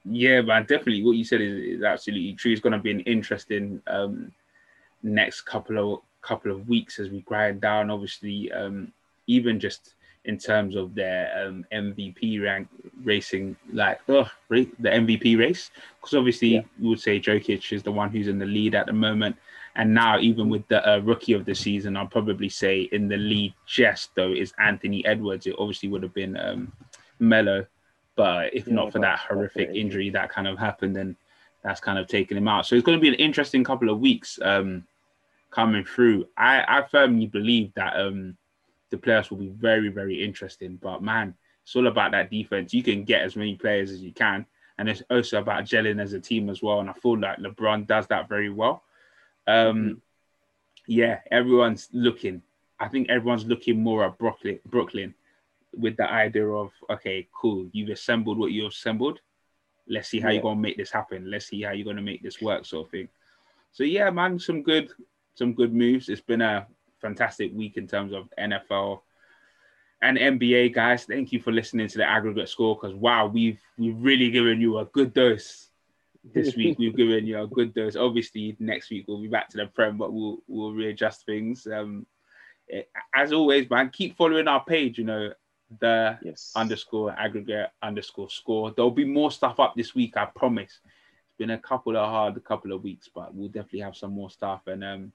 yeah, 0.08 0.40
man, 0.40 0.62
definitely 0.62 1.02
what 1.02 1.16
you 1.16 1.24
said 1.24 1.40
is, 1.40 1.78
is 1.78 1.82
absolutely 1.82 2.34
true. 2.34 2.52
It's 2.52 2.60
gonna 2.60 2.78
be 2.78 2.90
an 2.90 3.00
interesting 3.00 3.82
um 3.86 4.32
next 5.02 5.42
couple 5.42 5.78
of 5.78 6.00
couple 6.22 6.50
of 6.50 6.68
weeks 6.68 6.98
as 6.98 7.08
we 7.08 7.20
grind 7.22 7.60
down. 7.60 7.90
Obviously, 7.90 8.50
um, 8.52 8.92
even 9.26 9.60
just 9.60 9.94
in 10.24 10.36
terms 10.36 10.74
of 10.74 10.94
their 10.94 11.46
um, 11.46 11.64
MVP 11.72 12.42
rank 12.42 12.68
racing, 13.04 13.56
like 13.72 14.04
the 14.06 14.28
MVP 14.50 15.38
race, 15.38 15.70
because 16.00 16.14
obviously 16.14 16.48
yeah. 16.48 16.62
you 16.80 16.88
would 16.88 17.00
say 17.00 17.20
Jokic 17.20 17.72
is 17.72 17.82
the 17.84 17.92
one 17.92 18.10
who's 18.10 18.26
in 18.28 18.38
the 18.38 18.46
lead 18.46 18.74
at 18.74 18.86
the 18.86 18.92
moment, 18.92 19.36
and 19.76 19.94
now 19.94 20.18
even 20.18 20.48
with 20.48 20.66
the 20.68 20.86
uh, 20.88 20.98
rookie 20.98 21.32
of 21.32 21.44
the 21.44 21.54
season, 21.54 21.96
I'll 21.96 22.06
probably 22.06 22.48
say 22.48 22.82
in 22.92 23.08
the 23.08 23.16
lead 23.16 23.54
just 23.66 24.14
though 24.16 24.32
is 24.32 24.52
Anthony 24.58 25.04
Edwards. 25.06 25.46
It 25.46 25.54
obviously 25.58 25.88
would 25.90 26.02
have 26.02 26.14
been 26.14 26.36
um, 26.36 26.72
Melo, 27.20 27.64
but 28.16 28.54
if 28.54 28.66
yeah, 28.66 28.74
not 28.74 28.92
for 28.92 28.98
that 29.00 29.20
horrific 29.20 29.70
injury 29.74 30.10
that 30.10 30.30
kind 30.30 30.48
of 30.48 30.58
happened, 30.58 30.96
then 30.96 31.16
that's 31.62 31.80
kind 31.80 31.98
of 31.98 32.08
taken 32.08 32.36
him 32.36 32.48
out. 32.48 32.66
So 32.66 32.74
it's 32.74 32.84
going 32.84 32.98
to 32.98 33.02
be 33.02 33.08
an 33.08 33.14
interesting 33.14 33.62
couple 33.62 33.90
of 33.90 34.00
weeks 34.00 34.38
um, 34.42 34.84
coming 35.50 35.84
through. 35.84 36.26
I, 36.36 36.64
I 36.66 36.86
firmly 36.88 37.26
believe 37.26 37.72
that. 37.74 37.94
Um, 37.98 38.36
the 38.90 38.96
playoffs 38.96 39.30
will 39.30 39.38
be 39.38 39.48
very, 39.48 39.88
very 39.88 40.22
interesting. 40.22 40.78
But 40.80 41.02
man, 41.02 41.34
it's 41.62 41.74
all 41.76 41.86
about 41.86 42.12
that 42.12 42.30
defense. 42.30 42.72
You 42.72 42.82
can 42.82 43.04
get 43.04 43.22
as 43.22 43.36
many 43.36 43.54
players 43.54 43.90
as 43.90 44.00
you 44.00 44.12
can, 44.12 44.46
and 44.78 44.88
it's 44.88 45.02
also 45.10 45.38
about 45.38 45.64
gelling 45.64 46.00
as 46.00 46.12
a 46.12 46.20
team 46.20 46.48
as 46.48 46.62
well. 46.62 46.80
And 46.80 46.90
I 46.90 46.92
feel 46.94 47.18
like 47.18 47.38
LeBron 47.38 47.86
does 47.86 48.06
that 48.08 48.28
very 48.28 48.50
well. 48.50 48.82
Um, 49.46 49.76
mm-hmm. 49.76 49.92
Yeah, 50.86 51.20
everyone's 51.30 51.88
looking. 51.92 52.42
I 52.78 52.88
think 52.88 53.08
everyone's 53.08 53.46
looking 53.46 53.82
more 53.82 54.04
at 54.04 54.18
Brooklyn, 54.18 54.60
Brooklyn, 54.66 55.14
with 55.76 55.96
the 55.96 56.10
idea 56.10 56.46
of 56.48 56.72
okay, 56.90 57.28
cool, 57.32 57.68
you've 57.72 57.90
assembled 57.90 58.38
what 58.38 58.52
you've 58.52 58.72
assembled. 58.72 59.20
Let's 59.88 60.08
see 60.08 60.20
how 60.20 60.28
yeah. 60.28 60.34
you're 60.34 60.42
gonna 60.42 60.60
make 60.60 60.76
this 60.76 60.90
happen. 60.90 61.30
Let's 61.30 61.46
see 61.46 61.62
how 61.62 61.72
you're 61.72 61.84
gonna 61.84 62.02
make 62.02 62.22
this 62.22 62.40
work, 62.40 62.64
sort 62.64 62.86
of 62.86 62.90
thing. 62.90 63.08
So 63.72 63.84
yeah, 63.84 64.10
man, 64.10 64.38
some 64.38 64.62
good, 64.62 64.90
some 65.34 65.52
good 65.52 65.74
moves. 65.74 66.08
It's 66.08 66.20
been 66.20 66.40
a 66.40 66.66
fantastic 67.00 67.52
week 67.54 67.76
in 67.76 67.86
terms 67.86 68.12
of 68.12 68.32
NFL 68.38 69.00
and 70.02 70.18
NBA 70.18 70.74
guys. 70.74 71.04
Thank 71.04 71.32
you 71.32 71.40
for 71.40 71.52
listening 71.52 71.88
to 71.88 71.98
the 71.98 72.08
aggregate 72.08 72.48
score 72.48 72.76
because 72.76 72.94
wow, 72.94 73.26
we've 73.26 73.60
we've 73.78 73.98
really 73.98 74.30
given 74.30 74.60
you 74.60 74.78
a 74.78 74.86
good 74.86 75.12
dose 75.12 75.68
this 76.34 76.56
week. 76.56 76.78
we've 76.80 76.96
given 76.96 77.26
you 77.26 77.42
a 77.42 77.46
good 77.46 77.74
dose. 77.74 77.96
Obviously, 77.96 78.56
next 78.58 78.90
week 78.90 79.04
we'll 79.06 79.20
be 79.20 79.28
back 79.28 79.48
to 79.50 79.58
the 79.58 79.66
prem, 79.66 79.98
but 79.98 80.12
we'll 80.12 80.38
we'll 80.48 80.72
readjust 80.72 81.26
things. 81.26 81.66
Um, 81.66 82.06
eh, 82.70 82.82
as 83.14 83.32
always, 83.32 83.68
man, 83.70 83.90
keep 83.90 84.16
following 84.16 84.48
our 84.48 84.64
page. 84.64 84.98
You 84.98 85.04
know 85.04 85.32
the 85.80 86.18
yes. 86.22 86.52
underscore 86.54 87.12
aggregate 87.18 87.70
underscore 87.82 88.30
score. 88.30 88.72
There'll 88.72 88.90
be 88.90 89.04
more 89.04 89.30
stuff 89.30 89.58
up 89.60 89.74
this 89.76 89.94
week. 89.94 90.14
Ayot 90.14 90.34
promise. 90.34 90.80
It's 90.82 91.38
been 91.38 91.50
a 91.50 91.58
couple 91.58 91.96
of 91.96 92.08
hard, 92.08 92.36
a 92.36 92.40
couple 92.40 92.72
of 92.72 92.82
weeks, 92.82 93.08
but 93.12 93.34
we'll 93.34 93.48
definitely 93.48 93.80
have 93.80 93.96
some 93.96 94.12
more 94.12 94.30
stuff 94.30 94.62
and 94.66 94.84
um 94.84 95.12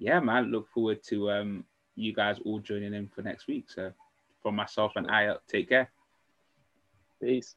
yeah, 0.00 0.18
man, 0.18 0.50
look 0.50 0.68
forward 0.70 1.04
to 1.04 1.30
um, 1.30 1.64
you 1.94 2.12
guys 2.14 2.38
all 2.44 2.58
joining 2.58 2.94
in 2.94 3.08
for 3.14 3.22
next 3.22 3.46
week. 3.46 3.66
So, 3.68 3.92
from 4.42 4.56
myself 4.56 4.92
and 4.96 5.08
I, 5.08 5.36
take 5.46 5.68
care. 5.68 5.90
Peace. 7.22 7.54